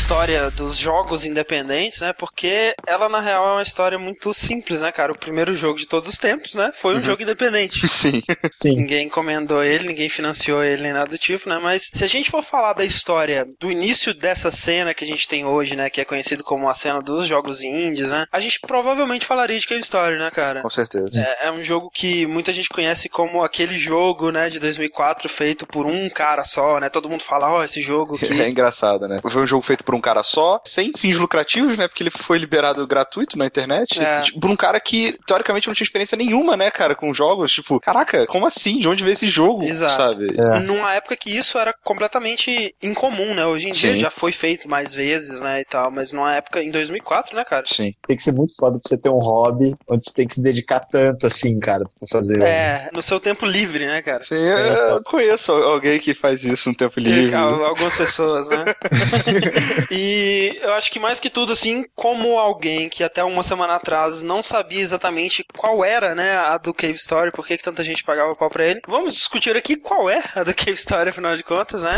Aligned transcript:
história 0.00 0.50
dos 0.50 0.78
jogos 0.78 1.26
independentes, 1.26 2.00
né? 2.00 2.12
Porque 2.14 2.74
ela, 2.86 3.08
na 3.08 3.20
real, 3.20 3.46
é 3.46 3.52
uma 3.52 3.62
história 3.62 3.98
muito 3.98 4.32
simples, 4.32 4.80
né, 4.80 4.90
cara? 4.90 5.12
O 5.12 5.18
primeiro 5.18 5.54
jogo 5.54 5.78
de 5.78 5.86
todos 5.86 6.08
os 6.08 6.16
tempos, 6.16 6.54
né? 6.54 6.72
Foi 6.74 6.94
um 6.94 6.96
uhum. 6.96 7.02
jogo 7.02 7.22
independente. 7.22 7.86
Sim. 7.86 8.22
Sim. 8.62 8.76
Ninguém 8.76 9.06
encomendou 9.06 9.62
ele, 9.62 9.88
ninguém 9.88 10.08
financiou 10.08 10.64
ele, 10.64 10.82
nem 10.82 10.92
nada 10.94 11.10
do 11.10 11.18
tipo, 11.18 11.48
né? 11.48 11.58
Mas 11.62 11.90
se 11.92 12.02
a 12.02 12.08
gente 12.08 12.30
for 12.30 12.42
falar 12.42 12.72
da 12.72 12.84
história 12.84 13.46
do 13.60 13.70
início 13.70 14.14
dessa 14.14 14.50
cena 14.50 14.94
que 14.94 15.04
a 15.04 15.06
gente 15.06 15.28
tem 15.28 15.44
hoje, 15.44 15.76
né? 15.76 15.90
Que 15.90 16.00
é 16.00 16.04
conhecido 16.04 16.42
como 16.42 16.68
a 16.68 16.74
cena 16.74 17.00
dos 17.02 17.26
jogos 17.26 17.62
indies, 17.62 18.08
né? 18.08 18.24
A 18.32 18.40
gente 18.40 18.58
provavelmente 18.60 19.26
falaria 19.26 19.60
de 19.60 19.66
Cave 19.66 19.82
Story, 19.82 20.18
né, 20.18 20.30
cara? 20.30 20.62
Com 20.62 20.70
certeza. 20.70 21.20
É, 21.20 21.48
é 21.48 21.52
um 21.52 21.62
jogo 21.62 21.90
que 21.92 22.24
muita 22.26 22.54
gente 22.54 22.70
conhece 22.70 23.08
como 23.10 23.44
aquele 23.44 23.78
jogo, 23.78 24.30
né, 24.30 24.48
de 24.48 24.58
2004 24.58 25.28
feito 25.28 25.66
por 25.66 25.84
um 25.84 26.08
cara 26.08 26.42
só, 26.44 26.80
né? 26.80 26.88
Todo 26.88 27.10
mundo 27.10 27.22
fala, 27.22 27.52
ó, 27.52 27.58
oh, 27.58 27.64
esse 27.64 27.82
jogo 27.82 28.16
que... 28.18 28.40
É 28.40 28.48
engraçado, 28.48 29.06
né? 29.06 29.18
Foi 29.20 29.42
um 29.42 29.46
jogo 29.46 29.62
feito 29.62 29.84
por 29.90 29.96
um 29.96 30.00
cara 30.00 30.22
só, 30.22 30.60
sem 30.64 30.92
fins 30.96 31.18
lucrativos, 31.18 31.76
né? 31.76 31.88
Porque 31.88 32.04
ele 32.04 32.12
foi 32.12 32.38
liberado 32.38 32.86
gratuito 32.86 33.36
na 33.36 33.44
internet. 33.44 34.00
É. 34.00 34.22
Tipo, 34.22 34.38
por 34.38 34.48
um 34.48 34.54
cara 34.54 34.78
que, 34.78 35.18
teoricamente, 35.26 35.66
não 35.66 35.74
tinha 35.74 35.84
experiência 35.84 36.16
nenhuma, 36.16 36.56
né, 36.56 36.70
cara, 36.70 36.94
com 36.94 37.12
jogos. 37.12 37.50
Tipo, 37.50 37.80
caraca, 37.80 38.24
como 38.28 38.46
assim? 38.46 38.78
De 38.78 38.88
onde 38.88 39.02
veio 39.02 39.14
esse 39.14 39.26
jogo? 39.26 39.64
Exato. 39.64 39.94
Sabe? 39.94 40.28
É. 40.38 40.60
Numa 40.60 40.94
época 40.94 41.16
que 41.16 41.36
isso 41.36 41.58
era 41.58 41.74
completamente 41.82 42.72
incomum, 42.80 43.34
né? 43.34 43.44
Hoje 43.44 43.68
em 43.68 43.72
Sim. 43.72 43.80
dia 43.80 43.96
já 43.96 44.10
foi 44.12 44.30
feito 44.30 44.68
mais 44.68 44.94
vezes, 44.94 45.40
né, 45.40 45.60
e 45.60 45.64
tal. 45.64 45.90
Mas 45.90 46.12
numa 46.12 46.36
época, 46.36 46.62
em 46.62 46.70
2004, 46.70 47.34
né, 47.34 47.44
cara? 47.44 47.64
Sim. 47.66 47.92
Tem 48.06 48.16
que 48.16 48.22
ser 48.22 48.32
muito 48.32 48.54
foda 48.54 48.78
pra 48.78 48.88
você 48.88 48.96
ter 48.96 49.08
um 49.08 49.18
hobby 49.18 49.74
onde 49.90 50.04
você 50.04 50.12
tem 50.12 50.28
que 50.28 50.36
se 50.36 50.40
dedicar 50.40 50.78
tanto 50.78 51.26
assim, 51.26 51.58
cara, 51.58 51.84
pra 51.98 52.08
fazer. 52.08 52.40
É, 52.40 52.90
no 52.92 53.02
seu 53.02 53.18
tempo 53.18 53.44
livre, 53.44 53.86
né, 53.86 54.02
cara? 54.02 54.22
Sim, 54.22 54.36
eu 54.36 55.02
conheço 55.02 55.50
alguém 55.50 55.98
que 55.98 56.14
faz 56.14 56.44
isso 56.44 56.68
no 56.68 56.76
tempo 56.76 57.00
livre. 57.00 57.34
Algumas 57.34 57.96
pessoas, 57.96 58.50
né? 58.50 58.64
e 59.90 60.58
eu 60.60 60.72
acho 60.74 60.90
que 60.90 60.98
mais 60.98 61.20
que 61.20 61.30
tudo, 61.30 61.52
assim, 61.52 61.84
como 61.94 62.38
alguém 62.38 62.88
que 62.88 63.04
até 63.04 63.22
uma 63.22 63.42
semana 63.42 63.76
atrás 63.76 64.22
não 64.22 64.42
sabia 64.42 64.80
exatamente 64.80 65.44
qual 65.56 65.84
era, 65.84 66.14
né, 66.14 66.36
a 66.36 66.58
do 66.58 66.74
Cave 66.74 66.94
Story, 66.94 67.30
por 67.30 67.46
que, 67.46 67.56
tanta 67.58 67.84
gente 67.84 68.04
pagava 68.04 68.34
pau 68.34 68.50
pra 68.50 68.66
ele, 68.66 68.80
vamos 68.86 69.14
discutir 69.14 69.56
aqui 69.56 69.76
qual 69.76 70.08
é 70.08 70.22
a 70.34 70.42
do 70.42 70.54
Cave 70.54 70.72
Story, 70.72 71.10
afinal 71.10 71.36
de 71.36 71.42
contas, 71.42 71.82
né? 71.82 71.94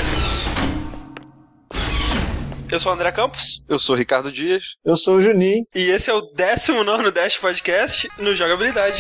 Eu 2.71 2.81
sou 2.81 2.91
o 2.91 2.95
André 2.95 3.13
Campos. 3.13 3.63
Eu 3.69 3.79
sou 3.79 3.95
o 3.95 3.99
Ricardo 3.99 4.33
Dias. 4.33 4.77
Eu 4.83 4.97
sou 4.97 5.19
o 5.19 5.23
Juninho. 5.23 5.63
E 5.75 5.91
esse 5.91 6.09
é 6.09 6.15
o 6.15 6.23
19 6.23 7.11
Dash 7.11 7.37
Podcast 7.37 8.09
no 8.19 8.35
Jogabilidade. 8.35 8.97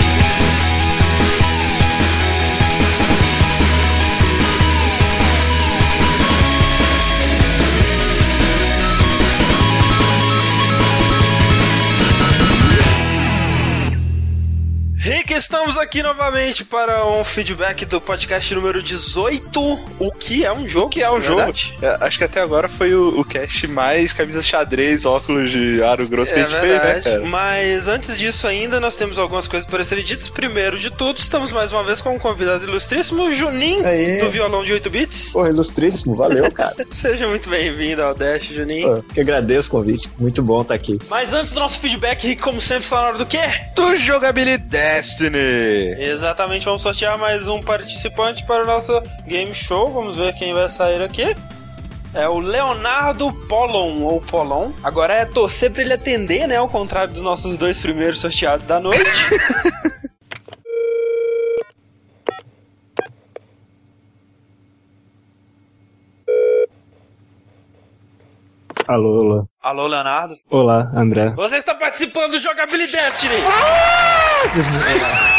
Estamos 15.43 15.77
aqui 15.77 16.05
novamente 16.05 16.65
para 16.65 17.05
um 17.05 17.25
feedback 17.25 17.85
do 17.85 18.01
podcast 18.01 18.55
número 18.55 18.81
18. 18.81 19.61
O 19.99 20.13
que 20.13 20.45
é 20.45 20.53
um 20.53 20.69
jogo? 20.69 20.87
O 20.87 20.89
que 20.89 21.03
é 21.03 21.11
um 21.11 21.21
jogo? 21.21 21.53
É, 21.83 21.99
acho 22.01 22.17
que 22.17 22.23
até 22.23 22.41
agora 22.41 22.69
foi 22.69 22.95
o, 22.95 23.19
o 23.21 23.25
cast 23.25 23.67
mais 23.67 24.13
camisa 24.13 24.41
xadrez, 24.41 25.05
óculos 25.05 25.51
de 25.51 25.83
aro 25.83 26.07
grosso 26.07 26.31
é 26.31 26.35
que 26.35 26.41
a 26.43 26.45
gente 26.45 26.61
verdade. 26.61 26.93
fez, 26.93 27.05
né, 27.05 27.11
cara? 27.11 27.25
Mas 27.27 27.89
antes 27.89 28.17
disso 28.17 28.47
ainda, 28.47 28.79
nós 28.79 28.95
temos 28.95 29.19
algumas 29.19 29.49
coisas 29.49 29.69
para 29.69 29.83
serem 29.83 30.05
ditas. 30.05 30.29
Primeiro 30.29 30.79
de 30.79 30.91
tudo, 30.91 31.19
estamos 31.19 31.51
mais 31.51 31.73
uma 31.73 31.83
vez 31.83 32.01
com 32.01 32.15
um 32.15 32.21
convidado 32.21 32.63
ilustríssimo, 32.65 33.33
Juninho, 33.33 33.85
Aí. 33.85 34.19
do 34.19 34.31
violão 34.31 34.65
de 34.65 34.73
8 34.73 34.91
bits. 34.91 35.33
Pô, 35.33 35.45
ilustríssimo, 35.45 36.15
valeu, 36.15 36.53
cara. 36.53 36.77
Seja 36.93 37.27
muito 37.27 37.51
bem-vindo 37.51 38.01
ao 38.01 38.15
Dash, 38.15 38.45
Juninho. 38.45 38.95
Pô, 38.95 39.03
que 39.13 39.21
agradeço 39.21 39.67
o 39.69 39.71
convite, 39.73 40.09
muito 40.21 40.41
bom 40.41 40.63
estar 40.63 40.75
aqui. 40.75 41.01
Mas 41.11 41.33
antes 41.33 41.53
do 41.53 41.59
nosso 41.59 41.81
feedback, 41.81 42.37
como 42.37 42.61
sempre, 42.61 42.85
está 42.85 43.01
na 43.01 43.09
hora 43.09 43.19
do 43.19 43.27
quê? 43.27 43.41
Do 43.75 43.97
jogabilidade. 43.97 45.32
Destiny. 45.33 46.03
Exatamente, 46.03 46.65
vamos 46.65 46.83
sortear 46.83 47.19
mais 47.19 47.49
um 47.49 47.61
participante 47.61 48.45
para 48.47 48.63
o 48.63 48.67
nosso 48.67 48.93
game 49.27 49.55
show. 49.55 49.89
Vamos 49.89 50.17
ver 50.17 50.35
quem 50.35 50.53
vai 50.53 50.69
sair 50.69 51.03
aqui. 51.03 51.35
É 52.15 52.29
o 52.29 52.39
Leonardo 52.39 53.33
Polon, 53.49 54.03
ou 54.03 54.21
Polon. 54.21 54.71
Agora 54.85 55.15
é 55.15 55.25
torcer 55.25 55.73
para 55.73 55.83
ele 55.83 55.95
atender, 55.95 56.47
né? 56.47 56.57
Ao 56.57 56.69
contrário 56.69 57.15
dos 57.15 57.23
nossos 57.23 57.57
dois 57.57 57.79
primeiros 57.79 58.21
sorteados 58.21 58.67
da 58.67 58.79
noite. 58.79 59.03
Alô, 68.87 69.21
alô. 69.21 69.52
Alô, 69.63 69.87
Leonardo. 69.87 70.37
Olá, 70.51 70.91
André. 70.93 71.31
Você 71.37 71.57
está 71.59 71.73
participando 71.73 72.33
do 72.33 72.39
Jogabilidade 72.41 72.91
Destiny! 72.91 73.37
Ah! 74.45 75.33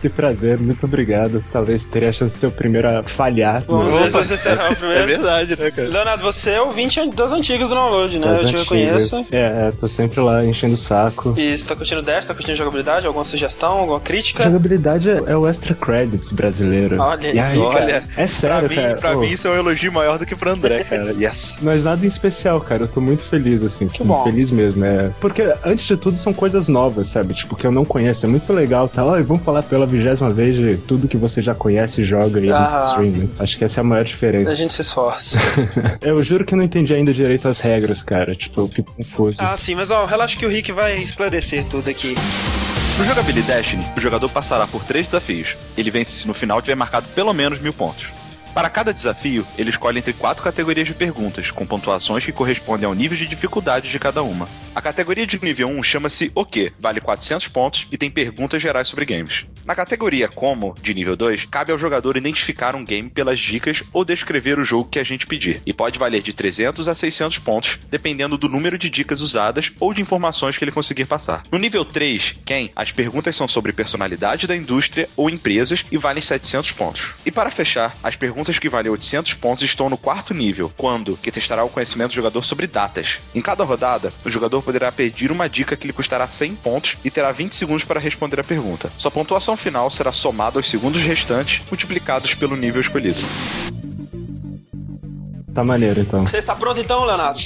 que 0.00 0.08
prazer, 0.08 0.58
muito 0.58 0.84
obrigado. 0.84 1.42
Talvez 1.52 1.86
teria 1.86 2.10
a 2.10 2.12
chance 2.12 2.34
de 2.34 2.40
ser 2.40 2.46
o 2.46 2.50
primeiro 2.50 2.88
a 2.88 3.02
falhar. 3.02 3.62
Vamos 3.66 3.94
ver 3.94 4.10
se 4.10 4.16
você 4.16 4.36
será 4.36 4.70
o 4.70 4.76
primeiro. 4.76 5.02
É 5.02 5.06
verdade, 5.06 5.56
né, 5.58 5.70
cara? 5.70 5.88
Leonardo, 5.88 6.22
você 6.22 6.50
é 6.50 6.60
o 6.60 6.70
20 6.70 7.12
das 7.12 7.32
antigas 7.32 7.68
do 7.68 7.74
download, 7.74 8.18
né? 8.18 8.26
Das 8.26 8.42
Eu 8.42 8.46
te 8.48 8.56
reconheço. 8.56 9.26
É, 9.30 9.68
é, 9.68 9.72
tô 9.78 9.88
sempre 9.88 10.20
lá 10.20 10.44
enchendo 10.44 10.74
o 10.74 10.76
saco. 10.76 11.34
E 11.36 11.56
você 11.56 11.66
tá 11.66 11.76
curtindo 11.76 12.02
Destiny, 12.02 12.28
tá 12.28 12.34
curtindo 12.34 12.56
jogabilidade? 12.56 13.06
Alguma 13.06 13.24
sugestão, 13.24 13.78
alguma 13.78 14.00
crítica? 14.00 14.44
Jogabilidade 14.44 15.08
é, 15.08 15.22
é 15.26 15.36
o 15.36 15.46
extra 15.46 15.74
credits 15.74 16.32
brasileiro. 16.32 17.00
Olha 17.00 17.32
e 17.32 17.38
aí, 17.38 17.58
olha. 17.58 18.04
É 18.16 18.26
sério, 18.26 18.68
pra 18.68 18.68
mim, 18.68 18.82
cara. 18.82 18.96
Pra 18.96 19.16
oh. 19.16 19.20
mim 19.20 19.28
isso 19.28 19.46
é 19.48 19.50
um 19.50 19.56
elogio 19.56 19.92
maior 19.92 20.18
do 20.18 20.26
que 20.26 20.36
pro 20.36 20.50
André, 20.50 20.84
cara. 20.84 21.14
Yes. 21.30 21.56
Mas 21.62 21.84
nada 21.84 22.04
em 22.04 22.08
especial, 22.08 22.60
cara. 22.60 22.84
Eu 22.84 22.88
tô 22.88 23.00
muito 23.00 23.22
feliz, 23.22 23.62
assim. 23.62 23.88
Que 23.88 24.02
bom. 24.02 24.22
Feliz 24.24 24.50
mesmo, 24.50 24.84
é. 24.84 25.10
Porque, 25.20 25.42
antes 25.64 25.86
de 25.86 25.96
tudo, 25.96 26.16
são 26.16 26.32
coisas 26.32 26.68
novas, 26.68 27.08
sabe? 27.08 27.34
Tipo, 27.34 27.56
que 27.56 27.66
eu 27.66 27.72
não 27.72 27.84
conheço. 27.84 28.26
É 28.26 28.28
muito 28.28 28.52
legal, 28.52 28.88
tá? 28.88 29.02
E 29.18 29.22
vamos 29.22 29.42
falar 29.42 29.62
pela 29.62 29.86
vigésima 29.86 30.30
vez 30.30 30.56
de 30.56 30.76
tudo 30.76 31.08
que 31.08 31.16
você 31.16 31.40
já 31.40 31.54
conhece 31.54 32.00
e 32.00 32.04
joga 32.04 32.40
aí 32.40 32.50
ah. 32.50 32.80
no 32.82 32.90
streaming. 32.90 33.30
Acho 33.38 33.58
que 33.58 33.64
essa 33.64 33.80
é 33.80 33.82
a 33.82 33.84
maior 33.84 34.04
diferença. 34.04 34.50
A 34.50 34.54
gente 34.54 34.72
se 34.72 34.82
esforça. 34.82 35.38
eu 36.02 36.22
juro 36.22 36.44
que 36.44 36.54
eu 36.54 36.58
não 36.58 36.64
entendi 36.64 36.92
ainda 36.94 37.12
direito 37.12 37.48
as 37.48 37.60
regras, 37.60 38.02
cara. 38.02 38.34
Tipo, 38.34 38.62
eu 38.62 38.68
fico 38.68 38.92
confuso. 38.92 39.36
Ah, 39.38 39.56
sim, 39.56 39.74
mas 39.74 39.90
ó, 39.90 40.04
relaxa 40.04 40.36
que 40.36 40.46
o 40.46 40.48
Rick 40.48 40.72
vai 40.72 40.96
esclarecer 40.98 41.64
tudo 41.64 41.88
aqui. 41.88 42.14
No 42.98 43.06
jogabilidade 43.06 43.50
Destiny, 43.60 43.84
o 43.96 44.00
jogador 44.00 44.28
passará 44.28 44.66
por 44.66 44.84
três 44.84 45.06
desafios. 45.06 45.56
Ele 45.76 45.90
vence 45.90 46.12
se 46.12 46.26
no 46.28 46.34
final 46.34 46.60
tiver 46.60 46.74
marcado 46.74 47.06
pelo 47.14 47.32
menos 47.32 47.60
mil 47.60 47.72
pontos. 47.72 48.19
Para 48.54 48.68
cada 48.68 48.92
desafio, 48.92 49.46
ele 49.56 49.70
escolhe 49.70 49.98
entre 49.98 50.12
quatro 50.12 50.42
categorias 50.42 50.86
de 50.86 50.92
perguntas, 50.92 51.50
com 51.52 51.64
pontuações 51.64 52.24
que 52.24 52.32
correspondem 52.32 52.84
ao 52.84 52.94
nível 52.94 53.16
de 53.16 53.26
dificuldade 53.26 53.88
de 53.88 53.98
cada 53.98 54.22
uma. 54.22 54.48
A 54.74 54.82
categoria 54.82 55.26
de 55.26 55.42
nível 55.42 55.68
1 55.68 55.82
chama-se 55.82 56.32
O 56.34 56.44
que, 56.44 56.72
vale 56.78 57.00
400 57.00 57.46
pontos 57.48 57.86
e 57.92 57.96
tem 57.96 58.10
perguntas 58.10 58.60
gerais 58.60 58.88
sobre 58.88 59.04
games. 59.04 59.46
Na 59.64 59.74
categoria 59.74 60.28
Como, 60.28 60.74
de 60.82 60.92
nível 60.94 61.16
2, 61.16 61.44
cabe 61.44 61.70
ao 61.70 61.78
jogador 61.78 62.16
identificar 62.16 62.74
um 62.74 62.84
game 62.84 63.08
pelas 63.08 63.38
dicas 63.38 63.84
ou 63.92 64.04
descrever 64.04 64.58
o 64.58 64.64
jogo 64.64 64.88
que 64.88 64.98
a 64.98 65.04
gente 65.04 65.26
pedir, 65.26 65.62
e 65.64 65.72
pode 65.72 65.98
valer 65.98 66.22
de 66.22 66.32
300 66.32 66.88
a 66.88 66.94
600 66.94 67.38
pontos, 67.38 67.78
dependendo 67.88 68.36
do 68.36 68.48
número 68.48 68.76
de 68.76 68.90
dicas 68.90 69.20
usadas 69.20 69.70
ou 69.78 69.94
de 69.94 70.02
informações 70.02 70.58
que 70.58 70.64
ele 70.64 70.72
conseguir 70.72 71.04
passar. 71.04 71.44
No 71.52 71.58
nível 71.58 71.84
3, 71.84 72.34
Quem, 72.44 72.72
as 72.74 72.90
perguntas 72.90 73.36
são 73.36 73.46
sobre 73.46 73.72
personalidade 73.72 74.46
da 74.46 74.56
indústria 74.56 75.08
ou 75.16 75.30
empresas 75.30 75.84
e 75.90 75.96
valem 75.96 76.22
700 76.22 76.72
pontos. 76.72 77.10
E 77.24 77.30
para 77.30 77.50
fechar, 77.50 77.94
as 78.02 78.16
perguntas 78.16 78.39
perguntas 78.40 78.58
que 78.58 78.70
valem 78.70 78.90
800 78.90 79.34
pontos 79.34 79.62
estão 79.62 79.90
no 79.90 79.98
quarto 79.98 80.32
nível, 80.32 80.72
quando, 80.74 81.16
que 81.18 81.30
testará 81.30 81.62
o 81.62 81.68
conhecimento 81.68 82.08
do 82.08 82.14
jogador 82.14 82.42
sobre 82.42 82.66
datas. 82.66 83.18
Em 83.34 83.42
cada 83.42 83.64
rodada, 83.64 84.10
o 84.24 84.30
jogador 84.30 84.62
poderá 84.62 84.90
pedir 84.90 85.30
uma 85.30 85.46
dica 85.46 85.76
que 85.76 85.86
lhe 85.86 85.92
custará 85.92 86.26
100 86.26 86.54
pontos 86.54 86.96
e 87.04 87.10
terá 87.10 87.32
20 87.32 87.54
segundos 87.54 87.84
para 87.84 88.00
responder 88.00 88.40
a 88.40 88.44
pergunta. 88.44 88.90
Sua 88.96 89.10
pontuação 89.10 89.58
final 89.58 89.90
será 89.90 90.10
somada 90.10 90.58
aos 90.58 90.70
segundos 90.70 91.02
restantes, 91.02 91.60
multiplicados 91.70 92.34
pelo 92.34 92.56
nível 92.56 92.80
escolhido. 92.80 93.20
Tá 95.54 95.64
maneiro, 95.64 96.00
então. 96.00 96.26
Você 96.26 96.38
está 96.38 96.54
pronto 96.54 96.80
então, 96.80 97.04
Leonardo? 97.04 97.38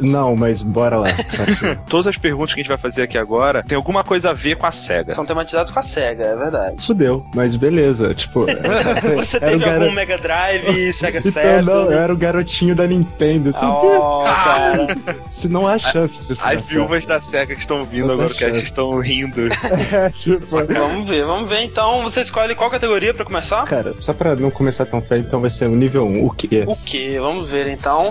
Não, 0.00 0.34
mas 0.34 0.62
bora 0.62 0.98
lá. 0.98 1.06
Todas 1.88 2.08
as 2.08 2.16
perguntas 2.16 2.54
que 2.54 2.60
a 2.60 2.62
gente 2.62 2.68
vai 2.68 2.78
fazer 2.78 3.02
aqui 3.02 3.16
agora 3.16 3.62
tem 3.62 3.76
alguma 3.76 4.02
coisa 4.02 4.30
a 4.30 4.32
ver 4.32 4.56
com 4.56 4.66
a 4.66 4.72
SEGA. 4.72 5.12
São 5.12 5.24
tematizadas 5.24 5.70
com 5.70 5.78
a 5.78 5.82
SEGA, 5.82 6.24
é 6.24 6.36
verdade. 6.36 6.84
Fudeu, 6.84 7.24
mas 7.34 7.56
beleza. 7.56 8.14
Tipo. 8.14 8.46
Você 9.16 9.38
teve 9.38 9.64
algum 9.64 9.90
Mega 9.92 10.18
Drive, 10.18 10.92
SEGA 10.92 11.18
então, 11.18 11.32
Saturn? 11.32 11.62
Não, 11.62 11.92
eu 11.92 11.98
era 11.98 12.12
o 12.12 12.16
garotinho 12.16 12.74
da 12.74 12.86
Nintendo. 12.86 13.50
Assim, 13.50 13.66
oh, 13.66 14.24
cara. 14.24 14.86
Se 15.28 15.48
não 15.48 15.66
há 15.66 15.78
chance 15.78 16.24
disso. 16.24 16.42
As 16.44 16.66
viúvas 16.66 17.04
da 17.06 17.20
SEGA 17.20 17.54
que 17.54 17.60
estão 17.60 17.84
vindo 17.84 18.08
não 18.08 18.14
agora, 18.14 18.34
que 18.34 18.44
estão 18.44 18.98
rindo. 18.98 19.48
é, 19.92 20.10
tipo... 20.10 20.44
Vamos 20.66 21.08
ver, 21.08 21.24
vamos 21.24 21.48
ver. 21.48 21.62
Então, 21.62 22.02
você 22.02 22.20
escolhe 22.20 22.54
qual 22.54 22.70
categoria 22.70 23.14
pra 23.14 23.24
começar? 23.24 23.64
Cara, 23.64 23.94
só 24.00 24.12
pra 24.12 24.34
não 24.34 24.50
começar 24.50 24.86
tão 24.86 25.00
feio, 25.00 25.20
então 25.20 25.40
vai 25.40 25.50
ser 25.50 25.66
o 25.66 25.76
nível 25.76 26.04
1. 26.06 26.24
O 26.24 26.30
quê? 26.30 26.64
O 26.66 26.76
quê? 26.76 27.18
Vamos 27.20 27.43
ver 27.44 27.68
então. 27.68 28.10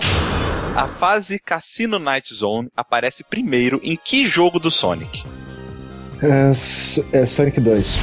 A 0.76 0.88
fase 0.88 1.38
Cassino 1.38 1.98
Night 1.98 2.34
Zone 2.34 2.68
aparece 2.76 3.22
primeiro 3.22 3.80
em 3.82 3.96
que 3.96 4.26
jogo 4.26 4.58
do 4.58 4.70
Sonic? 4.70 5.24
É, 6.24 7.20
é 7.20 7.26
Sonic 7.26 7.60
2. 7.60 7.98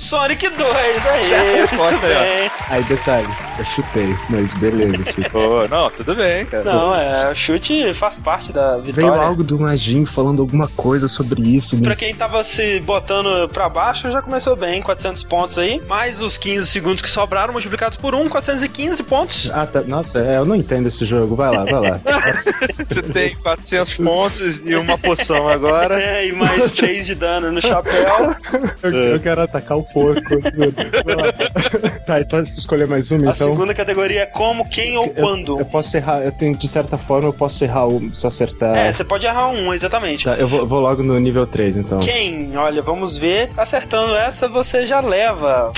Sonic 0.00 0.48
2, 0.48 0.70
aí. 1.06 1.60
Resposta 1.60 2.06
aí, 2.06 2.50
aí, 2.70 2.82
detalhe, 2.84 3.28
eu 3.58 3.64
chutei, 3.66 4.16
mas 4.30 4.52
beleza. 4.54 5.02
Assim. 5.02 5.22
Pô, 5.30 5.68
não, 5.68 5.90
tudo 5.90 6.14
bem, 6.14 6.46
cara. 6.46 6.64
Não, 6.64 6.94
é, 6.94 7.34
chute 7.34 7.92
faz 7.92 8.18
parte 8.18 8.50
da 8.50 8.78
vitória. 8.78 9.10
Veio 9.10 9.22
algo 9.22 9.44
do 9.44 9.58
Majin 9.58 10.06
falando 10.06 10.40
alguma 10.40 10.68
coisa 10.68 11.06
sobre 11.06 11.42
isso. 11.42 11.76
Né? 11.76 11.82
Pra 11.82 11.94
quem 11.94 12.14
tava 12.14 12.42
se 12.44 12.80
botando 12.80 13.46
pra 13.50 13.68
baixo, 13.68 14.10
já 14.10 14.22
começou 14.22 14.56
bem, 14.56 14.80
400 14.80 15.22
pontos 15.24 15.58
aí. 15.58 15.82
Mais 15.86 16.22
os 16.22 16.38
15 16.38 16.66
segundos 16.66 17.02
que 17.02 17.08
sobraram 17.10 17.52
multiplicados 17.52 17.98
por 17.98 18.14
1, 18.14 18.28
415 18.30 19.02
pontos. 19.02 19.50
Ah, 19.52 19.66
tá. 19.66 19.82
Nossa, 19.82 20.18
é, 20.18 20.38
eu 20.38 20.46
não 20.46 20.56
entendo 20.56 20.88
esse 20.88 21.04
jogo. 21.04 21.36
Vai 21.36 21.50
lá, 21.50 21.64
vai 21.64 21.90
lá. 21.90 22.00
Você 22.88 23.02
tem 23.02 23.36
400 23.36 23.94
pontos 23.96 24.62
e 24.64 24.74
uma 24.74 24.96
poção 24.96 25.46
agora. 25.46 26.00
É, 26.00 26.26
e 26.26 26.32
mais 26.32 26.70
3 26.72 27.04
de 27.04 27.14
dano 27.14 27.39
no 27.40 27.60
chapéu. 27.60 28.34
eu, 28.82 28.90
eu 28.90 29.20
quero 29.20 29.42
atacar 29.42 29.78
o 29.78 29.82
porco. 29.82 30.20
tá, 32.06 32.20
então 32.20 32.44
se 32.44 32.58
escolher 32.58 32.88
mais 32.88 33.10
uma, 33.10 33.18
A 33.18 33.20
então. 33.20 33.32
A 33.32 33.34
segunda 33.34 33.74
categoria 33.74 34.22
é 34.22 34.26
como, 34.26 34.68
quem 34.68 34.96
ou 34.96 35.06
eu, 35.06 35.14
quando. 35.14 35.58
Eu 35.58 35.66
posso 35.66 35.96
errar, 35.96 36.22
eu 36.22 36.32
tenho, 36.32 36.56
de 36.56 36.68
certa 36.68 36.98
forma, 36.98 37.28
eu 37.28 37.32
posso 37.32 37.62
errar 37.62 37.86
um, 37.86 38.10
se 38.10 38.26
acertar. 38.26 38.76
É, 38.76 38.92
você 38.92 39.04
pode 39.04 39.26
errar 39.26 39.48
um, 39.48 39.72
exatamente. 39.72 40.24
Tá, 40.24 40.34
eu 40.34 40.48
vou, 40.48 40.66
vou 40.66 40.80
logo 40.80 41.02
no 41.02 41.18
nível 41.18 41.46
3, 41.46 41.76
então. 41.76 42.00
Quem? 42.00 42.56
Olha, 42.56 42.82
vamos 42.82 43.16
ver. 43.16 43.50
Acertando 43.56 44.16
essa, 44.16 44.48
você 44.48 44.86
já 44.86 45.00
leva. 45.00 45.72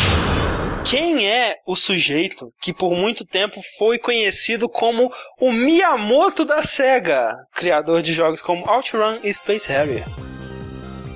Quem 0.85 1.27
é 1.27 1.59
o 1.65 1.77
sujeito 1.77 2.53
que 2.61 2.73
por 2.73 2.95
muito 2.95 3.25
tempo 3.25 3.61
foi 3.79 3.99
conhecido 3.99 4.69
como 4.69 5.13
o 5.41 5.53
Miyamoto 5.53 6.45
da 6.45 6.63
SEGA, 6.63 7.35
criador 7.55 8.03
de 8.03 8.13
jogos 8.13 8.43
como 8.43 8.69
OutRun 8.69 9.19
e 9.23 9.33
Space 9.33 9.69
Harrier? 9.69 10.05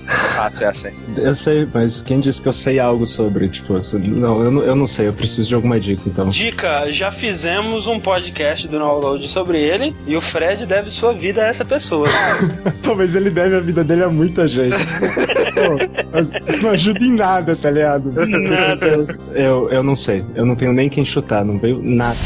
Ah, 0.36 0.50
você 0.50 0.64
acha? 0.66 0.92
Eu 1.16 1.34
sei, 1.34 1.66
mas 1.72 2.02
quem 2.02 2.20
disse 2.20 2.40
que 2.40 2.46
eu 2.48 2.52
sei 2.52 2.78
algo 2.78 3.06
sobre? 3.06 3.48
Tipo, 3.48 3.80
não, 3.98 4.44
eu 4.44 4.50
não, 4.50 4.62
eu 4.62 4.76
não 4.76 4.86
sei, 4.86 5.08
eu 5.08 5.12
preciso 5.12 5.48
de 5.48 5.54
alguma 5.54 5.80
dica, 5.80 6.02
então. 6.06 6.28
Dica, 6.28 6.90
já 6.92 7.10
fizemos 7.10 7.86
um 7.86 7.98
podcast 7.98 8.68
do 8.68 8.78
Download 8.78 9.26
sobre 9.28 9.58
ele 9.58 9.94
e 10.06 10.14
o 10.14 10.20
Fred 10.20 10.66
deve 10.66 10.90
sua 10.90 11.14
vida 11.14 11.42
a 11.42 11.46
essa 11.46 11.64
pessoa. 11.64 12.06
Talvez 12.82 13.16
ele 13.16 13.30
deve 13.30 13.56
a 13.56 13.60
vida 13.60 13.82
dele 13.82 14.04
a 14.04 14.08
muita 14.10 14.46
gente. 14.46 14.76
Pô, 15.56 16.62
não 16.62 16.70
ajuda 16.70 17.02
em 17.02 17.12
nada, 17.12 17.56
tá 17.56 17.70
ligado? 17.70 18.12
Nada. 18.26 19.18
Eu, 19.32 19.70
eu 19.70 19.82
não 19.82 19.96
sei, 19.96 20.22
eu 20.34 20.44
não 20.44 20.54
tenho 20.54 20.72
nem 20.72 20.90
quem 20.90 21.04
chutar, 21.04 21.44
não 21.44 21.58
veio 21.58 21.80
nada. 21.82 22.18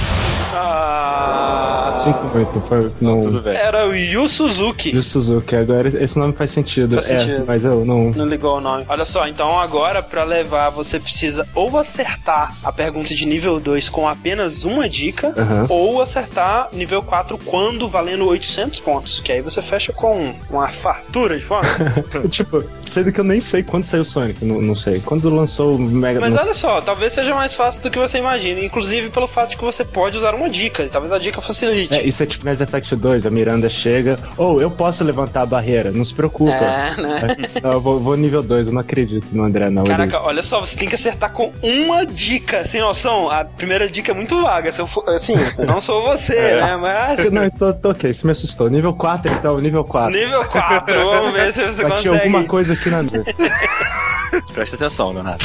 Ah. 0.54 1.94
Sinto 1.96 2.24
muito, 2.26 2.60
foi, 2.62 2.90
não... 3.00 3.22
Tudo 3.22 3.42
bem. 3.42 3.54
Era 3.54 3.86
o 3.86 3.94
Yu 3.94 4.28
Suzuki. 4.28 4.94
Yu 4.94 5.02
Suzuki, 5.02 5.54
agora 5.54 5.88
esse 6.02 6.18
nome 6.18 6.32
faz 6.32 6.50
sentido. 6.50 6.94
Faz 6.94 7.06
sentido. 7.06 7.42
É, 7.42 7.44
mas 7.46 7.64
eu 7.64 7.84
não. 7.84 8.10
Não 8.10 8.26
ligou 8.26 8.56
o 8.56 8.60
nome. 8.60 8.84
Olha 8.88 9.04
só, 9.04 9.26
então 9.26 9.58
agora 9.58 10.02
para 10.02 10.24
levar 10.24 10.70
você 10.70 10.98
precisa 10.98 11.46
ou 11.54 11.76
acertar 11.76 12.54
a 12.64 12.72
pergunta 12.72 13.14
de 13.14 13.26
nível 13.26 13.60
2 13.60 13.88
com 13.88 14.08
apenas 14.08 14.64
uma 14.64 14.88
dica, 14.88 15.28
uhum. 15.28 15.66
ou 15.68 16.00
acertar 16.00 16.68
nível 16.72 17.02
4 17.02 17.36
quando 17.38 17.88
valendo 17.88 18.26
800 18.26 18.80
pontos. 18.80 19.20
Que 19.20 19.32
aí 19.32 19.40
você 19.42 19.60
fecha 19.60 19.92
com 19.92 20.34
uma 20.48 20.68
fartura 20.68 21.38
de 21.38 21.44
pontos. 21.44 21.70
tipo, 22.30 22.64
sendo 22.88 23.12
que 23.12 23.20
eu 23.20 23.24
nem 23.24 23.40
sei 23.40 23.62
quando 23.62 23.84
saiu 23.84 24.02
o 24.02 24.06
Sonic, 24.06 24.44
não, 24.44 24.60
não 24.60 24.74
sei. 24.74 25.00
Quando 25.00 25.28
lançou 25.28 25.76
o 25.76 25.78
Mega 25.78 26.20
Mas 26.20 26.34
olha 26.34 26.54
só, 26.54 26.80
talvez 26.80 27.12
seja 27.12 27.34
mais 27.34 27.54
fácil 27.54 27.82
do 27.82 27.90
que 27.90 27.98
você 27.98 28.18
imagina. 28.18 28.60
Inclusive 28.60 29.10
pelo 29.10 29.26
fato 29.26 29.50
de 29.50 29.56
que 29.56 29.64
você 29.64 29.84
pode 29.84 30.16
usar 30.16 30.34
uma 30.40 30.50
dica. 30.50 30.88
Talvez 30.90 31.12
a 31.12 31.18
dica 31.18 31.40
facilite. 31.40 31.94
É, 31.94 32.06
isso 32.06 32.22
é 32.22 32.26
tipo 32.26 32.44
Mass 32.44 32.60
Effect 32.60 32.96
2, 32.96 33.26
a 33.26 33.30
Miranda 33.30 33.68
chega. 33.68 34.18
Ou 34.36 34.56
oh, 34.56 34.60
eu 34.60 34.70
posso 34.70 35.04
levantar 35.04 35.42
a 35.42 35.46
barreira, 35.46 35.90
não 35.90 36.04
se 36.04 36.14
preocupa. 36.14 36.52
É, 36.52 36.96
né? 37.00 37.36
Não, 37.62 37.72
eu 37.72 37.80
vou, 37.80 38.00
vou, 38.00 38.16
nível 38.16 38.42
2, 38.42 38.68
eu 38.68 38.72
não 38.72 38.80
acredito 38.80 39.26
no 39.32 39.44
André, 39.44 39.70
não. 39.70 39.84
Caraca, 39.84 40.16
ele... 40.16 40.26
olha 40.26 40.42
só, 40.42 40.60
você 40.60 40.76
tem 40.76 40.88
que 40.88 40.94
acertar 40.94 41.32
com 41.32 41.52
uma 41.62 42.04
dica. 42.06 42.64
Sem 42.64 42.80
noção, 42.80 43.30
a 43.30 43.44
primeira 43.44 43.88
dica 43.88 44.12
é 44.12 44.14
muito 44.14 44.40
vaga. 44.42 44.72
Se 44.72 44.80
eu 44.80 44.86
for, 44.86 45.08
assim, 45.08 45.34
não 45.58 45.80
sou 45.80 46.02
você, 46.02 46.36
é. 46.36 46.56
né? 46.56 46.76
Mas. 46.76 47.30
Não, 47.30 47.48
tô, 47.50 47.72
tô 47.72 47.90
ok, 47.90 48.10
isso 48.10 48.26
me 48.26 48.32
assustou. 48.32 48.68
Nível 48.68 48.94
4, 48.94 49.32
então, 49.32 49.56
nível 49.56 49.84
4. 49.84 50.18
Nível 50.18 50.44
4, 50.44 51.04
vamos 51.04 51.32
ver 51.32 51.52
se 51.52 51.64
você 51.64 51.82
Bati 51.82 52.08
consegue. 52.08 52.24
alguma 52.24 52.44
coisa 52.44 52.72
aqui 52.72 52.90
na 52.90 53.00
Presta 54.52 54.76
atenção, 54.76 55.12
Leonardo. 55.12 55.44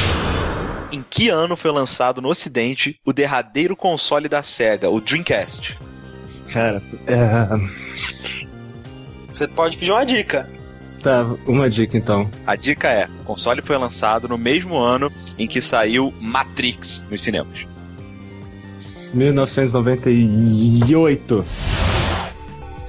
Em 0.91 1.03
que 1.09 1.29
ano 1.29 1.55
foi 1.55 1.71
lançado 1.71 2.21
no 2.21 2.29
Ocidente 2.29 2.99
o 3.05 3.11
derradeiro 3.11 3.75
console 3.75 4.29
da 4.29 4.43
SEGA, 4.43 4.87
o 4.89 5.01
Dreamcast? 5.01 5.75
Cara, 6.51 6.81
é... 7.07 7.47
Você 9.27 9.47
pode 9.47 9.77
pedir 9.77 9.91
uma 9.91 10.05
dica. 10.05 10.47
Tá, 11.01 11.23
uma 11.45 11.69
dica 11.69 11.97
então. 11.97 12.29
A 12.47 12.55
dica 12.55 12.87
é: 12.87 13.07
o 13.21 13.25
console 13.25 13.61
foi 13.61 13.77
lançado 13.77 14.27
no 14.27 14.37
mesmo 14.37 14.77
ano 14.77 15.11
em 15.37 15.47
que 15.47 15.61
saiu 15.61 16.13
Matrix 16.19 17.03
nos 17.11 17.21
cinemas. 17.21 17.59
1998. 19.13 21.45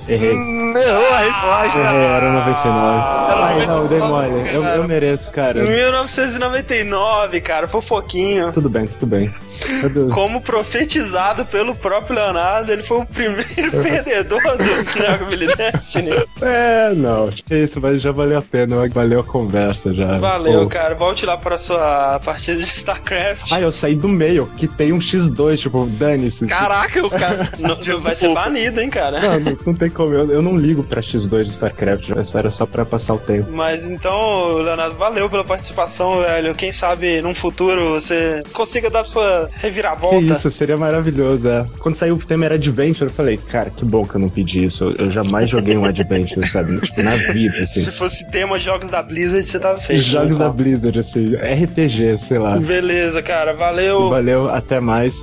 Errei. 0.09 0.35
Não, 0.35 1.15
a 1.15 1.19
resposta. 1.19 1.79
Errei, 1.79 2.07
era 2.07 2.33
99. 2.33 3.03
Ai, 3.37 3.67
não, 3.67 3.87
dei 3.87 3.99
mole. 3.99 4.55
Eu, 4.55 4.63
eu 4.63 4.89
mereço, 4.89 5.31
cara. 5.31 5.63
1999, 5.63 7.41
cara, 7.41 7.67
foi 7.67 7.83
pouquinho. 7.83 8.53
Tudo 8.53 8.69
bem, 8.69 8.87
tudo 8.87 9.07
bem. 9.07 9.33
Como 10.13 10.41
profetizado 10.41 11.45
pelo 11.47 11.75
próprio 11.75 12.17
Leonardo, 12.17 12.71
ele 12.73 12.83
foi 12.83 12.99
o 12.99 13.07
primeiro 13.07 13.47
perdedor 13.83 14.41
do 14.57 14.85
Jogabilidade 14.93 15.57
Destiny. 15.57 16.11
É, 16.43 16.93
não. 16.95 17.31
Isso, 17.51 17.81
mas 17.81 18.01
já 18.03 18.13
valeu 18.13 18.39
a 18.39 18.43
pena. 18.43 18.87
Valeu 18.89 19.21
a 19.21 19.25
conversa 19.25 19.93
já. 19.93 20.17
Valeu, 20.19 20.63
Pô. 20.63 20.69
cara. 20.69 20.95
Volte 20.95 21.25
lá 21.27 21.37
pra 21.37 21.59
sua 21.59 22.21
partida 22.25 22.59
de 22.59 22.67
StarCraft. 22.67 23.53
Ah, 23.53 23.61
eu 23.61 23.73
saí 23.73 23.95
do 23.95 24.09
meio, 24.09 24.47
que 24.57 24.67
tem 24.67 24.93
um 24.93 24.99
X2, 24.99 25.59
tipo, 25.59 25.87
dane-se. 25.87 26.47
Caraca, 26.47 27.05
o 27.05 27.11
cara. 27.11 27.51
Não, 27.59 28.01
vai 28.01 28.15
ser 28.15 28.33
banido, 28.33 28.81
hein, 28.81 28.91
cara. 28.91 29.21
Não, 29.21 29.41
não, 29.41 29.59
não 29.67 29.75
tem 29.75 29.91
como. 29.97 30.15
Eu, 30.15 30.31
eu 30.31 30.43
não 30.43 30.57
ligo 30.57 30.85
pra 30.85 31.01
X2 31.01 31.45
de 31.45 31.51
StarCraft. 31.51 32.11
Isso 32.11 32.37
era 32.37 32.51
só 32.51 32.67
pra 32.67 32.85
passar 32.85 33.15
o 33.15 33.19
tempo. 33.19 33.51
Mas 33.51 33.89
então, 33.89 34.59
Leonardo, 34.59 34.95
valeu 34.97 35.29
pela 35.29 35.43
participação, 35.43 36.21
velho. 36.21 36.55
Quem 36.55 36.71
sabe 36.71 37.23
num 37.23 37.35
futuro 37.35 37.95
você 37.95 38.43
consiga 38.53 38.91
dar 38.91 39.07
sua 39.07 39.49
reviravolta. 39.53 40.19
Que 40.19 40.33
isso, 40.33 40.51
seria 40.51 40.77
maravilhoso, 40.77 41.49
é. 41.49 41.67
Quando 41.79 41.95
saiu 41.95 42.15
o 42.15 42.19
tema 42.19 42.45
era 42.45 42.55
Adventure, 42.57 43.09
eu 43.11 43.15
falei, 43.15 43.39
cara, 43.39 43.71
que 43.71 43.85
bom 43.85 44.05
que 44.05 44.15
eu 44.15 44.21
não 44.21 44.29
pedi 44.29 44.67
isso. 44.67 44.85
Eu, 44.85 45.07
eu 45.07 45.11
jamais 45.11 45.49
joguei 45.49 45.77
um 45.77 45.85
Adventure, 45.85 46.47
sabe? 46.49 46.77
Tipo, 46.87 47.03
na 47.03 47.17
vida, 47.17 47.65
assim. 47.65 47.81
Se 47.81 47.91
fosse 47.91 48.31
tema 48.31 48.59
jogos 48.59 48.91
da 48.91 49.03
Blizzard, 49.03 49.47
você 49.47 49.59
tava 49.59 49.79
feito. 49.79 50.03
Jogos 50.03 50.39
né, 50.39 50.45
da 50.45 50.51
Blizzard, 50.51 50.99
assim. 50.99 51.35
RPG, 51.35 52.19
sei 52.19 52.39
lá. 52.39 52.57
Beleza, 52.57 53.23
cara. 53.23 53.53
Valeu. 53.53 54.11
Valeu, 54.11 54.51
até 54.51 54.79
mais. 54.79 55.17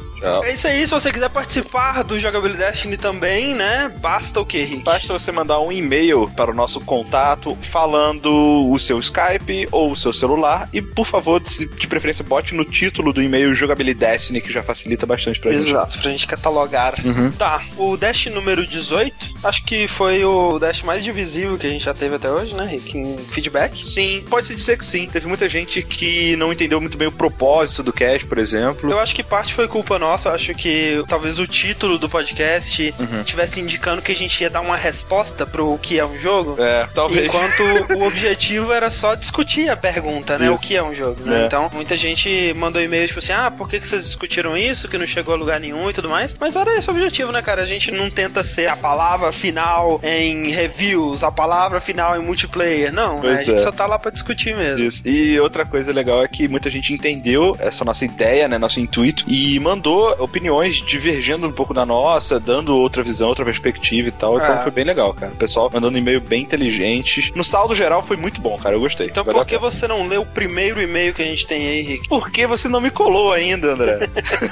É 0.44 0.54
isso 0.54 0.68
aí, 0.68 0.86
se 0.86 0.94
você 0.94 1.12
quiser 1.12 1.30
participar 1.30 2.04
do 2.04 2.18
Jogabilidade 2.18 2.64
Destiny 2.64 2.98
também, 2.98 3.54
né? 3.54 3.92
Basta 3.98 4.40
o 4.40 4.46
que, 4.46 4.62
Rick? 4.62 4.84
Basta 4.84 5.12
você 5.12 5.32
mandar 5.32 5.60
um 5.60 5.72
e-mail 5.72 6.30
para 6.36 6.52
o 6.52 6.54
nosso 6.54 6.80
contato 6.80 7.58
falando 7.62 8.70
o 8.70 8.80
seu 8.80 8.98
Skype 9.00 9.68
ou 9.72 9.92
o 9.92 9.96
seu 9.96 10.14
celular 10.14 10.70
e, 10.72 10.82
por 10.82 11.06
favor, 11.06 11.42
de 11.42 11.88
preferência, 11.88 12.24
bote 12.24 12.54
no 12.54 12.64
título 12.64 13.12
do 13.12 13.22
e-mail 13.22 13.54
Jogabilidade 13.54 14.14
Destiny, 14.14 14.42
que 14.42 14.52
já 14.52 14.64
facilita 14.64 15.06
bastante 15.06 15.40
pra 15.40 15.52
Exato, 15.52 15.64
gente. 15.66 15.76
Exato, 15.76 16.00
pra 16.00 16.12
gente 16.12 16.28
catalogar. 16.28 16.96
Uhum. 17.04 17.32
Tá, 17.32 17.62
o 17.78 17.98
Dash 17.98 18.26
número 18.28 18.66
18, 18.66 19.16
acho 19.44 19.64
que 19.64 19.88
foi 19.88 20.24
o 20.24 20.60
Dash 20.60 20.84
mais 20.84 21.04
divisível 21.04 21.58
que 21.58 21.68
a 21.68 21.70
gente 21.70 21.84
já 21.84 21.94
teve 21.94 22.16
até 22.16 22.30
hoje, 22.30 22.54
né, 22.54 22.66
Rick? 22.66 22.98
Em 22.98 23.18
feedback? 23.18 23.86
Sim, 23.86 24.24
pode-se 24.30 24.56
dizer 24.56 24.78
que 24.78 24.86
sim. 24.86 25.08
Teve 25.12 25.28
muita 25.28 25.48
gente 25.48 25.82
que 25.82 26.36
não 26.36 26.52
entendeu 26.52 26.80
muito 26.80 26.98
bem 26.98 27.08
o 27.08 27.12
propósito 27.12 27.84
do 27.84 27.94
cast, 27.94 28.26
por 28.26 28.38
exemplo. 28.38 28.90
Eu 28.90 29.00
acho 29.00 29.16
que 29.16 29.24
parte 29.24 29.54
foi 29.54 29.68
culpa 29.68 30.00
nossa, 30.00 30.13
eu 30.28 30.32
acho 30.32 30.54
que 30.54 31.04
talvez 31.08 31.40
o 31.40 31.48
título 31.48 31.98
do 31.98 32.10
podcast 32.10 32.94
uhum. 33.00 33.24
tivesse 33.24 33.60
indicando 33.60 34.02
que 34.02 34.12
a 34.12 34.16
gente 34.16 34.42
ia 34.42 34.50
dar 34.50 34.62
uma 34.62 34.76
resposta 34.76 35.46
pro 35.46 35.78
que 35.78 36.00
é 36.00 36.06
um 36.06 36.20
jogo. 36.20 36.56
É, 36.62 36.88
talvez. 36.94 37.26
Enquanto 37.26 37.64
o 37.96 38.04
objetivo 38.04 38.72
era 38.72 38.90
só 38.90 39.16
discutir 39.16 39.70
a 39.70 39.78
pergunta, 39.78 40.38
né? 40.38 40.46
Isso. 40.46 40.56
O 40.56 40.60
que 40.60 40.76
é 40.76 40.84
um 40.84 40.94
jogo, 40.94 41.22
né? 41.26 41.44
É. 41.44 41.46
Então, 41.46 41.70
muita 41.74 41.98
gente 41.98 42.54
mandou 42.56 42.82
e-mail 42.82 43.08
tipo 43.08 43.20
assim: 43.20 43.34
ah, 43.34 43.52
por 43.52 43.70
que 43.70 43.80
vocês 43.80 44.06
discutiram 44.06 44.58
isso? 44.58 44.88
Que 44.88 44.98
não 44.98 45.06
chegou 45.06 45.34
a 45.34 45.38
lugar 45.38 45.60
nenhum 45.60 45.90
e 45.90 45.94
tudo 45.94 46.10
mais. 46.10 46.36
Mas 46.40 46.56
era 46.56 46.76
esse 46.78 46.90
o 46.90 46.92
objetivo, 46.92 47.32
né, 47.32 47.42
cara? 47.42 47.62
A 47.62 47.66
gente 47.66 47.92
não 47.92 48.10
tenta 48.10 48.44
ser 48.44 48.70
a 48.70 48.76
palavra 48.76 49.32
final 49.32 50.00
em 50.04 50.50
reviews, 50.50 51.24
a 51.24 51.32
palavra 51.32 51.80
final 51.80 52.16
em 52.16 52.24
multiplayer. 52.24 52.92
Não, 52.94 53.22
né? 53.22 53.34
a 53.34 53.38
gente 53.38 53.56
é. 53.56 53.58
só 53.58 53.72
tá 53.72 53.86
lá 53.86 53.98
pra 53.98 54.12
discutir 54.12 54.56
mesmo. 54.56 54.84
Isso. 54.84 55.08
E 55.08 55.40
outra 55.40 55.66
coisa 55.66 55.92
legal 55.92 56.24
é 56.24 56.28
que 56.28 56.48
muita 56.48 56.70
gente 56.70 56.94
entendeu 56.94 57.56
essa 57.60 57.84
nossa 57.86 58.06
ideia, 58.06 58.48
né? 58.48 58.58
Nosso 58.58 58.80
intuito 58.80 59.24
e 59.28 59.60
mandou 59.60 60.03
opiniões 60.20 60.76
divergindo 60.76 61.48
um 61.48 61.52
pouco 61.52 61.74
da 61.74 61.86
nossa, 61.86 62.40
dando 62.40 62.76
outra 62.78 63.04
visão, 63.04 63.28
outra 63.30 63.46
perspectiva 63.46 64.08
e 64.08 64.12
tal. 64.12 64.36
Então 64.36 64.56
é. 64.56 64.64
foi 64.64 64.72
bem 64.72 64.84
legal, 64.84 65.14
cara. 65.14 65.32
O 65.32 65.38
pessoal 65.38 65.70
mandando 65.72 65.98
e-mail 65.98 66.22
bem 66.22 66.42
inteligentes. 66.44 67.32
No 67.36 67.44
saldo 67.44 67.76
geral 67.76 68.04
foi 68.04 68.18
muito 68.18 68.42
bom, 68.42 68.58
cara. 68.58 68.76
Eu 68.76 68.80
gostei. 68.80 69.08
Então 69.08 69.24
por 69.24 69.46
que 69.46 69.58
você 69.58 69.88
não 69.88 70.08
leu 70.08 70.22
o 70.22 70.26
primeiro 70.26 70.82
e-mail 70.82 71.14
que 71.14 71.22
a 71.22 71.26
gente 71.26 71.46
tem 71.46 71.68
aí, 71.68 71.82
Rick? 71.82 72.08
Porque 72.08 72.48
você 72.48 72.68
não 72.68 72.82
me 72.82 72.90
colou 72.90 73.32
ainda, 73.32 73.74
André. 73.74 74.10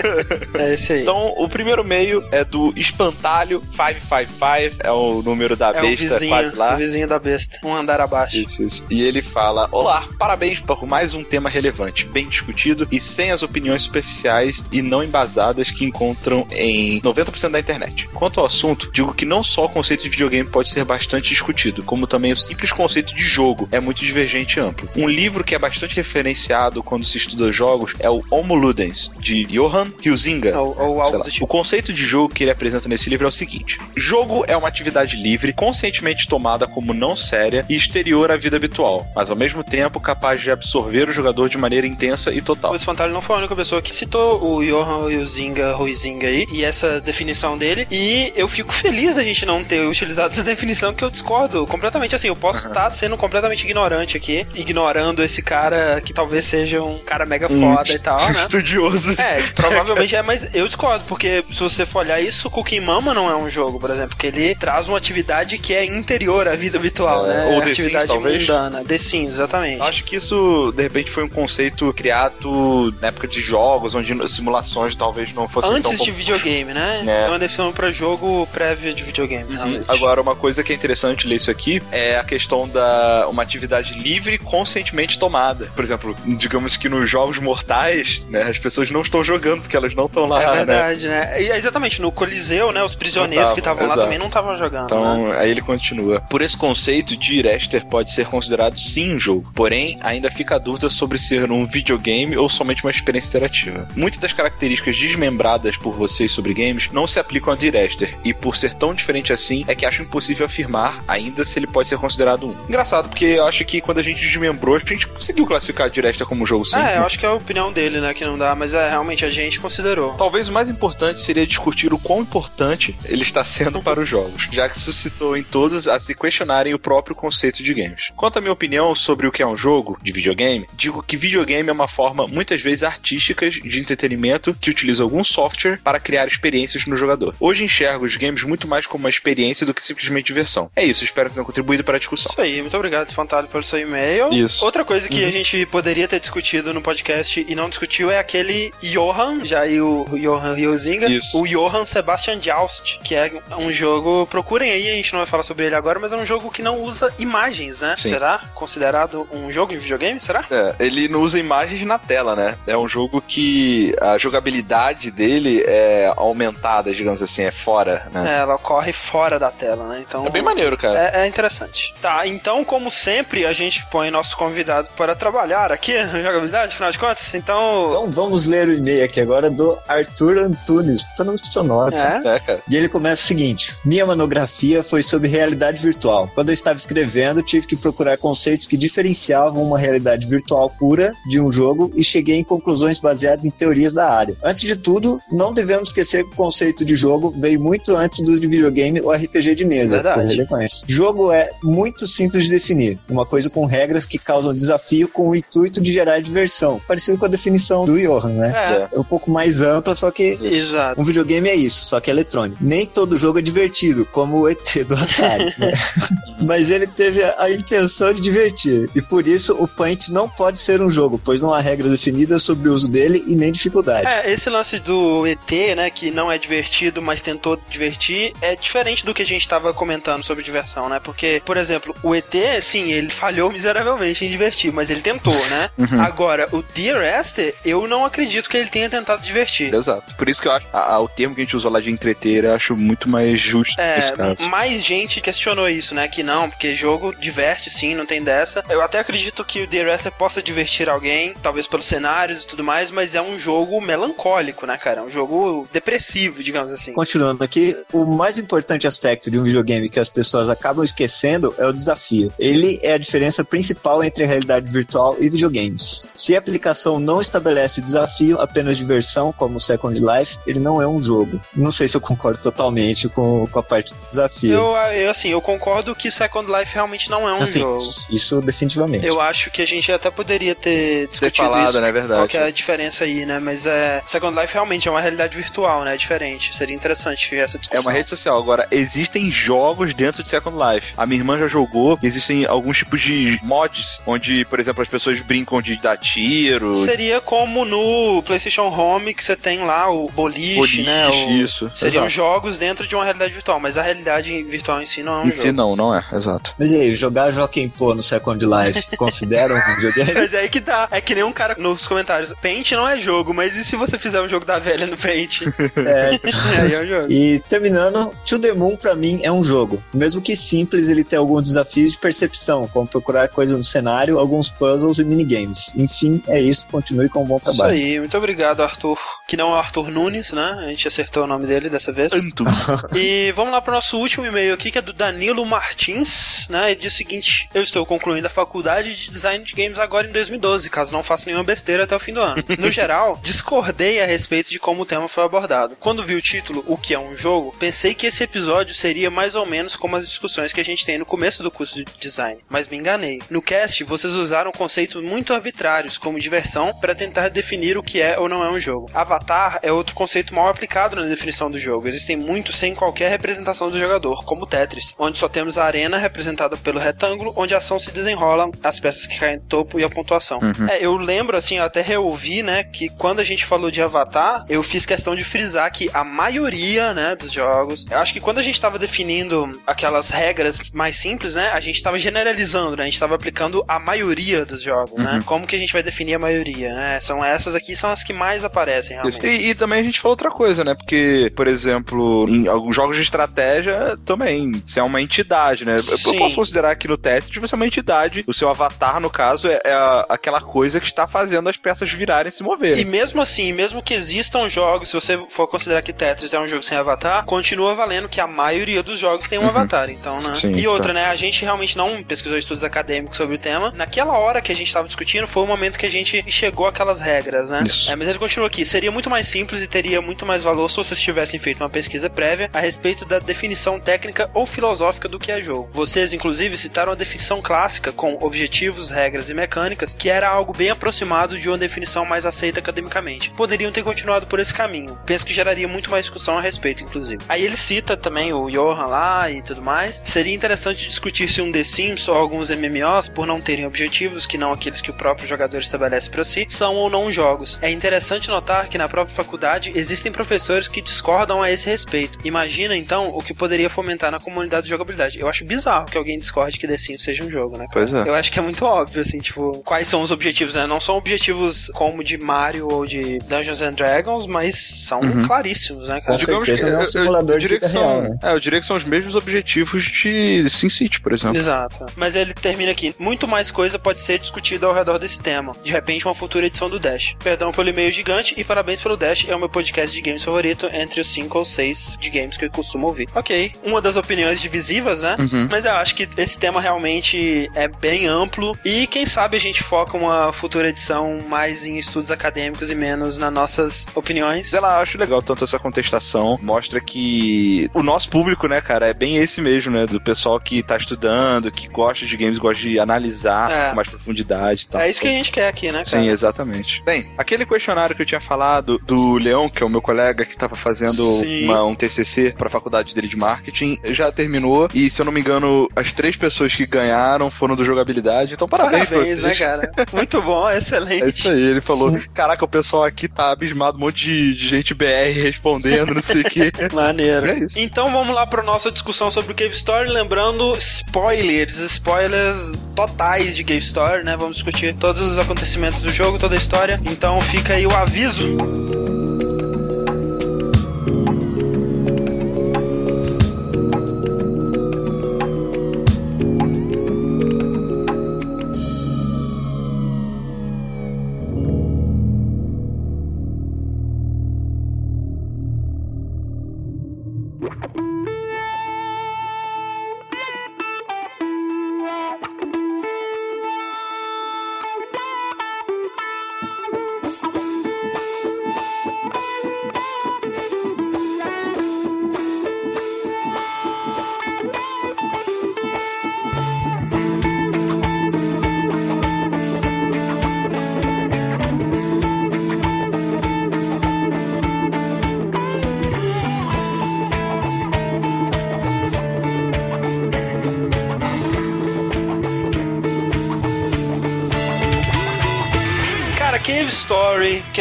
é 0.55 0.73
esse 0.73 0.93
aí. 0.93 1.01
Então, 1.01 1.33
o 1.37 1.49
primeiro 1.49 1.83
e-mail 1.83 2.23
é 2.31 2.43
do 2.43 2.73
Espantalho 2.75 3.61
555, 3.71 4.77
é 4.79 4.91
o 4.91 5.21
número 5.21 5.55
da 5.55 5.69
é 5.69 5.81
besta, 5.81 6.09
vizinho, 6.09 6.29
quase 6.31 6.55
lá. 6.55 6.73
O 6.73 6.77
vizinho 6.77 7.07
da 7.07 7.19
besta, 7.19 7.59
um 7.63 7.75
andar 7.75 7.99
abaixo. 8.01 8.37
Isso, 8.37 8.63
isso. 8.63 8.85
E 8.89 9.01
ele 9.01 9.21
fala: 9.21 9.67
Olá, 9.71 10.07
parabéns 10.17 10.59
por 10.59 10.85
mais 10.85 11.13
um 11.13 11.23
tema 11.23 11.49
relevante, 11.49 12.05
bem 12.05 12.27
discutido 12.27 12.87
e 12.91 12.99
sem 12.99 13.31
as 13.31 13.43
opiniões 13.43 13.83
superficiais 13.83 14.63
e 14.71 14.81
não 14.81 15.03
embasadas 15.03 15.40
que 15.71 15.85
encontram 15.85 16.47
em 16.51 16.99
90% 17.01 17.51
da 17.51 17.59
internet. 17.59 18.07
Quanto 18.13 18.39
ao 18.39 18.45
assunto, 18.45 18.91
digo 18.91 19.13
que 19.13 19.25
não 19.25 19.43
só 19.43 19.65
o 19.65 19.69
conceito 19.69 20.03
de 20.03 20.09
videogame 20.09 20.47
pode 20.47 20.69
ser 20.69 20.83
bastante 20.83 21.29
discutido, 21.29 21.83
como 21.83 22.07
também 22.07 22.33
o 22.33 22.37
simples 22.37 22.71
conceito 22.71 23.15
de 23.15 23.23
jogo 23.23 23.67
é 23.71 23.79
muito 23.79 24.01
divergente 24.03 24.57
e 24.57 24.61
amplo. 24.61 24.89
Um 24.95 25.07
livro 25.07 25.43
que 25.43 25.55
é 25.55 25.59
bastante 25.59 25.95
referenciado 25.95 26.83
quando 26.83 27.05
se 27.05 27.17
estuda 27.17 27.51
jogos 27.51 27.93
é 27.99 28.09
o 28.09 28.23
Homo 28.29 28.55
Ludens, 28.55 29.11
de 29.19 29.43
Johan 29.43 29.87
Huizinga. 30.05 30.57
Ou, 30.59 30.77
ou 30.79 31.01
algo 31.01 31.29
tipo. 31.29 31.45
O 31.45 31.47
conceito 31.47 31.93
de 31.93 32.05
jogo 32.05 32.33
que 32.33 32.43
ele 32.43 32.51
apresenta 32.51 32.87
nesse 32.87 33.09
livro 33.09 33.25
é 33.25 33.29
o 33.29 33.31
seguinte: 33.31 33.79
jogo 33.95 34.43
é 34.47 34.55
uma 34.55 34.67
atividade 34.67 35.17
livre, 35.17 35.53
conscientemente 35.53 36.27
tomada 36.27 36.67
como 36.67 36.93
não 36.93 37.15
séria 37.15 37.65
e 37.69 37.75
exterior 37.75 38.31
à 38.31 38.37
vida 38.37 38.57
habitual, 38.57 39.07
mas 39.15 39.29
ao 39.29 39.35
mesmo 39.35 39.63
tempo 39.63 39.99
capaz 39.99 40.41
de 40.41 40.51
absorver 40.51 41.09
o 41.09 41.13
jogador 41.13 41.49
de 41.49 41.57
maneira 41.57 41.87
intensa 41.87 42.33
e 42.33 42.41
total. 42.41 42.71
O 42.71 42.75
Espantalho 42.75 43.13
não 43.13 43.21
foi 43.21 43.35
a 43.35 43.39
única 43.39 43.55
pessoa 43.55 43.81
que 43.81 43.93
citou 43.93 44.41
o 44.43 44.63
Johan 44.63 45.20
Huizinga 45.21 45.77
Huizinga 45.77 46.27
aí 46.27 46.47
e 46.51 46.63
essa 46.63 46.99
definição 46.99 47.57
dele, 47.57 47.87
e 47.91 48.33
eu 48.35 48.47
fico 48.47 48.73
feliz 48.73 49.15
da 49.15 49.23
gente 49.23 49.45
não 49.45 49.63
ter 49.63 49.85
utilizado 49.87 50.33
essa 50.33 50.43
definição 50.43 50.93
que 50.93 51.03
eu 51.03 51.09
discordo 51.09 51.65
completamente. 51.67 52.15
Assim, 52.15 52.27
eu 52.27 52.35
posso 52.35 52.67
estar 52.67 52.69
uhum. 52.69 52.73
tá 52.73 52.89
sendo 52.89 53.17
completamente 53.17 53.63
ignorante 53.63 54.17
aqui, 54.17 54.45
ignorando 54.55 55.23
esse 55.23 55.41
cara 55.41 56.01
que 56.01 56.13
talvez 56.13 56.45
seja 56.45 56.81
um 56.81 56.99
cara 56.99 57.25
mega 57.25 57.47
foda 57.47 57.91
e 57.91 57.99
tal, 57.99 58.19
né? 58.31 58.41
Estudioso. 58.41 59.11
É, 59.21 59.41
provavelmente 59.53 60.15
é, 60.15 60.21
mas 60.21 60.47
eu 60.53 60.65
discordo, 60.65 61.03
porque 61.07 61.43
se 61.51 61.59
você 61.59 61.85
for 61.85 61.99
olhar 61.99 62.19
isso, 62.19 62.49
Cookie 62.49 62.79
Mama 62.79 63.13
não 63.13 63.29
é 63.29 63.35
um 63.35 63.49
jogo, 63.49 63.79
por 63.79 63.89
exemplo, 63.89 64.09
porque 64.09 64.27
ele 64.27 64.55
traz 64.55 64.87
uma 64.87 64.97
atividade 64.97 65.57
que 65.57 65.73
é 65.73 65.85
interior 65.85 66.47
à 66.47 66.55
vida 66.55 66.77
habitual, 66.77 67.25
é, 67.25 67.29
né? 67.29 67.45
Ou 67.47 67.61
é 67.61 67.65
The 67.65 67.71
atividade 67.71 68.07
Sims, 68.07 68.13
talvez. 68.13 68.41
mundana. 68.41 68.83
The 68.83 68.97
Sims, 68.97 69.33
exatamente. 69.33 69.81
Acho 69.81 70.03
que 70.03 70.15
isso, 70.15 70.73
de 70.75 70.83
repente, 70.83 71.11
foi 71.11 71.23
um 71.23 71.29
conceito 71.29 71.91
criado 71.93 72.93
na 72.99 73.07
época 73.09 73.27
de 73.27 73.41
jogos, 73.41 73.95
onde 73.95 74.11
simulações 74.29 74.95
talvez 75.11 75.33
não 75.33 75.47
fossem 75.47 75.75
Antes 75.75 75.97
tão 75.97 76.05
de 76.05 76.11
videogame, 76.11 76.73
né? 76.73 77.03
É. 77.05 77.25
é 77.25 77.27
uma 77.27 77.37
definição 77.37 77.71
para 77.73 77.91
jogo 77.91 78.47
prévia 78.47 78.93
de 78.93 79.03
videogame, 79.03 79.55
uhum. 79.57 79.81
Agora, 79.87 80.21
uma 80.21 80.35
coisa 80.35 80.63
que 80.63 80.71
é 80.71 80.75
interessante 80.75 81.27
ler 81.27 81.35
isso 81.35 81.51
aqui 81.51 81.81
é 81.91 82.17
a 82.17 82.23
questão 82.23 82.67
da 82.67 83.27
uma 83.29 83.43
atividade 83.43 83.93
livre 83.93 84.37
conscientemente 84.37 85.19
tomada. 85.19 85.65
Por 85.75 85.83
exemplo, 85.83 86.15
digamos 86.25 86.77
que 86.77 86.87
nos 86.87 87.09
jogos 87.09 87.39
mortais, 87.39 88.21
né, 88.29 88.43
as 88.43 88.57
pessoas 88.57 88.89
não 88.89 89.01
estão 89.01 89.23
jogando 89.23 89.61
porque 89.61 89.75
elas 89.75 89.93
não 89.93 90.05
estão 90.05 90.25
lá, 90.25 90.41
É 90.41 90.47
né? 90.47 90.55
verdade, 90.55 91.07
né? 91.07 91.25
né? 91.25 91.43
E, 91.43 91.49
exatamente, 91.51 92.01
no 92.01 92.11
Coliseu, 92.11 92.71
né, 92.71 92.83
os 92.83 92.95
prisioneiros 92.95 93.49
tavam, 93.49 93.53
que 93.55 93.59
estavam 93.59 93.87
lá 93.87 93.97
também 93.97 94.17
não 94.17 94.27
estavam 94.27 94.57
jogando, 94.57 94.85
Então, 94.85 95.27
né? 95.27 95.39
aí 95.39 95.51
ele 95.51 95.61
continua. 95.61 96.21
Por 96.21 96.41
esse 96.41 96.55
conceito, 96.55 97.17
de 97.17 97.41
Rester 97.41 97.85
pode 97.85 98.11
ser 98.11 98.25
considerado 98.25 98.79
sim 98.79 99.15
um 99.15 99.19
jogo, 99.19 99.51
porém, 99.53 99.97
ainda 100.01 100.31
fica 100.31 100.55
a 100.55 100.59
dúvida 100.59 100.89
sobre 100.89 101.17
ser 101.17 101.51
um 101.51 101.65
videogame 101.65 102.37
ou 102.37 102.47
somente 102.47 102.83
uma 102.83 102.91
experiência 102.91 103.29
interativa. 103.29 103.87
Muitas 103.95 104.19
das 104.19 104.33
características 104.33 104.95
desmembradas 105.01 105.77
por 105.77 105.93
vocês 105.93 106.31
sobre 106.31 106.53
games 106.53 106.89
não 106.91 107.07
se 107.07 107.19
aplicam 107.19 107.53
a 107.53 107.55
Direster, 107.55 108.17
e 108.23 108.33
por 108.33 108.55
ser 108.55 108.73
tão 108.73 108.93
diferente 108.93 109.33
assim, 109.33 109.65
é 109.67 109.75
que 109.75 109.85
acho 109.85 110.01
impossível 110.01 110.45
afirmar 110.45 111.03
ainda 111.07 111.43
se 111.43 111.57
ele 111.59 111.67
pode 111.67 111.87
ser 111.87 111.97
considerado 111.97 112.47
um. 112.47 112.55
Engraçado, 112.67 113.09
porque 113.09 113.25
eu 113.25 113.45
acho 113.45 113.65
que 113.65 113.81
quando 113.81 113.99
a 113.99 114.03
gente 114.03 114.21
desmembrou, 114.21 114.75
a 114.75 114.79
gente 114.79 115.07
conseguiu 115.07 115.45
classificar 115.45 115.87
a 115.87 115.89
Direster 115.89 116.27
como 116.27 116.43
um 116.43 116.45
jogo 116.45 116.65
sim. 116.65 116.77
É, 116.77 116.97
eu 116.97 117.05
acho 117.05 117.19
que 117.19 117.25
é 117.25 117.29
a 117.29 117.33
opinião 117.33 117.71
dele, 117.71 117.99
né, 117.99 118.13
que 118.13 118.23
não 118.23 118.37
dá, 118.37 118.55
mas 118.55 118.73
é, 118.73 118.89
realmente 118.89 119.25
a 119.25 119.29
gente 119.29 119.59
considerou. 119.59 120.13
Talvez 120.13 120.49
o 120.49 120.53
mais 120.53 120.69
importante 120.69 121.21
seria 121.21 121.45
discutir 121.45 121.93
o 121.93 121.99
quão 121.99 122.21
importante 122.21 122.95
ele 123.05 123.23
está 123.23 123.43
sendo 123.43 123.81
para 123.83 123.99
os 123.99 124.07
jogos, 124.07 124.47
já 124.51 124.69
que 124.69 124.79
suscitou 124.79 125.35
em 125.35 125.43
todos 125.43 125.87
a 125.87 125.99
se 125.99 126.13
questionarem 126.13 126.73
o 126.73 126.79
próprio 126.79 127.15
conceito 127.15 127.63
de 127.63 127.73
games. 127.73 128.09
Quanto 128.15 128.37
à 128.37 128.41
minha 128.41 128.53
opinião 128.53 128.93
sobre 128.95 129.27
o 129.27 129.31
que 129.31 129.41
é 129.41 129.47
um 129.47 129.55
jogo 129.55 129.97
de 130.01 130.11
videogame, 130.11 130.67
digo 130.73 131.03
que 131.03 131.17
videogame 131.17 131.69
é 131.69 131.73
uma 131.73 131.87
forma 131.87 132.27
muitas 132.27 132.61
vezes 132.61 132.83
artística 132.83 133.49
de 133.49 133.79
entretenimento 133.79 134.55
que 134.59 134.69
utiliza 134.69 134.90
algum 134.99 135.23
software 135.23 135.79
para 135.83 135.99
criar 135.99 136.27
experiências 136.27 136.85
no 136.85 136.97
jogador. 136.97 137.35
Hoje 137.39 137.63
enxergo 137.63 138.05
os 138.05 138.15
games 138.15 138.43
muito 138.43 138.67
mais 138.67 138.85
como 138.85 139.03
uma 139.03 139.09
experiência 139.09 139.65
do 139.65 139.73
que 139.73 139.83
simplesmente 139.83 140.25
diversão. 140.25 140.69
É 140.75 140.83
isso, 140.83 141.03
espero 141.03 141.29
que 141.29 141.35
tenha 141.35 141.45
contribuído 141.45 141.83
para 141.83 141.95
a 141.95 141.99
discussão. 141.99 142.31
Isso 142.31 142.41
aí, 142.41 142.61
muito 142.61 142.75
obrigado, 142.75 143.11
Fantástico, 143.11 143.51
pelo 143.51 143.63
seu 143.63 143.79
e-mail. 143.79 144.33
Isso. 144.33 144.63
Outra 144.63 144.83
coisa 144.83 145.07
que 145.07 145.21
uhum. 145.21 145.27
a 145.27 145.31
gente 145.31 145.65
poderia 145.65 146.07
ter 146.07 146.19
discutido 146.19 146.73
no 146.73 146.81
podcast 146.81 147.45
e 147.47 147.55
não 147.55 147.69
discutiu 147.69 148.11
é 148.11 148.19
aquele 148.19 148.73
Johan, 148.81 149.43
já 149.43 149.61
aí 149.61 149.81
o 149.81 150.05
Johan 150.19 150.53
Riozinga, 150.53 151.07
o 151.35 151.47
Johan 151.47 151.85
Sebastian 151.85 152.41
Joust, 152.41 152.99
que 153.03 153.15
é 153.15 153.31
um 153.57 153.71
jogo, 153.71 154.25
procurem 154.27 154.71
aí, 154.71 154.89
a 154.89 154.93
gente 154.93 155.11
não 155.13 155.19
vai 155.19 155.27
falar 155.27 155.43
sobre 155.43 155.65
ele 155.65 155.75
agora, 155.75 155.99
mas 155.99 156.13
é 156.13 156.17
um 156.17 156.25
jogo 156.25 156.49
que 156.49 156.61
não 156.61 156.81
usa 156.81 157.13
imagens, 157.19 157.81
né? 157.81 157.95
Sim. 157.97 158.09
Será 158.09 158.41
considerado 158.53 159.27
um 159.31 159.51
jogo 159.51 159.73
de 159.73 159.79
videogame? 159.79 160.19
Será? 160.19 160.45
É, 160.49 160.75
ele 160.79 161.07
não 161.07 161.21
usa 161.21 161.39
imagens 161.39 161.81
na 161.83 161.97
tela, 161.97 162.35
né? 162.35 162.57
É 162.65 162.77
um 162.77 162.87
jogo 162.87 163.21
que 163.21 163.95
a 164.01 164.17
jogabilidade 164.17 164.80
dele 165.11 165.63
é 165.65 166.11
aumentada, 166.15 166.93
digamos 166.93 167.21
assim, 167.21 167.43
é 167.43 167.51
fora, 167.51 168.07
né? 168.11 168.37
É, 168.37 168.39
ela 168.39 168.55
ocorre 168.55 168.93
fora 168.93 169.37
da 169.37 169.51
tela, 169.51 169.87
né? 169.87 170.03
Então. 170.07 170.25
É 170.25 170.29
bem 170.29 170.41
maneiro, 170.41 170.77
cara. 170.77 171.11
É, 171.13 171.23
é 171.23 171.27
interessante. 171.27 171.93
Tá, 172.01 172.25
então, 172.25 172.63
como 172.63 172.89
sempre, 172.89 173.45
a 173.45 173.53
gente 173.53 173.85
põe 173.87 174.09
nosso 174.09 174.35
convidado 174.35 174.89
para 174.95 175.15
trabalhar 175.15 175.71
aqui 175.71 175.93
na 176.03 176.21
jogabilidade, 176.21 176.73
afinal 176.73 176.91
de 176.91 176.99
contas. 176.99 177.33
Então. 177.35 177.89
Então 177.89 178.11
vamos 178.11 178.45
ler 178.45 178.67
o 178.67 178.73
e-mail 178.73 179.03
aqui 179.03 179.21
agora 179.21 179.49
do 179.49 179.77
Arthur 179.87 180.37
Antunes. 180.39 181.03
Puta 181.03 181.23
nome 181.23 181.37
sonoro. 181.39 181.93
É? 181.95 182.35
é, 182.35 182.39
cara. 182.39 182.59
E 182.67 182.75
ele 182.75 182.89
começa 182.89 183.23
o 183.23 183.27
seguinte: 183.27 183.73
Minha 183.85 184.05
monografia 184.05 184.83
foi 184.83 185.03
sobre 185.03 185.27
realidade 185.27 185.81
virtual. 185.81 186.29
Quando 186.33 186.49
eu 186.49 186.53
estava 186.53 186.77
escrevendo, 186.77 187.43
tive 187.43 187.67
que 187.67 187.75
procurar 187.75 188.17
conceitos 188.17 188.67
que 188.67 188.77
diferenciavam 188.77 189.63
uma 189.63 189.77
realidade 189.77 190.25
virtual 190.25 190.69
pura 190.69 191.13
de 191.27 191.39
um 191.39 191.51
jogo 191.51 191.91
e 191.95 192.03
cheguei 192.03 192.37
em 192.37 192.43
conclusões 192.43 192.99
baseadas 192.99 193.45
em 193.45 193.51
teorias 193.51 193.93
da 193.93 194.09
área. 194.09 194.35
Antes 194.43 194.61
de 194.61 194.70
tudo, 194.75 195.19
não 195.31 195.53
devemos 195.53 195.89
esquecer 195.89 196.23
que 196.23 196.33
o 196.33 196.35
conceito 196.35 196.83
de 196.83 196.95
jogo 196.95 197.33
veio 197.37 197.59
muito 197.59 197.95
antes 197.95 198.23
do 198.23 198.39
de 198.39 198.47
videogame 198.47 199.01
ou 199.01 199.11
RPG 199.11 199.55
de 199.55 199.65
mesa. 199.65 200.01
Verdade. 200.01 200.47
Jogo 200.87 201.31
é 201.31 201.49
muito 201.63 202.07
simples 202.07 202.45
de 202.45 202.49
definir. 202.49 202.97
Uma 203.09 203.25
coisa 203.25 203.49
com 203.49 203.65
regras 203.65 204.05
que 204.05 204.17
causam 204.17 204.53
desafio 204.53 205.07
com 205.07 205.29
o 205.29 205.35
intuito 205.35 205.81
de 205.81 205.91
gerar 205.91 206.19
diversão. 206.19 206.81
Parecido 206.87 207.17
com 207.17 207.25
a 207.25 207.29
definição 207.29 207.85
do 207.85 207.99
Johan, 207.99 208.33
né? 208.33 208.53
É. 208.91 208.95
é 208.95 208.99
um 208.99 209.03
pouco 209.03 209.29
mais 209.29 209.59
ampla, 209.59 209.95
só 209.95 210.11
que 210.11 210.37
Exato. 210.41 210.99
um 210.99 211.05
videogame 211.05 211.49
é 211.49 211.55
isso, 211.55 211.85
só 211.85 211.99
que 211.99 212.09
é 212.09 212.13
eletrônico. 212.13 212.57
Nem 212.61 212.85
todo 212.85 213.17
jogo 213.17 213.39
é 213.39 213.41
divertido, 213.41 214.05
como 214.11 214.39
o 214.39 214.49
ET 214.49 214.85
do 214.87 214.95
Atari. 214.95 215.53
né? 215.57 215.73
Mas 216.41 216.69
ele 216.69 216.87
teve 216.87 217.23
a 217.23 217.49
intenção 217.51 218.13
de 218.13 218.21
divertir. 218.21 218.89
E 218.95 219.01
por 219.01 219.27
isso 219.27 219.53
o 219.53 219.67
Paint 219.67 220.09
não 220.09 220.27
pode 220.27 220.61
ser 220.61 220.81
um 220.81 220.89
jogo, 220.89 221.19
pois 221.23 221.41
não 221.41 221.53
há 221.53 221.59
regras 221.59 221.91
definidas 221.91 222.43
sobre 222.43 222.69
o 222.69 222.73
uso 222.73 222.87
dele 222.87 223.23
e 223.27 223.35
nem 223.35 223.51
dificuldade. 223.51 224.07
É, 224.07 224.31
esse 224.31 224.49
lance 224.49 224.60
do 224.79 225.25
ET, 225.25 225.51
né, 225.75 225.89
que 225.89 226.11
não 226.11 226.31
é 226.31 226.37
divertido, 226.37 227.01
mas 227.01 227.21
tentou 227.21 227.59
divertir, 227.69 228.33
é 228.41 228.55
diferente 228.55 229.05
do 229.05 229.13
que 229.13 229.21
a 229.21 229.25
gente 229.25 229.41
estava 229.41 229.73
comentando 229.73 230.23
sobre 230.23 230.43
diversão, 230.43 230.89
né? 230.89 230.99
Porque, 230.99 231.41
por 231.45 231.57
exemplo, 231.57 231.95
o 232.03 232.13
ET, 232.15 232.33
sim, 232.61 232.91
ele 232.91 233.09
falhou 233.09 233.51
miseravelmente 233.53 234.25
em 234.25 234.29
divertir, 234.29 234.71
mas 234.71 234.89
ele 234.89 235.01
tentou, 235.01 235.33
né? 235.49 235.69
Uhum. 235.77 236.01
Agora, 236.01 236.47
o 236.51 236.61
Dear 236.61 237.03
Esther, 237.19 237.53
eu 237.65 237.87
não 237.87 238.05
acredito 238.05 238.49
que 238.49 238.57
ele 238.57 238.69
tenha 238.69 238.89
tentado 238.89 239.23
divertir. 239.23 239.73
Exato. 239.73 240.15
Por 240.15 240.29
isso 240.29 240.41
que 240.41 240.47
eu 240.47 240.51
acho 240.51 240.69
a, 240.73 240.93
a, 240.93 240.99
o 240.99 241.07
termo 241.07 241.35
que 241.35 241.41
a 241.41 241.43
gente 241.43 241.55
usou 241.55 241.71
lá 241.71 241.79
de 241.79 241.89
entreter, 241.89 242.43
eu 242.43 242.53
acho 242.53 242.75
muito 242.75 243.09
mais 243.09 243.39
justo 243.39 243.79
é, 243.79 243.97
nesse 243.97 244.13
caso. 244.13 244.49
Mais 244.49 244.83
gente 244.83 245.21
questionou 245.21 245.69
isso, 245.69 245.95
né? 245.95 246.07
Que 246.07 246.23
não, 246.23 246.49
porque 246.49 246.75
jogo 246.75 247.13
diverte 247.19 247.69
sim, 247.69 247.95
não 247.95 248.05
tem 248.05 248.23
dessa. 248.23 248.63
Eu 248.69 248.81
até 248.81 248.99
acredito 248.99 249.43
que 249.43 249.61
o 249.61 249.67
Dear 249.67 249.93
Esther 249.93 250.11
possa 250.11 250.41
divertir 250.41 250.89
alguém, 250.89 251.33
talvez 251.41 251.67
pelos 251.67 251.85
cenários 251.85 252.43
e 252.43 252.47
tudo 252.47 252.63
mais, 252.63 252.91
mas 252.91 253.15
é 253.15 253.21
um 253.21 253.37
jogo 253.37 253.79
melancólico, 253.81 254.50
né, 254.65 254.77
cara? 254.77 255.01
É 255.01 255.03
um 255.03 255.09
jogo 255.09 255.67
depressivo, 255.71 256.43
digamos 256.43 256.71
assim. 256.71 256.93
Continuando 256.93 257.43
aqui, 257.43 257.75
o 257.91 258.05
mais 258.05 258.37
importante 258.37 258.87
aspecto 258.87 259.29
de 259.29 259.39
um 259.39 259.43
videogame 259.43 259.89
que 259.89 259.99
as 259.99 260.09
pessoas 260.09 260.49
acabam 260.49 260.83
esquecendo 260.83 261.53
é 261.57 261.65
o 261.65 261.73
desafio. 261.73 262.31
Ele 262.37 262.79
é 262.81 262.93
a 262.93 262.97
diferença 262.97 263.43
principal 263.43 264.03
entre 264.03 264.23
a 264.23 264.27
realidade 264.27 264.71
virtual 264.71 265.17
e 265.19 265.29
videogames. 265.29 266.03
Se 266.15 266.35
a 266.35 266.39
aplicação 266.39 266.99
não 266.99 267.21
estabelece 267.21 267.81
desafio, 267.81 268.39
apenas 268.39 268.77
diversão, 268.77 269.33
como 269.33 269.59
Second 269.59 269.99
Life, 269.99 270.37
ele 270.45 270.59
não 270.59 270.81
é 270.81 270.87
um 270.87 271.01
jogo. 271.01 271.39
Não 271.55 271.71
sei 271.71 271.87
se 271.87 271.95
eu 271.95 272.01
concordo 272.01 272.39
totalmente 272.39 273.07
com, 273.09 273.47
com 273.47 273.59
a 273.59 273.63
parte 273.63 273.93
do 273.93 273.99
desafio. 274.09 274.53
Eu, 274.53 274.75
eu 274.93 275.09
assim, 275.09 275.29
eu 275.29 275.41
concordo 275.41 275.95
que 275.95 276.09
Second 276.09 276.51
Life 276.51 276.73
realmente 276.73 277.09
não 277.09 277.27
é 277.27 277.33
um 277.33 277.43
assim, 277.43 277.59
jogo. 277.59 277.83
Isso 278.09 278.41
definitivamente. 278.41 279.05
Eu 279.05 279.19
acho 279.21 279.49
que 279.51 279.61
a 279.61 279.65
gente 279.65 279.91
até 279.91 280.09
poderia 280.09 280.55
ter 280.55 281.07
discutido 281.07 281.31
ter 281.31 281.37
falado, 281.37 281.69
isso, 281.69 281.81
né, 281.81 281.91
verdade. 281.91 282.29
qual 282.29 282.43
é 282.43 282.47
a 282.47 282.51
diferença 282.51 283.03
aí, 283.03 283.25
né? 283.25 283.39
Mas 283.39 283.65
é, 283.65 284.01
Second 284.05 284.39
Life 284.39 284.40
realmente 284.49 284.87
é 284.87 284.91
uma 284.91 285.01
realidade 285.01 285.35
virtual, 285.35 285.83
né? 285.83 285.93
É 285.93 285.97
diferente. 285.97 286.55
Seria 286.55 286.75
interessante 286.75 287.35
essa 287.35 287.57
discussão. 287.57 287.83
É 287.83 287.85
uma 287.85 287.91
rede 287.91 288.09
social. 288.09 288.37
Agora, 288.37 288.67
existem 288.71 289.31
jogos 289.31 289.93
dentro 289.93 290.23
de 290.23 290.29
Second 290.29 290.57
Life. 290.57 290.93
A 290.97 291.05
minha 291.05 291.19
irmã 291.19 291.37
já 291.37 291.47
jogou, 291.47 291.97
existem 292.01 292.45
alguns 292.45 292.77
tipos 292.77 293.01
de 293.01 293.39
mods, 293.43 294.01
onde, 294.05 294.45
por 294.45 294.59
exemplo, 294.59 294.81
as 294.81 294.87
pessoas 294.87 295.19
brincam 295.21 295.61
de 295.61 295.75
dar 295.77 295.97
tiro. 295.97 296.73
Seria 296.73 297.19
como 297.19 297.65
no 297.65 298.21
PlayStation 298.23 298.67
Home, 298.67 299.13
que 299.13 299.23
você 299.23 299.35
tem 299.35 299.65
lá 299.65 299.89
o 299.89 300.07
boliche, 300.09 300.55
boliche 300.55 300.83
né? 300.83 301.07
O... 301.07 301.31
Isso. 301.31 301.71
Seriam 301.73 302.05
exato. 302.05 302.09
jogos 302.09 302.57
dentro 302.57 302.87
de 302.87 302.95
uma 302.95 303.03
realidade 303.03 303.33
virtual, 303.33 303.59
mas 303.59 303.77
a 303.77 303.81
realidade 303.81 304.41
virtual 304.43 304.81
em 304.81 304.85
si 304.85 305.03
não 305.03 305.13
é 305.13 305.15
um 305.17 305.27
em 305.27 305.31
jogo. 305.31 305.37
Em 305.37 305.41
si 305.41 305.51
não, 305.51 305.75
não 305.75 305.95
é, 305.95 306.03
exato. 306.13 306.53
Mas 306.57 306.69
e 306.69 306.75
aí, 306.75 306.95
jogar 306.95 307.31
Joaquim 307.31 307.69
Pô 307.69 307.93
no 307.93 308.03
Second 308.03 308.43
Life 308.45 308.95
considera 308.97 309.53
um 309.55 309.75
videogame? 309.75 310.13
Mas 310.13 310.33
é 310.33 310.39
aí 310.39 310.49
que 310.49 310.61
tá. 310.61 310.87
É 310.91 311.01
que 311.01 311.15
nem 311.15 311.23
um 311.23 311.31
cara 311.31 311.55
nos 311.57 311.87
comentários. 311.87 312.33
Paint 312.41 312.71
não 312.71 312.87
é 312.87 312.99
jogo, 312.99 313.33
mas 313.33 313.55
e 313.55 313.63
se 313.63 313.75
você 313.75 313.97
fizer 313.97 314.20
um 314.21 314.29
jogo 314.29 314.45
da 314.45 314.59
velha 314.59 314.85
no 314.87 314.97
Paint? 314.97 315.41
É. 315.81 316.19
aí 316.61 316.73
é 316.73 316.81
um 316.81 316.87
jogo. 316.87 317.11
E 317.11 317.39
terminando, 317.49 318.13
To 318.27 318.39
The 318.39 318.53
Moon 318.53 318.75
pra 318.75 318.95
mim 318.95 319.19
é 319.23 319.31
um 319.31 319.43
jogo. 319.43 319.81
Mesmo 319.93 320.21
que 320.21 320.35
simples, 320.35 320.87
ele 320.87 321.03
tem 321.03 321.17
alguns 321.17 321.43
desafios 321.43 321.91
de 321.91 321.97
percepção, 321.97 322.67
como 322.67 322.87
procurar 322.87 323.29
coisas 323.29 323.57
no 323.57 323.63
cenário, 323.63 324.19
alguns 324.19 324.49
puzzles 324.49 324.99
e 324.99 325.03
minigames. 325.03 325.71
Enfim, 325.75 326.21
é 326.27 326.39
isso. 326.41 326.67
Continue 326.67 327.09
com 327.09 327.23
um 327.23 327.25
bom 327.25 327.39
trabalho. 327.39 327.75
Isso 327.75 327.85
aí. 327.85 327.99
Muito 327.99 328.17
obrigado, 328.17 328.61
Arthur. 328.61 328.97
Que 329.27 329.37
não 329.37 329.49
é 329.49 329.51
o 329.51 329.55
Arthur 329.55 329.89
Nunes, 329.89 330.31
né? 330.31 330.57
A 330.59 330.67
gente 330.69 330.87
acertou 330.87 331.23
o 331.23 331.27
nome 331.27 331.47
dele 331.47 331.69
dessa 331.69 331.91
vez. 331.91 332.13
Anto. 332.13 332.43
e 332.95 333.31
vamos 333.31 333.51
lá 333.51 333.61
pro 333.61 333.73
nosso 333.73 333.97
último 333.97 334.25
e-mail 334.25 334.53
aqui, 334.53 334.71
que 334.71 334.77
é 334.77 334.81
do 334.81 334.93
Danilo 334.93 335.45
Martins, 335.45 336.47
né? 336.49 336.71
Ele 336.71 336.81
diz 336.81 336.93
o 336.93 336.97
seguinte: 336.97 337.49
Eu 337.53 337.63
estou 337.63 337.85
concluindo 337.85 338.27
a 338.27 338.29
faculdade 338.29 338.95
de 338.95 339.09
design 339.09 339.43
de 339.43 339.53
games 339.53 339.79
agora 339.79 340.07
em 340.07 340.11
2012, 340.11 340.69
caso 340.69 340.91
não 340.91 341.03
faça 341.03 341.25
nenhuma 341.25 341.43
besteira 341.43 341.83
até 341.83 341.95
o 341.95 341.99
fim 341.99 342.13
do 342.13 342.21
ano. 342.21 342.43
No 342.57 342.71
geral, 342.71 343.19
discordei 343.21 344.01
a 344.01 344.05
respeito 344.11 344.51
de 344.51 344.59
como 344.59 344.81
o 344.81 344.85
tema 344.85 345.07
foi 345.07 345.23
abordado. 345.23 345.75
Quando 345.79 346.03
vi 346.03 346.15
o 346.15 346.21
título, 346.21 346.63
O 346.67 346.77
que 346.77 346.93
é 346.93 346.99
um 346.99 347.15
jogo, 347.15 347.55
pensei 347.57 347.93
que 347.93 348.07
esse 348.07 348.23
episódio 348.23 348.75
seria 348.75 349.09
mais 349.09 349.35
ou 349.35 349.45
menos 349.45 349.75
como 349.75 349.95
as 349.95 350.07
discussões 350.07 350.51
que 350.51 350.61
a 350.61 350.65
gente 350.65 350.85
tem 350.85 350.97
no 350.97 351.05
começo 351.05 351.41
do 351.41 351.51
curso 351.51 351.75
de 351.75 351.85
design, 351.99 352.41
mas 352.49 352.67
me 352.67 352.77
enganei. 352.77 353.21
No 353.29 353.41
cast, 353.41 353.83
vocês 353.83 354.13
usaram 354.15 354.51
conceitos 354.51 355.01
muito 355.03 355.33
arbitrários, 355.33 355.97
como 355.97 356.19
diversão, 356.19 356.71
para 356.79 356.93
tentar 356.95 357.29
definir 357.29 357.77
o 357.77 357.83
que 357.83 358.01
é 358.01 358.19
ou 358.19 358.27
não 358.27 358.43
é 358.43 358.51
um 358.51 358.59
jogo. 358.59 358.89
Avatar 358.93 359.59
é 359.61 359.71
outro 359.71 359.95
conceito 359.95 360.35
mal 360.35 360.47
aplicado 360.49 360.95
na 360.95 361.03
definição 361.03 361.49
do 361.49 361.59
jogo. 361.59 361.87
Existem 361.87 362.15
muitos 362.15 362.57
sem 362.57 362.75
qualquer 362.75 363.09
representação 363.09 363.71
do 363.71 363.79
jogador, 363.79 364.25
como 364.25 364.45
Tetris, 364.45 364.93
onde 364.99 365.17
só 365.17 365.29
temos 365.29 365.57
a 365.57 365.65
arena 365.65 365.97
representada 365.97 366.57
pelo 366.57 366.79
retângulo, 366.79 367.33
onde 367.35 367.53
a 367.53 367.57
ação 367.57 367.79
se 367.79 367.91
desenrola, 367.91 368.49
as 368.63 368.79
peças 368.79 369.05
que 369.05 369.19
caem 369.19 369.37
no 369.37 369.45
topo 369.45 369.79
e 369.79 369.83
a 369.83 369.89
pontuação. 369.89 370.39
Uhum. 370.39 370.67
É, 370.67 370.83
eu 370.85 370.97
lembro, 370.97 371.37
assim, 371.37 371.57
eu 371.57 371.63
até 371.63 371.81
reouvi, 371.81 372.43
né, 372.43 372.63
que 372.63 372.89
quando 372.89 373.19
a 373.19 373.23
gente 373.23 373.45
falou 373.45 373.71
de 373.71 373.81
Avatar, 373.81 374.00
eu 374.49 374.63
fiz 374.63 374.85
questão 374.85 375.15
de 375.15 375.23
frisar 375.23 375.71
que 375.71 375.89
a 375.93 376.03
maioria, 376.03 376.93
né, 376.93 377.15
dos 377.15 377.31
jogos, 377.31 377.85
eu 377.89 377.97
acho 377.97 378.13
que 378.13 378.19
quando 378.19 378.39
a 378.39 378.41
gente 378.41 378.55
estava 378.55 378.77
definindo 378.79 379.51
aquelas 379.65 380.09
regras 380.09 380.59
mais 380.73 380.95
simples, 380.95 381.35
né, 381.35 381.51
a 381.53 381.59
gente 381.59 381.75
estava 381.75 381.97
generalizando, 381.97 382.77
né, 382.77 382.83
a 382.83 382.85
gente 382.85 382.95
estava 382.95 383.15
aplicando 383.15 383.63
a 383.67 383.79
maioria 383.79 384.45
dos 384.45 384.61
jogos, 384.61 385.03
né? 385.03 385.11
uhum. 385.11 385.17
né? 385.17 385.23
Como 385.25 385.47
que 385.47 385.55
a 385.55 385.59
gente 385.59 385.73
vai 385.73 385.83
definir 385.83 386.15
a 386.15 386.19
maioria, 386.19 386.73
né? 386.73 386.99
São 386.99 387.23
essas 387.23 387.55
aqui 387.55 387.75
são 387.75 387.89
as 387.89 388.03
que 388.03 388.13
mais 388.13 388.43
aparecem 388.43 388.95
realmente. 388.95 389.25
E, 389.25 389.49
e, 389.49 389.55
também 389.55 389.79
a 389.79 389.83
gente 389.83 389.99
falou 389.99 390.13
outra 390.13 390.29
coisa, 390.29 390.63
né? 390.63 390.75
Porque, 390.75 391.31
por 391.35 391.47
exemplo, 391.47 392.27
em 392.29 392.47
alguns 392.47 392.75
jogos 392.75 392.95
de 392.95 393.03
estratégia 393.03 393.97
também, 394.05 394.51
você 394.65 394.79
é 394.79 394.83
uma 394.83 395.01
entidade, 395.01 395.65
né? 395.65 395.79
Sim. 395.79 396.13
Eu 396.13 396.19
posso 396.19 396.35
considerar 396.35 396.75
que 396.75 396.87
no 396.87 396.97
teste 396.97 397.39
você 397.39 397.55
é 397.55 397.57
uma 397.57 397.67
entidade, 397.67 398.23
o 398.27 398.33
seu 398.33 398.49
avatar, 398.49 398.99
no 398.99 399.09
caso, 399.09 399.47
é, 399.47 399.59
é 399.65 399.73
a, 399.73 400.05
aquela 400.09 400.41
coisa 400.41 400.79
que 400.79 400.87
está 400.87 401.07
fazendo 401.07 401.49
as 401.49 401.57
peças 401.57 401.91
virarem 401.91 402.31
se 402.31 402.43
mover. 402.43 402.79
E 402.79 402.85
mesmo 402.85 403.21
assim, 403.21 403.53
mesmo 403.53 403.81
que 403.81 403.90
existam 403.93 404.47
jogos, 404.49 404.89
se 404.89 404.95
você 404.95 405.19
for 405.29 405.47
considerar 405.47 405.81
que 405.81 405.93
Tetris 405.93 406.33
é 406.33 406.39
um 406.39 406.47
jogo 406.47 406.63
sem 406.63 406.77
avatar, 406.77 407.25
continua 407.25 407.75
valendo 407.75 408.09
que 408.09 408.19
a 408.19 408.27
maioria 408.27 408.83
dos 408.83 408.99
jogos 408.99 409.27
tem 409.27 409.39
um 409.39 409.43
uhum. 409.43 409.49
avatar, 409.49 409.89
então, 409.89 410.21
né? 410.21 410.33
Sim, 410.35 410.53
e 410.53 410.67
outra, 410.67 410.87
tá. 410.89 410.93
né? 410.93 411.05
A 411.05 411.15
gente 411.15 411.43
realmente 411.43 411.77
não 411.77 412.03
pesquisou 412.03 412.37
estudos 412.37 412.63
acadêmicos 412.63 413.17
sobre 413.17 413.35
o 413.35 413.39
tema. 413.39 413.71
Naquela 413.75 414.17
hora 414.17 414.41
que 414.41 414.51
a 414.51 414.55
gente 414.55 414.67
estava 414.67 414.87
discutindo, 414.87 415.27
foi 415.27 415.43
o 415.43 415.47
momento 415.47 415.77
que 415.77 415.85
a 415.85 415.89
gente 415.89 416.23
chegou 416.31 416.67
àquelas 416.67 417.01
regras, 417.01 417.49
né? 417.49 417.63
É, 417.87 417.95
mas 417.95 418.07
ele 418.07 418.19
continua 418.19 418.47
aqui. 418.47 418.65
Seria 418.65 418.91
muito 418.91 419.09
mais 419.09 419.27
simples 419.27 419.61
e 419.61 419.67
teria 419.67 420.01
muito 420.01 420.25
mais 420.25 420.43
valor 420.43 420.69
se 420.69 420.77
vocês 420.77 420.99
tivessem 420.99 421.39
feito 421.39 421.61
uma 421.61 421.69
pesquisa 421.69 422.09
prévia 422.09 422.49
a 422.53 422.59
respeito 422.59 423.05
da 423.05 423.19
definição 423.19 423.79
técnica 423.79 424.29
ou 424.33 424.45
filosófica 424.45 425.07
do 425.07 425.19
que 425.19 425.31
é 425.31 425.41
jogo. 425.41 425.69
Vocês, 425.71 426.13
inclusive, 426.13 426.57
citaram 426.57 426.91
a 426.91 426.95
definição 426.95 427.41
clássica 427.41 427.91
com 427.91 428.17
objetivos, 428.21 428.89
regras 428.89 429.29
e 429.29 429.33
mecânicas, 429.33 429.95
que 429.95 430.09
era 430.09 430.27
algo 430.27 430.53
bem 430.53 430.69
aproximado 430.69 431.37
de 431.37 431.49
uma 431.49 431.57
definição 431.57 432.05
mais 432.05 432.25
aceita 432.25 432.59
academicamente. 432.59 433.29
Poderiam 433.31 433.71
ter 433.71 433.80
continuado 433.83 434.27
por 434.27 434.39
esse 434.39 434.53
caminho. 434.53 434.97
Penso 435.05 435.25
que 435.25 435.33
geraria 435.33 435.67
muito 435.67 435.89
mais 435.89 436.05
discussão 436.05 436.37
a 436.37 436.41
respeito, 436.41 436.83
inclusive. 436.83 437.23
Aí 437.27 437.43
ele 437.43 437.57
cita 437.57 437.95
também 437.97 438.33
o 438.33 438.49
Johan 438.49 438.85
lá 438.85 439.29
e 439.29 439.41
tudo 439.41 439.61
mais. 439.61 440.01
Seria 440.05 440.33
interessante 440.33 440.85
discutir 440.85 441.29
se 441.29 441.41
um 441.41 441.51
The 441.51 441.63
Sims 441.63 442.07
ou 442.07 442.15
alguns 442.15 442.49
MMOs, 442.49 443.07
por 443.07 443.25
não 443.25 443.41
terem 443.41 443.65
objetivos 443.65 444.25
que 444.25 444.37
não 444.37 444.51
aqueles 444.51 444.81
que 444.81 444.91
o 444.91 444.93
próprio 444.93 445.27
jogador 445.27 445.59
estabelece 445.59 446.09
para 446.09 446.23
si, 446.23 446.45
são 446.49 446.75
ou 446.75 446.89
não 446.89 447.11
jogos. 447.11 447.59
É 447.61 447.69
interessante 447.69 448.29
notar 448.29 448.67
que 448.67 448.77
na 448.77 448.87
própria 448.87 449.15
faculdade 449.15 449.71
existem 449.75 450.11
professores 450.11 450.67
que 450.67 450.81
discordam 450.81 451.41
a 451.41 451.51
esse 451.51 451.67
respeito. 451.67 452.19
Imagina 452.23 452.75
então 452.75 453.09
o 453.09 453.21
que 453.21 453.33
poderia 453.33 453.69
fomentar 453.69 454.11
na 454.11 454.19
comunidade 454.19 454.63
de 454.63 454.69
jogabilidade. 454.69 455.19
Eu 455.19 455.27
acho 455.27 455.45
bizarro 455.45 455.85
que 455.85 455.97
alguém 455.97 456.17
discorde 456.17 456.57
que 456.57 456.67
The 456.67 456.77
Sims 456.77 457.03
seja 457.03 457.23
um 457.23 457.29
jogo, 457.29 457.57
né? 457.57 457.67
Pois 457.71 457.93
é. 457.93 458.01
Eu 458.01 458.15
acho 458.15 458.31
que 458.31 458.39
é 458.39 458.41
muito 458.41 458.65
óbvio, 458.65 459.01
assim, 459.01 459.19
tipo, 459.19 459.61
quais 459.63 459.87
são 459.87 460.01
os 460.01 460.11
objetivos, 460.11 460.55
né? 460.55 460.65
Não 460.65 460.79
são 460.79 460.97
objetivos 460.97 461.69
como 461.73 462.03
de 462.03 462.17
Mario 462.17 462.67
ou 462.71 462.85
de 462.85 463.19
Dungeons 463.19 463.61
and 463.61 463.70
Dragons, 463.73 464.25
mas 464.25 464.55
são 464.57 465.01
uhum. 465.01 465.25
claríssimos, 465.25 465.87
né, 465.87 466.01
cara? 466.01 466.17
Digamos 466.17 466.45
que 466.49 466.61
é 466.61 466.77
um 466.77 466.87
simulador 466.87 467.31
eu, 467.31 467.35
eu, 467.35 467.39
diria 467.39 467.59
que 467.59 467.69
são, 467.69 467.87
real, 467.87 468.01
né? 468.01 468.17
é, 468.23 468.31
eu 468.33 468.39
diria 468.39 468.59
que 468.59 468.65
são 468.65 468.75
os 468.75 468.83
mesmos 468.83 469.15
objetivos 469.15 469.83
de 469.83 470.49
SimCity, 470.49 471.01
por 471.01 471.13
exemplo. 471.13 471.37
Exato. 471.37 471.85
Mas 471.95 472.15
ele 472.15 472.33
termina 472.33 472.71
aqui. 472.71 472.95
Muito 472.99 473.27
mais 473.27 473.51
coisa 473.51 473.79
pode 473.79 474.01
ser 474.01 474.19
discutida 474.19 474.65
ao 474.65 474.73
redor 474.73 474.97
desse 474.97 475.19
tema. 475.19 475.53
De 475.63 475.71
repente, 475.71 476.05
uma 476.05 476.15
futura 476.15 476.47
edição 476.47 476.69
do 476.69 476.79
Dash. 476.79 477.15
Perdão 477.23 477.51
pelo 477.51 477.69
e-mail 477.69 477.91
gigante 477.91 478.33
e 478.37 478.43
parabéns 478.43 478.81
pelo 478.81 478.97
Dash. 478.97 479.25
É 479.27 479.35
o 479.35 479.39
meu 479.39 479.49
podcast 479.49 479.95
de 479.95 480.01
games 480.01 480.23
favorito 480.23 480.67
entre 480.71 481.01
os 481.01 481.07
5 481.07 481.37
ou 481.37 481.45
6 481.45 481.97
de 481.99 482.09
games 482.09 482.37
que 482.37 482.45
eu 482.45 482.51
costumo 482.51 482.87
ouvir. 482.87 483.07
Ok. 483.13 483.51
Uma 483.63 483.81
das 483.81 483.95
opiniões 483.95 484.41
divisivas, 484.41 485.03
né? 485.03 485.15
Uhum. 485.19 485.47
Mas 485.49 485.65
eu 485.65 485.71
acho 485.71 485.95
que 485.95 486.07
esse 486.17 486.37
tema 486.37 486.61
realmente 486.61 487.49
é 487.55 487.67
bem 487.67 488.07
amplo 488.07 488.57
e 488.63 488.87
quem 488.87 489.05
sabe 489.05 489.37
a 489.37 489.39
gente 489.39 489.63
foca 489.63 489.97
uma 489.97 490.31
futura 490.31 490.69
edição 490.69 491.19
mais 491.27 491.65
em 491.65 491.77
estudos 491.77 492.11
acadêmicos 492.11 492.69
e 492.69 492.75
menos 492.75 493.17
nas 493.17 493.31
nossas 493.61 493.87
opiniões. 493.95 494.53
Ela 494.53 494.79
acho 494.79 494.97
legal 494.97 495.21
tanto 495.21 495.43
essa 495.43 495.59
contestação, 495.59 496.39
mostra 496.41 496.79
que 496.79 497.69
o 497.73 497.83
nosso 497.83 498.09
público, 498.09 498.47
né, 498.47 498.59
cara, 498.61 498.87
é 498.87 498.93
bem 498.93 499.17
esse 499.17 499.41
mesmo, 499.41 499.71
né, 499.71 499.85
do 499.85 500.01
pessoal 500.01 500.39
que 500.39 500.63
tá 500.63 500.77
estudando, 500.77 501.51
que 501.51 501.67
gosta 501.67 502.05
de 502.05 502.17
games, 502.17 502.37
gosta 502.37 502.63
de 502.63 502.79
analisar 502.79 503.51
é. 503.51 503.69
com 503.69 503.75
mais 503.75 503.89
profundidade 503.89 504.63
e 504.63 504.67
tal. 504.67 504.81
É 504.81 504.89
isso 504.89 505.01
que 505.01 505.07
a 505.07 505.11
gente 505.11 505.31
quer 505.31 505.47
aqui, 505.47 505.67
né, 505.67 505.83
cara? 505.83 505.85
Sim, 505.85 506.07
exatamente. 506.09 506.81
Bem, 506.83 507.11
aquele 507.17 507.45
questionário 507.45 507.95
que 507.95 508.01
eu 508.01 508.05
tinha 508.05 508.21
falado 508.21 508.79
do 508.79 509.15
Leão, 509.15 509.49
que 509.49 509.63
é 509.63 509.65
o 509.65 509.69
meu 509.69 509.81
colega 509.81 510.25
que 510.25 510.35
tava 510.35 510.55
fazendo 510.55 511.03
uma, 511.43 511.63
um 511.63 511.75
TCC 511.75 512.33
pra 512.37 512.49
faculdade 512.49 512.93
dele 512.93 513.07
de 513.07 513.17
marketing, 513.17 513.79
já 513.85 514.11
terminou 514.11 514.67
e, 514.73 514.89
se 514.89 515.01
eu 515.01 515.05
não 515.05 515.11
me 515.11 515.19
engano, 515.19 515.67
as 515.75 515.93
três 515.93 516.15
pessoas 516.15 516.53
que 516.55 516.65
ganharam 516.65 517.29
foram 517.29 517.55
do 517.55 517.65
jogabilidade, 517.65 518.33
então 518.33 518.47
parabéns, 518.47 518.89
parabéns 518.89 519.23
né, 519.23 519.35
cara? 519.35 519.71
Muito 519.93 520.21
bom, 520.21 520.49
excelente. 520.49 521.03
É 521.03 521.09
isso 521.09 521.29
aí, 521.29 521.41
ele 521.41 521.61
falou, 521.61 521.91
caraca, 522.13 522.43
o 522.43 522.47
pessoal 522.47 522.83
aqui 522.83 523.07
tá 523.07 523.31
abismado, 523.31 523.50
um 523.53 523.79
monte 523.79 524.05
de, 524.05 524.33
de 524.35 524.47
gente 524.47 524.73
BR 524.73 525.13
respondendo, 525.21 525.93
não 525.93 526.01
sei 526.01 526.21
o 526.21 526.23
quê. 526.23 526.51
Maneiro. 526.73 527.27
É 527.27 527.39
isso. 527.39 527.59
Então 527.59 527.91
vamos 527.91 528.13
lá 528.15 528.25
pra 528.25 528.43
nossa 528.43 528.71
discussão 528.71 529.11
sobre 529.11 529.31
o 529.31 529.35
Cave 529.35 529.53
Story, 529.53 529.89
lembrando 529.89 530.53
spoilers, 530.57 531.57
spoilers 531.59 532.53
totais 532.75 533.35
de 533.35 533.43
Cave 533.43 533.59
Story, 533.59 534.03
né? 534.03 534.15
Vamos 534.17 534.37
discutir 534.37 534.75
todos 534.75 535.01
os 535.01 535.17
acontecimentos 535.17 535.81
do 535.81 535.91
jogo, 535.91 536.17
toda 536.17 536.35
a 536.35 536.37
história. 536.37 536.79
Então 536.85 537.19
fica 537.21 537.53
aí 537.53 537.65
o 537.65 537.71
aviso. 537.71 538.37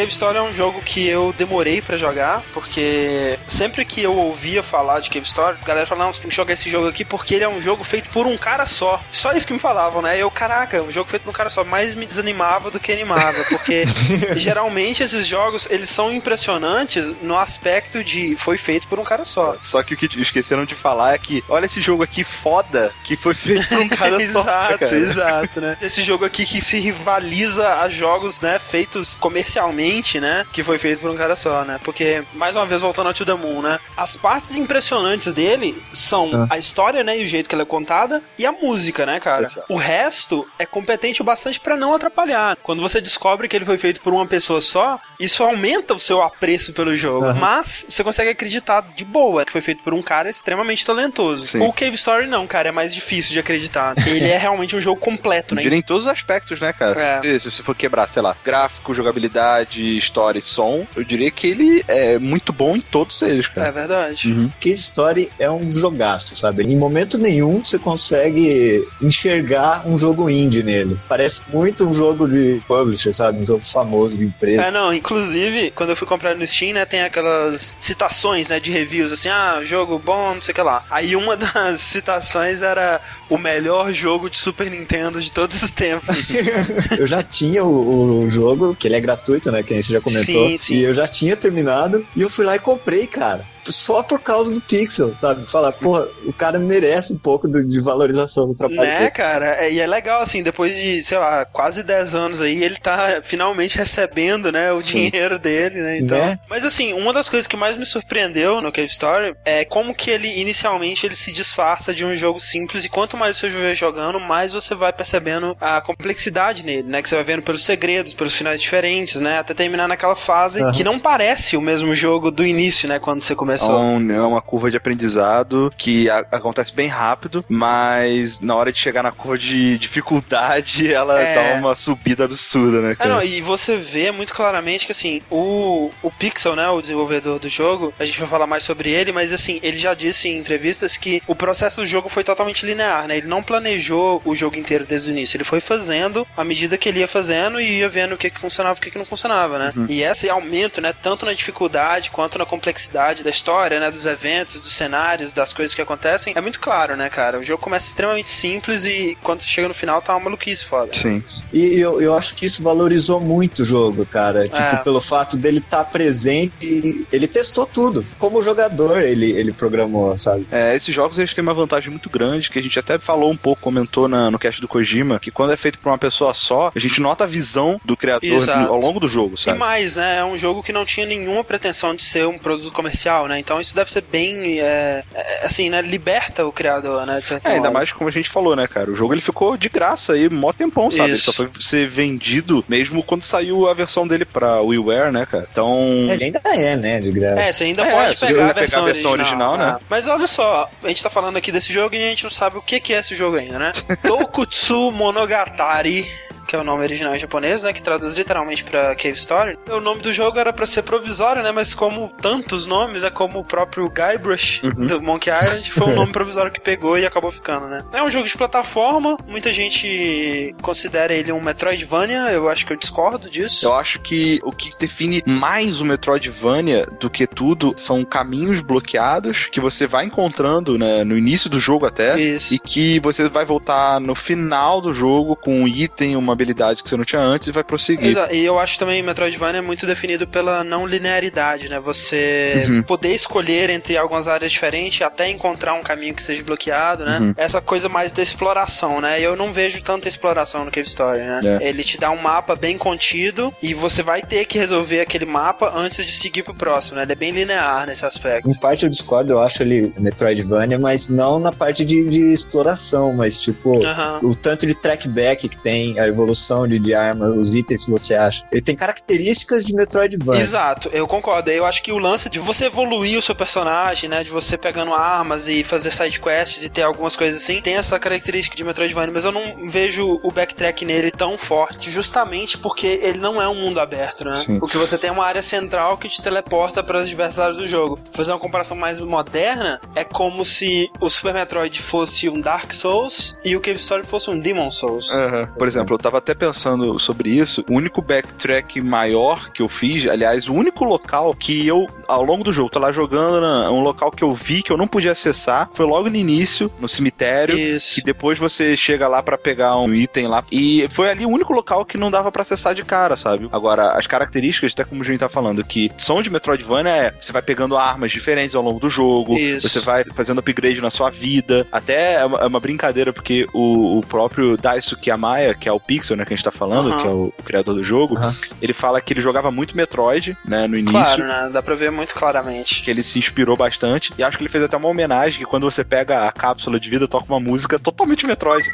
Cave 0.00 0.12
Story 0.12 0.38
é 0.38 0.42
um 0.42 0.50
jogo 0.50 0.80
que 0.80 1.06
eu 1.06 1.34
demorei 1.36 1.82
para 1.82 1.98
jogar, 1.98 2.42
porque 2.54 3.38
sempre 3.60 3.84
que 3.84 4.02
eu 4.02 4.16
ouvia 4.16 4.62
falar 4.62 5.00
de 5.00 5.10
Cave 5.10 5.26
Story, 5.26 5.58
a 5.60 5.66
galera 5.66 5.86
falava, 5.86 6.06
não, 6.06 6.14
você 6.14 6.22
tem 6.22 6.30
que 6.30 6.36
jogar 6.36 6.54
esse 6.54 6.70
jogo 6.70 6.88
aqui 6.88 7.04
porque 7.04 7.34
ele 7.34 7.44
é 7.44 7.48
um 7.48 7.60
jogo 7.60 7.84
feito 7.84 8.08
por 8.08 8.26
um 8.26 8.34
cara 8.34 8.64
só. 8.64 8.98
Só 9.12 9.32
isso 9.32 9.46
que 9.46 9.52
me 9.52 9.58
falavam, 9.58 10.00
né? 10.00 10.16
Eu, 10.16 10.30
caraca, 10.30 10.82
um 10.82 10.90
jogo 10.90 11.10
feito 11.10 11.24
por 11.24 11.28
um 11.28 11.34
cara 11.34 11.50
só, 11.50 11.62
mais 11.62 11.94
me 11.94 12.06
desanimava 12.06 12.70
do 12.70 12.80
que 12.80 12.90
animava, 12.90 13.44
porque 13.50 13.84
geralmente 14.34 15.02
esses 15.02 15.26
jogos, 15.26 15.68
eles 15.68 15.90
são 15.90 16.10
impressionantes 16.10 17.04
no 17.20 17.38
aspecto 17.38 18.02
de 18.02 18.34
foi 18.36 18.56
feito 18.56 18.88
por 18.88 18.98
um 18.98 19.04
cara 19.04 19.26
só. 19.26 19.54
Só 19.62 19.82
que 19.82 19.92
o 19.92 19.96
que 19.98 20.08
esqueceram 20.18 20.64
de 20.64 20.74
falar 20.74 21.12
é 21.12 21.18
que, 21.18 21.44
olha 21.46 21.66
esse 21.66 21.82
jogo 21.82 22.02
aqui 22.02 22.24
foda, 22.24 22.90
que 23.04 23.14
foi 23.14 23.34
feito 23.34 23.68
por 23.68 23.78
um 23.78 23.88
cara 23.90 24.16
só. 24.26 24.40
exato, 24.40 24.94
exato, 24.94 25.60
né? 25.60 25.76
Esse 25.82 26.00
jogo 26.00 26.24
aqui 26.24 26.46
que 26.46 26.62
se 26.62 26.78
rivaliza 26.78 27.80
a 27.80 27.90
jogos, 27.90 28.40
né, 28.40 28.58
feitos 28.58 29.18
comercialmente, 29.20 30.18
né, 30.18 30.46
que 30.50 30.62
foi 30.62 30.78
feito 30.78 31.00
por 31.00 31.10
um 31.10 31.16
cara 31.16 31.36
só, 31.36 31.62
né? 31.62 31.78
Porque, 31.84 32.22
mais 32.32 32.56
uma 32.56 32.64
vez, 32.64 32.80
voltando 32.80 33.08
ao 33.08 33.12
To 33.12 33.26
The 33.26 33.34
Moon, 33.34 33.49
né? 33.62 33.78
As 33.96 34.16
partes 34.16 34.56
impressionantes 34.56 35.32
dele 35.32 35.82
são 35.92 36.30
ah. 36.32 36.46
a 36.50 36.58
história, 36.58 37.02
né, 37.02 37.18
e 37.18 37.24
o 37.24 37.26
jeito 37.26 37.48
que 37.48 37.54
ela 37.54 37.62
é 37.62 37.66
contada, 37.66 38.22
e 38.38 38.46
a 38.46 38.52
música, 38.52 39.04
né, 39.04 39.18
cara? 39.20 39.44
Exato. 39.44 39.66
O 39.68 39.76
resto 39.76 40.46
é 40.58 40.66
competente 40.66 41.20
o 41.20 41.24
bastante 41.24 41.58
para 41.60 41.76
não 41.76 41.94
atrapalhar. 41.94 42.56
Quando 42.62 42.82
você 42.82 43.00
descobre 43.00 43.48
que 43.48 43.56
ele 43.56 43.64
foi 43.64 43.78
feito 43.78 44.00
por 44.00 44.12
uma 44.12 44.26
pessoa 44.26 44.60
só, 44.60 44.98
isso 45.18 45.42
aumenta 45.42 45.94
o 45.94 45.98
seu 45.98 46.22
apreço 46.22 46.72
pelo 46.72 46.94
jogo. 46.94 47.26
Uhum. 47.26 47.34
Mas 47.34 47.86
você 47.88 48.04
consegue 48.04 48.30
acreditar 48.30 48.82
de 48.94 49.04
boa 49.04 49.44
que 49.44 49.52
foi 49.52 49.60
feito 49.60 49.82
por 49.82 49.92
um 49.92 50.02
cara 50.02 50.28
extremamente 50.28 50.84
talentoso. 50.84 51.46
Sim. 51.46 51.60
O 51.60 51.72
Cave 51.72 51.94
Story 51.94 52.26
não, 52.26 52.46
cara, 52.46 52.68
é 52.68 52.72
mais 52.72 52.94
difícil 52.94 53.32
de 53.32 53.38
acreditar. 53.38 53.94
Ele 54.06 54.28
é 54.28 54.36
realmente 54.36 54.76
um 54.76 54.80
jogo 54.80 55.00
completo, 55.00 55.54
né? 55.54 55.62
em 55.70 55.82
todos 55.82 56.04
os 56.04 56.08
aspectos, 56.08 56.60
né, 56.60 56.72
cara? 56.72 57.00
É. 57.00 57.20
Se, 57.20 57.40
se 57.40 57.50
você 57.50 57.62
for 57.62 57.74
quebrar, 57.74 58.08
sei 58.08 58.22
lá, 58.22 58.36
gráfico, 58.44 58.94
jogabilidade, 58.94 59.96
história 59.96 60.38
e 60.38 60.42
som, 60.42 60.86
eu 60.96 61.04
diria 61.04 61.30
que 61.30 61.46
ele 61.46 61.84
é 61.88 62.18
muito 62.18 62.52
bom 62.52 62.76
em 62.76 62.80
todos 62.80 63.22
eles, 63.22 63.39
cara. 63.48 63.68
É 63.68 63.72
verdade. 63.72 64.32
Uhum. 64.32 64.50
Cave 64.60 64.78
Story 64.78 65.30
é 65.38 65.50
um 65.50 65.72
jogaço, 65.72 66.36
sabe? 66.36 66.64
Em 66.64 66.76
momento 66.76 67.18
nenhum 67.18 67.64
você 67.64 67.78
consegue 67.78 68.86
enxergar 69.00 69.86
um 69.86 69.98
jogo 69.98 70.28
indie 70.28 70.62
nele. 70.62 70.98
Parece 71.08 71.40
muito 71.52 71.88
um 71.88 71.94
jogo 71.94 72.28
de 72.28 72.60
publisher, 72.66 73.14
sabe? 73.14 73.42
Um 73.42 73.46
jogo 73.46 73.62
famoso 73.72 74.16
de 74.18 74.24
empresa. 74.24 74.62
É, 74.62 74.70
não, 74.70 74.92
inclusive, 74.92 75.70
quando 75.70 75.90
eu 75.90 75.96
fui 75.96 76.06
comprar 76.06 76.34
no 76.34 76.46
Steam, 76.46 76.74
né, 76.74 76.84
tem 76.84 77.02
aquelas 77.02 77.76
citações, 77.80 78.48
né, 78.48 78.60
de 78.60 78.70
reviews, 78.70 79.12
assim, 79.12 79.28
ah, 79.28 79.60
jogo 79.64 79.98
bom, 79.98 80.34
não 80.34 80.42
sei 80.42 80.52
o 80.52 80.54
que 80.54 80.62
lá. 80.62 80.84
Aí 80.90 81.16
uma 81.16 81.36
das 81.38 81.80
citações 81.80 82.62
era 82.62 83.00
o 83.28 83.38
melhor 83.38 83.92
jogo 83.92 84.28
de 84.28 84.38
Super 84.38 84.70
Nintendo 84.70 85.20
de 85.20 85.30
todos 85.30 85.62
os 85.62 85.70
tempos. 85.70 86.28
eu 86.98 87.06
já 87.06 87.22
tinha 87.22 87.64
o, 87.64 88.24
o, 88.24 88.30
jogo, 88.30 88.74
que 88.74 88.88
ele 88.88 88.96
é 88.96 89.00
gratuito, 89.00 89.50
né, 89.50 89.62
que 89.62 89.82
você 89.82 89.92
já 89.92 90.00
comentou. 90.00 90.48
Sim, 90.48 90.58
sim. 90.58 90.74
E 90.74 90.82
eu 90.82 90.94
já 90.94 91.06
tinha 91.06 91.36
terminado, 91.36 92.04
e 92.16 92.22
eu 92.22 92.30
fui 92.30 92.44
lá 92.44 92.56
e 92.56 92.58
comprei, 92.58 93.06
cara 93.06 93.19
cara. 93.20 93.49
Só 93.70 94.02
por 94.02 94.20
causa 94.20 94.50
do 94.50 94.60
pixel, 94.60 95.16
sabe? 95.16 95.50
Falar, 95.50 95.72
porra, 95.72 96.08
o 96.24 96.32
cara 96.32 96.58
merece 96.58 97.12
um 97.12 97.18
pouco 97.18 97.48
do, 97.48 97.64
de 97.64 97.80
valorização 97.80 98.48
do 98.48 98.54
trabalho. 98.54 98.80
Né, 98.80 98.98
dele. 98.98 99.10
cara? 99.10 99.46
É, 99.64 99.72
e 99.72 99.80
é 99.80 99.86
legal, 99.86 100.22
assim, 100.22 100.42
depois 100.42 100.74
de, 100.74 101.02
sei 101.02 101.18
lá, 101.18 101.44
quase 101.44 101.82
10 101.82 102.14
anos 102.14 102.42
aí, 102.42 102.62
ele 102.62 102.76
tá 102.76 103.20
finalmente 103.22 103.76
recebendo, 103.76 104.52
né, 104.52 104.72
o 104.72 104.80
Sim. 104.80 105.10
dinheiro 105.10 105.38
dele, 105.38 105.80
né? 105.80 105.98
Então. 105.98 106.18
Né? 106.18 106.38
Mas 106.48 106.64
assim, 106.64 106.92
uma 106.92 107.12
das 107.12 107.28
coisas 107.28 107.46
que 107.46 107.56
mais 107.56 107.76
me 107.76 107.86
surpreendeu 107.86 108.60
no 108.60 108.72
Cave 108.72 108.88
Story 108.88 109.34
é 109.44 109.64
como 109.64 109.94
que 109.94 110.10
ele, 110.10 110.28
inicialmente, 110.40 111.06
ele 111.06 111.14
se 111.14 111.32
disfarça 111.32 111.94
de 111.94 112.04
um 112.04 112.14
jogo 112.14 112.40
simples 112.40 112.84
e 112.84 112.88
quanto 112.88 113.16
mais 113.16 113.36
você 113.36 113.48
vai 113.48 113.74
jogando, 113.74 114.20
mais 114.20 114.52
você 114.52 114.74
vai 114.74 114.92
percebendo 114.92 115.56
a 115.60 115.80
complexidade 115.80 116.64
nele, 116.64 116.88
né? 116.88 117.02
Que 117.02 117.08
você 117.08 117.14
vai 117.14 117.24
vendo 117.24 117.42
pelos 117.42 117.64
segredos, 117.64 118.14
pelos 118.14 118.34
finais 118.34 118.60
diferentes, 118.60 119.20
né? 119.20 119.38
Até 119.38 119.54
terminar 119.54 119.88
naquela 119.88 120.16
fase 120.16 120.62
uhum. 120.62 120.72
que 120.72 120.84
não 120.84 120.98
parece 120.98 121.56
o 121.56 121.60
mesmo 121.60 121.94
jogo 121.94 122.30
do 122.30 122.44
início, 122.44 122.88
né? 122.88 122.98
Quando 122.98 123.22
você 123.22 123.34
começa 123.34 123.59
É, 123.68 123.72
um, 123.72 124.10
é 124.12 124.20
uma 124.22 124.40
curva 124.40 124.70
de 124.70 124.76
aprendizado 124.76 125.72
que 125.76 126.08
a, 126.08 126.18
acontece 126.30 126.72
bem 126.72 126.88
rápido, 126.88 127.44
mas 127.48 128.40
na 128.40 128.54
hora 128.54 128.72
de 128.72 128.78
chegar 128.78 129.02
na 129.02 129.12
curva 129.12 129.38
de 129.38 129.78
dificuldade, 129.78 130.92
ela 130.92 131.20
é. 131.20 131.34
dá 131.34 131.60
uma 131.60 131.74
subida 131.74 132.24
absurda, 132.24 132.80
né? 132.80 132.96
É, 132.98 133.08
não, 133.08 133.22
e 133.22 133.40
você 133.40 133.76
vê 133.76 134.10
muito 134.10 134.34
claramente 134.34 134.86
que 134.86 134.92
assim, 134.92 135.22
o, 135.30 135.90
o 136.02 136.10
Pixel, 136.10 136.56
né, 136.56 136.68
o 136.68 136.80
desenvolvedor 136.80 137.38
do 137.38 137.48
jogo, 137.48 137.92
a 137.98 138.04
gente 138.04 138.18
vai 138.18 138.28
falar 138.28 138.46
mais 138.46 138.62
sobre 138.62 138.90
ele, 138.90 139.12
mas 139.12 139.32
assim, 139.32 139.58
ele 139.62 139.78
já 139.78 139.94
disse 139.94 140.28
em 140.28 140.38
entrevistas 140.38 140.96
que 140.96 141.22
o 141.26 141.34
processo 141.34 141.80
do 141.80 141.86
jogo 141.86 142.08
foi 142.08 142.24
totalmente 142.24 142.64
linear, 142.66 143.06
né? 143.06 143.18
Ele 143.18 143.26
não 143.26 143.42
planejou 143.42 144.20
o 144.24 144.34
jogo 144.34 144.56
inteiro 144.56 144.84
desde 144.86 145.10
o 145.10 145.12
início, 145.12 145.36
ele 145.36 145.44
foi 145.44 145.60
fazendo 145.60 146.26
à 146.36 146.44
medida 146.44 146.76
que 146.76 146.88
ele 146.88 147.00
ia 147.00 147.08
fazendo 147.08 147.60
e 147.60 147.78
ia 147.78 147.88
vendo 147.88 148.14
o 148.14 148.18
que, 148.18 148.30
que 148.30 148.38
funcionava 148.38 148.76
e 148.76 148.78
o 148.78 148.82
que, 148.82 148.90
que 148.90 148.98
não 148.98 149.04
funcionava, 149.04 149.58
né? 149.58 149.72
Uhum. 149.76 149.86
E 149.88 150.02
esse 150.02 150.28
aumento, 150.28 150.80
né, 150.80 150.92
tanto 150.92 151.26
na 151.26 151.32
dificuldade 151.32 152.10
quanto 152.10 152.38
na 152.38 152.46
complexidade 152.46 153.22
da 153.22 153.30
história 153.40 153.60
história, 153.60 153.80
né, 153.80 153.90
dos 153.90 154.06
eventos, 154.06 154.60
dos 154.60 154.72
cenários, 154.72 155.32
das 155.32 155.52
coisas 155.52 155.74
que 155.74 155.82
acontecem, 155.82 156.32
é 156.36 156.40
muito 156.40 156.60
claro, 156.60 156.96
né, 156.96 157.08
cara? 157.08 157.38
O 157.38 157.44
jogo 157.44 157.62
começa 157.62 157.86
extremamente 157.86 158.30
simples 158.30 158.84
e 158.84 159.16
quando 159.22 159.40
você 159.40 159.48
chega 159.48 159.68
no 159.68 159.74
final 159.74 160.00
tá 160.00 160.14
uma 160.14 160.24
maluquice 160.24 160.64
foda. 160.64 160.92
Sim. 160.92 161.22
E 161.52 161.78
eu, 161.78 162.00
eu 162.00 162.16
acho 162.16 162.34
que 162.34 162.46
isso 162.46 162.62
valorizou 162.62 163.20
muito 163.20 163.62
o 163.62 163.66
jogo, 163.66 164.06
cara. 164.06 164.44
Tipo, 164.44 164.56
é. 164.56 164.76
pelo 164.76 165.00
fato 165.00 165.36
dele 165.36 165.58
estar 165.58 165.84
tá 165.84 165.90
presente 165.90 166.54
e 166.62 167.06
ele 167.12 167.28
testou 167.28 167.66
tudo. 167.66 168.04
Como 168.18 168.42
jogador 168.42 169.02
ele, 169.02 169.30
ele 169.30 169.52
programou, 169.52 170.16
sabe? 170.16 170.46
É, 170.50 170.74
esses 170.74 170.94
jogos 170.94 171.18
eles 171.18 171.34
têm 171.34 171.42
uma 171.42 171.54
vantagem 171.54 171.90
muito 171.90 172.08
grande, 172.08 172.50
que 172.50 172.58
a 172.58 172.62
gente 172.62 172.78
até 172.78 172.98
falou 172.98 173.30
um 173.30 173.36
pouco, 173.36 173.62
comentou 173.62 174.08
na, 174.08 174.30
no 174.30 174.38
cast 174.38 174.60
do 174.60 174.68
Kojima, 174.68 175.18
que 175.18 175.30
quando 175.30 175.52
é 175.52 175.56
feito 175.56 175.78
por 175.78 175.90
uma 175.90 175.98
pessoa 175.98 176.32
só, 176.34 176.72
a 176.74 176.78
gente 176.78 177.00
nota 177.00 177.24
a 177.24 177.26
visão 177.26 177.80
do 177.84 177.96
criador 177.96 178.48
ao 178.50 178.80
longo 178.80 179.00
do 179.00 179.08
jogo, 179.08 179.36
sabe? 179.36 179.56
E 179.56 179.60
mais, 179.60 179.96
né? 179.96 180.18
É 180.18 180.24
um 180.24 180.36
jogo 180.36 180.62
que 180.62 180.72
não 180.72 180.84
tinha 180.84 181.06
nenhuma 181.06 181.44
pretensão 181.44 181.94
de 181.94 182.02
ser 182.02 182.26
um 182.26 182.38
produto 182.38 182.72
comercial, 182.72 183.28
né? 183.30 183.38
Então 183.38 183.60
isso 183.60 183.74
deve 183.74 183.90
ser 183.90 184.02
bem, 184.02 184.60
é, 184.60 185.02
é, 185.14 185.46
assim, 185.46 185.70
né, 185.70 185.80
liberta 185.80 186.44
o 186.44 186.52
criador, 186.52 187.06
né, 187.06 187.20
de 187.20 187.26
certa 187.26 187.48
é, 187.48 187.54
ainda 187.54 187.70
mais 187.70 187.92
como 187.92 188.08
a 188.08 188.12
gente 188.12 188.28
falou, 188.28 188.54
né, 188.54 188.66
cara, 188.66 188.90
o 188.90 188.96
jogo 188.96 189.14
ele 189.14 189.20
ficou 189.20 189.56
de 189.56 189.68
graça 189.68 190.12
aí, 190.12 190.28
mó 190.28 190.52
tempão, 190.52 190.90
sabe, 190.90 191.12
Isso. 191.12 191.12
ele 191.12 191.16
só 191.18 191.32
foi 191.32 191.50
ser 191.60 191.88
vendido 191.88 192.64
mesmo 192.68 193.02
quando 193.02 193.22
saiu 193.22 193.68
a 193.68 193.74
versão 193.74 194.06
dele 194.06 194.24
pra 194.24 194.60
WiiWare, 194.60 195.12
né, 195.12 195.24
cara, 195.24 195.46
então... 195.50 195.80
Ele 196.10 196.24
ainda 196.24 196.40
é, 196.44 196.76
né, 196.76 197.00
de 197.00 197.10
graça. 197.10 197.40
É, 197.40 197.52
você 197.52 197.64
ainda 197.64 197.82
é, 197.82 197.90
pode 197.90 198.16
pegar, 198.16 198.50
a 198.50 198.52
versão, 198.52 198.84
pegar 198.84 198.90
a 198.90 198.92
versão 198.92 199.12
original, 199.12 199.52
original 199.52 199.58
né. 199.58 199.72
né. 199.72 199.78
Mas 199.88 200.06
olha 200.06 200.26
só, 200.26 200.68
a 200.82 200.88
gente 200.88 201.02
tá 201.02 201.08
falando 201.08 201.36
aqui 201.36 201.52
desse 201.52 201.72
jogo 201.72 201.94
e 201.94 202.04
a 202.04 202.08
gente 202.08 202.24
não 202.24 202.30
sabe 202.30 202.58
o 202.58 202.62
que 202.62 202.80
que 202.80 202.92
é 202.92 202.98
esse 202.98 203.14
jogo 203.14 203.36
ainda, 203.36 203.58
né. 203.58 203.72
Tokutsu 204.06 204.90
Monogatari 204.90 206.06
que 206.50 206.56
é 206.56 206.58
o 206.58 206.64
nome 206.64 206.82
original 206.82 207.14
em 207.14 207.18
japonês, 207.20 207.62
né, 207.62 207.72
que 207.72 207.80
traduz 207.80 208.16
literalmente 208.16 208.64
para 208.64 208.92
Cave 208.96 209.16
Story. 209.16 209.56
O 209.70 209.78
nome 209.78 210.02
do 210.02 210.12
jogo 210.12 210.36
era 210.36 210.52
para 210.52 210.66
ser 210.66 210.82
provisório, 210.82 211.44
né, 211.44 211.52
mas 211.52 211.74
como 211.74 212.12
tantos 212.20 212.66
nomes, 212.66 213.04
é 213.04 213.10
como 213.10 213.38
o 213.38 213.44
próprio 213.44 213.88
Guybrush 213.88 214.60
uhum. 214.64 214.84
do 214.84 215.00
Monkey 215.00 215.30
Island, 215.30 215.70
foi 215.70 215.86
um 215.86 215.94
nome 215.94 216.10
provisório 216.10 216.50
que 216.50 216.58
pegou 216.58 216.98
e 216.98 217.06
acabou 217.06 217.30
ficando, 217.30 217.68
né. 217.68 217.84
É 217.92 218.02
um 218.02 218.10
jogo 218.10 218.26
de 218.26 218.36
plataforma, 218.36 219.16
muita 219.28 219.52
gente 219.52 220.52
considera 220.60 221.14
ele 221.14 221.30
um 221.30 221.40
Metroidvania, 221.40 222.32
eu 222.32 222.48
acho 222.48 222.66
que 222.66 222.72
eu 222.72 222.76
discordo 222.76 223.30
disso. 223.30 223.64
Eu 223.64 223.72
acho 223.72 224.00
que 224.00 224.40
o 224.42 224.50
que 224.50 224.76
define 224.76 225.22
mais 225.24 225.80
o 225.80 225.84
Metroidvania 225.84 226.84
do 226.98 227.08
que 227.08 227.28
tudo 227.28 227.74
são 227.76 228.04
caminhos 228.04 228.60
bloqueados 228.60 229.46
que 229.52 229.60
você 229.60 229.86
vai 229.86 230.04
encontrando, 230.04 230.76
né, 230.76 231.04
no 231.04 231.16
início 231.16 231.48
do 231.48 231.60
jogo 231.60 231.86
até, 231.86 232.18
Isso. 232.18 232.52
e 232.52 232.58
que 232.58 232.98
você 232.98 233.28
vai 233.28 233.44
voltar 233.44 234.00
no 234.00 234.16
final 234.16 234.80
do 234.80 234.92
jogo 234.92 235.36
com 235.36 235.62
um 235.62 235.68
item, 235.68 236.16
uma 236.16 236.39
habilidade 236.40 236.82
que 236.82 236.88
você 236.88 236.96
não 236.96 237.04
tinha 237.04 237.20
antes 237.20 237.48
e 237.48 237.52
vai 237.52 237.62
prosseguir. 237.62 238.08
Exato. 238.08 238.34
E 238.34 238.44
eu 238.44 238.58
acho 238.58 238.78
também 238.78 239.02
Metroidvania 239.02 239.58
é 239.58 239.62
muito 239.62 239.86
definido 239.86 240.26
pela 240.26 240.64
não 240.64 240.86
linearidade, 240.86 241.68
né? 241.68 241.78
Você 241.80 242.66
uhum. 242.68 242.82
poder 242.82 243.12
escolher 243.14 243.70
entre 243.70 243.96
algumas 243.96 244.26
áreas 244.26 244.50
diferentes 244.50 245.02
até 245.02 245.28
encontrar 245.28 245.74
um 245.74 245.82
caminho 245.82 246.14
que 246.14 246.22
seja 246.22 246.42
bloqueado, 246.42 247.04
né? 247.04 247.18
Uhum. 247.20 247.34
Essa 247.36 247.60
coisa 247.60 247.88
mais 247.88 248.12
da 248.12 248.22
exploração, 248.22 249.00
né? 249.00 249.20
Eu 249.20 249.36
não 249.36 249.52
vejo 249.52 249.82
tanta 249.82 250.08
exploração 250.08 250.64
no 250.64 250.70
Cave 250.70 250.88
Story, 250.88 251.18
né? 251.18 251.40
É. 251.60 251.68
Ele 251.68 251.84
te 251.84 251.98
dá 251.98 252.10
um 252.10 252.16
mapa 252.16 252.56
bem 252.56 252.78
contido 252.78 253.52
e 253.62 253.74
você 253.74 254.02
vai 254.02 254.22
ter 254.22 254.44
que 254.46 254.58
resolver 254.58 255.00
aquele 255.00 255.26
mapa 255.26 255.72
antes 255.74 256.04
de 256.04 256.12
seguir 256.12 256.42
pro 256.42 256.54
próximo, 256.54 256.96
né? 256.96 257.02
Ele 257.02 257.12
é 257.12 257.16
bem 257.16 257.32
linear 257.32 257.86
nesse 257.86 258.04
aspecto. 258.04 258.48
Em 258.48 258.54
parte 258.54 258.84
eu 258.84 258.90
discordo, 258.90 259.32
eu 259.32 259.40
acho 259.40 259.62
ele 259.62 259.92
Metroidvania, 259.98 260.78
mas 260.78 261.08
não 261.08 261.38
na 261.38 261.52
parte 261.52 261.84
de, 261.84 262.08
de 262.08 262.32
exploração, 262.32 263.12
mas 263.12 263.40
tipo, 263.40 263.70
uhum. 263.70 264.30
o 264.30 264.34
tanto 264.34 264.66
de 264.66 264.74
trackback 264.74 265.48
que 265.48 265.58
tem, 265.58 265.98
a 265.98 266.06
evolução 266.06 266.29
evolução 266.30 266.66
de, 266.66 266.78
de 266.78 266.94
arma, 266.94 267.28
os 267.28 267.54
itens 267.54 267.84
que 267.84 267.90
você 267.90 268.14
acha. 268.14 268.44
Ele 268.50 268.62
tem 268.62 268.76
características 268.76 269.64
de 269.64 269.74
Metroidvania. 269.74 270.40
Exato, 270.40 270.88
eu 270.92 271.06
concordo. 271.06 271.50
Eu 271.50 271.66
acho 271.66 271.82
que 271.82 271.92
o 271.92 271.98
lance 271.98 272.28
de 272.28 272.38
você 272.38 272.66
evoluir 272.66 273.18
o 273.18 273.22
seu 273.22 273.34
personagem, 273.34 274.08
né, 274.08 274.22
de 274.22 274.30
você 274.30 274.56
pegando 274.56 274.94
armas 274.94 275.48
e 275.48 275.62
fazer 275.62 275.90
side 275.90 276.20
quests 276.20 276.62
e 276.62 276.68
ter 276.68 276.82
algumas 276.82 277.16
coisas 277.16 277.42
assim, 277.42 277.60
tem 277.60 277.74
essa 277.74 277.98
característica 277.98 278.56
de 278.56 278.64
Metroidvania, 278.64 279.12
mas 279.12 279.24
eu 279.24 279.32
não 279.32 279.68
vejo 279.68 280.20
o 280.22 280.30
backtrack 280.30 280.84
nele 280.84 281.10
tão 281.10 281.36
forte, 281.36 281.90
justamente 281.90 282.56
porque 282.58 283.00
ele 283.02 283.18
não 283.18 283.40
é 283.40 283.48
um 283.48 283.54
mundo 283.54 283.80
aberto, 283.80 284.24
né? 284.24 284.42
Sim. 284.46 284.58
Porque 284.58 284.78
você 284.78 284.96
tem 284.96 285.10
uma 285.10 285.24
área 285.24 285.42
central 285.42 285.98
que 285.98 286.08
te 286.08 286.22
teleporta 286.22 286.82
para 286.82 287.00
as 287.00 287.08
diversas 287.08 287.38
áreas 287.38 287.56
do 287.56 287.66
jogo. 287.66 287.98
Fazer 288.12 288.30
uma 288.32 288.38
comparação 288.38 288.76
mais 288.76 289.00
moderna, 289.00 289.80
é 289.94 290.04
como 290.04 290.44
se 290.44 290.90
o 291.00 291.08
Super 291.08 291.34
Metroid 291.34 291.80
fosse 291.80 292.28
um 292.28 292.40
Dark 292.40 292.72
Souls 292.72 293.38
e 293.44 293.56
o 293.56 293.60
Cave 293.60 293.78
Story 293.78 294.04
fosse 294.04 294.30
um 294.30 294.38
Demon 294.38 294.70
Souls. 294.70 295.10
Uhum. 295.10 295.46
Por 295.58 295.66
exemplo, 295.66 295.94
eu 295.94 295.98
tava 295.98 296.19
até 296.20 296.34
pensando 296.34 296.98
sobre 296.98 297.30
isso. 297.30 297.64
O 297.68 297.74
único 297.74 298.00
backtrack 298.00 298.80
maior 298.80 299.50
que 299.50 299.62
eu 299.62 299.68
fiz, 299.68 300.06
aliás, 300.06 300.48
o 300.48 300.54
único 300.54 300.84
local 300.84 301.34
que 301.34 301.66
eu, 301.66 301.86
ao 302.06 302.24
longo 302.24 302.44
do 302.44 302.52
jogo, 302.52 302.70
tô 302.70 302.78
lá 302.78 302.92
jogando, 302.92 303.40
né, 303.40 303.68
um 303.68 303.80
local 303.80 304.10
que 304.10 304.22
eu 304.22 304.34
vi 304.34 304.62
que 304.62 304.70
eu 304.70 304.76
não 304.76 304.86
podia 304.86 305.12
acessar, 305.12 305.70
foi 305.74 305.86
logo 305.86 306.08
no 306.08 306.16
início, 306.16 306.70
no 306.80 306.88
cemitério. 306.88 307.58
Isso. 307.58 307.96
Que 307.96 308.02
depois 308.02 308.38
você 308.38 308.76
chega 308.76 309.08
lá 309.08 309.22
para 309.22 309.36
pegar 309.36 309.76
um 309.78 309.92
item 309.94 310.26
lá. 310.26 310.44
E 310.50 310.86
foi 310.90 311.10
ali 311.10 311.26
o 311.26 311.30
único 311.30 311.52
local 311.52 311.84
que 311.84 311.98
não 311.98 312.10
dava 312.10 312.30
para 312.30 312.42
acessar 312.42 312.74
de 312.74 312.84
cara, 312.84 313.16
sabe? 313.16 313.48
Agora, 313.52 313.92
as 313.92 314.06
características, 314.06 314.72
até 314.72 314.84
como 314.84 315.00
o 315.00 315.04
Júnior 315.04 315.20
tá 315.20 315.28
falando, 315.28 315.64
que 315.64 315.90
são 315.96 316.22
de 316.22 316.30
Metroidvania 316.30 316.90
é 316.90 317.14
você 317.20 317.32
vai 317.32 317.42
pegando 317.42 317.76
armas 317.76 318.12
diferentes 318.12 318.54
ao 318.54 318.62
longo 318.62 318.80
do 318.80 318.90
jogo, 318.90 319.36
Isso. 319.36 319.68
você 319.68 319.80
vai 319.80 320.04
fazendo 320.04 320.38
upgrade 320.38 320.80
na 320.80 320.90
sua 320.90 321.10
vida. 321.10 321.66
Até 321.70 322.14
é 322.14 322.24
uma, 322.24 322.38
é 322.38 322.60
brincadeira, 322.60 323.12
porque 323.12 323.46
o, 323.52 323.98
o 323.98 324.00
próprio 324.02 324.56
Daisuke 324.56 325.10
Amaya, 325.10 325.54
que 325.54 325.68
é 325.68 325.72
o 325.72 325.80
Pixel, 326.00 326.16
né, 326.16 326.24
que 326.24 326.32
a 326.32 326.36
gente 326.36 326.44
tá 326.44 326.50
falando, 326.50 326.90
Aham. 326.90 327.02
que 327.02 327.06
é 327.06 327.10
o, 327.10 327.34
o 327.38 327.42
criador 327.42 327.74
do 327.74 327.84
jogo, 327.84 328.16
Aham. 328.16 328.34
ele 328.60 328.72
fala 328.72 329.00
que 329.00 329.12
ele 329.12 329.20
jogava 329.20 329.50
muito 329.50 329.76
Metroid, 329.76 330.36
né, 330.44 330.66
no 330.66 330.76
início. 330.76 330.98
Claro, 330.98 331.26
né? 331.26 331.50
Dá 331.52 331.62
pra 331.62 331.74
ver 331.74 331.90
muito 331.90 332.14
claramente. 332.14 332.82
Que 332.82 332.90
ele 332.90 333.02
se 333.02 333.18
inspirou 333.18 333.56
bastante. 333.56 334.12
E 334.16 334.22
acho 334.22 334.36
que 334.36 334.42
ele 334.42 334.50
fez 334.50 334.64
até 334.64 334.76
uma 334.76 334.88
homenagem 334.88 335.40
que 335.40 335.46
quando 335.46 335.70
você 335.70 335.84
pega 335.84 336.26
a 336.26 336.32
cápsula 336.32 336.80
de 336.80 336.88
vida, 336.88 337.06
toca 337.06 337.26
uma 337.28 337.40
música 337.40 337.78
totalmente 337.78 338.26
Metroid. 338.26 338.66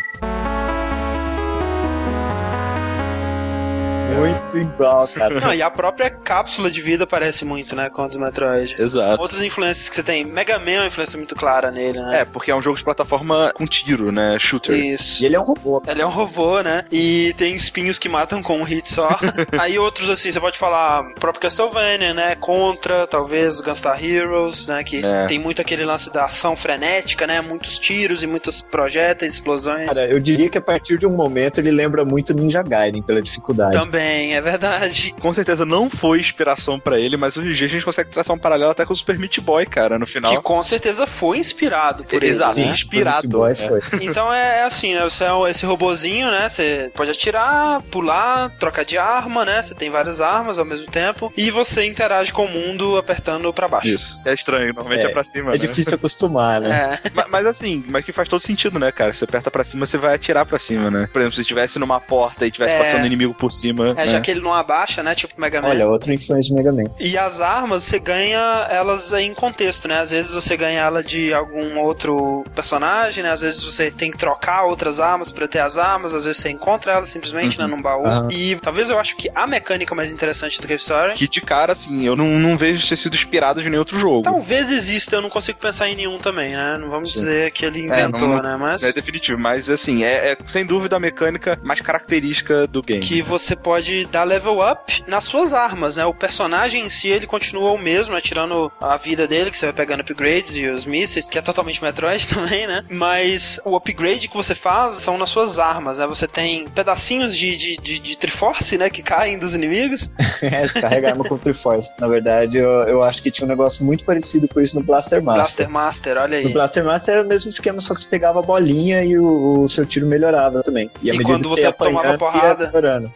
Muito 4.16 4.58
igual, 4.58 5.06
cara. 5.08 5.40
Não, 5.40 5.52
e 5.54 5.60
a 5.62 5.70
própria 5.70 6.08
cápsula 6.10 6.70
de 6.70 6.80
vida 6.80 7.06
parece 7.06 7.44
muito, 7.44 7.74
né, 7.76 7.90
com 7.90 8.02
a 8.02 8.08
do 8.08 8.18
Metroid. 8.18 8.76
Exato. 8.78 9.20
Outras 9.20 9.42
influências 9.42 9.88
que 9.88 9.96
você 9.96 10.02
tem. 10.02 10.24
Mega 10.24 10.58
Man 10.58 10.70
é 10.70 10.78
uma 10.80 10.86
influência 10.86 11.16
muito 11.18 11.34
clara 11.34 11.70
nele, 11.70 12.00
né? 12.00 12.20
É, 12.20 12.24
porque 12.24 12.50
é 12.50 12.54
um 12.56 12.62
jogo 12.62 12.78
de 12.78 12.84
plataforma 12.84 13.52
com 13.54 13.66
tiro, 13.66 14.10
né? 14.10 14.38
Shooter. 14.38 14.74
Isso. 14.74 15.22
E 15.22 15.26
ele 15.26 15.36
é 15.36 15.40
um 15.40 15.44
robô. 15.44 15.82
Ele 15.86 16.00
é 16.02 16.06
um 16.06 16.10
robô, 16.10 16.60
né? 16.62 16.84
E 16.90 17.34
tem 17.36 17.54
espinhos 17.54 17.98
que 17.98 18.08
matam 18.08 18.42
com 18.42 18.58
um 18.58 18.62
hit 18.62 18.88
só. 18.90 19.08
Aí 19.58 19.78
outros, 19.78 20.08
assim, 20.08 20.30
você 20.32 20.40
pode 20.40 20.56
falar 20.58 21.02
próprio 21.20 21.42
Castlevania, 21.42 22.14
né? 22.14 22.34
Contra, 22.36 23.06
talvez, 23.06 23.58
o 23.60 23.62
Gunstar 23.62 24.02
Heroes, 24.02 24.66
né? 24.66 24.82
Que 24.84 25.04
É. 25.04 25.26
tem 25.26 25.38
muito 25.38 25.60
aquele 25.60 25.84
lance 25.84 26.12
da 26.12 26.24
ação 26.24 26.56
frenética, 26.56 27.26
né? 27.26 27.40
Muitos 27.40 27.78
tiros 27.78 28.22
e 28.22 28.26
muitos 28.26 28.62
projéteis, 28.62 29.34
explosões. 29.34 29.86
Cara, 29.86 30.06
eu 30.08 30.18
diria 30.20 30.48
que 30.48 30.58
a 30.58 30.62
partir 30.62 30.98
de 30.98 31.06
um 31.06 31.14
momento 31.14 31.58
ele 31.58 31.70
lembra 31.70 32.04
muito 32.04 32.32
Ninja 32.32 32.62
Gaiden 32.62 33.02
pela 33.02 33.20
dificuldade. 33.20 33.72
Também, 33.72 34.05
é 34.06 34.40
verdade. 34.40 35.14
Com 35.20 35.32
certeza 35.32 35.64
não 35.64 35.88
foi 35.90 36.20
inspiração 36.20 36.78
pra 36.78 36.98
ele, 36.98 37.16
mas 37.16 37.36
hoje 37.36 37.48
em 37.48 37.52
dia 37.52 37.66
a 37.66 37.70
gente 37.70 37.84
consegue 37.84 38.10
traçar 38.10 38.34
um 38.34 38.38
paralelo 38.38 38.70
até 38.70 38.84
com 38.84 38.92
o 38.92 38.96
Super 38.96 39.18
Meat 39.18 39.40
Boy, 39.40 39.66
cara, 39.66 39.98
no 39.98 40.06
final. 40.06 40.30
Que 40.32 40.40
com 40.40 40.62
certeza 40.62 41.06
foi 41.06 41.38
inspirado 41.38 42.04
por 42.04 42.14
ele. 42.22 42.28
Exato, 42.28 42.56
né? 42.58 42.66
inspirado. 42.66 43.28
Boy 43.28 43.52
é. 43.52 43.68
foi. 43.68 43.80
Então 44.06 44.32
é, 44.32 44.60
é 44.60 44.62
assim, 44.64 44.94
né? 44.94 45.02
Você 45.02 45.24
é 45.24 45.50
esse 45.50 45.66
robozinho, 45.66 46.30
né? 46.30 46.48
Você 46.48 46.90
pode 46.94 47.10
atirar, 47.10 47.82
pular, 47.82 48.50
trocar 48.58 48.84
de 48.84 48.96
arma, 48.98 49.44
né? 49.44 49.62
Você 49.62 49.74
tem 49.74 49.90
várias 49.90 50.20
armas 50.20 50.58
ao 50.58 50.64
mesmo 50.64 50.86
tempo. 50.86 51.32
E 51.36 51.50
você 51.50 51.84
interage 51.84 52.32
com 52.32 52.44
o 52.44 52.50
mundo 52.50 52.96
apertando 52.96 53.52
pra 53.52 53.68
baixo. 53.68 53.88
Isso. 53.88 54.20
É 54.24 54.32
estranho, 54.32 54.72
normalmente 54.72 55.04
é, 55.04 55.08
É, 55.10 55.12
pra 55.12 55.24
cima, 55.24 55.54
É 55.54 55.58
né? 55.58 55.66
difícil 55.66 55.94
acostumar, 55.94 56.60
né? 56.60 56.98
É. 57.04 57.10
Ma- 57.14 57.26
Mas, 57.28 57.46
assim, 57.46 57.84
mas 57.88 58.04
que 58.04 58.12
faz 58.12 58.28
todo 58.28 58.40
sentido, 58.40 58.78
né, 58.78 58.90
cara? 58.92 59.12
Você 59.12 59.24
aperta 59.24 59.50
pra 59.50 59.64
cima, 59.64 59.86
você 59.86 59.98
vai 59.98 60.14
atirar 60.14 60.44
pra 60.46 60.58
cima, 60.58 60.90
né? 60.90 61.08
Por 61.12 61.20
exemplo, 61.20 61.34
se 61.34 61.40
estivesse 61.42 61.78
numa 61.78 62.00
porta 62.00 62.46
e 62.46 62.50
tivesse 62.50 62.74
É. 62.74 62.78
passando 62.82 63.06
inimigo 63.06 63.34
por 63.34 63.52
cima. 63.52 63.94
É, 63.96 64.06
né? 64.06 64.08
já 64.12 64.20
que 64.20 64.30
ele 64.30 64.40
não 64.40 64.52
abaixa, 64.54 65.02
né? 65.02 65.14
Tipo 65.14 65.40
Mega 65.40 65.60
Man. 65.62 65.68
Olha, 65.68 65.88
outra 65.88 66.12
influência 66.14 66.48
de 66.50 66.54
Mega 66.54 66.72
Man. 66.72 66.90
E 66.98 67.16
as 67.16 67.40
armas, 67.40 67.84
você 67.84 67.98
ganha 67.98 68.66
elas 68.70 69.12
em 69.12 69.32
contexto, 69.34 69.88
né? 69.88 69.98
Às 70.00 70.10
vezes 70.10 70.32
você 70.32 70.56
ganha 70.56 70.80
ela 70.80 71.02
de 71.02 71.32
algum 71.32 71.78
outro 71.78 72.44
personagem, 72.54 73.22
né? 73.22 73.30
Às 73.32 73.40
vezes 73.40 73.62
você 73.62 73.90
tem 73.90 74.10
que 74.10 74.18
trocar 74.18 74.64
outras 74.64 75.00
armas 75.00 75.30
pra 75.32 75.46
ter 75.48 75.60
as 75.60 75.76
armas, 75.78 76.14
às 76.14 76.24
vezes 76.24 76.40
você 76.40 76.50
encontra 76.50 76.92
elas 76.92 77.08
simplesmente, 77.08 77.58
né? 77.58 77.66
Num 77.66 77.80
baú. 77.80 78.04
E 78.30 78.56
talvez 78.56 78.90
eu 78.90 78.98
acho 78.98 79.16
que 79.16 79.30
a 79.34 79.46
mecânica 79.46 79.94
mais 79.94 80.12
interessante 80.12 80.60
do 80.60 80.66
Cave 80.68 80.80
Story 80.80 81.14
Que 81.14 81.28
de 81.28 81.40
cara, 81.40 81.72
assim, 81.72 82.06
eu 82.06 82.16
não, 82.16 82.26
não 82.38 82.56
vejo 82.56 82.86
ter 82.88 82.96
sido 82.96 83.14
inspirado 83.14 83.62
de 83.62 83.68
nenhum 83.68 83.80
outro 83.80 83.98
jogo. 83.98 84.22
Talvez 84.22 84.70
exista, 84.70 85.16
eu 85.16 85.22
não 85.22 85.30
consigo 85.30 85.58
pensar 85.58 85.88
em 85.88 85.96
nenhum 85.96 86.18
também, 86.18 86.54
né? 86.54 86.76
Não 86.78 86.90
vamos 86.90 87.10
Sim. 87.12 87.18
dizer 87.20 87.50
que 87.52 87.64
ele 87.64 87.80
inventou, 87.80 88.28
não- 88.28 88.42
né? 88.42 88.56
Mas 88.58 88.82
É 88.82 88.92
definitivo, 88.92 89.38
mas 89.38 89.68
assim, 89.68 90.04
é, 90.04 90.32
é 90.32 90.36
sem 90.48 90.64
dúvida 90.64 90.96
a 90.96 91.00
mecânica 91.00 91.58
mais 91.62 91.80
característica 91.80 92.66
do 92.66 92.82
game. 92.82 93.00
que 93.00 93.20
você 93.22 93.54
pode 93.56 93.85
dar 94.06 94.24
level 94.24 94.58
up 94.60 95.04
nas 95.06 95.24
suas 95.24 95.52
armas, 95.54 95.96
né? 95.96 96.04
O 96.04 96.14
personagem 96.14 96.84
em 96.84 96.88
si, 96.88 97.08
ele 97.08 97.26
continua 97.26 97.72
o 97.72 97.78
mesmo, 97.78 98.14
né? 98.14 98.20
Tirando 98.20 98.70
a 98.80 98.96
vida 98.96 99.26
dele, 99.26 99.50
que 99.50 99.58
você 99.58 99.66
vai 99.66 99.72
pegando 99.74 100.00
upgrades 100.00 100.56
e 100.56 100.66
os 100.68 100.84
mísseis, 100.86 101.28
que 101.28 101.38
é 101.38 101.42
totalmente 101.42 101.82
Metroid 101.82 102.26
também, 102.28 102.66
né? 102.66 102.84
Mas 102.90 103.60
o 103.64 103.76
upgrade 103.76 104.28
que 104.28 104.36
você 104.36 104.54
faz 104.54 104.94
são 104.94 105.16
nas 105.18 105.30
suas 105.30 105.58
armas, 105.58 105.98
né? 105.98 106.06
Você 106.06 106.26
tem 106.26 106.66
pedacinhos 106.68 107.36
de, 107.36 107.56
de, 107.56 107.76
de, 107.76 107.98
de 107.98 108.18
Triforce, 108.18 108.76
né? 108.78 108.90
Que 108.90 109.02
caem 109.02 109.38
dos 109.38 109.54
inimigos. 109.54 110.10
É, 110.42 110.68
carrega 110.68 111.10
arma 111.10 111.24
com 111.24 111.38
Triforce. 111.38 111.90
Na 111.98 112.06
verdade, 112.06 112.58
eu, 112.58 112.68
eu 112.82 113.02
acho 113.02 113.22
que 113.22 113.30
tinha 113.30 113.46
um 113.46 113.48
negócio 113.48 113.84
muito 113.84 114.04
parecido 114.04 114.46
com 114.46 114.60
isso 114.60 114.76
no 114.78 114.82
Blaster 114.84 115.22
Master. 115.22 115.42
Blaster 115.42 115.70
Master, 115.70 116.16
olha 116.18 116.40
No 116.40 116.46
aí. 116.48 116.52
Blaster 116.52 116.84
Master 116.84 117.14
era 117.14 117.24
o 117.24 117.26
mesmo 117.26 117.48
esquema, 117.50 117.80
só 117.80 117.94
que 117.94 118.02
você 118.02 118.08
pegava 118.08 118.38
a 118.40 118.42
bolinha 118.42 119.02
e 119.02 119.18
o, 119.18 119.62
o 119.62 119.68
seu 119.68 119.84
tiro 119.86 120.06
melhorava 120.06 120.62
também. 120.62 120.90
E, 121.02 121.10
E 121.10 121.18
quando 121.22 121.44
que 121.44 121.48
você 121.48 121.62
ia 121.62 121.72
tomava 121.72 122.14
apanhando, 122.14 122.18
porrada- 122.18 122.64
ia 122.64 122.70
melhorando. 122.70 123.12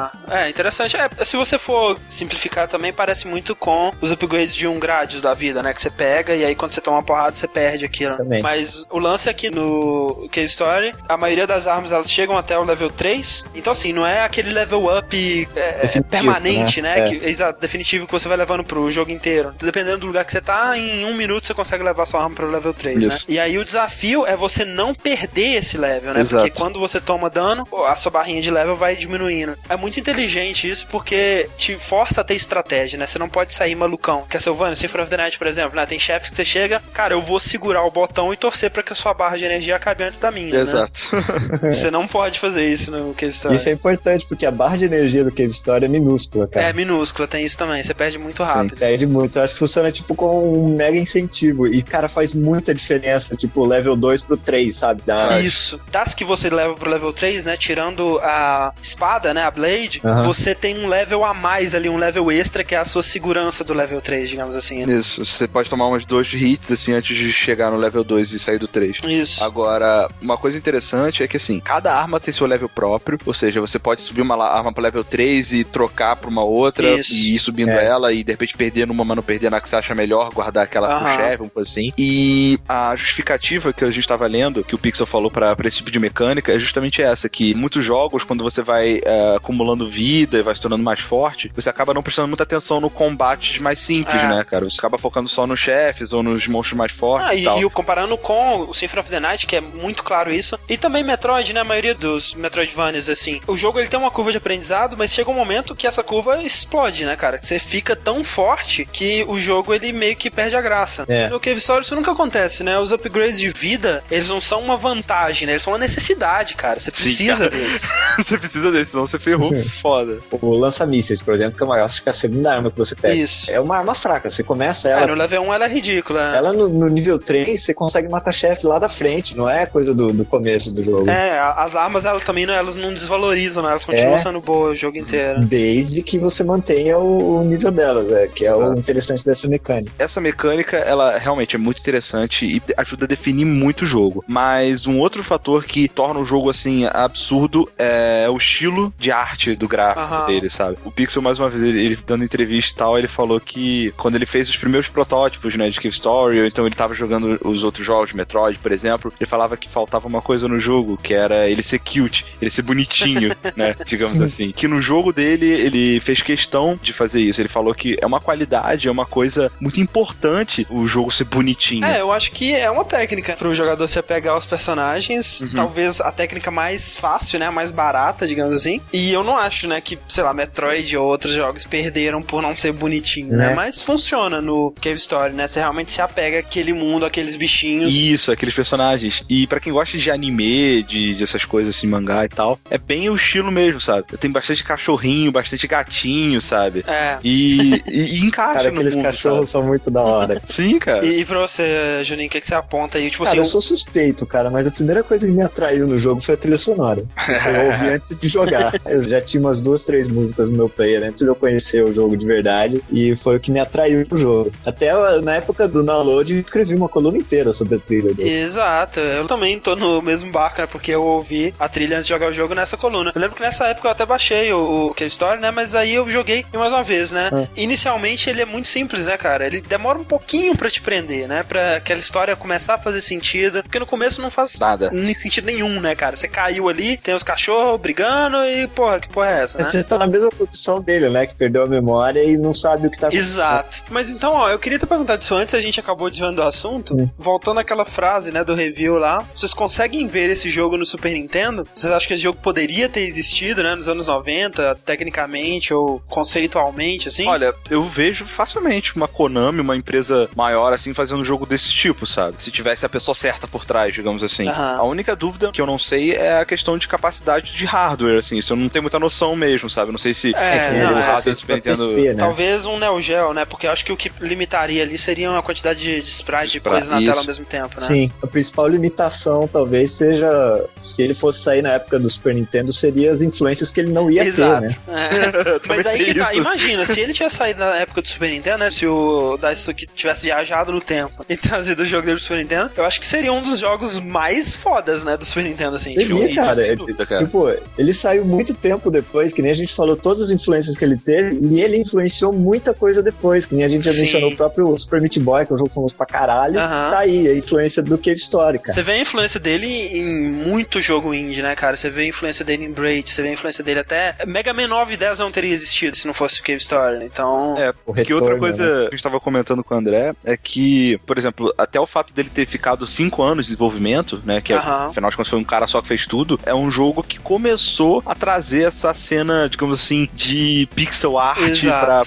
Ah. 0.00 0.42
É, 0.44 0.48
interessante. 0.48 0.96
É, 0.96 1.08
se 1.24 1.36
você 1.36 1.58
for 1.58 1.98
simplificar 2.08 2.68
também, 2.68 2.92
parece 2.92 3.26
muito 3.26 3.54
com 3.54 3.92
os 4.00 4.10
upgrades 4.10 4.54
de 4.54 4.66
um 4.66 4.78
Gradius 4.78 5.22
da 5.22 5.34
vida, 5.34 5.62
né? 5.62 5.74
Que 5.74 5.80
você 5.80 5.90
pega 5.90 6.34
e 6.34 6.44
aí 6.44 6.54
quando 6.54 6.72
você 6.72 6.80
toma 6.80 6.98
uma 6.98 7.02
porrada, 7.02 7.34
você 7.34 7.48
perde 7.48 7.84
aquilo. 7.84 8.16
Também. 8.16 8.42
Mas 8.42 8.86
o 8.90 8.98
lance 8.98 9.28
aqui 9.28 9.50
no 9.50 10.28
Cave 10.32 10.46
Story, 10.46 10.92
a 11.08 11.16
maioria 11.16 11.46
das 11.46 11.66
armas 11.66 11.92
elas 11.92 12.10
chegam 12.10 12.36
até 12.36 12.58
o 12.58 12.64
level 12.64 12.90
3. 12.90 13.46
Então, 13.54 13.72
assim, 13.72 13.92
não 13.92 14.06
é 14.06 14.22
aquele 14.22 14.50
level 14.50 14.86
up 14.96 15.48
é, 15.56 16.02
permanente, 16.02 16.80
né? 16.80 16.96
né? 16.96 17.00
É. 17.00 17.08
Que, 17.08 17.26
exato, 17.26 17.60
definitivo 17.60 18.06
que 18.06 18.12
você 18.12 18.28
vai 18.28 18.36
levando 18.36 18.64
pro 18.64 18.90
jogo 18.90 19.10
inteiro. 19.10 19.54
Dependendo 19.58 19.98
do 19.98 20.06
lugar 20.06 20.24
que 20.24 20.32
você 20.32 20.40
tá, 20.40 20.76
em 20.76 21.04
um 21.04 21.14
minuto 21.14 21.46
você 21.46 21.54
consegue 21.54 21.82
levar 21.82 22.06
sua 22.06 22.22
arma 22.22 22.34
pro 22.34 22.50
level 22.50 22.74
3, 22.74 22.98
né? 22.98 23.08
Isso. 23.08 23.26
E 23.28 23.38
aí 23.38 23.58
o 23.58 23.64
desafio 23.64 24.26
é 24.26 24.36
você 24.36 24.64
não 24.64 24.94
perder 24.94 25.58
esse 25.58 25.76
level, 25.76 26.14
né? 26.14 26.20
Exato. 26.20 26.44
Porque 26.44 26.58
quando 26.58 26.78
você 26.78 27.00
toma 27.00 27.30
dano, 27.30 27.66
a 27.86 27.96
sua 27.96 28.10
barrinha 28.10 28.42
de 28.42 28.50
level 28.50 28.76
vai 28.76 28.96
diminuindo. 28.96 29.56
É 29.68 29.76
muito 29.76 29.89
inteligente 29.98 30.68
isso 30.68 30.86
porque 30.86 31.48
te 31.56 31.76
força 31.76 32.20
a 32.20 32.24
ter 32.24 32.34
estratégia, 32.34 32.98
né? 32.98 33.06
Você 33.06 33.18
não 33.18 33.28
pode 33.28 33.52
sair 33.52 33.74
malucão. 33.74 34.24
Castlevania, 34.28 34.76
Symphony 34.76 35.02
of 35.02 35.10
the 35.10 35.16
Night, 35.16 35.38
por 35.38 35.46
exemplo, 35.46 35.76
né? 35.76 35.86
Tem 35.86 35.98
chefes 35.98 36.30
que 36.30 36.36
você 36.36 36.44
chega, 36.44 36.80
cara, 36.92 37.14
eu 37.14 37.22
vou 37.22 37.40
segurar 37.40 37.84
o 37.84 37.90
botão 37.90 38.32
e 38.32 38.36
torcer 38.36 38.70
pra 38.70 38.82
que 38.82 38.92
a 38.92 38.96
sua 38.96 39.14
barra 39.14 39.36
de 39.36 39.44
energia 39.44 39.76
acabe 39.76 40.04
antes 40.04 40.18
da 40.18 40.30
minha, 40.30 40.52
né? 40.52 40.60
Exato. 40.60 41.00
Você 41.62 41.90
não 41.90 42.06
pode 42.06 42.38
fazer 42.38 42.66
isso 42.68 42.90
no 42.90 43.14
Cave 43.14 43.32
Story. 43.32 43.56
Isso 43.56 43.68
é 43.68 43.72
importante, 43.72 44.26
porque 44.28 44.46
a 44.46 44.50
barra 44.50 44.76
de 44.76 44.84
energia 44.84 45.24
do 45.24 45.30
Cave 45.30 45.50
Story 45.50 45.84
é 45.84 45.88
minúscula, 45.88 46.46
cara. 46.46 46.66
É 46.66 46.72
minúscula, 46.72 47.26
tem 47.26 47.44
isso 47.44 47.56
também. 47.56 47.82
Você 47.82 47.94
perde 47.94 48.18
muito 48.18 48.42
rápido. 48.42 48.76
Perde 48.76 49.06
muito. 49.06 49.38
Eu 49.38 49.42
acho 49.42 49.54
que 49.54 49.58
funciona 49.58 49.90
tipo 49.90 50.14
com 50.14 50.64
um 50.64 50.76
mega 50.76 50.96
incentivo. 50.96 51.66
E, 51.66 51.82
cara, 51.82 52.08
faz 52.08 52.34
muita 52.34 52.74
diferença, 52.74 53.36
tipo, 53.36 53.64
level 53.64 53.96
2 53.96 54.22
pro 54.22 54.36
3, 54.36 54.76
sabe? 54.76 55.02
Da... 55.06 55.38
Isso. 55.40 55.80
Das 55.90 56.14
que 56.14 56.24
você 56.24 56.50
leva 56.50 56.74
pro 56.74 56.90
level 56.90 57.12
3, 57.12 57.44
né? 57.44 57.56
Tirando 57.56 58.18
a 58.22 58.72
espada, 58.82 59.32
né? 59.32 59.42
A 59.42 59.50
Blade, 59.50 59.69
Aham. 60.04 60.22
você 60.22 60.54
tem 60.54 60.78
um 60.78 60.86
level 60.88 61.24
a 61.24 61.32
mais 61.34 61.74
ali, 61.74 61.88
um 61.88 61.96
level 61.96 62.30
extra, 62.30 62.62
que 62.64 62.74
é 62.74 62.78
a 62.78 62.84
sua 62.84 63.02
segurança 63.02 63.62
do 63.64 63.72
level 63.74 64.00
3, 64.00 64.28
digamos 64.30 64.56
assim. 64.56 64.84
né? 64.84 64.94
Isso, 64.98 65.24
você 65.24 65.46
pode 65.46 65.68
tomar 65.70 65.86
umas 65.86 66.04
dois 66.04 66.28
hits 66.32 66.70
assim 66.72 66.92
antes 66.92 67.16
de 67.16 67.32
chegar 67.32 67.70
no 67.70 67.76
level 67.76 68.02
2 68.04 68.32
e 68.32 68.38
sair 68.38 68.58
do 68.58 68.68
3. 68.68 68.98
Isso. 69.04 69.42
Agora, 69.44 70.08
uma 70.20 70.36
coisa 70.36 70.56
interessante 70.58 71.22
é 71.22 71.28
que 71.28 71.36
assim, 71.36 71.60
cada 71.60 71.94
arma 71.94 72.18
tem 72.20 72.32
seu 72.32 72.46
level 72.46 72.68
próprio, 72.68 73.18
ou 73.26 73.34
seja, 73.34 73.60
você 73.60 73.78
pode 73.78 74.00
subir 74.00 74.22
uma 74.22 74.36
arma 74.44 74.72
para 74.72 74.82
level 74.82 75.04
3 75.04 75.52
e 75.52 75.64
trocar 75.64 76.16
pra 76.16 76.28
uma 76.28 76.42
outra 76.44 76.88
Isso. 77.00 77.12
e 77.12 77.34
ir 77.34 77.38
subindo 77.38 77.70
É. 77.70 77.84
ela 77.86 78.12
e 78.12 78.22
de 78.24 78.32
repente 78.32 78.56
perder 78.56 78.86
numa, 78.86 79.04
mas 79.04 79.16
não 79.16 79.22
perder 79.22 79.50
na 79.50 79.60
que 79.60 79.68
você 79.68 79.76
acha 79.76 79.94
melhor, 79.94 80.30
guardar 80.32 80.64
aquela 80.64 80.88
pro 80.88 81.06
Aham. 81.06 81.16
chefe, 81.16 81.42
uma 81.42 81.50
coisa 81.50 81.68
assim. 81.70 81.92
E 81.98 82.58
a 82.68 82.94
justificativa 82.96 83.72
que 83.72 83.84
a 83.84 83.90
gente 83.90 84.06
tava 84.06 84.26
lendo, 84.26 84.62
que 84.64 84.74
o 84.74 84.78
Pixel 84.78 85.06
falou 85.06 85.30
pra 85.30 85.54
pra 85.54 85.68
esse 85.68 85.78
tipo 85.78 85.90
de 85.90 85.98
mecânica, 85.98 86.52
é 86.52 86.58
justamente 86.58 87.02
essa, 87.02 87.28
que 87.28 87.54
muitos 87.54 87.84
jogos, 87.84 88.24
quando 88.24 88.42
você 88.42 88.62
vai 88.62 89.00
é, 89.04 89.38
acumulando 89.60 89.86
vida 89.86 90.38
e 90.38 90.42
vai 90.42 90.54
se 90.54 90.60
tornando 90.60 90.82
mais 90.82 91.00
forte, 91.00 91.52
você 91.54 91.68
acaba 91.68 91.92
não 91.92 92.02
prestando 92.02 92.28
muita 92.28 92.42
atenção 92.44 92.80
no 92.80 92.88
combate 92.88 93.60
mais 93.60 93.78
simples, 93.78 94.22
É. 94.22 94.26
né, 94.28 94.44
cara? 94.44 94.64
Você 94.64 94.78
acaba 94.78 94.96
focando 94.98 95.28
só 95.28 95.46
nos 95.46 95.60
chefes 95.60 96.12
ou 96.12 96.22
nos 96.22 96.46
monstros 96.46 96.78
mais 96.78 96.92
fortes 96.92 97.28
Ah, 97.28 97.34
e, 97.34 97.42
e, 97.42 97.44
tal. 97.44 97.60
e 97.60 97.70
comparando 97.70 98.16
com 98.16 98.60
o 98.62 98.74
Symphony 98.74 99.00
of 99.00 99.10
the 99.10 99.20
Night, 99.20 99.46
que 99.46 99.56
é 99.56 99.60
muito 99.60 100.02
claro 100.02 100.32
isso, 100.32 100.58
e 100.68 100.76
também 100.78 101.04
Metroid, 101.04 101.52
né? 101.52 101.60
A 101.60 101.64
maioria 101.64 101.94
dos 101.94 102.32
Metroidvanias, 102.34 103.08
assim, 103.08 103.40
o 103.46 103.56
jogo 103.56 103.78
ele 103.78 103.88
tem 103.88 103.98
uma 104.00 104.10
curva 104.10 104.30
de 104.30 104.38
aprendizado, 104.38 104.96
mas 104.96 105.12
chega 105.12 105.30
um 105.30 105.34
momento 105.34 105.74
que 105.76 105.86
essa 105.86 106.02
curva 106.02 106.42
explode, 106.42 107.04
né, 107.04 107.14
cara? 107.16 107.38
Que 107.38 107.46
você 107.46 107.58
fica 107.58 107.94
tão 107.94 108.24
forte 108.24 108.88
que 108.90 109.24
o 109.28 109.38
jogo 109.38 109.74
ele 109.74 109.92
meio 109.92 110.16
que 110.16 110.30
perde 110.30 110.56
a 110.56 110.60
graça. 110.62 111.04
É. 111.08 111.28
No 111.28 111.38
Cave 111.38 111.58
Story 111.58 111.84
isso 111.84 111.94
nunca 111.94 112.12
acontece, 112.12 112.62
né? 112.64 112.78
Os 112.78 112.92
upgrades 112.92 113.38
de 113.38 113.50
vida, 113.50 114.02
eles 114.10 114.30
não 114.30 114.40
são 114.40 114.60
uma 114.62 114.76
vantagem, 114.76 115.46
né? 115.46 115.52
Eles 115.54 115.62
são 115.62 115.72
uma 115.72 115.78
necessidade, 115.78 116.54
cara. 116.54 116.80
Você 116.80 116.90
Sim, 116.94 117.02
precisa 117.02 117.48
cara. 117.50 117.50
deles. 117.50 117.92
você 118.16 118.38
precisa 118.38 118.70
desse, 118.72 118.90
senão 118.92 119.06
você 119.06 119.18
ferrou 119.18 119.49
tão 119.50 119.64
foda. 119.70 120.18
O 120.30 120.54
lança-mísseis, 120.56 121.22
por 121.22 121.34
exemplo, 121.34 121.56
que 121.56 121.62
é 121.62 121.66
uma, 121.66 121.82
acho 121.84 122.02
que 122.02 122.08
é 122.08 122.12
a 122.12 122.14
segunda 122.14 122.52
arma 122.54 122.70
que 122.70 122.78
você 122.78 122.94
pega. 122.94 123.14
Isso. 123.14 123.50
É 123.50 123.60
uma 123.60 123.76
arma 123.78 123.94
fraca. 123.94 124.30
Você 124.30 124.42
começa 124.42 124.88
ela. 124.88 125.02
É, 125.02 125.06
no 125.06 125.14
level 125.14 125.42
1 125.42 125.54
ela 125.54 125.64
é 125.64 125.68
ridícula. 125.68 126.36
Ela 126.36 126.52
no, 126.52 126.68
no 126.68 126.88
nível 126.88 127.18
3, 127.18 127.64
você 127.64 127.74
consegue 127.74 128.08
matar 128.08 128.32
chefe 128.32 128.66
lá 128.66 128.78
da 128.78 128.88
frente, 128.88 129.36
não 129.36 129.48
é 129.48 129.66
coisa 129.66 129.94
do, 129.94 130.12
do 130.12 130.24
começo 130.24 130.72
do 130.72 130.82
jogo. 130.82 131.08
É, 131.10 131.38
as 131.56 131.74
armas 131.76 132.04
elas 132.04 132.24
também 132.24 132.46
não, 132.46 132.54
elas 132.54 132.76
não 132.76 132.92
desvalorizam, 132.92 133.62
né? 133.62 133.70
Elas 133.70 133.84
continuam 133.84 134.16
É. 134.16 134.18
sendo 134.18 134.40
boas 134.40 134.72
o 134.78 134.80
jogo 134.80 134.98
inteiro. 134.98 135.40
Desde 135.44 136.02
que 136.02 136.18
você 136.18 136.42
mantenha 136.44 136.98
o, 136.98 137.40
o 137.40 137.44
nível 137.44 137.70
delas, 137.70 138.10
é, 138.12 138.26
que 138.26 138.44
é 138.44 138.54
o 138.54 138.62
Exato. 138.62 138.78
interessante 138.80 139.24
dessa 139.24 139.48
mecânica. 139.48 139.92
Essa 139.98 140.20
mecânica, 140.20 140.76
ela 140.76 141.16
realmente 141.18 141.56
é 141.56 141.58
muito 141.58 141.80
interessante 141.80 142.44
e 142.46 142.62
ajuda 142.76 143.04
a 143.04 143.08
definir 143.08 143.44
muito 143.44 143.82
o 143.82 143.86
jogo. 143.86 144.24
Mas 144.26 144.86
um 144.86 144.98
outro 144.98 145.22
fator 145.24 145.64
que 145.64 145.88
torna 145.88 146.20
o 146.20 146.24
jogo, 146.26 146.50
assim, 146.50 146.86
absurdo 146.92 147.68
é 147.78 148.26
o 148.30 148.36
estilo 148.36 148.92
de 148.98 149.10
arte 149.10 149.39
do 149.56 149.68
gráfico 149.68 150.00
Aham. 150.00 150.26
dele, 150.26 150.50
sabe? 150.50 150.76
O 150.84 150.90
Pixel, 150.90 151.22
mais 151.22 151.38
uma 151.38 151.48
vez, 151.48 151.62
ele, 151.62 151.84
ele 151.84 151.98
dando 152.06 152.24
entrevista 152.24 152.72
e 152.72 152.76
tal, 152.76 152.98
ele 152.98 153.08
falou 153.08 153.40
que 153.40 153.92
quando 153.96 154.14
ele 154.14 154.26
fez 154.26 154.48
os 154.48 154.56
primeiros 154.56 154.88
protótipos, 154.88 155.54
né, 155.54 155.68
de 155.70 155.78
Cave 155.78 155.94
Story, 155.94 156.40
ou 156.40 156.46
então 156.46 156.66
ele 156.66 156.74
tava 156.74 156.94
jogando 156.94 157.38
os 157.44 157.62
outros 157.62 157.86
jogos, 157.86 158.12
Metroid, 158.12 158.58
por 158.58 158.72
exemplo, 158.72 159.12
ele 159.18 159.28
falava 159.28 159.56
que 159.56 159.68
faltava 159.68 160.06
uma 160.06 160.22
coisa 160.22 160.48
no 160.48 160.60
jogo, 160.60 160.96
que 160.96 161.14
era 161.14 161.48
ele 161.48 161.62
ser 161.62 161.78
cute, 161.78 162.26
ele 162.40 162.50
ser 162.50 162.62
bonitinho, 162.62 163.34
né, 163.56 163.74
digamos 163.84 164.20
assim. 164.20 164.52
Que 164.52 164.68
no 164.68 164.80
jogo 164.80 165.12
dele, 165.12 165.46
ele 165.46 166.00
fez 166.00 166.22
questão 166.22 166.78
de 166.80 166.92
fazer 166.92 167.20
isso. 167.20 167.40
Ele 167.40 167.48
falou 167.48 167.74
que 167.74 167.96
é 168.00 168.06
uma 168.06 168.20
qualidade, 168.20 168.88
é 168.88 168.90
uma 168.90 169.06
coisa 169.06 169.50
muito 169.60 169.80
importante 169.80 170.66
o 170.70 170.86
jogo 170.86 171.10
ser 171.10 171.24
bonitinho. 171.24 171.84
É, 171.84 172.00
eu 172.00 172.12
acho 172.12 172.30
que 172.32 172.54
é 172.54 172.70
uma 172.70 172.84
técnica 172.84 173.34
pro 173.34 173.54
jogador 173.54 173.86
se 173.88 173.98
apegar 173.98 174.34
aos 174.34 174.46
personagens. 174.46 175.40
Uhum. 175.40 175.54
Talvez 175.54 176.00
a 176.00 176.12
técnica 176.12 176.50
mais 176.50 176.96
fácil, 176.96 177.38
né? 177.38 177.50
Mais 177.50 177.70
barata, 177.70 178.26
digamos 178.26 178.54
assim. 178.54 178.80
E 178.92 179.12
eu 179.12 179.22
não 179.22 179.29
acho, 179.36 179.66
né, 179.66 179.80
que, 179.80 179.98
sei 180.08 180.24
lá, 180.24 180.32
Metroid 180.32 180.96
ou 180.96 181.06
outros 181.08 181.32
jogos 181.32 181.64
perderam 181.64 182.22
por 182.22 182.42
não 182.42 182.54
ser 182.54 182.72
bonitinho, 182.72 183.36
né? 183.36 183.48
Né? 183.48 183.54
Mas 183.54 183.80
funciona 183.82 184.40
no 184.40 184.72
Cave 184.80 184.96
Story, 184.96 185.32
né? 185.32 185.46
Você 185.46 185.60
realmente 185.60 185.90
se 185.92 186.00
apega 186.00 186.38
àquele 186.40 186.72
mundo, 186.72 187.04
àqueles 187.04 187.36
bichinhos. 187.36 187.94
Isso, 187.94 188.30
aqueles 188.30 188.54
personagens. 188.54 189.24
E 189.28 189.46
pra 189.46 189.58
quem 189.60 189.72
gosta 189.72 189.96
de 189.96 190.10
anime, 190.10 190.82
de, 190.82 191.14
de 191.14 191.22
essas 191.24 191.44
coisas 191.44 191.76
assim, 191.76 191.86
mangá 191.86 192.24
e 192.24 192.28
tal, 192.28 192.58
é 192.70 192.78
bem 192.78 193.08
o 193.08 193.16
estilo 193.16 193.50
mesmo, 193.50 193.80
sabe? 193.80 194.04
Tem 194.18 194.30
bastante 194.30 194.62
cachorrinho, 194.64 195.32
bastante 195.32 195.66
gatinho, 195.66 196.40
sabe? 196.40 196.84
É. 196.86 197.18
E, 197.24 197.82
e, 197.88 198.20
e 198.20 198.20
encaixa 198.24 198.54
Cara, 198.54 198.70
no 198.70 198.74
aqueles 198.74 198.94
mundo, 198.94 199.04
cachorros 199.04 199.50
são 199.50 199.62
muito 199.62 199.90
da 199.90 200.02
hora. 200.02 200.34
sabe? 200.34 200.40
Sim, 200.52 200.78
cara. 200.78 201.04
E, 201.04 201.20
e 201.20 201.24
pra 201.24 201.38
você, 201.40 202.02
Juninho, 202.04 202.28
o 202.28 202.30
que, 202.30 202.40
que 202.40 202.46
você 202.46 202.54
aponta 202.54 202.98
aí? 202.98 203.10
Tipo 203.10 203.24
Cara, 203.24 203.38
assim, 203.38 203.46
eu 203.46 203.50
sou 203.50 203.60
suspeito, 203.60 204.26
cara, 204.26 204.50
mas 204.50 204.66
a 204.66 204.70
primeira 204.70 205.02
coisa 205.02 205.26
que 205.26 205.32
me 205.32 205.42
atraiu 205.42 205.86
no 205.86 205.98
jogo 205.98 206.20
foi 206.20 206.34
a 206.34 206.38
trilha 206.38 206.58
sonora. 206.58 207.02
Eu 207.50 207.66
ouvi 207.72 207.88
antes 207.88 208.18
de 208.18 208.28
jogar. 208.28 208.72
Eu 208.84 209.08
já 209.08 209.19
tinha 209.20 209.40
umas 209.40 209.60
duas, 209.60 209.84
três 209.84 210.08
músicas 210.08 210.50
no 210.50 210.56
meu 210.56 210.68
player 210.68 211.02
antes 211.02 211.18
de 211.18 211.26
eu 211.26 211.34
conhecer 211.34 211.84
o 211.84 211.92
jogo 211.92 212.16
de 212.16 212.26
verdade, 212.26 212.82
e 212.92 213.16
foi 213.16 213.36
o 213.36 213.40
que 213.40 213.50
me 213.50 213.60
atraiu 213.60 214.06
pro 214.06 214.18
jogo. 214.18 214.52
Até 214.64 214.96
uh, 214.96 215.20
na 215.20 215.36
época 215.36 215.68
do 215.68 215.82
download, 215.82 216.32
eu 216.32 216.40
escrevi 216.40 216.74
uma 216.74 216.88
coluna 216.88 217.18
inteira 217.18 217.52
sobre 217.52 217.76
a 217.76 217.78
trilha 217.78 218.14
dele. 218.14 218.30
Exato, 218.30 219.00
eu 219.00 219.26
também 219.26 219.58
tô 219.58 219.76
no 219.76 220.02
mesmo 220.02 220.30
barco, 220.30 220.60
né? 220.60 220.66
Porque 220.66 220.92
eu 220.92 221.02
ouvi 221.02 221.54
a 221.58 221.68
trilha 221.68 221.96
antes 221.96 222.06
de 222.06 222.12
jogar 222.12 222.30
o 222.30 222.32
jogo 222.32 222.54
nessa 222.54 222.76
coluna. 222.76 223.12
Eu 223.14 223.20
lembro 223.20 223.36
que 223.36 223.42
nessa 223.42 223.66
época 223.66 223.88
eu 223.88 223.92
até 223.92 224.06
baixei 224.06 224.52
o, 224.52 224.88
o 224.88 224.94
Cave 224.94 225.08
Story, 225.08 225.40
né? 225.40 225.50
Mas 225.50 225.74
aí 225.74 225.94
eu 225.94 226.08
joguei 226.08 226.44
mais 226.52 226.72
uma 226.72 226.82
vez, 226.82 227.12
né? 227.12 227.30
Ah. 227.32 227.46
Inicialmente 227.56 228.28
ele 228.28 228.42
é 228.42 228.44
muito 228.44 228.68
simples, 228.68 229.06
né, 229.06 229.16
cara? 229.16 229.46
Ele 229.46 229.60
demora 229.60 229.98
um 229.98 230.04
pouquinho 230.04 230.56
pra 230.56 230.70
te 230.70 230.80
prender, 230.80 231.28
né? 231.28 231.42
Pra 231.42 231.76
aquela 231.76 232.00
história 232.00 232.36
começar 232.36 232.74
a 232.74 232.78
fazer 232.78 233.00
sentido. 233.00 233.62
Porque 233.62 233.78
no 233.78 233.86
começo 233.86 234.20
não 234.20 234.30
faz 234.30 234.58
Nada. 234.58 234.90
nem 234.92 235.14
sentido 235.14 235.46
nenhum, 235.46 235.80
né, 235.80 235.94
cara? 235.94 236.16
Você 236.16 236.28
caiu 236.28 236.68
ali, 236.68 236.96
tem 236.96 237.14
os 237.14 237.22
cachorros 237.22 237.80
brigando 237.80 238.38
e, 238.44 238.66
porra, 238.68 239.00
porra 239.10 239.28
é 239.28 239.42
essa, 239.42 239.58
né? 239.58 239.70
Você 239.70 239.84
tá 239.84 239.98
na 239.98 240.06
mesma 240.06 240.30
posição 240.30 240.80
dele, 240.80 241.08
né? 241.08 241.26
Que 241.26 241.34
perdeu 241.34 241.62
a 241.62 241.66
memória 241.66 242.22
e 242.22 242.36
não 242.36 242.54
sabe 242.54 242.86
o 242.86 242.90
que 242.90 242.98
tá 242.98 243.08
Exato. 243.12 243.82
Mas 243.90 244.10
então, 244.10 244.32
ó, 244.34 244.50
eu 244.50 244.58
queria 244.58 244.78
ter 244.78 244.86
perguntado 244.86 245.22
isso 245.22 245.34
antes, 245.34 245.54
a 245.54 245.60
gente 245.60 245.78
acabou 245.80 246.08
desviando 246.08 246.36
do 246.36 246.42
assunto. 246.42 246.94
Hum. 246.94 247.08
Voltando 247.18 247.60
àquela 247.60 247.84
frase, 247.84 248.30
né, 248.30 248.44
do 248.44 248.54
review 248.54 248.96
lá. 248.96 249.24
Vocês 249.34 249.52
conseguem 249.52 250.06
ver 250.06 250.30
esse 250.30 250.48
jogo 250.48 250.76
no 250.76 250.86
Super 250.86 251.12
Nintendo? 251.12 251.66
Vocês 251.74 251.92
acham 251.92 252.08
que 252.08 252.14
esse 252.14 252.22
jogo 252.22 252.38
poderia 252.40 252.88
ter 252.88 253.00
existido, 253.00 253.62
né, 253.62 253.74
nos 253.74 253.88
anos 253.88 254.06
90, 254.06 254.76
tecnicamente 254.84 255.74
ou 255.74 256.00
conceitualmente, 256.08 257.08
assim? 257.08 257.26
Olha, 257.26 257.54
eu 257.68 257.84
vejo 257.84 258.24
facilmente 258.24 258.96
uma 258.96 259.08
Konami, 259.08 259.60
uma 259.60 259.76
empresa 259.76 260.28
maior, 260.36 260.72
assim, 260.72 260.94
fazendo 260.94 261.20
um 261.20 261.24
jogo 261.24 261.46
desse 261.46 261.70
tipo, 261.70 262.06
sabe? 262.06 262.42
Se 262.42 262.50
tivesse 262.50 262.86
a 262.86 262.88
pessoa 262.88 263.14
certa 263.14 263.46
por 263.46 263.64
trás, 263.64 263.92
digamos 263.92 264.22
assim. 264.22 264.48
Aham. 264.48 264.76
A 264.78 264.82
única 264.84 265.16
dúvida 265.16 265.50
que 265.52 265.60
eu 265.60 265.66
não 265.66 265.78
sei 265.78 266.14
é 266.14 266.38
a 266.38 266.44
questão 266.44 266.78
de 266.78 266.86
capacidade 266.86 267.54
de 267.54 267.64
hardware, 267.64 268.18
assim. 268.18 268.38
Isso 268.38 268.52
eu 268.52 268.56
não 268.56 268.68
tenho 268.68 268.82
muita 268.82 268.98
noção 269.00 269.34
mesmo, 269.34 269.68
sabe? 269.68 269.90
Não 269.90 269.98
sei 269.98 270.14
se 270.14 270.34
É, 270.34 270.70
o 270.72 270.78
não, 270.90 270.94
o 270.94 270.98
é, 270.98 271.34
Super 271.34 271.56
Nintendo. 271.56 271.88
PC, 271.88 272.08
né? 272.08 272.14
Talvez 272.14 272.66
um 272.66 272.78
Neo 272.78 273.00
Geo, 273.00 273.32
né? 273.32 273.44
Porque 273.44 273.66
eu 273.66 273.72
acho 273.72 273.84
que 273.84 273.92
o 273.92 273.96
que 273.96 274.10
limitaria 274.20 274.82
ali 274.82 274.96
seria 274.98 275.30
uma 275.30 275.42
quantidade 275.42 275.80
de, 275.80 276.00
de 276.02 276.10
sprites, 276.10 276.52
de 276.52 276.60
coisas 276.60 276.88
na 276.88 276.98
isso. 277.00 277.06
tela 277.10 277.20
ao 277.22 277.26
mesmo 277.26 277.44
tempo, 277.44 277.80
né? 277.80 277.86
Sim, 277.86 278.12
a 278.22 278.26
principal 278.26 278.68
limitação 278.68 279.48
talvez 279.52 279.96
seja 279.96 280.64
se 280.76 281.02
ele 281.02 281.14
fosse 281.14 281.42
sair 281.42 281.62
na 281.62 281.72
época 281.72 281.98
do 281.98 282.08
Super 282.10 282.34
Nintendo, 282.34 282.72
seria 282.72 283.12
as 283.12 283.20
influências 283.20 283.70
que 283.70 283.80
ele 283.80 283.90
não 283.92 284.10
ia 284.10 284.22
Exato. 284.24 284.60
ter, 284.60 284.68
né? 284.68 284.76
É. 284.88 285.60
Mas 285.66 285.86
aí 285.86 286.04
que 286.04 286.14
tá, 286.14 286.30
isso. 286.32 286.40
imagina, 286.40 286.84
se 286.86 287.00
ele 287.00 287.12
tivesse 287.12 287.36
saído 287.36 287.60
na 287.60 287.76
época 287.76 288.02
do 288.02 288.08
Super 288.08 288.30
Nintendo, 288.30 288.58
né? 288.58 288.70
Se 288.70 288.86
o 288.86 289.36
Daisuke 289.40 289.86
tivesse 289.94 290.26
viajado 290.26 290.70
no 290.72 290.80
tempo 290.80 291.24
e 291.28 291.36
trazido 291.38 291.82
o 291.82 291.86
jogo 291.86 292.02
dele 292.02 292.16
pro 292.16 292.22
Super 292.22 292.38
Nintendo, 292.38 292.70
eu 292.76 292.84
acho 292.84 293.00
que 293.00 293.06
seria 293.06 293.32
um 293.32 293.42
dos 293.42 293.58
jogos 293.58 293.98
mais 293.98 294.54
fodas, 294.56 295.04
né? 295.04 295.16
Do 295.16 295.24
Super 295.24 295.44
Nintendo, 295.44 295.76
assim. 295.76 295.94
Seria, 295.94 296.06
Tipo, 296.10 296.18
Sem 296.26 296.34
cara. 296.34 296.54
sem 296.56 296.64
é- 296.70 296.74
dúvida, 296.76 297.06
cara. 297.06 297.24
Tipo, 297.24 297.52
ele 297.78 297.94
saiu 297.94 298.24
muito 298.24 298.52
tempo 298.54 298.79
depois, 298.88 299.32
que 299.32 299.42
nem 299.42 299.50
a 299.50 299.56
gente 299.56 299.74
falou 299.74 299.96
todas 299.96 300.30
as 300.30 300.30
influências 300.30 300.76
que 300.78 300.84
ele 300.84 300.96
teve, 300.96 301.40
e 301.42 301.60
ele 301.60 301.76
influenciou 301.76 302.32
muita 302.32 302.72
coisa 302.72 303.02
depois, 303.02 303.44
que 303.46 303.54
nem 303.56 303.64
a 303.64 303.68
gente 303.68 303.84
já 303.84 303.92
Sim. 303.92 304.02
mencionou 304.02 304.30
o 304.30 304.36
próprio 304.36 304.76
Super 304.78 305.00
Meat 305.00 305.18
Boy, 305.18 305.44
que 305.44 305.52
é 305.52 305.56
um 305.56 305.58
jogo 305.58 305.70
famoso 305.74 305.96
pra 305.96 306.06
caralho. 306.06 306.54
Tá 306.54 306.98
aí, 306.98 307.26
a 307.26 307.34
influência 307.34 307.82
do 307.82 307.98
Cave 307.98 308.18
Story, 308.18 308.60
cara. 308.60 308.72
Você 308.72 308.82
vê 308.82 308.92
a 308.92 309.00
influência 309.00 309.40
dele 309.40 309.66
em 309.66 310.30
muito 310.30 310.80
jogo 310.80 311.12
indie, 311.12 311.42
né, 311.42 311.56
cara? 311.56 311.76
Você 311.76 311.90
vê 311.90 312.02
a 312.02 312.06
influência 312.06 312.44
dele 312.44 312.64
em 312.64 312.70
Braid, 312.70 313.10
você 313.10 313.22
vê 313.22 313.28
a 313.28 313.32
influência 313.32 313.64
dele 313.64 313.80
até. 313.80 314.14
Mega 314.26 314.54
Man 314.54 314.68
9 314.68 314.94
e 314.94 314.96
10 314.96 315.18
não 315.18 315.32
teria 315.32 315.52
existido 315.52 315.96
se 315.96 316.06
não 316.06 316.14
fosse 316.14 316.40
o 316.40 316.44
Cave 316.44 316.58
Story, 316.58 316.98
né? 316.98 317.04
Então. 317.06 317.56
É, 317.58 317.74
O 317.84 317.94
que 317.94 318.14
outra 318.14 318.38
coisa 318.38 318.62
né? 318.62 318.82
que 318.82 318.88
a 318.88 318.96
gente 318.96 319.02
tava 319.02 319.18
comentando 319.18 319.64
com 319.64 319.74
o 319.74 319.78
André 319.78 320.14
é 320.24 320.36
que, 320.36 320.98
por 321.06 321.18
exemplo, 321.18 321.52
até 321.58 321.80
o 321.80 321.86
fato 321.86 322.12
dele 322.12 322.30
ter 322.32 322.46
ficado 322.46 322.86
cinco 322.86 323.22
anos 323.22 323.46
de 323.46 323.50
desenvolvimento, 323.50 324.22
né? 324.24 324.40
Que 324.40 324.52
é, 324.52 324.56
afinal 324.56 325.10
de 325.10 325.16
contas 325.16 325.30
foi 325.30 325.38
um 325.38 325.44
cara 325.44 325.66
só 325.66 325.80
que 325.82 325.88
fez 325.88 326.06
tudo, 326.06 326.38
é 326.44 326.54
um 326.54 326.70
jogo 326.70 327.02
que 327.02 327.18
começou 327.18 328.02
a 328.06 328.14
trazer 328.14 328.66
essa 328.70 328.94
cena, 328.94 329.48
digamos 329.48 329.80
assim, 329.80 330.08
de 330.14 330.68
pixel 330.74 331.18
art 331.18 331.38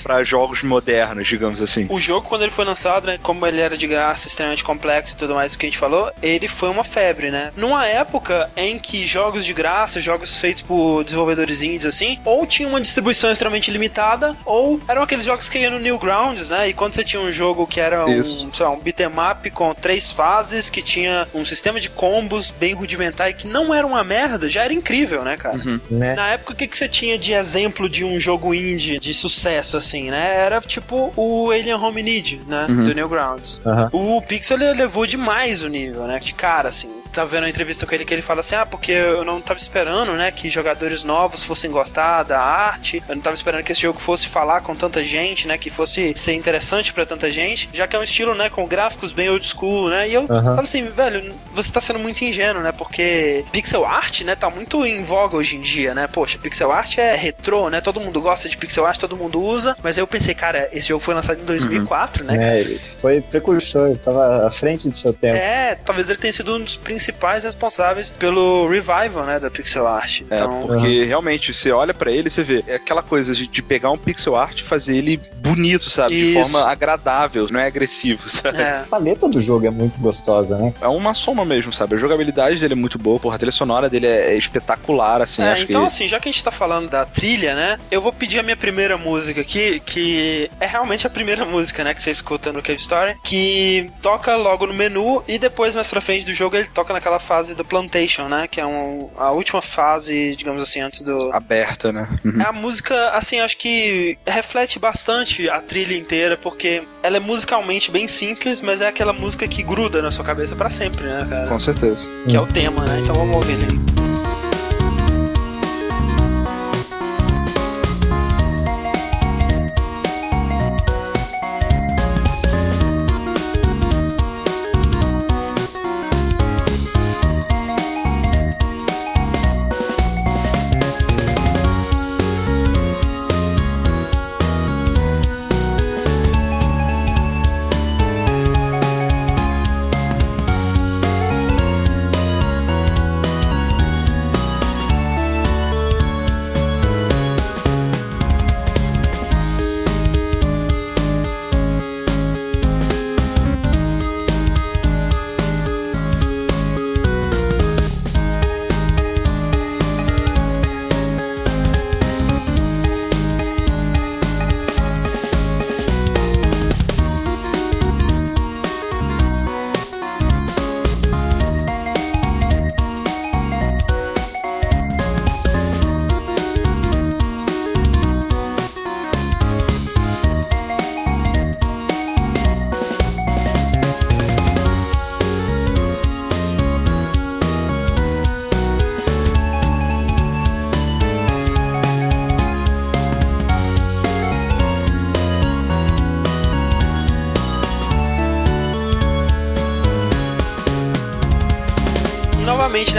pra 0.02 0.24
jogos 0.24 0.64
modernos, 0.64 1.28
digamos 1.28 1.62
assim. 1.62 1.86
O 1.90 2.00
jogo, 2.00 2.28
quando 2.28 2.42
ele 2.42 2.52
foi 2.52 2.66
lançado, 2.66 3.06
né, 3.06 3.20
como 3.22 3.46
ele 3.46 3.60
era 3.60 3.78
de 3.78 3.86
graça, 3.86 4.28
extremamente 4.28 4.64
complexo 4.64 5.14
e 5.14 5.18
tudo 5.18 5.36
mais 5.36 5.56
que 5.56 5.66
a 5.66 5.70
gente 5.70 5.78
falou, 5.78 6.12
ele 6.22 6.48
foi 6.48 6.70
uma 6.70 6.84
febre, 6.84 7.30
né? 7.30 7.52
Numa 7.56 7.86
época 7.86 8.50
em 8.56 8.80
que 8.80 9.06
jogos 9.06 9.46
de 9.46 9.54
graça, 9.54 10.00
jogos 10.00 10.40
feitos 10.40 10.62
por 10.62 11.04
desenvolvedores 11.04 11.62
indies, 11.62 11.86
assim, 11.86 12.20
ou 12.26 12.46
tinham 12.46 12.70
uma 12.70 12.82
distribuição 12.82 13.32
extremamente 13.32 13.70
limitada, 13.70 14.36
ou 14.46 14.80
eram 14.88 15.04
aqueles 15.04 15.26
jogos 15.26 15.50
que 15.50 15.60
iam 15.60 15.72
no 15.72 15.80
Newgrounds, 15.80 16.50
né? 16.50 16.70
E 16.70 16.74
quando 16.74 16.94
você 16.94 17.04
tinha 17.04 17.22
um 17.22 17.32
jogo 17.32 17.68
que 17.68 17.80
era 17.80 18.06
um, 18.06 18.22
Isso. 18.22 18.50
sei 18.54 18.66
lá, 18.66 18.72
um 18.72 18.80
beat'em 18.80 19.08
up 19.32 19.50
com 19.52 19.74
três 19.74 20.12
fases, 20.12 20.70
que 20.70 20.82
tinha 20.82 21.28
um 21.34 21.44
sistema 21.44 21.80
de 21.80 21.90
combos 21.90 22.50
bem 22.50 22.74
rudimentar 22.74 23.30
e 23.30 23.34
que 23.34 23.48
não 23.48 23.74
era 23.74 23.86
uma 23.86 24.04
merda, 24.04 24.50
já 24.50 24.64
era 24.64 24.74
incrível, 24.74 25.24
né, 25.24 25.38
cara? 25.38 25.58
né? 25.90 26.16
Na 26.16 26.30
época, 26.30 26.53
o 26.54 26.56
que, 26.56 26.68
que 26.68 26.78
você 26.78 26.88
tinha 26.88 27.18
de 27.18 27.34
exemplo 27.34 27.90
de 27.90 28.06
um 28.06 28.20
jogo 28.20 28.54
indie 28.54 29.00
de 29.00 29.14
sucesso, 29.14 29.76
assim, 29.76 30.10
né? 30.10 30.36
Era 30.38 30.62
tipo 30.62 31.12
o 31.16 31.52
Alien 31.52 31.76
Hominid, 31.76 32.42
né? 32.48 32.68
Uhum. 32.70 32.84
Do 32.84 32.96
Newgrounds. 32.96 33.60
Aham. 33.66 33.90
O 33.92 34.22
Pixel 34.22 34.58
levou 34.58 35.06
demais 35.06 35.64
o 35.64 35.68
nível, 35.68 36.04
né? 36.04 36.20
De 36.20 36.34
cara, 36.34 36.70
assim. 36.70 36.90
Tá 37.14 37.24
vendo 37.24 37.44
a 37.44 37.50
entrevista 37.50 37.86
com 37.86 37.94
ele 37.94 38.06
que 38.06 38.14
ele 38.14 38.24
fala 38.24 38.40
assim: 38.40 38.56
ah, 38.56 38.66
porque 38.66 38.92
eu 38.92 39.24
não 39.24 39.40
tava 39.40 39.60
esperando, 39.60 40.14
né? 40.14 40.32
Que 40.32 40.50
jogadores 40.50 41.04
novos 41.04 41.44
fossem 41.44 41.70
gostar 41.70 42.24
da 42.24 42.42
arte. 42.42 43.04
Eu 43.08 43.14
não 43.16 43.22
tava 43.22 43.36
esperando 43.36 43.64
que 43.64 43.72
esse 43.72 43.82
jogo 43.82 44.00
fosse 44.00 44.28
falar 44.28 44.62
com 44.62 44.76
tanta 44.76 45.04
gente, 45.04 45.48
né? 45.48 45.56
Que 45.56 45.70
fosse 45.70 46.12
ser 46.16 46.34
interessante 46.34 46.92
pra 46.92 47.06
tanta 47.06 47.30
gente. 47.30 47.70
Já 47.72 47.86
que 47.88 47.96
é 47.96 48.00
um 48.00 48.04
estilo, 48.04 48.34
né? 48.34 48.50
Com 48.50 48.66
gráficos 48.66 49.12
bem 49.12 49.30
old 49.30 49.48
school, 49.48 49.90
né? 49.90 50.10
E 50.10 50.16
eu 50.16 50.26
Aham. 50.28 50.44
tava 50.44 50.62
assim, 50.64 50.88
velho, 50.88 51.36
você 51.54 51.72
tá 51.72 51.80
sendo 51.80 52.00
muito 52.00 52.24
ingênuo, 52.26 52.64
né? 52.64 52.72
Porque 52.72 53.46
pixel 53.52 53.86
art, 53.86 54.22
né? 54.22 54.36
Tá 54.36 54.50
muito 54.50 54.84
em 54.84 55.04
voga 55.04 55.38
hoje 55.38 55.56
em 55.56 55.62
dia, 55.62 55.94
né? 55.94 56.08
Poxa, 56.12 56.40
pixel 56.40 56.72
art 56.72 56.98
é 56.98 57.16
retrô, 57.16 57.70
né? 57.70 57.80
Todo 57.80 58.02
mundo 58.02 58.20
gosta 58.22 58.50
de 58.50 58.58
pixel 58.58 58.88
art, 58.88 58.98
todo 58.98 59.16
mundo 59.16 59.40
usa. 59.40 59.78
Mas 59.84 60.00
aí 60.00 60.02
eu 60.02 60.08
pensei, 60.08 60.34
cara, 60.34 60.68
esse 60.74 60.88
jogo 60.88 61.04
foi 61.04 61.14
lançado 61.14 61.40
em 61.40 61.46
2004, 61.46 62.24
né? 62.24 62.56
É, 62.56 62.60
ele 62.60 62.82
foi 63.00 63.22
precursor, 63.22 63.96
tava 63.98 64.48
à 64.48 64.52
frente 64.52 64.90
do 64.90 64.98
seu 64.98 65.14
tempo. 65.14 65.36
É, 65.36 65.76
talvez 65.76 66.10
ele 66.10 66.18
tenha 66.18 66.34
sido 66.34 66.56
um 66.56 66.60
dos 66.60 66.76
principais 66.76 67.03
responsáveis 67.12 68.12
pelo 68.12 68.68
revival, 68.68 69.26
né, 69.26 69.40
da 69.40 69.50
pixel 69.50 69.88
art. 69.88 70.22
É, 70.30 70.36
então... 70.36 70.64
É, 70.64 70.68
porque 70.68 71.04
realmente, 71.04 71.54
você 71.54 71.72
olha 71.72 71.94
para 71.94 72.12
ele, 72.12 72.30
você 72.30 72.44
vê, 72.44 72.64
é 72.68 72.76
aquela 72.76 73.04
coisa 73.04 73.34
de, 73.34 73.48
de, 73.48 73.62
pegar 73.62 73.92
um 73.92 73.98
pixel 73.98 74.36
art 74.36 74.60
e 74.60 74.64
fazer 74.64 74.96
ele 74.98 75.18
bonito, 75.38 75.90
sabe? 75.90 76.14
Isso. 76.14 76.44
De 76.44 76.52
forma 76.52 76.70
agradável, 76.70 77.48
não 77.50 77.60
é 77.60 77.68
agressivo, 77.68 78.30
sabe? 78.32 78.62
É. 78.62 78.80
A 78.80 78.86
paleta 78.90 79.28
do 79.28 79.42
jogo 79.42 79.66
é 79.66 79.70
muito 79.70 80.00
gostosa, 80.00 80.58
né? 80.58 80.74
É 80.82 80.88
uma 80.88 81.14
soma 81.14 81.46
mesmo, 81.46 81.74
sabe? 81.74 81.96
A 81.96 81.98
jogabilidade 81.98 82.60
dele 82.60 82.74
é 82.74 82.76
muito 82.76 82.98
boa, 82.98 83.20
porra, 83.20 83.36
a 83.36 83.38
trilha 83.38 83.52
sonora 83.52 83.90
dele 83.90 84.08
é, 84.08 84.34
é 84.34 84.38
espetacular, 84.38 85.22
assim. 85.22 85.42
É, 85.42 85.60
então, 85.60 85.82
que... 85.82 85.88
assim, 85.88 86.08
já 86.08 86.20
que 86.20 86.30
a 86.30 86.32
gente 86.32 86.44
tá 86.44 86.52
falando 86.52 86.90
da 86.90 87.06
trilha, 87.06 87.56
né, 87.56 87.80
eu 87.92 88.02
vou 88.02 88.14
pedir 88.14 88.40
a 88.40 88.44
minha 88.44 88.58
primeira 88.58 88.98
música 88.98 89.42
aqui, 89.42 89.80
que 89.80 90.50
é 90.60 90.66
realmente 90.66 91.06
a 91.06 91.10
primeira 91.10 91.44
música, 91.46 91.84
né, 91.84 91.94
que 91.94 92.02
você 92.02 92.12
escuta 92.12 92.52
no 92.52 92.62
Cave 92.62 92.80
Story, 92.80 93.16
que 93.24 93.90
toca 94.02 94.36
logo 94.36 94.66
no 94.68 94.74
menu 94.74 95.24
e 95.28 95.38
depois, 95.38 95.76
mais 95.76 95.88
pra 95.88 96.02
frente 96.02 96.26
do 96.26 96.34
jogo, 96.34 96.56
ele 96.56 96.68
toca 96.68 96.93
naquela 96.94 97.20
fase 97.20 97.56
do 97.56 97.66
Plantation, 97.66 98.28
né, 98.28 98.48
que 98.50 98.62
é 98.62 98.66
um, 98.66 99.10
a 99.18 99.32
última 99.32 99.62
fase, 99.62 100.36
digamos 100.36 100.62
assim, 100.64 100.82
antes 100.82 101.02
do... 101.02 101.32
Aberta, 101.34 101.92
né? 101.92 102.08
Uhum. 102.24 102.38
A 102.46 102.52
música, 102.52 103.10
assim, 103.10 103.40
acho 103.40 103.58
que 103.58 104.18
reflete 104.26 104.80
bastante 104.80 105.50
a 105.50 105.60
trilha 105.62 105.98
inteira, 105.98 106.38
porque 106.38 106.84
ela 107.02 107.18
é 107.18 107.20
musicalmente 107.20 107.92
bem 107.92 108.08
simples, 108.08 108.62
mas 108.62 108.82
é 108.82 108.88
aquela 108.88 109.14
música 109.14 109.48
que 109.48 109.64
gruda 109.64 110.02
na 110.02 110.12
sua 110.12 110.24
cabeça 110.24 110.56
para 110.56 110.70
sempre, 110.70 111.04
né, 111.04 111.28
cara? 111.30 111.48
Com 111.48 111.60
certeza. 111.60 112.00
Que 112.28 112.36
é 112.36 112.40
o 112.40 112.48
tema, 112.48 112.86
né? 112.86 113.00
Então 113.04 113.16
vamos 113.16 113.36
ouvir 113.36 113.54
ele. 113.54 113.74
né, 113.74 113.93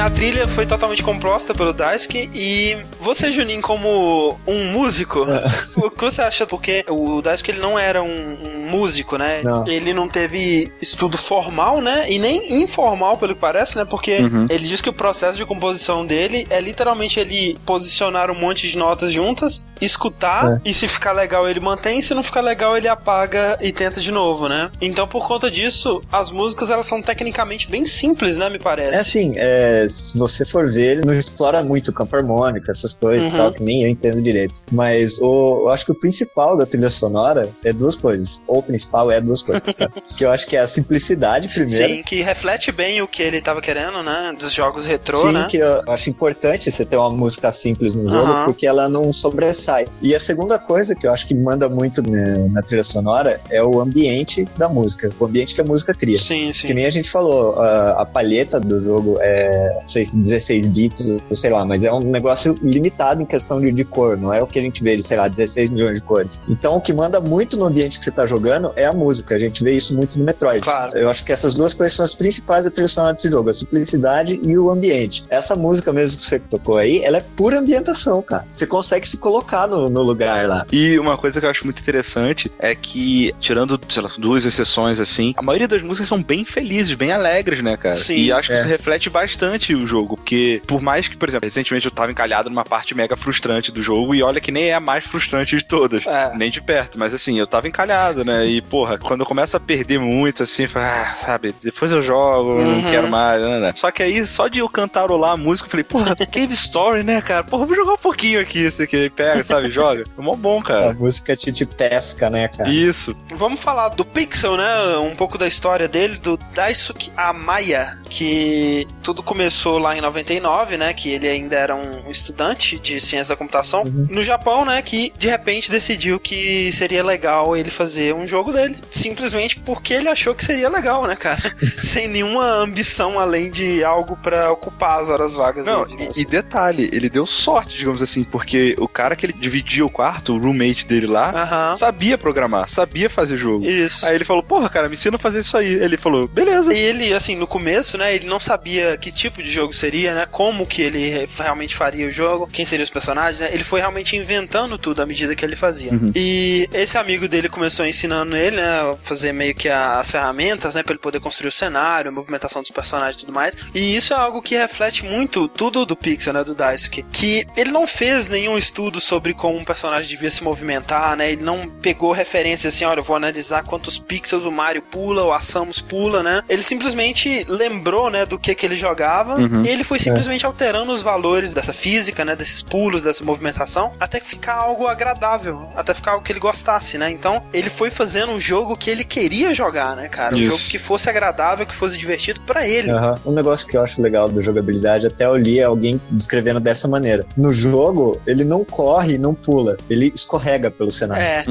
a 0.00 0.10
trilha 0.10 0.48
foi 0.48 0.66
totalmente 0.66 1.02
composta 1.02 1.54
pelo 1.54 1.72
Daisuke 1.72 2.28
e 2.34 2.76
você, 3.00 3.30
Juninho, 3.30 3.62
como 3.62 4.36
um 4.46 4.72
músico, 4.72 5.24
é. 5.30 5.44
o 5.76 5.90
que 5.90 6.04
você 6.04 6.20
acha? 6.20 6.46
Porque 6.46 6.84
o 6.88 7.22
Daisuke 7.22 7.52
ele 7.52 7.60
não 7.60 7.78
era 7.78 8.02
um, 8.02 8.36
um 8.44 8.70
músico, 8.70 9.16
né? 9.16 9.42
Não. 9.42 9.66
Ele 9.68 9.94
não 9.94 10.08
teve 10.08 10.72
estudo 10.80 11.16
formal, 11.16 11.80
né? 11.80 12.10
E 12.10 12.18
nem 12.18 12.62
informal, 12.62 13.16
pelo 13.16 13.34
que 13.34 13.40
parece, 13.40 13.76
né? 13.76 13.84
Porque 13.84 14.18
uhum. 14.18 14.46
ele 14.50 14.66
diz 14.66 14.80
que 14.80 14.88
o 14.88 14.92
processo 14.92 15.36
de 15.36 15.46
composição 15.46 16.04
dele 16.04 16.46
é 16.50 16.60
literalmente 16.60 17.20
ele 17.20 17.56
posicionar 17.64 18.30
um 18.30 18.38
monte 18.38 18.68
de 18.68 18.76
notas 18.76 19.12
juntas, 19.12 19.68
escutar, 19.84 20.54
é. 20.54 20.60
e 20.64 20.74
se 20.74 20.88
ficar 20.88 21.12
legal 21.12 21.48
ele 21.48 21.60
mantém, 21.60 22.00
se 22.02 22.14
não 22.14 22.22
ficar 22.22 22.40
legal 22.40 22.76
ele 22.76 22.88
apaga 22.88 23.58
e 23.60 23.72
tenta 23.72 24.00
de 24.00 24.10
novo, 24.10 24.48
né? 24.48 24.70
Então, 24.80 25.06
por 25.06 25.26
conta 25.26 25.50
disso, 25.50 26.02
as 26.12 26.30
músicas 26.30 26.70
elas 26.70 26.86
são 26.86 27.02
tecnicamente 27.02 27.70
bem 27.70 27.86
simples, 27.86 28.36
né? 28.36 28.48
Me 28.48 28.58
parece. 28.58 28.94
É 28.94 28.98
assim, 28.98 29.34
é, 29.36 29.86
se 29.88 30.18
você 30.18 30.44
for 30.44 30.70
ver, 30.70 30.98
ele 30.98 31.04
não 31.04 31.14
explora 31.14 31.62
muito 31.62 31.92
campo 31.92 32.16
harmônico, 32.16 32.70
essas 32.70 32.94
coisas 32.94 33.28
uhum. 33.28 33.34
e 33.34 33.36
tal, 33.36 33.52
que 33.52 33.62
nem 33.62 33.82
eu 33.82 33.88
entendo 33.88 34.20
direito. 34.22 34.54
Mas 34.70 35.18
o, 35.20 35.62
eu 35.62 35.68
acho 35.70 35.84
que 35.84 35.92
o 35.92 35.94
principal 35.94 36.56
da 36.56 36.66
trilha 36.66 36.90
sonora 36.90 37.48
é 37.64 37.72
duas 37.72 37.96
coisas. 37.96 38.40
Ou 38.46 38.58
o 38.58 38.62
principal 38.62 39.10
é 39.10 39.20
duas 39.20 39.42
coisas. 39.42 39.62
Tá? 39.62 39.88
que 40.16 40.24
eu 40.24 40.30
acho 40.30 40.46
que 40.46 40.56
é 40.56 40.60
a 40.60 40.68
simplicidade 40.68 41.48
primeiro. 41.48 41.94
Sim, 41.94 42.02
que 42.02 42.22
reflete 42.22 42.72
bem 42.72 43.02
o 43.02 43.08
que 43.08 43.22
ele 43.22 43.38
estava 43.38 43.60
querendo, 43.60 44.02
né? 44.02 44.32
Dos 44.38 44.52
jogos 44.52 44.86
retrô, 44.86 45.26
Sim, 45.26 45.32
né? 45.32 45.46
que 45.50 45.58
eu 45.58 45.82
acho 45.88 46.10
importante 46.10 46.70
você 46.70 46.84
ter 46.84 46.96
uma 46.96 47.10
música 47.10 47.52
simples 47.52 47.94
no 47.94 48.08
jogo, 48.08 48.30
uhum. 48.30 48.44
porque 48.44 48.66
ela 48.66 48.88
não 48.88 49.12
sobressai. 49.12 49.73
E 50.00 50.14
a 50.14 50.20
segunda 50.20 50.58
coisa 50.58 50.94
que 50.94 51.06
eu 51.06 51.12
acho 51.12 51.26
que 51.26 51.34
manda 51.34 51.68
muito 51.68 52.02
né, 52.08 52.46
na 52.50 52.62
trilha 52.62 52.84
sonora 52.84 53.40
é 53.50 53.62
o 53.62 53.80
ambiente 53.80 54.46
da 54.56 54.68
música. 54.68 55.10
O 55.18 55.24
ambiente 55.24 55.54
que 55.54 55.60
a 55.60 55.64
música 55.64 55.94
cria. 55.94 56.18
Sim, 56.18 56.52
sim. 56.52 56.68
Que 56.68 56.74
nem 56.74 56.86
a 56.86 56.90
gente 56.90 57.10
falou, 57.10 57.60
a, 57.60 58.02
a 58.02 58.06
palheta 58.06 58.60
do 58.60 58.82
jogo 58.82 59.18
é, 59.20 59.82
sei, 59.86 60.04
16 60.12 60.66
bits, 60.68 61.22
sei 61.32 61.50
lá, 61.50 61.64
mas 61.64 61.82
é 61.82 61.92
um 61.92 62.00
negócio 62.00 62.54
limitado 62.62 63.22
em 63.22 63.26
questão 63.26 63.60
de, 63.60 63.70
de 63.72 63.84
cor, 63.84 64.16
não 64.16 64.32
é 64.32 64.42
o 64.42 64.46
que 64.46 64.58
a 64.58 64.62
gente 64.62 64.82
vê 64.82 64.96
de, 64.96 65.02
sei 65.02 65.16
lá, 65.16 65.28
16 65.28 65.70
milhões 65.70 65.94
de 65.94 66.00
cores. 66.02 66.38
Então 66.48 66.76
o 66.76 66.80
que 66.80 66.92
manda 66.92 67.20
muito 67.20 67.56
no 67.56 67.64
ambiente 67.64 67.98
que 67.98 68.04
você 68.04 68.10
tá 68.10 68.26
jogando 68.26 68.72
é 68.76 68.84
a 68.84 68.92
música. 68.92 69.34
A 69.34 69.38
gente 69.38 69.62
vê 69.62 69.72
isso 69.72 69.94
muito 69.94 70.18
no 70.18 70.24
Metroid. 70.24 70.60
Claro. 70.60 70.96
Eu 70.96 71.08
acho 71.08 71.24
que 71.24 71.32
essas 71.32 71.54
duas 71.54 71.74
coisas 71.74 71.96
são 71.96 72.04
as 72.04 72.14
principais 72.14 72.64
da 72.64 72.70
trilha 72.70 72.88
sonora 72.88 73.14
desse 73.14 73.28
jogo, 73.28 73.50
a 73.50 73.52
simplicidade 73.52 74.40
e 74.42 74.56
o 74.58 74.70
ambiente. 74.70 75.24
Essa 75.28 75.54
música 75.54 75.92
mesmo 75.92 76.18
que 76.18 76.26
você 76.26 76.38
tocou 76.38 76.76
aí, 76.76 77.02
ela 77.02 77.18
é 77.18 77.24
pura 77.36 77.58
ambientação, 77.58 78.20
cara. 78.22 78.44
Você 78.52 78.66
consegue 78.66 79.08
se 79.08 79.16
colocar 79.16 79.63
no, 79.66 79.88
no 79.88 80.02
lugar 80.02 80.48
lá. 80.48 80.66
E 80.72 80.98
uma 80.98 81.16
coisa 81.16 81.40
que 81.40 81.46
eu 81.46 81.50
acho 81.50 81.64
muito 81.64 81.80
interessante 81.80 82.50
é 82.58 82.74
que, 82.74 83.34
tirando, 83.40 83.78
sei 83.88 84.02
lá, 84.02 84.10
duas 84.18 84.44
exceções 84.44 85.00
assim, 85.00 85.34
a 85.36 85.42
maioria 85.42 85.68
das 85.68 85.82
músicas 85.82 86.08
são 86.08 86.22
bem 86.22 86.44
felizes, 86.44 86.94
bem 86.94 87.12
alegres, 87.12 87.62
né, 87.62 87.76
cara? 87.76 87.94
Sim. 87.94 88.16
E 88.16 88.32
acho 88.32 88.48
que 88.48 88.54
é. 88.54 88.60
isso 88.60 88.68
reflete 88.68 89.10
bastante 89.10 89.74
o 89.74 89.86
jogo, 89.86 90.16
porque 90.16 90.62
por 90.66 90.80
mais 90.80 91.08
que, 91.08 91.16
por 91.16 91.28
exemplo, 91.28 91.46
recentemente 91.46 91.86
eu 91.86 91.92
tava 91.92 92.10
encalhado 92.10 92.50
numa 92.50 92.64
parte 92.64 92.94
mega 92.94 93.16
frustrante 93.16 93.72
do 93.72 93.82
jogo 93.82 94.14
e 94.14 94.22
olha 94.22 94.40
que 94.40 94.52
nem 94.52 94.70
é 94.70 94.74
a 94.74 94.80
mais 94.80 95.04
frustrante 95.04 95.56
de 95.56 95.64
todas, 95.64 96.06
é. 96.06 96.34
nem 96.36 96.50
de 96.50 96.60
perto, 96.60 96.98
mas 96.98 97.14
assim, 97.14 97.38
eu 97.38 97.46
tava 97.46 97.68
encalhado, 97.68 98.24
né? 98.24 98.46
E 98.46 98.60
porra, 98.60 98.98
quando 98.98 99.20
eu 99.20 99.26
começo 99.26 99.56
a 99.56 99.60
perder 99.60 99.98
muito 99.98 100.42
assim, 100.42 100.68
ah, 100.74 101.14
sabe, 101.24 101.54
depois 101.62 101.92
eu 101.92 102.02
jogo, 102.02 102.54
uhum. 102.54 102.82
não 102.82 102.90
quero 102.90 103.08
mais, 103.08 103.42
né, 103.42 103.60
né? 103.60 103.72
Só 103.76 103.90
que 103.90 104.02
aí, 104.02 104.26
só 104.26 104.48
de 104.48 104.60
eu 104.60 104.68
cantarolar 104.68 105.32
a 105.32 105.36
música, 105.36 105.66
eu 105.66 105.70
falei, 105.70 105.84
porra, 105.84 106.16
Cave 106.26 106.54
Story, 106.54 107.02
né, 107.02 107.20
cara? 107.20 107.44
Porra, 107.44 107.66
vou 107.66 107.76
jogar 107.76 107.92
um 107.92 107.98
pouquinho 107.98 108.40
aqui, 108.40 108.60
esse 108.60 108.82
aqui, 108.82 109.10
pega, 109.10 109.43
sabe, 109.46 109.70
joga. 109.70 110.04
É 110.16 110.20
mó 110.20 110.34
bom, 110.34 110.62
cara. 110.62 110.90
A 110.90 110.94
música 110.94 111.36
te, 111.36 111.52
te 111.52 111.66
pesca, 111.66 112.30
né, 112.30 112.48
cara? 112.48 112.68
Isso. 112.70 113.16
Vamos 113.30 113.60
falar 113.60 113.90
do 113.90 114.04
Pixel, 114.04 114.56
né? 114.56 114.96
Um 114.98 115.14
pouco 115.14 115.38
da 115.38 115.46
história 115.46 115.86
dele, 115.86 116.18
do 116.18 116.36
Daisuke 116.54 117.12
Amaya, 117.16 117.98
que 118.08 118.86
tudo 119.02 119.22
começou 119.22 119.78
lá 119.78 119.96
em 119.96 120.00
99, 120.00 120.76
né? 120.76 120.92
Que 120.92 121.10
ele 121.10 121.28
ainda 121.28 121.56
era 121.56 121.74
um 121.74 122.10
estudante 122.10 122.78
de 122.78 123.00
ciência 123.00 123.34
da 123.34 123.36
computação 123.36 123.82
uhum. 123.82 124.06
no 124.10 124.22
Japão, 124.22 124.64
né? 124.64 124.80
Que 124.82 125.12
de 125.18 125.28
repente 125.28 125.70
decidiu 125.70 126.18
que 126.18 126.72
seria 126.72 127.04
legal 127.04 127.56
ele 127.56 127.70
fazer 127.70 128.14
um 128.14 128.26
jogo 128.26 128.52
dele. 128.52 128.76
Simplesmente 128.90 129.58
porque 129.60 129.94
ele 129.94 130.08
achou 130.08 130.34
que 130.34 130.44
seria 130.44 130.68
legal, 130.68 131.06
né, 131.06 131.16
cara? 131.16 131.42
Sem 131.80 132.08
nenhuma 132.08 132.44
ambição 132.44 133.18
além 133.18 133.50
de 133.50 133.84
algo 133.84 134.16
para 134.16 134.50
ocupar 134.50 135.00
as 135.00 135.08
horas 135.08 135.34
vagas 135.34 135.66
Não, 135.66 135.84
dele. 135.84 136.10
E, 136.16 136.22
e 136.22 136.24
detalhe, 136.24 136.88
ele 136.92 137.08
deu 137.08 137.26
sorte, 137.26 137.76
digamos 137.76 138.00
assim, 138.00 138.24
porque 138.24 138.74
o 138.78 138.88
cara 138.88 139.14
que 139.14 139.26
ele 139.26 139.33
dividia 139.38 139.84
o 139.84 139.90
quarto, 139.90 140.34
o 140.34 140.38
roommate 140.38 140.86
dele 140.86 141.06
lá, 141.06 141.70
uhum. 141.70 141.76
sabia 141.76 142.16
programar, 142.16 142.68
sabia 142.68 143.08
fazer 143.10 143.36
jogo. 143.36 143.64
Isso. 143.64 144.06
Aí 144.06 144.14
ele 144.14 144.24
falou, 144.24 144.42
porra, 144.42 144.68
cara, 144.68 144.88
me 144.88 144.94
ensina 144.94 145.16
a 145.16 145.18
fazer 145.18 145.40
isso 145.40 145.56
aí. 145.56 145.72
Ele 145.74 145.96
falou, 145.96 146.26
beleza. 146.26 146.72
E 146.74 146.78
ele, 146.78 147.12
assim, 147.12 147.36
no 147.36 147.46
começo, 147.46 147.98
né? 147.98 148.14
Ele 148.14 148.26
não 148.26 148.40
sabia 148.40 148.96
que 148.96 149.10
tipo 149.10 149.42
de 149.42 149.50
jogo 149.50 149.72
seria, 149.72 150.14
né? 150.14 150.26
Como 150.30 150.66
que 150.66 150.82
ele 150.82 151.28
realmente 151.38 151.74
faria 151.74 152.06
o 152.06 152.10
jogo, 152.10 152.46
quem 152.46 152.64
seriam 152.64 152.84
os 152.84 152.90
personagens, 152.90 153.40
né? 153.40 153.48
Ele 153.52 153.64
foi 153.64 153.80
realmente 153.80 154.16
inventando 154.16 154.78
tudo 154.78 155.02
à 155.02 155.06
medida 155.06 155.34
que 155.34 155.44
ele 155.44 155.56
fazia. 155.56 155.92
Uhum. 155.92 156.12
E 156.14 156.68
esse 156.72 156.96
amigo 156.96 157.28
dele 157.28 157.48
começou 157.48 157.86
ensinando 157.86 158.36
ele, 158.36 158.56
né? 158.56 158.80
A 158.80 158.94
fazer 158.94 159.32
meio 159.32 159.54
que 159.54 159.68
as 159.68 160.10
ferramentas, 160.10 160.74
né? 160.74 160.82
Pra 160.82 160.92
ele 160.92 161.00
poder 161.00 161.20
construir 161.20 161.48
o 161.48 161.52
cenário, 161.52 162.10
a 162.10 162.14
movimentação 162.14 162.62
dos 162.62 162.70
personagens 162.70 163.16
e 163.16 163.20
tudo 163.20 163.32
mais. 163.32 163.56
E 163.74 163.96
isso 163.96 164.12
é 164.12 164.16
algo 164.16 164.42
que 164.42 164.56
reflete 164.56 165.04
muito 165.04 165.48
tudo 165.48 165.84
do 165.86 165.96
Pixel, 165.96 166.32
né? 166.32 166.44
Do 166.44 166.54
Daisuke. 166.54 167.04
Que 167.12 167.46
ele 167.56 167.70
não 167.70 167.86
fez 167.86 168.28
nenhum 168.28 168.56
estudo 168.56 169.00
sobre 169.00 169.23
como 169.32 169.56
um 169.56 169.64
personagem 169.64 170.08
devia 170.08 170.30
se 170.30 170.42
movimentar, 170.42 171.16
né? 171.16 171.32
Ele 171.32 171.42
não 171.42 171.68
pegou 171.68 172.12
referência 172.12 172.68
assim, 172.68 172.84
olha, 172.84 173.00
eu 173.00 173.04
vou 173.04 173.16
analisar 173.16 173.62
quantos 173.62 173.98
pixels 173.98 174.44
o 174.44 174.52
Mario 174.52 174.82
pula, 174.82 175.22
ou 175.22 175.32
a 175.32 175.40
Samus 175.40 175.80
pula, 175.80 176.22
né? 176.22 176.42
Ele 176.48 176.62
simplesmente 176.62 177.46
lembrou, 177.48 178.10
né, 178.10 178.26
do 178.26 178.38
que 178.38 178.54
que 178.54 178.66
ele 178.66 178.76
jogava 178.76 179.36
uhum. 179.36 179.62
e 179.62 179.68
ele 179.68 179.84
foi 179.84 179.98
simplesmente 179.98 180.44
é. 180.44 180.48
alterando 180.48 180.92
os 180.92 181.02
valores 181.02 181.54
dessa 181.54 181.72
física, 181.72 182.24
né, 182.24 182.34
desses 182.34 182.62
pulos, 182.62 183.02
dessa 183.02 183.24
movimentação, 183.24 183.92
até 184.00 184.20
ficar 184.20 184.54
algo 184.54 184.86
agradável, 184.86 185.68
até 185.76 185.94
ficar 185.94 186.12
algo 186.12 186.24
que 186.24 186.32
ele 186.32 186.40
gostasse, 186.40 186.98
né? 186.98 187.10
Então, 187.10 187.42
ele 187.52 187.70
foi 187.70 187.90
fazendo 187.90 188.32
um 188.32 188.40
jogo 188.40 188.76
que 188.76 188.90
ele 188.90 189.04
queria 189.04 189.54
jogar, 189.54 189.94
né, 189.96 190.08
cara? 190.08 190.34
Um 190.34 190.38
Isso. 190.38 190.50
jogo 190.52 190.62
que 190.70 190.78
fosse 190.78 191.08
agradável, 191.08 191.66
que 191.66 191.74
fosse 191.74 191.96
divertido 191.96 192.40
para 192.40 192.66
ele. 192.66 192.92
Uhum. 192.92 193.14
Um 193.26 193.32
negócio 193.32 193.66
que 193.66 193.76
eu 193.76 193.82
acho 193.82 194.00
legal 194.00 194.28
da 194.28 194.42
jogabilidade, 194.42 195.06
até 195.06 195.26
eu 195.26 195.36
li 195.36 195.62
alguém 195.62 196.00
descrevendo 196.10 196.60
dessa 196.60 196.88
maneira. 196.88 197.24
No 197.36 197.52
jogo, 197.52 198.20
ele 198.26 198.44
não 198.44 198.64
corre, 198.64 199.13
não 199.18 199.34
pula, 199.34 199.76
ele 199.88 200.12
escorrega 200.14 200.70
pelo 200.70 200.90
cenário. 200.90 201.22
É. 201.22 201.44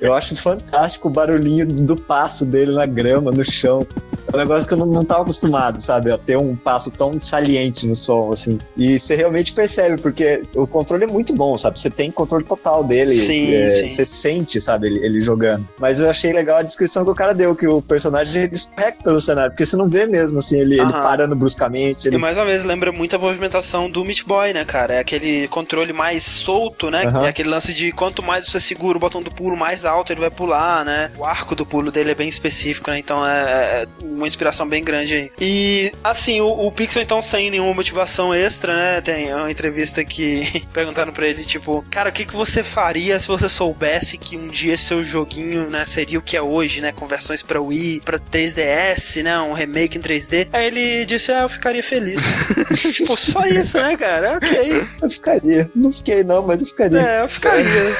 Eu 0.00 0.14
acho 0.14 0.40
fantástico 0.42 1.08
o 1.08 1.10
barulhinho 1.10 1.66
do 1.66 1.96
passo 1.96 2.44
dele 2.44 2.72
na 2.72 2.86
grama, 2.86 3.30
no 3.30 3.44
chão. 3.44 3.86
É 4.32 4.36
um 4.36 4.38
negócio 4.38 4.68
que 4.68 4.74
eu 4.74 4.78
não, 4.78 4.86
não 4.86 5.04
tava 5.04 5.22
acostumado, 5.22 5.80
sabe? 5.80 6.12
A 6.12 6.18
ter 6.18 6.36
um 6.36 6.54
passo 6.54 6.90
tão 6.90 7.18
saliente 7.20 7.86
no 7.86 7.94
som, 7.94 8.32
assim. 8.32 8.58
E 8.76 8.98
você 8.98 9.14
realmente 9.14 9.52
percebe, 9.52 10.00
porque 10.00 10.42
o 10.54 10.66
controle 10.66 11.04
é 11.04 11.06
muito 11.06 11.34
bom, 11.34 11.56
sabe? 11.56 11.78
Você 11.78 11.88
tem 11.88 12.10
controle 12.10 12.44
total 12.44 12.84
dele. 12.84 13.06
Sim, 13.06 13.54
é, 13.54 13.70
sim. 13.70 13.88
Você 13.88 14.04
sente, 14.04 14.60
sabe, 14.60 14.88
ele, 14.88 15.04
ele, 15.04 15.22
jogando. 15.22 15.66
Mas 15.78 15.98
eu 15.98 16.10
achei 16.10 16.32
legal 16.32 16.58
a 16.58 16.62
descrição 16.62 17.04
que 17.04 17.10
o 17.10 17.14
cara 17.14 17.34
deu, 17.34 17.56
que 17.56 17.66
o 17.66 17.80
personagem 17.80 18.42
ele 18.42 18.54
escorrega 18.54 18.98
pelo 19.02 19.20
cenário, 19.20 19.50
porque 19.50 19.64
você 19.64 19.76
não 19.76 19.88
vê 19.88 20.06
mesmo, 20.06 20.38
assim, 20.40 20.58
ele, 20.58 20.80
ele 20.80 20.92
parando 20.92 21.34
bruscamente. 21.34 22.08
Ele... 22.08 22.16
E 22.16 22.18
mais 22.18 22.36
uma 22.36 22.44
vez, 22.44 22.64
lembra 22.64 22.92
muito 22.92 23.16
a 23.16 23.18
movimentação 23.18 23.90
do 23.90 24.04
Meat 24.04 24.24
Boy, 24.24 24.52
né, 24.52 24.64
cara? 24.64 24.94
É 24.94 24.98
aquele 24.98 25.48
controle 25.48 25.92
mais 25.92 26.24
solto, 26.24 26.90
né? 26.90 27.04
É 27.24 27.28
aquele 27.28 27.48
lance 27.48 27.72
de 27.72 27.92
quanto 27.92 28.22
mais 28.22 28.46
você 28.46 28.60
segura 28.60 28.98
o 28.98 29.00
botão 29.00 29.22
do 29.22 29.30
pulo, 29.30 29.56
mais 29.56 29.84
alto 29.84 30.12
ele 30.12 30.20
vai 30.20 30.30
pular, 30.30 30.84
né? 30.84 31.10
O 31.16 31.24
arco 31.24 31.54
do 31.54 31.64
pulo 31.64 31.90
dele 31.90 32.10
é 32.10 32.14
bem 32.14 32.28
específico, 32.28 32.90
né? 32.90 32.98
Então 32.98 33.26
é, 33.26 33.82
é 33.82 33.86
uma 34.18 34.26
inspiração 34.26 34.66
bem 34.66 34.82
grande 34.82 35.14
aí. 35.14 35.30
E, 35.40 35.92
assim, 36.02 36.40
o, 36.40 36.48
o, 36.48 36.72
Pixel, 36.72 37.02
então, 37.02 37.22
sem 37.22 37.50
nenhuma 37.50 37.74
motivação 37.74 38.34
extra, 38.34 38.74
né? 38.76 39.00
Tem 39.00 39.32
uma 39.32 39.50
entrevista 39.50 40.04
que 40.04 40.64
perguntaram 40.72 41.12
pra 41.12 41.26
ele, 41.26 41.44
tipo, 41.44 41.84
cara, 41.90 42.10
o 42.10 42.12
que, 42.12 42.24
que 42.24 42.34
você 42.34 42.62
faria 42.62 43.18
se 43.18 43.28
você 43.28 43.48
soubesse 43.48 44.18
que 44.18 44.36
um 44.36 44.48
dia 44.48 44.76
seu 44.76 45.02
joguinho, 45.02 45.68
né, 45.70 45.84
seria 45.84 46.18
o 46.18 46.22
que 46.22 46.36
é 46.36 46.42
hoje, 46.42 46.80
né? 46.80 46.92
Com 46.92 47.06
versões 47.06 47.42
pra 47.42 47.60
Wii, 47.60 48.02
pra 48.04 48.18
3DS, 48.18 49.22
né? 49.22 49.38
Um 49.40 49.52
remake 49.52 49.98
em 49.98 50.00
3D. 50.00 50.48
Aí 50.52 50.66
ele 50.66 51.04
disse, 51.04 51.32
ah, 51.32 51.42
eu 51.42 51.48
ficaria 51.48 51.82
feliz. 51.82 52.22
tipo, 52.92 53.16
só 53.16 53.42
isso, 53.46 53.78
né, 53.78 53.96
cara? 53.96 54.36
Ok. 54.36 54.86
Eu 55.02 55.10
ficaria. 55.10 55.70
Não 55.74 55.92
fiquei, 55.92 56.24
não, 56.24 56.46
mas 56.46 56.60
eu 56.60 56.66
ficaria. 56.66 57.00
É, 57.00 57.22
eu 57.22 57.28
ficaria. 57.28 57.96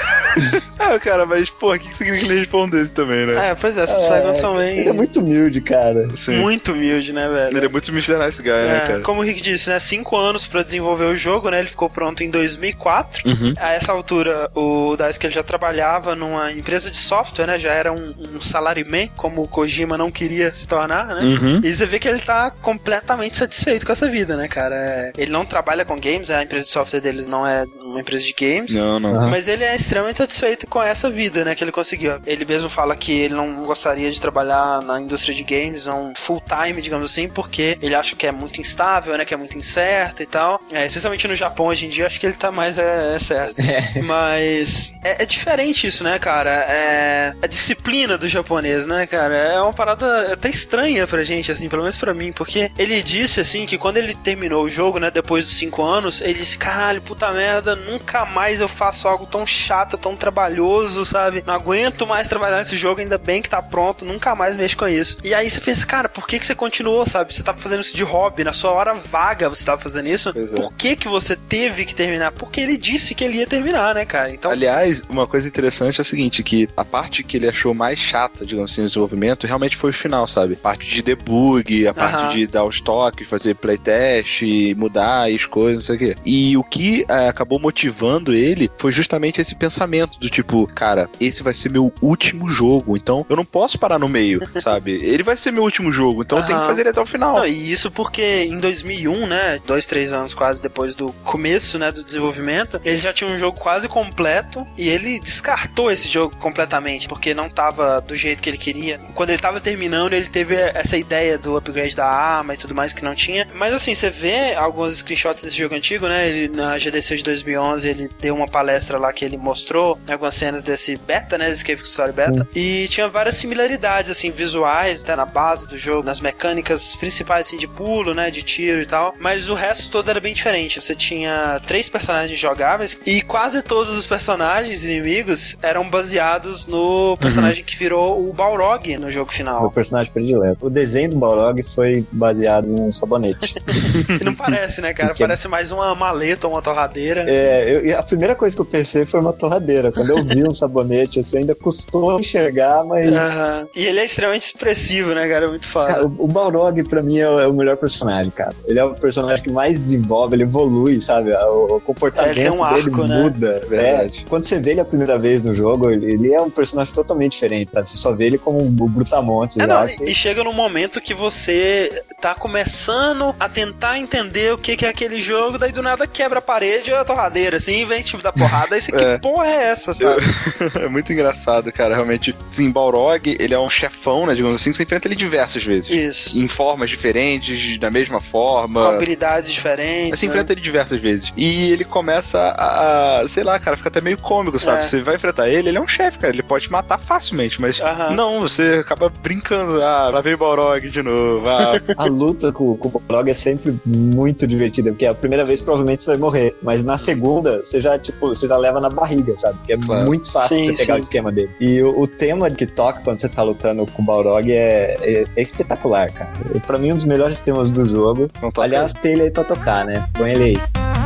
é, 0.78 0.98
cara, 1.00 1.26
mas, 1.26 1.50
pô, 1.50 1.74
o 1.74 1.78
que, 1.78 1.88
que 1.88 1.96
significa 1.96 2.26
que 2.26 2.32
ele 2.32 2.40
respondesse 2.40 2.92
também, 2.92 3.26
né? 3.26 3.50
É, 3.50 3.54
pois 3.54 3.76
é, 3.76 3.82
essas 3.82 4.02
é, 4.02 4.08
perguntas 4.08 4.38
são 4.38 4.56
bem. 4.56 4.78
Ele 4.78 4.88
é 4.88 4.92
muito 4.92 5.20
humilde, 5.20 5.60
cara. 5.60 6.07
Sim. 6.16 6.36
Muito 6.36 6.72
humilde, 6.72 7.12
né, 7.12 7.28
velho? 7.28 7.56
Ele 7.56 7.66
é 7.66 7.68
muito 7.68 7.90
Mr. 7.90 8.16
Nice 8.18 8.42
Guy, 8.42 8.50
né, 8.50 8.60
é, 8.60 8.66
né, 8.66 8.80
cara? 8.80 9.00
Como 9.00 9.20
o 9.20 9.24
Rick 9.24 9.42
disse, 9.42 9.68
né? 9.70 9.78
Cinco 9.78 10.16
anos 10.16 10.46
pra 10.46 10.62
desenvolver 10.62 11.04
o 11.04 11.16
jogo, 11.16 11.50
né? 11.50 11.58
Ele 11.58 11.68
ficou 11.68 11.88
pronto 11.88 12.22
em 12.22 12.30
2004. 12.30 13.28
Uhum. 13.28 13.54
A 13.58 13.72
essa 13.72 13.92
altura, 13.92 14.50
o 14.54 14.96
Daisuke 14.96 15.26
ele 15.26 15.34
já 15.34 15.42
trabalhava 15.42 16.14
numa 16.14 16.52
empresa 16.52 16.90
de 16.90 16.96
software, 16.96 17.46
né? 17.46 17.58
Já 17.58 17.72
era 17.72 17.92
um, 17.92 18.14
um 18.34 18.40
salaryman, 18.40 19.08
como 19.16 19.42
o 19.42 19.48
Kojima 19.48 19.98
não 19.98 20.10
queria 20.10 20.52
se 20.52 20.66
tornar, 20.66 21.06
né? 21.06 21.22
Uhum. 21.22 21.60
E 21.62 21.74
você 21.74 21.86
vê 21.86 21.98
que 21.98 22.08
ele 22.08 22.20
tá 22.20 22.50
completamente 22.50 23.36
satisfeito 23.36 23.86
com 23.86 23.92
essa 23.92 24.08
vida, 24.08 24.36
né, 24.36 24.48
cara? 24.48 24.74
É, 24.74 25.12
ele 25.16 25.30
não 25.30 25.44
trabalha 25.44 25.84
com 25.84 25.98
games, 25.98 26.30
a 26.30 26.42
empresa 26.42 26.66
de 26.66 26.70
software 26.70 27.00
deles 27.00 27.26
não 27.26 27.46
é 27.46 27.64
uma 27.82 28.00
empresa 28.00 28.24
de 28.24 28.32
games. 28.32 28.76
Não, 28.76 29.00
não. 29.00 29.28
Mas 29.28 29.48
ele 29.48 29.64
é 29.64 29.74
extremamente 29.74 30.18
satisfeito 30.18 30.66
com 30.66 30.82
essa 30.82 31.10
vida, 31.10 31.44
né, 31.44 31.54
que 31.54 31.64
ele 31.64 31.72
conseguiu. 31.72 32.14
Ele 32.26 32.44
mesmo 32.44 32.68
fala 32.68 32.94
que 32.96 33.12
ele 33.12 33.34
não 33.34 33.62
gostaria 33.64 34.10
de 34.10 34.20
trabalhar 34.20 34.82
na 34.82 35.00
indústria 35.00 35.34
de 35.34 35.42
games, 35.42 35.86
full 36.16 36.42
time, 36.42 36.80
digamos 36.80 37.10
assim, 37.10 37.28
porque 37.28 37.78
ele 37.80 37.94
acha 37.94 38.14
que 38.16 38.26
é 38.26 38.32
muito 38.32 38.60
instável, 38.60 39.16
né, 39.16 39.24
que 39.24 39.34
é 39.34 39.36
muito 39.36 39.56
incerto 39.58 40.22
e 40.22 40.26
tal. 40.26 40.60
É, 40.70 40.84
especialmente 40.84 41.26
no 41.28 41.34
Japão 41.34 41.66
hoje 41.66 41.86
em 41.86 41.88
dia, 41.88 42.06
acho 42.06 42.18
que 42.18 42.26
ele 42.26 42.36
tá 42.36 42.50
mais 42.50 42.78
é, 42.78 43.14
é 43.14 43.18
certo. 43.18 43.58
É. 43.68 44.00
Mas 44.00 44.94
é, 45.04 45.22
é, 45.22 45.26
diferente 45.26 45.86
isso, 45.86 46.02
né, 46.02 46.18
cara? 46.18 46.50
É 46.50 47.34
a 47.42 47.46
disciplina 47.46 48.16
do 48.16 48.26
japonês, 48.26 48.86
né, 48.86 49.06
cara? 49.06 49.36
É 49.36 49.60
uma 49.60 49.74
parada 49.74 50.32
até 50.32 50.48
estranha 50.48 51.06
pra 51.06 51.22
gente, 51.22 51.52
assim, 51.52 51.68
pelo 51.68 51.82
menos 51.82 51.98
pra 51.98 52.14
mim, 52.14 52.32
porque 52.32 52.70
ele 52.78 53.02
disse, 53.02 53.40
assim, 53.40 53.66
que 53.66 53.76
quando 53.76 53.98
ele 53.98 54.14
terminou 54.14 54.64
o 54.64 54.68
jogo, 54.68 54.98
né, 54.98 55.10
depois 55.10 55.44
dos 55.44 55.56
cinco 55.56 55.82
anos, 55.82 56.22
ele 56.22 56.34
disse, 56.34 56.56
caralho, 56.56 57.02
puta 57.02 57.30
merda, 57.32 57.76
nunca 57.76 58.24
mais 58.24 58.60
eu 58.60 58.68
faço 58.68 59.06
algo 59.06 59.26
tão 59.26 59.46
chato, 59.46 59.98
tão 59.98 60.16
trabalhoso, 60.16 61.04
sabe? 61.04 61.42
Não 61.46 61.54
aguento 61.54 62.06
mais 62.06 62.28
trabalhar 62.28 62.58
nesse 62.58 62.76
jogo, 62.76 63.00
ainda 63.00 63.18
bem 63.18 63.42
que 63.42 63.50
tá 63.50 63.60
pronto, 63.60 64.04
nunca 64.04 64.34
mais 64.34 64.56
mexo 64.56 64.76
com 64.76 64.88
isso. 64.88 65.18
E 65.22 65.34
aí 65.34 65.48
você 65.48 65.60
pensa, 65.60 65.86
cara, 65.88 66.08
por 66.08 66.26
que 66.26 66.38
que 66.38 66.46
você 66.46 66.54
continuou, 66.54 67.06
sabe? 67.06 67.34
Você 67.34 67.42
tava 67.42 67.58
fazendo 67.58 67.80
isso 67.80 67.96
de 67.96 68.04
hobby, 68.04 68.44
na 68.44 68.52
sua 68.52 68.70
hora 68.72 68.94
vaga 68.94 69.48
você 69.48 69.64
tava 69.64 69.80
fazendo 69.80 70.06
isso. 70.08 70.28
É. 70.28 70.32
Por 70.32 70.72
que 70.74 70.94
que 70.94 71.08
você 71.08 71.34
teve 71.34 71.86
que 71.86 71.94
terminar? 71.94 72.30
Porque 72.32 72.60
ele 72.60 72.76
disse 72.76 73.14
que 73.14 73.24
ele 73.24 73.38
ia 73.38 73.46
terminar, 73.46 73.94
né, 73.94 74.04
cara? 74.04 74.30
Então... 74.32 74.50
Aliás, 74.50 75.02
uma 75.08 75.26
coisa 75.26 75.48
interessante 75.48 75.98
é 75.98 76.02
o 76.02 76.04
seguinte, 76.04 76.42
que 76.42 76.68
a 76.76 76.84
parte 76.84 77.24
que 77.24 77.38
ele 77.38 77.48
achou 77.48 77.72
mais 77.72 77.98
chata, 77.98 78.44
digamos 78.44 78.70
assim, 78.70 78.82
no 78.82 78.86
desenvolvimento, 78.86 79.46
realmente 79.46 79.76
foi 79.76 79.90
o 79.90 79.94
final, 79.94 80.28
sabe? 80.28 80.54
A 80.54 80.56
parte 80.56 80.86
de 80.86 81.02
debug, 81.02 81.86
a 81.88 81.94
parte 81.94 82.36
de 82.36 82.46
dar 82.46 82.64
os 82.64 82.80
toques, 82.80 83.26
fazer 83.26 83.54
playtest, 83.54 84.42
mudar 84.76 85.30
as 85.30 85.46
coisas, 85.46 85.74
não 85.74 85.82
sei 85.82 85.96
o 85.96 85.98
quê. 85.98 86.16
E 86.24 86.56
o 86.56 86.62
que 86.62 87.06
é, 87.08 87.28
acabou 87.28 87.58
motivando 87.58 88.34
ele 88.34 88.70
foi 88.76 88.92
justamente 88.92 89.40
esse 89.40 89.54
pensamento 89.54 90.18
do 90.18 90.28
tipo, 90.28 90.66
cara, 90.66 91.08
esse 91.18 91.42
vai 91.42 91.54
ser 91.54 91.70
meu 91.70 91.92
último 92.02 92.48
jogo, 92.50 92.96
então 92.96 93.24
eu 93.28 93.36
não 93.36 93.44
posso 93.44 93.78
parar 93.78 93.98
no 93.98 94.08
meio, 94.08 94.40
sabe? 94.62 94.92
Ele 95.02 95.22
vai 95.22 95.36
ser 95.36 95.50
meu 95.50 95.62
último 95.62 95.77
jogo, 95.92 96.22
então 96.22 96.38
uhum. 96.38 96.44
eu 96.44 96.46
tenho 96.46 96.60
que 96.60 96.66
fazer 96.66 96.80
ele 96.82 96.90
até 96.90 97.00
o 97.00 97.06
final. 97.06 97.38
Não, 97.38 97.46
e 97.46 97.72
isso 97.72 97.90
porque 97.90 98.44
em 98.44 98.58
2001, 98.58 99.26
né, 99.26 99.60
dois, 99.66 99.86
três 99.86 100.12
anos 100.12 100.34
quase 100.34 100.60
depois 100.60 100.94
do 100.94 101.12
começo, 101.24 101.78
né, 101.78 101.90
do 101.92 102.04
desenvolvimento, 102.04 102.80
ele 102.84 102.98
já 102.98 103.12
tinha 103.12 103.30
um 103.30 103.38
jogo 103.38 103.58
quase 103.58 103.88
completo 103.88 104.66
e 104.76 104.88
ele 104.88 105.18
descartou 105.20 105.90
esse 105.90 106.08
jogo 106.08 106.36
completamente, 106.36 107.08
porque 107.08 107.34
não 107.34 107.48
tava 107.48 108.00
do 108.00 108.16
jeito 108.16 108.42
que 108.42 108.50
ele 108.50 108.58
queria. 108.58 109.00
Quando 109.14 109.30
ele 109.30 109.38
tava 109.38 109.60
terminando, 109.60 110.12
ele 110.12 110.28
teve 110.28 110.54
essa 110.54 110.96
ideia 110.96 111.38
do 111.38 111.56
upgrade 111.56 111.94
da 111.94 112.06
arma 112.06 112.54
e 112.54 112.56
tudo 112.56 112.74
mais 112.74 112.92
que 112.92 113.04
não 113.04 113.14
tinha. 113.14 113.48
Mas 113.54 113.72
assim, 113.72 113.94
você 113.94 114.10
vê 114.10 114.54
alguns 114.54 114.98
screenshots 114.98 115.42
desse 115.42 115.56
jogo 115.56 115.74
antigo, 115.74 116.08
né, 116.08 116.28
ele 116.28 116.48
na 116.48 116.78
GDC 116.78 117.16
de 117.16 117.22
2011, 117.22 117.88
ele 117.88 118.08
deu 118.20 118.34
uma 118.34 118.48
palestra 118.48 118.98
lá 118.98 119.12
que 119.12 119.24
ele 119.24 119.36
mostrou 119.36 119.98
algumas 120.08 120.34
cenas 120.34 120.62
desse 120.62 120.96
beta, 120.96 121.38
né? 121.38 121.50
Desse 121.50 121.64
Cave 121.64 121.82
Story 121.82 122.12
Beta. 122.12 122.48
E 122.54 122.86
tinha 122.88 123.08
várias 123.08 123.36
similaridades, 123.36 124.10
assim, 124.10 124.30
visuais, 124.30 125.02
até 125.02 125.14
na 125.14 125.24
base 125.24 125.67
do 125.68 125.76
jogo, 125.76 126.02
nas 126.02 126.20
mecânicas 126.20 126.94
principais, 126.96 127.46
assim, 127.46 127.56
de 127.56 127.68
pulo, 127.68 128.14
né? 128.14 128.30
De 128.30 128.42
tiro 128.42 128.82
e 128.82 128.86
tal. 128.86 129.14
Mas 129.18 129.48
o 129.48 129.54
resto 129.54 129.90
todo 129.90 130.10
era 130.10 130.20
bem 130.20 130.34
diferente. 130.34 130.80
Você 130.80 130.94
tinha 130.94 131.60
três 131.66 131.88
personagens 131.88 132.38
jogáveis 132.38 132.98
e 133.06 133.22
quase 133.22 133.62
todos 133.62 133.96
os 133.96 134.06
personagens 134.06 134.84
inimigos 134.84 135.58
eram 135.62 135.88
baseados 135.88 136.66
no 136.66 137.16
personagem 137.18 137.62
uhum. 137.62 137.66
que 137.66 137.76
virou 137.76 138.28
o 138.28 138.32
Balrog 138.32 138.96
no 138.96 139.10
jogo 139.10 139.32
final. 139.32 139.66
O 139.66 139.70
personagem 139.70 140.12
predileto. 140.12 140.66
O 140.66 140.70
desenho 140.70 141.10
do 141.10 141.16
Balrog 141.16 141.62
foi 141.74 142.04
baseado 142.10 142.66
num 142.66 142.92
sabonete. 142.92 143.54
Não 144.24 144.34
parece, 144.34 144.80
né, 144.80 144.92
cara? 144.92 145.14
Parece 145.14 145.48
mais 145.48 145.70
uma 145.72 145.94
maleta, 145.94 146.48
uma 146.48 146.62
torradeira. 146.62 147.24
É, 147.28 147.92
eu, 147.92 147.98
a 147.98 148.02
primeira 148.02 148.34
coisa 148.34 148.54
que 148.54 148.60
eu 148.60 148.66
pensei 148.66 149.04
foi 149.04 149.20
uma 149.20 149.32
torradeira. 149.32 149.92
Quando 149.92 150.10
eu 150.10 150.24
vi 150.24 150.44
um 150.44 150.54
sabonete, 150.54 151.20
assim, 151.20 151.38
ainda 151.38 151.54
custou 151.54 152.18
enxergar, 152.18 152.84
mas. 152.84 153.08
Uhum. 153.08 153.68
E 153.74 153.86
ele 153.86 154.00
é 154.00 154.04
extremamente 154.04 154.46
expressivo, 154.46 155.14
né, 155.14 155.28
cara? 155.28 155.57
Muito 155.58 155.66
foda. 155.66 155.92
Cara, 155.92 156.06
o, 156.06 156.28
Balrog, 156.28 156.82
pra 156.84 157.02
mim, 157.02 157.18
é 157.18 157.28
o, 157.28 157.40
é 157.40 157.48
o, 157.48 157.52
melhor 157.52 157.76
personagem, 157.76 158.30
cara. 158.30 158.54
Ele 158.66 158.78
é 158.78 158.84
o 158.84 158.94
personagem 158.94 159.42
que 159.42 159.50
mais 159.50 159.78
desenvolve, 159.78 160.36
ele 160.36 160.44
evolui, 160.44 161.00
sabe? 161.00 161.32
O, 161.32 161.80
comportamento 161.80 162.38
é, 162.38 162.50
um 162.50 162.62
arco, 162.62 162.90
dele 162.90 163.08
né? 163.08 163.22
muda. 163.22 163.60
É, 163.72 164.10
quando 164.28 164.46
você 164.46 164.58
vê 164.58 164.70
ele 164.70 164.80
a 164.80 164.84
primeira 164.84 165.18
vez 165.18 165.42
no 165.42 165.54
jogo, 165.54 165.90
ele, 165.90 166.32
é 166.32 166.40
um 166.40 166.50
personagem 166.50 166.92
totalmente 166.94 167.32
diferente, 167.32 167.72
sabe? 167.72 167.88
Você 167.88 167.96
só 167.96 168.14
vê 168.14 168.26
ele 168.26 168.38
como 168.38 168.62
um 168.62 168.70
brutamonte. 168.70 169.60
É, 169.60 169.66
não, 169.66 169.86
e, 169.86 170.10
e 170.10 170.14
chega 170.14 170.44
num 170.44 170.52
momento 170.52 171.00
que 171.00 171.14
você 171.14 172.04
tá 172.20 172.34
começando 172.34 173.34
a 173.38 173.48
tentar 173.48 173.98
entender 173.98 174.52
o 174.52 174.58
que, 174.58 174.76
que 174.76 174.86
é 174.86 174.88
aquele 174.88 175.20
jogo, 175.20 175.58
daí 175.58 175.72
do 175.72 175.82
nada 175.82 176.06
quebra 176.06 176.38
a 176.38 176.42
parede 176.42 176.90
e 176.90 176.94
a 176.94 177.04
torradeira, 177.04 177.56
assim, 177.56 177.84
vem 177.84 178.02
tipo 178.02 178.22
da 178.22 178.32
porrada, 178.32 178.74
aí 178.74 178.82
você, 178.82 178.94
é. 178.94 178.98
que 179.14 179.22
porra 179.22 179.46
é 179.46 179.64
essa, 179.70 179.94
sabe? 179.94 180.22
é 180.80 180.88
muito 180.88 181.12
engraçado, 181.12 181.72
cara. 181.72 181.94
Realmente, 181.94 182.34
sim, 182.44 182.70
Balrog, 182.70 183.36
ele 183.38 183.54
é 183.54 183.58
um 183.58 183.70
chefão, 183.70 184.26
né? 184.26 184.34
Digamos 184.34 184.60
assim, 184.60 184.70
que 184.70 184.76
você 184.76 184.82
enfrenta 184.82 185.08
ele 185.08 185.16
diversas 185.16 185.37
vezes. 185.64 185.90
Isso. 185.90 186.38
Em 186.38 186.48
formas 186.48 186.90
diferentes, 186.90 187.78
da 187.78 187.90
mesma 187.90 188.20
forma. 188.20 188.80
Com 188.80 188.88
habilidades 188.88 189.52
diferentes. 189.52 190.18
Você 190.18 190.26
né? 190.26 190.30
enfrenta 190.30 190.52
ele 190.52 190.60
diversas 190.60 191.00
vezes. 191.00 191.32
E 191.36 191.70
ele 191.70 191.84
começa 191.84 192.54
a, 192.56 193.24
sei 193.28 193.44
lá, 193.44 193.58
cara, 193.58 193.76
fica 193.76 193.88
até 193.88 194.00
meio 194.00 194.18
cômico, 194.18 194.58
sabe? 194.58 194.80
É. 194.80 194.82
Você 194.82 195.00
vai 195.00 195.16
enfrentar 195.16 195.48
ele, 195.48 195.68
ele 195.68 195.78
é 195.78 195.80
um 195.80 195.88
chefe, 195.88 196.18
cara. 196.18 196.32
Ele 196.32 196.42
pode 196.42 196.64
te 196.64 196.72
matar 196.72 196.98
facilmente, 196.98 197.60
mas 197.60 197.78
uh 197.78 197.84
-huh. 197.84 198.14
não, 198.14 198.40
você 198.40 198.78
acaba 198.80 199.08
brincando. 199.08 199.82
Ah, 199.82 200.10
lá 200.12 200.20
vem 200.20 200.36
Balrog 200.36 200.88
de 200.88 201.02
novo. 201.02 201.48
Ah. 201.48 201.72
a 201.96 202.04
luta 202.06 202.52
com, 202.52 202.76
com 202.76 202.88
o 202.88 203.00
Balrog 203.00 203.30
é 203.30 203.34
sempre 203.34 203.78
muito 203.84 204.46
divertida, 204.46 204.90
porque 204.90 205.06
a 205.06 205.14
primeira 205.14 205.44
vez 205.44 205.60
provavelmente 205.60 206.02
você 206.02 206.10
vai 206.10 206.18
morrer, 206.18 206.56
mas 206.62 206.84
na 206.84 206.98
segunda 206.98 207.58
você 207.58 207.80
já, 207.80 207.98
tipo, 207.98 208.28
você 208.28 208.46
já 208.46 208.56
leva 208.56 208.80
na 208.80 208.88
barriga, 208.88 209.36
sabe? 209.38 209.58
Porque 209.58 209.72
é 209.72 209.76
claro. 209.78 210.06
muito 210.06 210.30
fácil 210.30 210.56
sim, 210.56 210.66
você 210.66 210.82
pegar 210.82 210.94
sim. 210.94 211.00
o 211.00 211.04
esquema 211.04 211.32
dele. 211.32 211.50
E 211.60 211.82
o, 211.82 212.00
o, 212.00 212.06
tema 212.06 212.50
que 212.50 212.66
toca 212.66 213.00
quando 213.00 213.20
você 213.20 213.28
tá 213.28 213.42
lutando 213.42 213.86
com 213.86 214.02
o 214.02 214.04
Balrog 214.04 214.50
é, 214.50 214.96
é, 215.00 215.24
é 215.36 215.42
espetacular, 215.42 216.10
cara. 216.12 216.30
Pra 216.66 216.78
mim, 216.78 216.92
um 216.92 216.96
dos 216.96 217.04
melhores 217.04 217.40
temas 217.40 217.70
do 217.70 217.84
jogo. 217.86 218.30
Aliás, 218.58 218.92
tem 218.94 219.12
ele 219.12 219.22
aí 219.22 219.30
pra 219.30 219.44
tocar, 219.44 219.84
né? 219.84 220.06
Põe 220.14 220.32
ele 220.32 220.44
aí. 220.44 220.97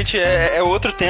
Realmente 0.00 0.18
é, 0.18 0.49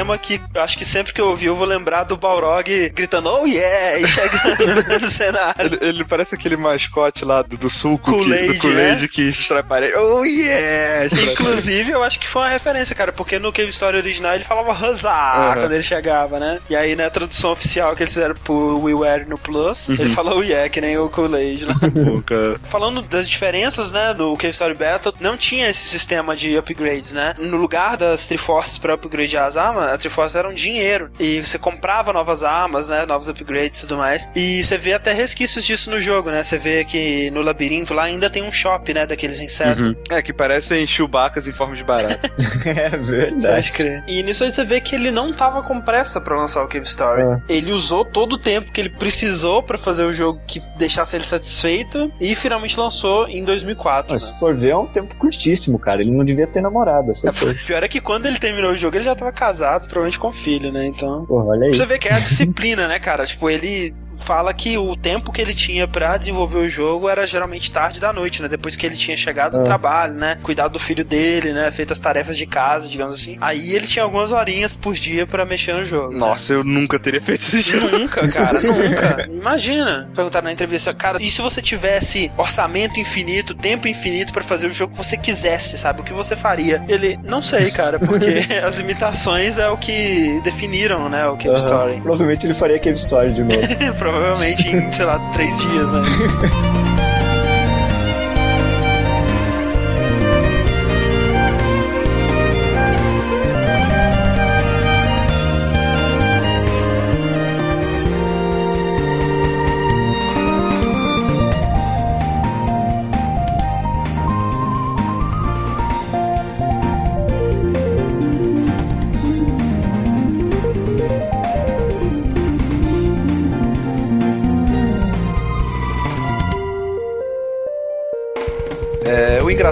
é, 0.01 0.11
tema 0.11 0.17
que 0.17 0.41
acho 0.55 0.77
que 0.77 0.83
sempre 0.83 1.13
que 1.13 1.21
eu 1.21 1.27
ouvir 1.27 1.47
eu 1.47 1.55
vou 1.55 1.65
lembrar 1.65 2.03
do 2.03 2.17
Balrog 2.17 2.89
gritando 2.89 3.29
oh 3.29 3.45
yeah 3.45 3.99
e 3.99 4.07
chegando 4.07 4.99
no 4.99 5.09
cenário. 5.09 5.55
Ele, 5.59 5.77
ele, 5.81 6.03
parece 6.03 6.33
aquele 6.33 6.57
mascote 6.57 7.23
lá 7.23 7.41
do, 7.41 7.55
do 7.55 7.69
suco 7.69 8.11
Kool-Aid, 8.11 8.59
Kool 8.59 8.71
né? 8.71 9.07
que 9.11 9.29
extrai 9.29 9.61
parede. 9.61 9.93
Oh 9.95 10.23
yeah! 10.23 11.07
Inclusive, 11.31 11.91
eu 11.91 12.03
acho 12.03 12.19
que 12.19 12.27
foi 12.27 12.41
uma 12.41 12.49
referência, 12.49 12.95
cara, 12.95 13.11
porque 13.11 13.37
no 13.37 13.53
Cave 13.53 13.69
Story 13.69 13.97
original 13.97 14.33
ele 14.33 14.43
falava 14.43 14.73
Huzzah 14.73 15.49
uhum. 15.49 15.61
quando 15.61 15.73
ele 15.73 15.83
chegava, 15.83 16.39
né? 16.39 16.59
E 16.69 16.75
aí 16.75 16.95
na 16.95 17.09
tradução 17.09 17.51
oficial 17.51 17.95
que 17.95 18.03
eles 18.03 18.13
fizeram 18.13 18.35
pro 18.35 18.79
WiiWare 18.81 19.27
no 19.27 19.37
Plus, 19.37 19.89
uhum. 19.89 19.95
ele 19.99 20.09
falou 20.09 20.39
oh 20.39 20.43
yeah, 20.43 20.67
que 20.69 20.81
nem 20.81 20.97
o 20.97 21.09
Kool-Aid. 21.09 21.65
Né? 21.65 21.73
Falando 22.65 23.01
das 23.01 23.29
diferenças, 23.29 23.91
né, 23.91 24.13
no 24.17 24.35
Cave 24.35 24.51
Story 24.51 24.73
Battle, 24.73 25.13
não 25.19 25.37
tinha 25.37 25.69
esse 25.69 25.87
sistema 25.87 26.35
de 26.35 26.57
upgrades, 26.57 27.13
né? 27.13 27.35
No 27.37 27.57
lugar 27.57 27.97
das 27.97 28.25
Triforces 28.25 28.77
para 28.77 28.95
upgradear 28.95 29.45
as 29.45 29.57
armas, 29.57 29.90
as 29.91 29.99
Triforces 29.99 30.35
eram 30.35 30.53
dinheiro. 30.53 31.11
E 31.19 31.39
você 31.39 31.57
comprava 31.57 32.11
novas 32.13 32.43
armas, 32.43 32.89
né? 32.89 33.05
Novos 33.05 33.27
upgrades 33.27 33.79
e 33.79 33.81
tudo 33.81 33.97
mais. 33.97 34.29
E 34.35 34.63
você 34.63 34.77
vê 34.77 34.93
até 34.93 35.13
resquícios 35.13 35.65
disso 35.65 35.89
no 35.89 35.99
jogo, 35.99 36.31
né? 36.31 36.43
Você 36.43 36.57
vê 36.57 36.83
que 36.83 37.29
no 37.31 37.41
labirinto 37.41 37.93
lá 37.93 38.03
ainda 38.03 38.29
tem 38.29 38.43
um 38.43 38.51
shop, 38.51 38.93
né? 38.93 39.05
Daqueles 39.05 39.39
insetos. 39.39 39.85
Uhum. 39.85 39.95
É, 40.09 40.21
que 40.21 40.33
parecem 40.33 40.85
chubacas 40.87 41.47
em 41.47 41.51
forma 41.51 41.75
de 41.75 41.83
barata. 41.83 42.31
é 42.65 42.89
verdade. 42.97 43.71
Crer. 43.71 44.03
E 44.07 44.23
nisso 44.23 44.43
aí 44.43 44.51
você 44.51 44.63
vê 44.63 44.81
que 44.81 44.95
ele 44.95 45.11
não 45.11 45.31
tava 45.33 45.63
com 45.63 45.79
pressa 45.81 46.19
para 46.19 46.35
lançar 46.35 46.63
o 46.63 46.67
Cave 46.67 46.85
Story. 46.85 47.21
É. 47.21 47.41
Ele 47.49 47.71
usou 47.71 48.03
todo 48.03 48.33
o 48.33 48.37
tempo 48.37 48.71
que 48.71 48.81
ele 48.81 48.89
precisou 48.89 49.63
para 49.63 49.77
fazer 49.77 50.03
o 50.03 50.11
jogo 50.11 50.41
que 50.47 50.61
deixasse 50.77 51.15
ele 51.15 51.23
satisfeito 51.23 52.11
e 52.19 52.35
finalmente 52.35 52.79
lançou 52.79 53.27
em 53.27 53.43
2004. 53.43 54.13
Mas 54.13 54.23
né? 54.23 54.29
se 54.29 54.39
for 54.39 54.55
ver, 54.55 54.69
é 54.69 54.77
um 54.77 54.87
tempo 54.87 55.15
curtíssimo, 55.17 55.79
cara. 55.79 56.01
Ele 56.01 56.11
não 56.11 56.23
devia 56.23 56.47
ter 56.47 56.61
namorado. 56.61 57.11
É, 57.11 57.31
pior 57.65 57.83
é 57.83 57.87
que 57.87 58.01
quando 58.01 58.25
ele 58.25 58.39
terminou 58.39 58.71
o 58.71 58.77
jogo, 58.77 58.95
ele 58.97 59.05
já 59.05 59.15
tava 59.15 59.31
casado, 59.31 59.80
provavelmente 59.87 60.19
com 60.19 60.31
filho, 60.31 60.71
né? 60.71 60.85
Então. 60.85 61.25
Porra, 61.25 61.45
olha 61.47 61.67
aí. 61.67 61.73
Você 61.73 61.85
vê 61.85 61.97
que 61.97 62.07
é 62.07 62.13
a 62.13 62.19
disciplina, 62.19 62.87
né, 62.87 62.99
cara? 62.99 63.25
Tipo, 63.25 63.49
ele 63.49 63.93
fala 64.21 64.53
que 64.53 64.77
o 64.77 64.95
tempo 64.95 65.31
que 65.31 65.41
ele 65.41 65.53
tinha 65.53 65.87
para 65.87 66.17
desenvolver 66.17 66.59
o 66.59 66.69
jogo 66.69 67.09
era 67.09 67.25
geralmente 67.25 67.71
tarde 67.71 67.99
da 67.99 68.13
noite, 68.13 68.41
né? 68.41 68.47
Depois 68.47 68.75
que 68.75 68.85
ele 68.85 68.95
tinha 68.95 69.17
chegado 69.17 69.53
do 69.53 69.61
é. 69.61 69.63
trabalho, 69.63 70.13
né? 70.13 70.37
Cuidado 70.41 70.73
do 70.73 70.79
filho 70.79 71.03
dele, 71.03 71.51
né? 71.51 71.69
Feito 71.71 71.91
as 71.91 71.99
tarefas 71.99 72.37
de 72.37 72.45
casa, 72.45 72.87
digamos 72.87 73.15
assim. 73.15 73.37
Aí 73.41 73.75
ele 73.75 73.87
tinha 73.87 74.03
algumas 74.03 74.31
horinhas 74.31 74.75
por 74.75 74.93
dia 74.93 75.25
para 75.25 75.45
mexer 75.45 75.73
no 75.73 75.83
jogo. 75.83 76.13
Nossa, 76.13 76.53
né? 76.53 76.59
eu 76.59 76.63
nunca 76.63 76.99
teria 76.99 77.21
feito 77.21 77.41
esse 77.41 77.61
jogo. 77.61 77.97
Nunca, 77.97 78.27
cara, 78.31 78.61
nunca. 78.63 79.27
Imagina. 79.29 80.09
Perguntar 80.15 80.41
na 80.41 80.51
entrevista, 80.51 80.93
cara, 80.93 81.21
e 81.21 81.29
se 81.29 81.41
você 81.41 81.61
tivesse 81.61 82.31
orçamento 82.37 82.99
infinito, 82.99 83.53
tempo 83.53 83.87
infinito 83.87 84.31
para 84.31 84.43
fazer 84.43 84.67
o 84.67 84.71
jogo 84.71 84.93
que 84.93 84.97
você 84.97 85.17
quisesse, 85.17 85.77
sabe? 85.77 86.01
O 86.01 86.03
que 86.03 86.13
você 86.13 86.35
faria? 86.35 86.83
Ele, 86.87 87.19
não 87.23 87.41
sei, 87.41 87.71
cara, 87.71 87.99
porque 87.99 88.47
as 88.63 88.79
imitações 88.79 89.57
é 89.57 89.69
o 89.71 89.77
que 89.77 90.39
definiram, 90.43 91.09
né? 91.09 91.27
O 91.27 91.37
Cave 91.37 91.49
uhum. 91.49 91.55
Story. 91.55 92.01
Provavelmente 92.01 92.45
ele 92.45 92.53
faria 92.55 92.79
Cave 92.79 92.97
Story 92.97 93.33
de 93.33 93.43
novo. 93.43 93.61
Provavelmente 93.97 94.67
em, 94.67 94.91
sei 94.91 95.05
lá, 95.05 95.19
três 95.33 95.57
dias, 95.59 95.91
né? 95.91 96.01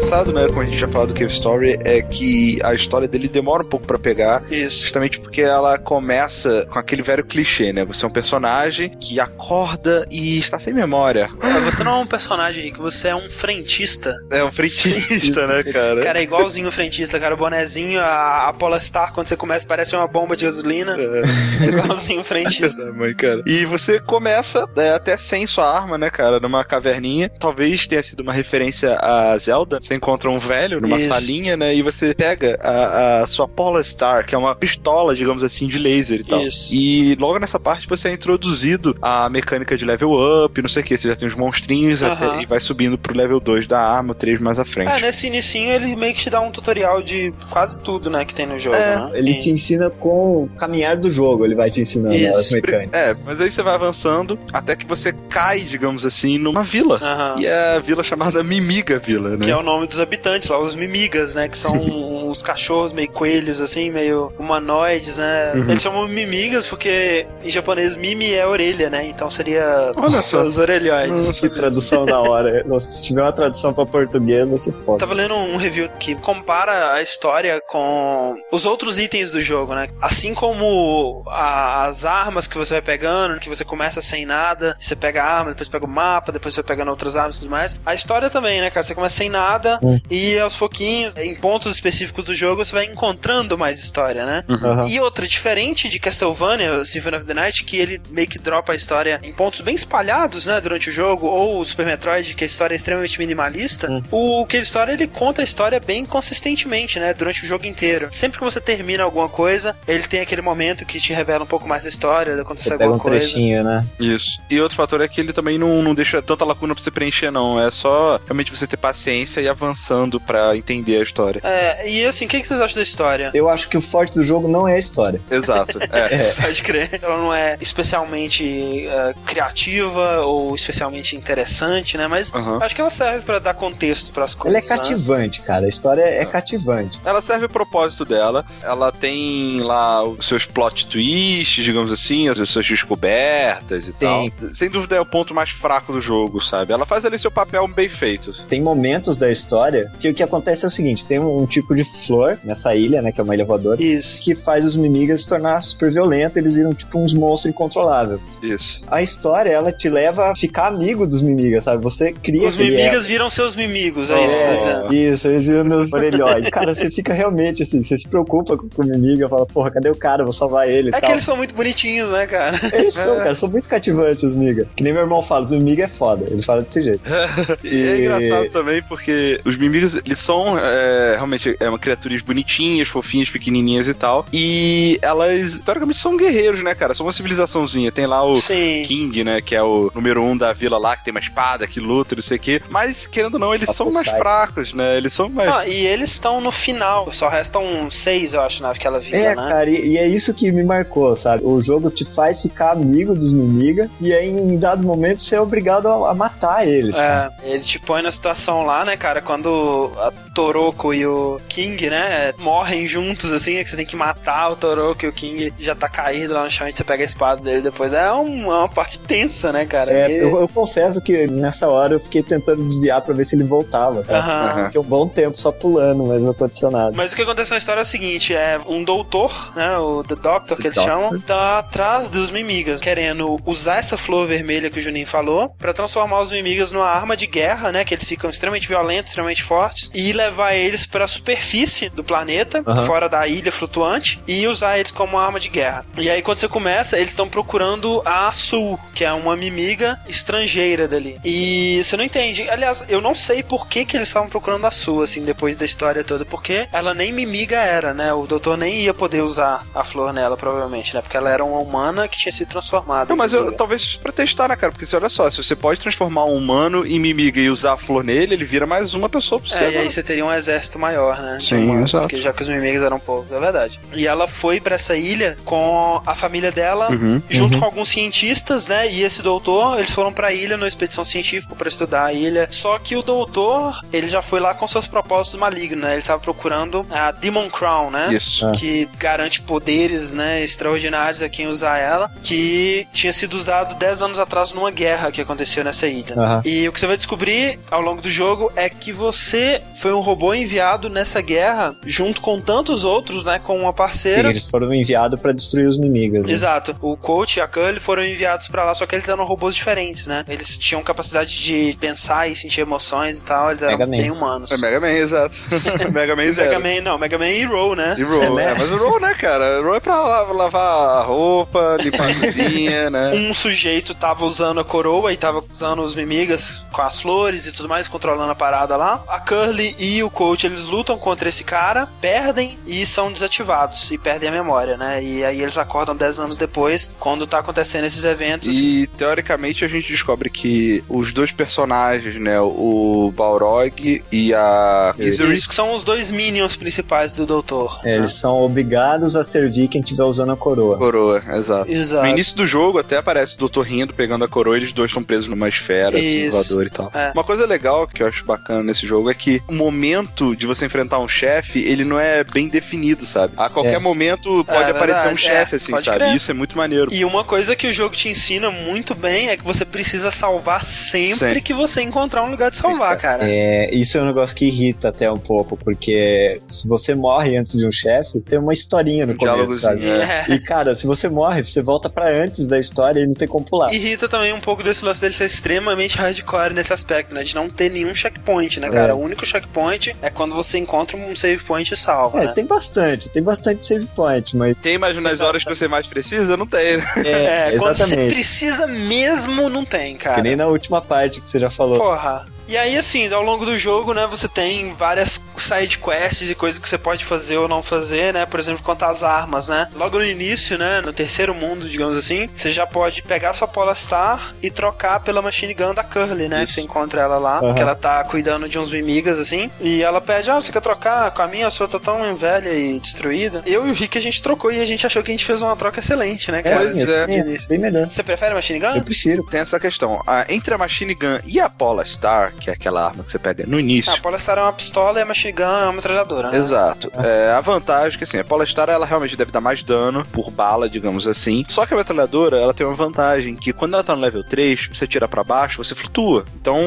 engraçado, 0.09 0.33
né, 0.33 0.47
como 0.47 0.61
a 0.61 0.65
gente 0.65 0.77
já 0.77 0.87
falou 0.87 1.05
do 1.05 1.13
Cave 1.13 1.31
Story, 1.31 1.77
é 1.83 2.01
que 2.01 2.59
a 2.63 2.73
história 2.73 3.07
dele 3.07 3.27
demora 3.27 3.61
um 3.61 3.67
pouco 3.67 3.85
para 3.85 3.99
pegar. 3.99 4.41
Isso. 4.49 4.81
Justamente 4.81 5.19
porque 5.19 5.41
ela 5.41 5.77
começa 5.77 6.65
com 6.71 6.79
aquele 6.79 7.03
velho 7.03 7.23
clichê, 7.23 7.71
né? 7.71 7.85
Você 7.85 8.05
é 8.05 8.07
um 8.07 8.11
personagem 8.11 8.89
que 8.97 9.19
acorda 9.19 10.07
e 10.09 10.39
está 10.39 10.57
sem 10.57 10.73
memória. 10.73 11.29
Você 11.63 11.83
não 11.83 11.99
é 11.99 12.01
um 12.01 12.07
personagem 12.07 12.73
que 12.73 12.79
você 12.79 13.09
é 13.09 13.15
um 13.15 13.29
frentista. 13.29 14.15
É 14.31 14.43
um 14.43 14.51
frentista, 14.51 15.45
né, 15.45 15.61
cara? 15.71 16.01
Cara, 16.01 16.19
é 16.19 16.23
igualzinho 16.23 16.69
o 16.69 16.71
frentista, 16.71 17.19
cara. 17.19 17.35
O 17.35 17.37
bonezinho, 17.37 17.99
a, 17.99 18.47
a 18.47 18.53
Polastar, 18.53 19.13
quando 19.13 19.27
você 19.27 19.37
começa, 19.37 19.67
parece 19.67 19.95
uma 19.95 20.07
bomba 20.07 20.35
de 20.35 20.45
gasolina. 20.45 20.97
É, 20.97 21.65
é 21.65 21.67
igualzinho 21.67 22.21
o 22.21 22.23
frentista. 22.23 22.83
mãe, 22.93 23.13
cara. 23.13 23.43
E 23.45 23.63
você 23.63 23.99
começa 23.99 24.67
é, 24.75 24.89
até 24.89 25.15
sem 25.17 25.45
sua 25.45 25.71
arma, 25.71 25.99
né, 25.99 26.09
cara? 26.09 26.39
Numa 26.39 26.63
caverninha. 26.63 27.29
Talvez 27.39 27.85
tenha 27.85 28.01
sido 28.01 28.21
uma 28.21 28.33
referência 28.33 28.95
a 28.95 29.37
Zelda. 29.37 29.77
Você 29.79 29.98
encontra 29.99 30.29
um 30.29 30.39
velho 30.39 30.81
numa 30.81 30.97
Isso. 30.97 31.09
salinha, 31.09 31.55
né? 31.55 31.75
E 31.75 31.81
você 31.81 32.13
pega 32.13 32.57
a, 32.61 33.21
a, 33.21 33.27
sua 33.27 33.47
Polar 33.47 33.83
Star, 33.83 34.25
que 34.25 34.33
é 34.33 34.37
uma 34.37 34.55
pistola, 34.55 35.13
digamos 35.13 35.43
assim, 35.43 35.67
de 35.67 35.77
laser 35.77 36.21
e 36.21 36.23
tal. 36.23 36.41
Isso. 36.41 36.73
E 36.73 37.15
logo 37.15 37.37
nessa 37.37 37.59
parte 37.59 37.87
você 37.87 38.09
é 38.09 38.13
introduzido 38.13 38.97
a 39.01 39.29
mecânica 39.29 39.77
de 39.77 39.85
level 39.85 40.45
up, 40.45 40.61
não 40.61 40.69
sei 40.69 40.81
o 40.81 40.85
que. 40.85 40.97
Você 40.97 41.07
já 41.07 41.15
tem 41.15 41.27
os 41.27 41.35
monstrinhos 41.35 42.01
uh 42.01 42.05
-huh. 42.05 42.11
até, 42.13 42.41
e 42.41 42.45
vai 42.45 42.59
subindo 42.59 42.97
pro 42.97 43.15
level 43.15 43.39
2 43.39 43.67
da 43.67 43.79
arma, 43.79 44.15
3 44.15 44.39
mais 44.39 44.57
à 44.57 44.65
frente. 44.65 44.91
É, 44.91 44.99
nesse 44.99 45.27
inicinho 45.27 45.71
ele 45.71 45.95
meio 45.95 46.13
que 46.13 46.21
te 46.21 46.29
dá 46.29 46.41
um 46.41 46.51
tutorial 46.51 47.01
de 47.01 47.33
quase 47.49 47.79
tudo, 47.79 48.09
né, 48.09 48.25
que 48.25 48.33
tem 48.33 48.45
no 48.45 48.57
jogo, 48.57 48.75
é, 48.75 48.95
né? 48.95 49.11
Ele 49.13 49.31
e... 49.31 49.39
te 49.41 49.49
ensina 49.49 49.89
com 49.89 50.43
o 50.43 50.49
caminhar 50.57 50.97
do 50.97 51.11
jogo, 51.11 51.45
ele 51.45 51.55
vai 51.55 51.69
te 51.69 51.81
ensinando 51.81 52.15
Isso. 52.15 52.39
as 52.39 52.51
mecânicas. 52.51 52.99
É, 52.99 53.15
mas 53.25 53.41
aí 53.41 53.51
você 53.51 53.61
vai 53.61 53.73
avançando 53.73 54.39
até 54.53 54.75
que 54.75 54.85
você 54.85 55.13
cai, 55.29 55.61
digamos 55.61 56.05
assim, 56.05 56.37
numa 56.37 56.63
vila. 56.63 56.95
Uh 56.95 56.99
-huh. 56.99 57.41
E 57.41 57.45
é 57.45 57.75
a 57.75 57.79
vila 57.79 58.03
chamada 58.03 58.43
Mimiga 58.43 58.99
Vila, 58.99 59.31
né? 59.31 59.37
Que 59.41 59.51
é 59.51 59.57
o 59.57 59.63
nome 59.63 59.87
dos 59.89 59.99
habitantes 59.99 60.47
lá, 60.49 60.59
os 60.59 60.75
mimigas, 60.75 61.35
né? 61.35 61.47
Que 61.47 61.57
são 61.57 61.73
uns 62.29 62.41
cachorros 62.41 62.91
meio 62.91 63.09
coelhos, 63.11 63.59
assim, 63.61 63.89
meio 63.89 64.31
humanoides, 64.37 65.17
né? 65.17 65.51
Uhum. 65.55 65.69
Eles 65.69 65.81
chamam 65.81 66.07
mimigas 66.07 66.67
porque 66.67 67.25
em 67.43 67.49
japonês 67.49 67.97
mimi 67.97 68.33
é 68.33 68.45
orelha, 68.45 68.89
né? 68.89 69.05
Então 69.07 69.29
seria 69.29 69.91
Olha 69.95 70.21
só. 70.21 70.43
os 70.43 70.57
orelhões. 70.57 71.39
Que 71.39 71.49
tradução 71.49 72.05
da 72.05 72.19
hora. 72.19 72.63
Se 72.79 73.07
tiver 73.07 73.21
uma 73.21 73.33
tradução 73.33 73.73
pra 73.73 73.85
português, 73.85 74.47
você 74.47 74.71
pode. 74.71 74.99
Tava 74.99 75.13
lendo 75.13 75.35
um 75.35 75.57
review 75.57 75.89
que 75.99 76.15
compara 76.15 76.93
a 76.93 77.01
história 77.01 77.61
com 77.67 78.35
os 78.51 78.65
outros 78.65 78.99
itens 78.99 79.31
do 79.31 79.41
jogo, 79.41 79.73
né? 79.73 79.89
Assim 80.01 80.33
como 80.33 81.23
a, 81.27 81.85
as 81.85 82.05
armas 82.05 82.47
que 82.47 82.57
você 82.57 82.75
vai 82.75 82.81
pegando, 82.81 83.39
que 83.39 83.49
você 83.49 83.65
começa 83.65 84.01
sem 84.01 84.25
nada, 84.25 84.77
você 84.79 84.95
pega 84.95 85.23
a 85.23 85.25
arma, 85.25 85.51
depois 85.51 85.67
pega 85.67 85.85
o 85.85 85.89
mapa, 85.89 86.31
depois 86.31 86.53
você 86.53 86.61
vai 86.61 86.67
pegando 86.67 86.89
outras 86.89 87.15
armas 87.15 87.37
e 87.37 87.39
tudo 87.39 87.49
mais. 87.49 87.79
A 87.85 87.93
história 87.95 88.29
também, 88.29 88.61
né, 88.61 88.69
cara? 88.69 88.83
Você 88.83 88.93
começa 88.93 89.15
sem 89.15 89.29
nada 89.29 89.78
hum. 89.81 89.99
e 90.09 90.37
aos 90.39 90.55
pouquinhos, 90.55 91.15
em 91.17 91.35
pontos 91.35 91.75
específicos 91.75 92.23
do 92.25 92.33
jogo, 92.33 92.63
você 92.63 92.73
vai 92.73 92.85
encontrando 92.85 93.57
mais 93.57 93.79
história, 93.79 94.25
né? 94.25 94.43
Uhum. 94.47 94.87
E 94.87 94.99
outra, 94.99 95.27
diferente 95.27 95.89
de 95.89 95.99
Castlevania, 95.99 96.83
Symphony 96.85 97.17
of 97.17 97.25
the 97.25 97.33
Night, 97.33 97.63
que 97.63 97.77
ele 97.77 98.01
meio 98.09 98.27
que 98.27 98.39
dropa 98.39 98.73
a 98.73 98.75
história 98.75 99.19
em 99.23 99.33
pontos 99.33 99.61
bem 99.61 99.75
espalhados, 99.75 100.45
né, 100.45 100.59
durante 100.61 100.89
o 100.89 100.91
jogo, 100.91 101.27
ou 101.27 101.59
o 101.59 101.65
Super 101.65 101.85
Metroid, 101.85 102.33
que 102.35 102.43
a 102.43 102.47
história 102.47 102.73
é 102.73 102.77
extremamente 102.77 103.17
minimalista, 103.19 103.89
hum. 103.89 104.01
o 104.11 104.45
Cave 104.45 104.63
Story, 104.63 104.93
ele 104.93 105.07
conta 105.07 105.41
a 105.41 105.43
história 105.43 105.79
bem 105.79 106.05
consistentemente, 106.05 106.99
né, 106.99 107.13
durante 107.13 107.43
o 107.43 107.47
jogo 107.47 107.65
inteiro. 107.65 108.09
Sempre 108.11 108.39
que 108.39 108.43
você 108.43 108.59
termina 108.59 109.03
alguma 109.03 109.29
coisa, 109.29 109.75
ele 109.87 110.03
tem 110.03 110.21
aquele 110.21 110.41
momento 110.41 110.85
que 110.85 110.99
te 110.99 111.13
revela 111.13 111.43
um 111.43 111.47
pouco 111.47 111.67
mais 111.67 111.83
da 111.83 111.89
história, 111.89 112.35
de 112.35 112.41
acontecer 112.41 112.73
alguma 112.73 112.95
um 112.95 112.99
coisa. 112.99 113.19
Trechinho, 113.19 113.63
né? 113.63 113.85
Isso. 113.99 114.39
E 114.49 114.59
outro 114.59 114.75
fator 114.75 115.01
é 115.01 115.07
que 115.07 115.19
ele 115.19 115.33
também 115.33 115.57
não, 115.57 115.81
não 115.81 115.93
deixa 115.93 116.21
tanta 116.21 116.45
lacuna 116.45 116.73
pra 116.73 116.83
você 116.83 116.91
preencher, 116.91 117.31
não. 117.31 117.59
É 117.59 117.71
só 117.71 118.19
realmente 118.25 118.51
você 118.51 118.67
ter 118.67 118.77
paciência 118.77 119.41
e 119.41 119.47
avançando 119.69 120.19
para 120.19 120.55
entender 120.57 120.97
a 120.97 121.03
história. 121.03 121.41
É, 121.43 121.89
e 121.89 122.05
assim, 122.05 122.25
o 122.25 122.27
que, 122.27 122.41
que 122.41 122.47
vocês 122.47 122.59
acham 122.59 122.75
da 122.75 122.81
história? 122.81 123.31
Eu 123.33 123.49
acho 123.49 123.69
que 123.69 123.77
o 123.77 123.81
forte 123.81 124.15
do 124.15 124.23
jogo 124.23 124.47
não 124.47 124.67
é 124.67 124.75
a 124.75 124.79
história. 124.79 125.21
Exato. 125.29 125.79
É. 125.91 126.29
é. 126.29 126.33
Pode 126.33 126.61
crer. 126.61 126.99
Ela 127.01 127.17
não 127.17 127.33
é 127.33 127.57
especialmente 127.59 128.87
uh, 128.87 129.19
criativa 129.25 130.21
ou 130.21 130.53
especialmente 130.53 131.15
interessante, 131.15 131.97
né? 131.97 132.07
Mas 132.07 132.31
uhum. 132.31 132.61
acho 132.61 132.75
que 132.75 132.81
ela 132.81 132.89
serve 132.89 133.25
para 133.25 133.39
dar 133.39 133.53
contexto 133.53 134.11
para 134.11 134.23
as 134.23 134.35
coisas. 134.35 134.55
Ela 134.55 134.65
é 134.65 134.69
né? 134.69 134.81
cativante, 134.81 135.39
né? 135.39 135.45
cara. 135.45 135.65
A 135.65 135.69
história 135.69 136.01
é, 136.01 136.21
é 136.21 136.25
cativante. 136.25 136.99
Ela 137.03 137.21
serve 137.21 137.45
o 137.45 137.49
propósito 137.49 138.05
dela. 138.05 138.45
Ela 138.61 138.91
tem 138.91 139.61
lá 139.61 140.03
os 140.03 140.27
seus 140.27 140.45
plot 140.45 140.87
twists, 140.87 141.63
digamos 141.63 141.91
assim, 141.91 142.29
as 142.29 142.37
suas 142.47 142.67
descobertas 142.67 143.87
e 143.87 143.93
tem. 143.93 144.29
tal. 144.29 144.53
Sem 144.53 144.69
dúvida 144.69 144.95
é 144.95 145.01
o 145.01 145.05
ponto 145.05 145.33
mais 145.33 145.49
fraco 145.49 145.91
do 145.91 146.01
jogo, 146.01 146.39
sabe? 146.41 146.71
Ela 146.71 146.85
faz 146.85 147.03
ali 147.03 147.17
seu 147.17 147.31
papel 147.31 147.67
bem 147.67 147.89
feito. 147.89 148.31
Tem 148.47 148.61
momentos 148.61 149.17
da 149.17 149.31
história 149.31 149.58
que 149.99 150.09
o 150.09 150.13
que 150.13 150.23
acontece 150.23 150.65
é 150.65 150.67
o 150.67 150.71
seguinte: 150.71 151.05
tem 151.05 151.19
um, 151.19 151.43
um 151.43 151.45
tipo 151.45 151.75
de 151.75 151.83
flor 152.05 152.37
nessa 152.43 152.75
ilha, 152.75 153.01
né? 153.01 153.11
Que 153.11 153.21
é 153.21 153.23
uma 153.23 153.33
ilha 153.33 153.45
voadora. 153.45 153.81
Isso. 153.81 154.23
Que 154.23 154.35
faz 154.35 154.65
os 154.65 154.75
mimigas 154.75 155.21
se 155.21 155.27
tornar 155.27 155.61
super 155.61 155.91
violentos, 155.91 156.37
eles 156.37 156.55
viram 156.55 156.73
tipo 156.73 156.99
uns 156.99 157.13
monstros 157.13 157.51
incontroláveis. 157.51 158.21
Isso. 158.41 158.81
A 158.87 159.01
história, 159.01 159.49
ela 159.49 159.71
te 159.71 159.89
leva 159.89 160.31
a 160.31 160.35
ficar 160.35 160.67
amigo 160.67 161.07
dos 161.07 161.21
mimigas, 161.21 161.63
sabe? 161.63 161.83
Você 161.83 162.11
cria. 162.11 162.47
Os 162.47 162.57
mimigas 162.57 163.05
é... 163.05 163.07
viram 163.07 163.29
seus 163.29 163.55
mimigos, 163.55 164.09
é, 164.09 164.13
é 164.13 164.25
isso 164.25 164.35
que 164.35 164.41
você 164.41 164.47
tá 164.47 164.55
dizendo. 164.55 164.93
Isso, 164.93 165.27
eles 165.27 165.45
viram 165.45 165.63
meus 165.65 165.91
orelhões. 165.91 166.49
cara, 166.49 166.73
você 166.73 166.89
fica 166.89 167.13
realmente 167.13 167.63
assim, 167.63 167.83
você 167.83 167.97
se 167.97 168.07
preocupa 168.07 168.57
com, 168.57 168.69
com 168.69 168.83
o 168.83 168.85
mimiga, 168.85 169.27
fala, 169.27 169.45
porra, 169.45 169.71
cadê 169.71 169.89
o 169.89 169.95
cara? 169.95 170.23
Vou 170.23 170.33
salvar 170.33 170.69
ele. 170.69 170.91
É 170.93 171.01
que 171.01 171.11
eles 171.11 171.23
são 171.23 171.35
muito 171.35 171.53
bonitinhos, 171.53 172.11
né, 172.11 172.25
cara? 172.25 172.59
Eles 172.73 172.93
são, 172.93 173.17
cara, 173.17 173.35
são 173.35 173.49
muito 173.49 173.67
cativantes 173.67 174.23
os 174.23 174.35
migas. 174.35 174.67
Que 174.75 174.83
nem 174.83 174.93
meu 174.93 175.03
irmão 175.03 175.23
fala, 175.23 175.45
os 175.45 175.51
mimigas 175.51 175.91
é 175.91 175.93
foda. 175.93 176.25
Ele 176.29 176.41
fala 176.43 176.61
desse 176.61 176.81
jeito. 176.81 177.01
e... 177.63 177.83
É 177.83 177.99
engraçado 177.99 178.49
também 178.51 178.81
porque 178.83 179.38
os 179.45 179.57
mimigas, 179.57 179.95
eles 179.95 180.19
são 180.19 180.57
é, 180.57 181.13
realmente 181.15 181.55
é 181.59 181.69
uma 181.69 181.79
criaturas 181.79 182.21
bonitinhas, 182.21 182.87
fofinhas, 182.87 183.29
pequenininhas 183.29 183.87
e 183.87 183.93
tal. 183.93 184.25
E 184.33 184.99
elas, 185.01 185.59
teoricamente, 185.59 185.99
são 185.99 186.17
guerreiros, 186.17 186.61
né, 186.61 186.75
cara? 186.75 186.93
São 186.93 187.05
uma 187.05 187.11
civilizaçãozinha. 187.11 187.91
Tem 187.91 188.05
lá 188.05 188.23
o 188.23 188.35
Sim. 188.35 188.83
King, 188.85 189.23
né, 189.23 189.41
que 189.41 189.55
é 189.55 189.63
o 189.63 189.91
número 189.93 190.21
um 190.21 190.37
da 190.37 190.53
vila 190.53 190.77
lá, 190.77 190.95
que 190.95 191.03
tem 191.03 191.11
uma 191.11 191.19
espada, 191.19 191.67
que 191.67 191.79
luta, 191.79 192.15
não 192.15 192.21
sei 192.21 192.37
o 192.37 192.39
quê. 192.39 192.61
Mas, 192.69 193.07
querendo 193.07 193.35
ou 193.35 193.39
não, 193.39 193.55
eles 193.55 193.69
são 193.75 193.91
mais 193.91 194.07
fracos, 194.07 194.73
né? 194.73 194.97
Eles 194.97 195.13
são 195.13 195.29
mais... 195.29 195.49
Ah, 195.49 195.67
e 195.67 195.85
eles 195.85 196.11
estão 196.11 196.41
no 196.41 196.51
final. 196.51 197.11
Só 197.13 197.27
restam 197.27 197.89
seis, 197.89 198.33
eu 198.33 198.41
acho, 198.41 198.61
naquela 198.61 198.99
vila, 198.99 199.17
é, 199.17 199.35
né? 199.35 199.49
cara, 199.49 199.69
e, 199.69 199.93
e, 199.93 199.97
é 199.97 200.07
isso 200.07 200.33
que 200.33 200.51
me 200.51 200.63
marcou, 200.63 201.15
sabe? 201.15 201.43
O 201.43 201.61
jogo 201.61 201.89
te 201.89 202.05
faz 202.13 202.41
ficar 202.41 202.71
amigo 202.71 203.15
dos 203.15 203.33
Mimiga 203.33 203.89
e 203.99 204.13
aí, 204.13 204.29
em 204.29 204.57
dado 204.57 204.83
momento, 204.83 205.21
você 205.21 205.35
é 205.35 205.41
obrigado 205.41 205.87
a, 205.87 206.11
a 206.11 206.13
matar 206.13 206.67
eles. 206.67 206.95
É, 206.95 206.99
cara. 206.99 207.33
ele 207.43 207.59
te 207.59 207.79
põe 207.79 208.01
na 208.01 208.11
situação 208.11 208.65
lá, 208.65 208.83
né, 208.83 208.97
cara, 208.97 209.21
quando 209.29 209.91
a 209.99 210.11
Toroko 210.33 210.91
e 210.91 211.05
o 211.05 211.39
King, 211.47 211.87
né, 211.87 212.33
morrem 212.39 212.87
juntos, 212.87 213.31
assim, 213.31 213.57
é 213.57 213.63
que 213.63 213.69
você 213.69 213.75
tem 213.75 213.85
que 213.85 213.95
matar 213.95 214.49
o 214.49 214.55
Toroko 214.55 215.05
e 215.05 215.07
o 215.07 215.13
King 215.13 215.53
já 215.59 215.75
tá 215.75 215.87
caído 215.87 216.33
lá 216.33 216.45
no 216.45 216.49
chão 216.49 216.67
e 216.67 216.73
você 216.73 216.83
pega 216.83 217.03
a 217.03 217.05
espada 217.05 217.39
dele 217.39 217.61
depois. 217.61 217.93
É 217.93 218.09
uma, 218.09 218.53
é 218.53 218.57
uma 218.57 218.69
parte 218.69 218.99
tensa, 218.99 219.51
né, 219.51 219.67
cara? 219.67 219.91
É, 219.91 220.09
e... 220.09 220.17
eu, 220.17 220.41
eu, 220.41 220.47
confesso 220.47 220.99
que 221.03 221.27
nessa 221.27 221.67
hora 221.67 221.93
eu 221.93 221.99
fiquei 221.99 222.23
tentando 222.23 222.65
desviar 222.65 223.01
pra 223.01 223.13
ver 223.13 223.23
se 223.23 223.35
ele 223.35 223.43
voltava, 223.43 224.03
sabe? 224.03 224.59
Uhum. 224.59 224.65
Fiquei 224.65 224.81
um 224.81 224.85
bom 224.85 225.07
tempo 225.07 225.39
só 225.39 225.51
pulando, 225.51 226.07
mas 226.07 226.23
não 226.23 226.31
aconteceu 226.31 226.71
nada. 226.71 226.91
Mas 226.95 227.13
o 227.13 227.15
que 227.15 227.21
acontece 227.21 227.51
na 227.51 227.57
história 227.57 227.81
é 227.81 227.83
o 227.83 227.85
seguinte, 227.85 228.33
é 228.33 228.59
um 228.65 228.83
doutor, 228.83 229.51
né, 229.55 229.77
o 229.77 230.03
The 230.03 230.15
Doctor, 230.15 230.57
que 230.57 230.65
eles 230.65 230.75
Doctor. 230.75 230.91
chamam, 230.91 231.19
tá 231.21 231.59
atrás 231.59 232.09
dos 232.09 232.31
Mimigas, 232.31 232.81
querendo 232.81 233.37
usar 233.45 233.77
essa 233.77 233.95
flor 233.95 234.25
vermelha 234.25 234.71
que 234.71 234.79
o 234.79 234.81
Juninho 234.81 235.05
falou, 235.05 235.53
para 235.59 235.71
transformar 235.71 236.19
os 236.19 236.31
Mimigas 236.31 236.71
numa 236.71 236.89
arma 236.89 237.15
de 237.15 237.27
guerra, 237.27 237.71
né, 237.71 237.85
que 237.85 237.93
eles 237.93 238.05
ficam 238.05 238.27
extremamente 238.27 238.67
violentos, 238.67 239.18
extremamente 239.19 239.43
fortes, 239.43 239.91
e 239.93 240.11
levar 240.13 240.53
eles 240.53 240.85
para 240.85 241.05
a 241.05 241.07
superfície 241.07 241.89
do 241.89 242.03
planeta, 242.03 242.63
uhum. 242.65 242.85
fora 242.85 243.09
da 243.09 243.27
ilha 243.27 243.51
flutuante, 243.51 244.21
e 244.27 244.47
usar 244.47 244.79
eles 244.79 244.91
como 244.91 245.17
arma 245.17 245.39
de 245.39 245.49
guerra. 245.49 245.85
E 245.97 246.09
aí 246.09 246.21
quando 246.21 246.37
você 246.37 246.47
começa, 246.47 246.97
eles 246.97 247.09
estão 247.09 247.27
procurando 247.27 248.01
a 248.05 248.31
Sul, 248.31 248.79
que 248.95 249.03
é 249.03 249.11
uma 249.11 249.35
mimiga 249.35 249.99
estrangeira 250.07 250.87
dali. 250.87 251.19
E 251.23 251.81
você 251.83 251.97
não 251.97 252.03
entende. 252.03 252.49
Aliás, 252.49 252.85
eu 252.87 253.01
não 253.01 253.13
sei 253.13 253.43
por 253.43 253.67
que, 253.67 253.85
que 253.85 253.97
eles 253.97 254.07
estavam 254.07 254.29
procurando 254.29 254.65
a 254.65 254.71
Sul, 254.71 255.03
assim, 255.03 255.23
depois 255.23 255.55
da 255.55 255.65
história 255.65 256.03
toda, 256.03 256.23
porque 256.25 256.67
ela 256.71 256.93
nem 256.93 257.11
mimiga 257.11 257.57
era, 257.57 257.93
né? 257.93 258.13
O 258.13 258.25
doutor 258.25 258.57
nem 258.57 258.81
ia 258.81 258.93
poder 258.93 259.21
usar 259.21 259.65
a 259.73 259.83
flor 259.83 260.13
nela, 260.13 260.37
provavelmente, 260.37 260.93
né? 260.93 261.01
Porque 261.01 261.17
ela 261.17 261.29
era 261.29 261.43
uma 261.43 261.59
humana 261.59 262.07
que 262.07 262.17
tinha 262.17 262.31
sido 262.31 262.49
transformada. 262.49 263.09
Não, 263.09 263.17
mas 263.17 263.33
eu, 263.33 263.51
talvez 263.51 263.97
pra 263.97 264.11
testar, 264.11 264.47
né, 264.47 264.55
cara? 264.55 264.71
Porque 264.71 264.85
se 264.85 264.95
olha 264.95 265.09
só, 265.09 265.29
se 265.29 265.37
você 265.37 265.55
pode 265.55 265.79
transformar 265.79 266.25
um 266.25 266.35
humano 266.35 266.85
em 266.85 266.99
mimiga 266.99 267.39
e 267.39 267.49
usar 267.49 267.73
a 267.73 267.77
flor 267.77 268.03
nele, 268.03 268.33
ele 268.33 268.45
vira 268.45 268.65
mais 268.65 268.93
uma 268.93 269.08
pessoa 269.09 269.39
pro 269.39 269.53
é, 269.53 269.63
É, 269.63 269.71
e 269.71 269.77
aí 269.77 269.89
você 269.89 270.03
teria 270.03 270.25
um 270.25 270.33
exército 270.33 270.79
maior, 270.79 271.21
né? 271.21 271.39
Sim, 271.41 271.63
humanos, 271.63 271.91
exato. 271.91 272.07
Porque 272.07 272.21
já 272.21 272.33
que 272.33 272.41
os 272.41 272.47
mimigas 272.47 272.83
eram 272.83 272.99
poucos, 272.99 273.31
é 273.31 273.39
verdade. 273.39 273.79
E 273.93 274.07
ela 274.07 274.27
foi 274.27 274.59
para 274.59 274.75
essa 274.75 274.95
ilha 274.95 275.37
com 275.45 276.01
a 276.05 276.15
família 276.15 276.51
dela, 276.51 276.91
uhum, 276.91 277.21
junto 277.29 277.55
uhum. 277.55 277.59
com 277.59 277.65
alguns 277.65 277.89
cientistas, 277.89 278.67
né? 278.67 278.89
E 278.89 279.03
esse 279.03 279.21
doutor, 279.21 279.79
eles 279.79 279.91
foram 279.91 280.11
pra 280.11 280.33
ilha 280.33 280.57
numa 280.57 280.67
expedição 280.67 281.03
científica 281.03 281.55
para 281.55 281.69
estudar 281.69 282.05
a 282.05 282.13
ilha. 282.13 282.47
Só 282.51 282.77
que 282.79 282.95
o 282.95 283.01
doutor, 283.01 283.81
ele 283.91 284.09
já 284.09 284.21
foi 284.21 284.39
lá 284.39 284.53
com 284.53 284.67
seus 284.67 284.87
propósitos 284.87 285.39
malignos, 285.39 285.83
né? 285.83 285.93
Ele 285.93 286.03
tava 286.03 286.19
procurando 286.19 286.85
a 286.89 287.11
Demon 287.11 287.49
Crown, 287.49 287.89
né? 287.89 288.13
Isso. 288.13 288.45
É. 288.45 288.51
Que 288.51 288.89
garante 288.97 289.41
poderes, 289.41 290.13
né, 290.13 290.43
extraordinários 290.43 291.21
a 291.21 291.29
quem 291.29 291.47
usar 291.47 291.77
ela, 291.77 292.11
que 292.23 292.87
tinha 292.93 293.13
sido 293.13 293.33
usado 293.33 293.75
10 293.75 294.01
anos 294.01 294.19
atrás 294.19 294.51
numa 294.53 294.71
guerra 294.71 295.11
que 295.11 295.21
aconteceu 295.21 295.63
nessa 295.63 295.87
ilha. 295.87 296.15
Uhum. 296.15 296.41
E 296.45 296.67
o 296.67 296.73
que 296.73 296.79
você 296.79 296.87
vai 296.87 296.97
descobrir 296.97 297.59
ao 297.71 297.81
longo 297.81 298.01
do 298.01 298.09
jogo 298.09 298.51
é 298.55 298.69
que 298.69 298.91
você 298.99 299.61
foi 299.75 299.93
um 299.93 300.01
robô 300.01 300.33
enviado 300.33 300.89
nessa 300.89 301.21
guerra 301.21 301.73
junto 301.85 302.19
com 302.19 302.39
tantos 302.39 302.83
outros, 302.83 303.23
né, 303.23 303.39
com 303.39 303.57
uma 303.57 303.71
parceira. 303.71 304.27
Sim, 304.27 304.33
eles 304.33 304.49
foram 304.49 304.73
enviados 304.73 305.19
para 305.19 305.31
destruir 305.31 305.67
os 305.67 305.77
inimigos. 305.77 306.27
Né? 306.27 306.31
Exato. 306.33 306.75
O 306.81 306.97
Coach 306.97 307.37
e 307.37 307.41
a 307.41 307.47
Cully 307.47 307.79
foram 307.79 308.03
enviados 308.03 308.49
para 308.49 308.65
lá, 308.65 308.75
só 308.75 308.85
que 308.85 308.93
eles 308.95 309.07
eram 309.07 309.25
robôs 309.25 309.55
diferentes, 309.55 310.05
né? 310.05 310.25
Eles 310.27 310.57
tinham 310.57 310.83
capacidade 310.83 311.39
de 311.39 311.75
pensar 311.79 312.29
e 312.29 312.35
sentir 312.35 312.61
emoções 312.61 313.21
e 313.21 313.23
tal, 313.23 313.49
eles 313.51 313.61
eram 313.61 313.77
Mega 313.77 313.87
bem 313.87 314.09
Man. 314.09 314.15
humanos. 314.15 314.51
É 314.51 314.57
Mega 314.57 314.79
Man, 314.79 314.91
exato. 314.91 315.37
Mega 315.91 316.15
Man 316.15 316.31
zero. 316.31 316.49
Mega 316.49 316.59
Man, 316.59 316.81
não, 316.81 316.97
Mega 316.97 317.17
Man 317.17 317.29
e 317.29 317.45
Roll, 317.45 317.75
né? 317.75 317.95
E 317.97 318.03
Roll, 318.03 318.21
é, 318.21 318.29
né? 318.31 318.51
é, 318.51 318.57
mas 318.57 318.71
o 318.71 318.77
Roll, 318.77 318.99
né, 318.99 319.13
cara? 319.13 319.61
O 319.61 319.63
Roll 319.63 319.75
é 319.75 319.79
pra 319.79 320.01
lavar 320.31 320.97
a 320.99 321.03
roupa, 321.03 321.77
limpar 321.79 322.09
a 322.09 322.15
cozinha, 322.19 322.89
né? 322.89 323.11
Um 323.13 323.33
sujeito 323.33 323.93
tava 323.93 324.25
usando 324.25 324.59
a 324.59 324.63
coroa 324.63 325.13
e 325.13 325.17
tava 325.17 325.43
usando 325.51 325.81
os 325.83 325.95
mimigas 325.95 326.63
com 326.71 326.81
as 326.81 327.01
flores 327.01 327.45
e 327.45 327.51
tudo 327.51 327.69
mais, 327.69 327.87
controlando 327.87 328.31
a 328.31 328.35
parada 328.35 328.75
lá. 328.75 328.88
A 329.07 329.19
Curly 329.19 329.75
e 329.77 330.03
o 330.03 330.09
Coach, 330.09 330.45
eles 330.45 330.65
lutam 330.65 330.97
contra 330.97 331.29
esse 331.29 331.43
cara, 331.43 331.87
perdem 331.99 332.57
e 332.65 332.85
são 332.85 333.11
desativados 333.11 333.91
e 333.91 333.97
perdem 333.97 334.29
a 334.29 334.31
memória, 334.31 334.77
né? 334.77 335.03
E 335.03 335.23
aí 335.23 335.41
eles 335.41 335.57
acordam 335.57 335.95
10 335.95 336.19
anos 336.19 336.37
depois, 336.37 336.91
quando 336.99 337.27
tá 337.27 337.39
acontecendo 337.39 337.85
esses 337.85 338.05
eventos. 338.05 338.59
E 338.59 338.87
teoricamente 338.97 339.63
a 339.63 339.67
gente 339.67 339.91
descobre 339.91 340.29
que 340.29 340.83
os 340.87 341.11
dois 341.11 341.31
personagens, 341.31 342.19
né, 342.19 342.39
o 342.39 343.13
Balrog 343.15 344.03
e 344.11 344.33
a 344.33 344.93
Misery, 344.97 345.33
Isso 345.33 345.49
que 345.49 345.55
são 345.55 345.73
os 345.73 345.83
dois 345.83 346.11
minions 346.11 346.55
principais 346.57 347.13
do 347.13 347.25
Doutor. 347.25 347.79
É, 347.83 347.91
né? 347.91 347.97
Eles 347.97 348.13
são 348.19 348.41
obrigados 348.41 349.15
a 349.15 349.23
servir 349.23 349.67
quem 349.67 349.81
estiver 349.81 350.03
usando 350.03 350.31
a 350.31 350.37
coroa. 350.37 350.77
Coroa, 350.77 351.23
exato. 351.35 351.71
exato. 351.71 352.03
No 352.05 352.11
início 352.11 352.35
do 352.35 352.47
jogo 352.47 352.79
até 352.79 352.97
aparece 352.97 353.35
o 353.35 353.37
Doutor 353.37 353.65
rindo, 353.65 353.93
pegando 353.93 354.25
a 354.25 354.27
coroa, 354.27 354.55
e 354.57 354.61
eles 354.61 354.73
dois 354.73 354.91
são 354.91 355.03
presos 355.03 355.27
numa 355.29 355.47
esfera, 355.47 355.97
assim, 355.97 356.29
voador 356.29 356.65
e 356.65 356.69
tal. 356.69 356.91
É. 356.93 357.11
Uma 357.13 357.23
coisa 357.23 357.45
legal 357.45 357.87
que 357.87 358.03
eu 358.03 358.07
acho 358.07 358.23
bacana 358.25 358.63
nesse 358.63 358.78
jogo 358.87 359.09
é 359.09 359.13
que 359.13 359.41
momento 359.49 360.35
de 360.35 360.45
você 360.45 360.65
enfrentar 360.65 360.99
um 360.99 361.07
chefe, 361.07 361.59
ele 361.59 361.83
não 361.83 361.99
é 361.99 362.23
bem 362.23 362.47
definido, 362.47 363.05
sabe? 363.05 363.33
A 363.37 363.49
qualquer 363.49 363.75
é. 363.75 363.79
momento 363.79 364.43
pode 364.45 364.69
é, 364.69 364.71
aparecer 364.71 365.03
verdade. 365.03 365.13
um 365.13 365.17
chefe, 365.17 365.53
é, 365.53 365.57
assim, 365.57 365.77
sabe? 365.77 365.97
Crer. 365.97 366.15
Isso 366.15 366.31
é 366.31 366.33
muito 366.33 366.57
maneiro. 366.57 366.93
E 366.93 367.03
uma 367.05 367.23
coisa 367.23 367.55
que 367.55 367.67
o 367.67 367.73
jogo 367.73 367.95
te 367.95 368.09
ensina 368.09 368.49
muito 368.49 368.95
bem 368.95 369.29
é 369.29 369.37
que 369.37 369.43
você 369.43 369.65
precisa 369.65 370.11
salvar 370.11 370.63
sempre, 370.63 371.15
sempre. 371.15 371.41
que 371.41 371.53
você 371.53 371.81
encontrar 371.81 372.23
um 372.23 372.31
lugar 372.31 372.51
de 372.51 372.57
salvar, 372.57 372.95
Sim, 372.95 373.01
cara. 373.01 373.29
É, 373.29 373.73
isso 373.73 373.97
é 373.97 374.01
um 374.01 374.05
negócio 374.05 374.35
que 374.35 374.45
irrita 374.45 374.89
até 374.89 375.11
um 375.11 375.19
pouco, 375.19 375.57
porque 375.57 376.41
se 376.49 376.67
você 376.67 376.95
morre 376.95 377.37
antes 377.37 377.57
de 377.57 377.65
um 377.65 377.71
chefe, 377.71 378.19
tem 378.21 378.39
uma 378.39 378.53
historinha 378.53 379.05
no 379.05 379.13
um 379.13 379.17
começo, 379.17 379.59
sabe? 379.59 379.85
É. 379.87 380.25
E, 380.29 380.39
cara, 380.39 380.75
se 380.75 380.85
você 380.85 381.09
morre, 381.09 381.43
você 381.43 381.61
volta 381.61 381.89
para 381.89 382.09
antes 382.09 382.47
da 382.47 382.59
história 382.59 383.01
e 383.01 383.07
não 383.07 383.13
tem 383.13 383.27
como 383.27 383.45
pular. 383.45 383.73
Irrita 383.73 384.07
também 384.07 384.33
um 384.33 384.39
pouco 384.39 384.63
desse 384.63 384.83
lance 384.83 385.01
dele 385.01 385.13
ser 385.13 385.25
extremamente 385.25 385.97
hardcore 385.97 386.53
nesse 386.53 386.73
aspecto, 386.73 387.13
né? 387.13 387.23
De 387.23 387.35
não 387.35 387.49
ter 387.49 387.69
nenhum 387.69 387.93
checkpoint, 387.93 388.59
né, 388.59 388.68
cara? 388.69 388.91
É. 388.91 388.93
O 388.93 388.97
único 388.97 389.25
checkpoint 389.25 389.95
é 390.01 390.09
quando 390.09 390.35
você 390.35 390.57
encontra 390.57 390.97
um 390.97 391.15
save 391.15 391.43
point 391.43 391.73
e 391.73 391.77
salva. 391.77 392.21
É, 392.21 392.25
né? 392.27 392.31
tem 392.33 392.45
bastante, 392.45 393.09
tem 393.09 393.21
bastante 393.21 393.65
save 393.65 393.85
point, 393.87 394.35
mas. 394.35 394.57
Tem, 394.57 394.77
mas 394.77 394.97
nas 395.01 395.21
horas 395.21 395.43
que 395.43 395.53
você 395.53 395.67
mais 395.67 395.87
precisa, 395.87 396.35
não 396.37 396.47
tem, 396.47 396.77
né? 396.77 396.85
É, 397.05 397.55
é 397.55 397.57
quando 397.57 397.75
você 397.75 398.07
precisa 398.07 398.67
mesmo, 398.67 399.49
não 399.49 399.65
tem, 399.65 399.95
cara. 399.95 400.15
Que 400.15 400.21
nem 400.21 400.35
na 400.35 400.47
última 400.47 400.81
parte 400.81 401.21
que 401.21 401.29
você 401.29 401.39
já 401.39 401.49
falou. 401.49 401.79
Porra. 401.79 402.25
E 402.49 402.57
aí, 402.57 402.75
assim, 402.75 403.13
ao 403.13 403.21
longo 403.21 403.45
do 403.45 403.55
jogo, 403.55 403.93
né, 403.93 404.07
você 404.09 404.27
tem 404.27 404.73
várias 404.73 405.21
side 405.37 405.77
quests 405.77 406.31
e 406.31 406.33
coisas 406.33 406.59
que 406.59 406.67
você 406.67 406.79
pode 406.79 407.05
fazer 407.05 407.37
ou 407.37 407.47
não 407.47 407.61
fazer, 407.61 408.11
né? 408.11 408.25
Por 408.25 408.39
exemplo, 408.39 408.63
quanto 408.63 408.83
às 408.85 409.03
armas, 409.03 409.49
né? 409.49 409.67
Logo 409.75 409.99
no 409.99 410.03
início, 410.03 410.57
né, 410.57 410.81
no 410.81 410.91
terceiro 410.91 411.35
mundo, 411.35 411.69
digamos 411.69 411.95
assim, 411.95 412.27
você 412.35 412.51
já 412.51 412.65
pode 412.65 413.03
pegar 413.03 413.33
sua 413.33 413.47
Polastar 413.47 414.33
e 414.41 414.49
trocar 414.49 414.99
pela 415.01 415.21
machine 415.21 415.53
gun 415.53 415.75
da 415.75 415.83
Curly, 415.83 416.27
né? 416.27 416.37
Isso. 416.43 416.47
Que 416.47 416.53
você 416.55 416.61
encontra 416.61 417.01
ela 417.01 417.19
lá, 417.19 417.39
uhum. 417.39 417.53
que 417.53 417.61
ela 417.61 417.75
tá 417.75 418.03
cuidando 418.03 418.49
de 418.49 418.57
uns 418.57 418.71
mimigas, 418.71 419.19
assim. 419.19 419.51
E 419.61 419.83
ela 419.83 420.01
pede, 420.01 420.31
ah, 420.31 420.35
você 420.35 420.51
quer 420.51 420.61
trocar 420.61 421.11
com 421.11 421.21
a 421.21 421.27
minha? 421.27 421.45
A 421.45 421.51
sua 421.51 421.67
tá 421.67 421.79
tão 421.79 422.15
velha 422.15 422.49
e 422.49 422.79
destruída. 422.79 423.43
Eu 423.45 423.67
e 423.67 423.69
o 423.69 423.73
Rick, 423.73 423.95
a 423.95 424.01
gente 424.01 424.23
trocou 424.23 424.51
e 424.51 424.59
a 424.59 424.65
gente 424.65 424.87
achou 424.87 425.03
que 425.03 425.11
a 425.11 425.13
gente 425.13 425.25
fez 425.25 425.43
uma 425.43 425.55
troca 425.55 425.79
excelente, 425.79 426.31
né, 426.31 426.41
cara? 426.41 426.63
É, 426.63 427.15
é, 427.15 427.35
é 427.35 427.37
bem 427.47 427.59
melhor. 427.59 427.85
Você 427.85 428.01
prefere 428.01 428.31
a 428.31 428.35
machine 428.35 428.59
gun? 428.59 428.75
Eu 428.75 428.81
prefiro. 428.81 429.23
Tem 429.23 429.39
essa 429.39 429.59
questão. 429.59 430.01
Ah, 430.07 430.25
entre 430.27 430.51
a 430.51 430.57
machine 430.57 430.95
gun 430.95 431.19
e 431.25 431.39
a 431.39 431.47
Polastar, 431.47 432.33
que 432.39 432.49
é 432.49 432.53
aquela 432.53 432.85
arma 432.85 433.03
que 433.03 433.11
você 433.11 433.19
pega 433.19 433.45
no 433.45 433.59
início. 433.59 433.91
Ah, 433.91 433.95
a 433.95 433.99
Polestar 433.99 434.37
é 434.37 434.41
uma 434.41 434.53
pistola 434.53 434.99
e 434.99 435.01
a 435.01 435.05
Machine 435.05 435.33
Gun 435.33 435.43
é 435.43 435.63
uma 435.63 435.73
metralhadora, 435.73 436.31
né? 436.31 436.37
Exato. 436.37 436.91
É, 436.97 437.31
a 437.31 437.41
vantagem 437.41 437.95
é 437.95 437.97
que 437.97 438.03
assim, 438.03 438.19
a 438.19 438.23
Polestar 438.23 438.69
ela 438.69 438.85
realmente 438.85 439.15
deve 439.15 439.31
dar 439.31 439.41
mais 439.41 439.61
dano 439.63 440.05
por 440.11 440.31
bala, 440.31 440.69
digamos 440.69 441.07
assim. 441.07 441.45
Só 441.47 441.65
que 441.65 441.73
a 441.73 441.77
metralhadora, 441.77 442.37
ela 442.37 442.53
tem 442.53 442.65
uma 442.65 442.75
vantagem 442.75 443.35
que 443.35 443.53
quando 443.53 443.73
ela 443.73 443.83
tá 443.83 443.95
no 443.95 444.01
level 444.01 444.23
3, 444.23 444.69
você 444.73 444.87
tira 444.87 445.07
para 445.07 445.23
baixo, 445.23 445.63
você 445.63 445.75
flutua. 445.75 446.25
Então, 446.39 446.59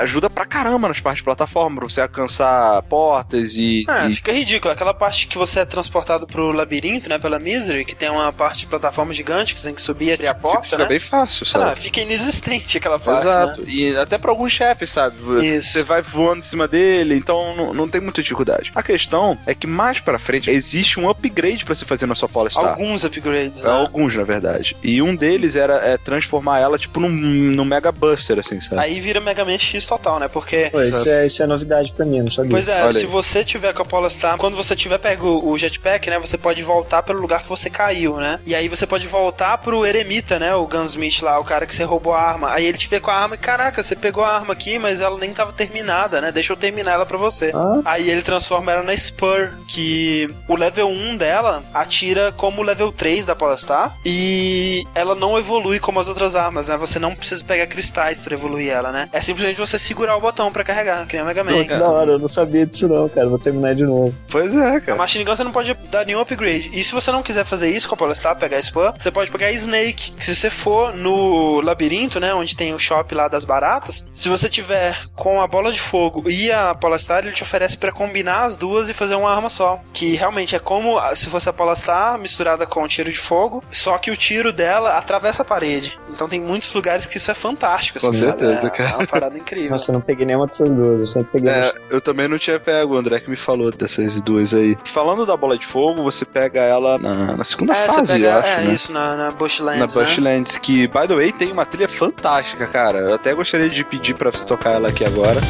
ajuda 0.00 0.28
pra 0.28 0.44
caramba 0.44 0.88
nas 0.88 1.00
partes 1.00 1.20
de 1.20 1.24
plataforma, 1.24 1.76
pra 1.76 1.88
você 1.88 2.00
alcançar 2.00 2.82
portas 2.82 3.54
e. 3.54 3.84
É, 3.88 4.08
e... 4.08 4.16
fica 4.16 4.32
ridículo. 4.32 4.72
Aquela 4.72 4.94
parte 4.94 5.26
que 5.26 5.38
você 5.38 5.60
é 5.60 5.64
transportado 5.64 6.26
pro 6.26 6.50
labirinto, 6.50 7.08
né, 7.08 7.18
pela 7.18 7.38
Misery, 7.38 7.84
que 7.84 7.94
tem 7.94 8.10
uma 8.10 8.32
parte 8.32 8.60
de 8.60 8.66
plataforma 8.66 9.12
gigante 9.12 9.54
que 9.54 9.60
você 9.60 9.66
tem 9.66 9.74
que 9.74 9.82
subir 9.82 10.08
e 10.08 10.12
abrir 10.12 10.26
a 10.28 10.34
porta. 10.34 10.62
Fica, 10.62 10.70
fica 10.70 10.82
né? 10.82 10.88
bem 10.88 10.98
fácil, 10.98 11.46
sabe? 11.46 11.70
Ah, 11.70 11.76
fica 11.76 12.00
inexistente 12.00 12.78
aquela 12.78 12.98
parte. 12.98 13.26
Exato. 13.26 13.60
Né? 13.62 13.66
E 13.68 13.96
até 13.96 14.18
pra 14.18 14.30
alguns 14.30 14.52
chefes, 14.52 14.90
sabe? 14.90 15.16
Isso. 15.42 15.72
Você 15.72 15.82
vai 15.82 16.02
voando 16.02 16.40
em 16.40 16.42
cima 16.42 16.66
dele, 16.66 17.14
então 17.14 17.54
não, 17.56 17.74
não 17.74 17.88
tem 17.88 18.00
muita 18.00 18.22
dificuldade. 18.22 18.72
A 18.74 18.82
questão 18.82 19.38
é 19.46 19.54
que 19.54 19.66
mais 19.66 20.00
pra 20.00 20.18
frente 20.18 20.50
existe 20.50 20.98
um 20.98 21.08
upgrade 21.08 21.64
para 21.64 21.74
se 21.74 21.84
fazer 21.84 22.06
na 22.06 22.14
sua 22.14 22.28
Polestar. 22.28 22.70
Alguns 22.70 23.04
upgrades, 23.04 23.62
né? 23.62 23.70
Alguns, 23.70 24.14
na 24.14 24.24
verdade. 24.24 24.76
E 24.82 25.00
um 25.02 25.14
deles 25.14 25.56
era 25.56 25.74
é, 25.76 25.96
transformar 25.98 26.58
ela, 26.58 26.78
tipo, 26.78 27.00
num, 27.00 27.08
num 27.08 27.64
Mega 27.64 27.92
Buster, 27.92 28.38
assim, 28.38 28.60
sabe? 28.60 28.80
Aí 28.80 29.00
vira 29.00 29.20
Mega 29.20 29.44
Man 29.44 29.58
X 29.58 29.86
total, 29.86 30.18
né? 30.18 30.28
Porque... 30.28 30.68
Pô, 30.70 30.80
isso, 30.82 31.08
é, 31.08 31.26
isso 31.26 31.42
é 31.42 31.46
novidade 31.46 31.92
pra 31.92 32.04
mim, 32.06 32.20
não 32.20 32.30
sabia. 32.30 32.50
Pois 32.50 32.68
é, 32.68 32.82
Olha 32.84 32.92
se 32.92 33.04
aí. 33.04 33.06
você 33.06 33.44
tiver 33.44 33.72
com 33.74 33.82
a 33.82 33.84
Polestar, 33.84 34.36
quando 34.36 34.56
você 34.56 34.76
tiver 34.76 34.98
pego 34.98 35.40
o 35.44 35.56
jetpack, 35.56 36.08
né, 36.08 36.18
você 36.18 36.38
pode 36.38 36.62
voltar 36.62 37.02
pelo 37.02 37.20
lugar 37.20 37.42
que 37.42 37.48
você 37.48 37.68
caiu, 37.68 38.16
né? 38.16 38.38
E 38.46 38.54
aí 38.54 38.68
você 38.68 38.86
pode 38.86 39.06
voltar 39.06 39.58
pro 39.58 39.84
Eremita, 39.84 40.38
né, 40.38 40.54
o 40.54 40.66
Gunsmith 40.66 41.22
lá, 41.22 41.38
o 41.38 41.44
cara 41.44 41.66
que 41.66 41.74
você 41.74 41.84
roubou 41.84 42.14
a 42.14 42.20
arma. 42.20 42.52
Aí 42.52 42.64
ele 42.64 42.78
te 42.78 42.88
vê 42.88 43.00
com 43.00 43.10
a 43.10 43.14
arma 43.14 43.34
e, 43.34 43.38
caraca, 43.38 43.82
você 43.82 43.96
pegou 43.96 44.24
a 44.24 44.34
arma 44.34 44.52
aqui, 44.52 44.78
mas 44.78 45.00
ela 45.00 45.09
nem 45.18 45.32
tava 45.32 45.52
terminada, 45.52 46.20
né? 46.20 46.32
Deixa 46.32 46.52
eu 46.52 46.56
terminar 46.56 46.92
ela 46.92 47.06
pra 47.06 47.18
você. 47.18 47.52
Ah. 47.54 47.80
Aí 47.84 48.10
ele 48.10 48.22
transforma 48.22 48.72
ela 48.72 48.82
na 48.82 48.96
Spur, 48.96 49.50
que 49.66 50.28
o 50.48 50.56
level 50.56 50.88
1 50.88 51.16
dela 51.16 51.62
atira 51.72 52.32
como 52.36 52.60
o 52.60 52.64
level 52.64 52.92
3 52.92 53.26
da 53.26 53.34
Polestar 53.34 53.96
e 54.04 54.84
ela 54.94 55.14
não 55.14 55.38
evolui 55.38 55.78
como 55.78 56.00
as 56.00 56.08
outras 56.08 56.34
armas, 56.34 56.68
né? 56.68 56.76
Você 56.76 56.98
não 56.98 57.14
precisa 57.14 57.44
pegar 57.44 57.66
cristais 57.66 58.20
para 58.20 58.34
evoluir 58.34 58.70
ela, 58.70 58.92
né? 58.92 59.08
É 59.12 59.20
simplesmente 59.20 59.58
você 59.58 59.78
segurar 59.78 60.16
o 60.16 60.20
botão 60.20 60.52
para 60.52 60.64
carregar, 60.64 61.06
que 61.06 61.14
nem 61.14 61.22
o 61.22 61.26
Mega 61.26 61.44
Man. 61.44 61.64
Pô, 61.64 61.74
da 61.74 61.88
hora, 61.88 62.12
eu 62.12 62.18
não 62.18 62.28
sabia 62.28 62.66
disso 62.66 62.88
não, 62.88 63.08
cara. 63.08 63.28
Vou 63.28 63.38
terminar 63.38 63.74
de 63.74 63.84
novo. 63.84 64.14
Pois 64.28 64.54
é, 64.54 64.80
cara. 64.80 64.92
A 64.92 64.96
Machine 64.96 65.24
Gun 65.24 65.36
você 65.36 65.44
não 65.44 65.52
pode 65.52 65.74
dar 65.90 66.04
nenhum 66.04 66.20
upgrade. 66.20 66.70
E 66.72 66.82
se 66.82 66.92
você 66.92 67.10
não 67.10 67.22
quiser 67.22 67.44
fazer 67.44 67.70
isso 67.70 67.88
com 67.88 67.94
a 67.94 67.98
Polestar, 67.98 68.36
pegar 68.36 68.56
a 68.56 68.62
Spur, 68.62 68.92
você 68.98 69.10
pode 69.10 69.30
pegar 69.30 69.46
a 69.46 69.52
Snake, 69.52 70.12
que 70.12 70.24
se 70.24 70.34
você 70.34 70.50
for 70.50 70.94
no 70.94 71.60
labirinto, 71.60 72.20
né, 72.20 72.34
onde 72.34 72.56
tem 72.56 72.74
o 72.74 72.78
shop 72.78 73.14
lá 73.14 73.28
das 73.28 73.44
baratas, 73.44 74.06
se 74.12 74.28
você 74.28 74.48
tiver 74.48 74.96
com 75.14 75.40
a 75.40 75.46
bola 75.46 75.72
de 75.72 75.80
fogo 75.80 76.28
e 76.28 76.50
a 76.50 76.74
Polestar, 76.74 77.24
ele 77.24 77.32
te 77.32 77.42
oferece 77.42 77.76
para 77.76 77.92
combinar 77.92 78.44
as 78.44 78.56
duas 78.56 78.88
e 78.88 78.94
fazer 78.94 79.14
uma 79.14 79.30
arma 79.30 79.48
só. 79.48 79.80
Que 79.92 80.14
realmente 80.14 80.54
é 80.54 80.58
como 80.58 80.98
se 81.14 81.26
fosse 81.26 81.48
a 81.48 81.52
Polestar 81.52 82.18
misturada 82.18 82.66
com 82.66 82.82
um 82.82 82.88
tiro 82.88 83.10
de 83.10 83.18
fogo, 83.18 83.62
só 83.70 83.98
que 83.98 84.10
o 84.10 84.16
tiro 84.16 84.52
dela 84.52 84.96
atravessa 84.96 85.42
a 85.42 85.44
parede. 85.44 85.98
Então 86.08 86.28
tem 86.28 86.40
muitos 86.40 86.72
lugares 86.72 87.06
que 87.06 87.16
isso 87.16 87.30
é 87.30 87.34
fantástico. 87.34 87.98
Assim, 87.98 88.06
com 88.06 88.12
certeza, 88.12 88.66
é, 88.66 88.70
cara. 88.70 88.90
É 88.90 88.96
uma 88.96 89.06
parada 89.06 89.38
incrível. 89.38 89.70
Nossa, 89.70 89.90
eu 89.90 89.94
não 89.94 90.00
peguei 90.00 90.26
nenhuma 90.26 90.46
dessas 90.46 90.74
duas. 90.74 91.00
Eu 91.00 91.06
sempre 91.06 91.32
peguei. 91.32 91.50
É, 91.50 91.72
eu 91.90 92.00
também 92.00 92.28
não 92.28 92.38
tinha 92.38 92.58
pego, 92.58 92.94
o 92.94 92.98
André 92.98 93.20
que 93.20 93.30
me 93.30 93.36
falou 93.36 93.70
dessas 93.70 94.20
duas 94.22 94.54
aí. 94.54 94.76
Falando 94.84 95.24
da 95.26 95.36
bola 95.36 95.58
de 95.58 95.66
fogo, 95.66 96.02
você 96.02 96.24
pega 96.24 96.60
ela 96.60 96.98
na, 96.98 97.36
na 97.36 97.44
segunda 97.44 97.74
é, 97.74 97.86
fase, 97.86 98.12
pega, 98.12 98.26
eu 98.26 98.38
acho. 98.38 98.48
É, 98.48 98.60
né? 98.62 98.74
isso, 98.74 98.92
na, 98.92 99.16
na 99.16 99.30
Bushlands. 99.30 99.80
Na 99.80 99.86
Bushlands, 99.86 100.54
né? 100.54 100.60
que, 100.60 100.86
by 100.86 101.06
the 101.06 101.14
way, 101.14 101.32
tem 101.32 101.52
uma 101.52 101.64
trilha 101.64 101.88
fantástica, 101.88 102.66
cara. 102.66 102.98
Eu 102.98 103.14
até 103.14 103.34
gostaria 103.34 103.68
de 103.68 103.84
pedir 103.84 104.14
pra 104.14 104.30
você 104.30 104.44
tocar 104.44 104.72
ela 104.72 104.89
aqui 104.90 105.04
agora. 105.04 105.40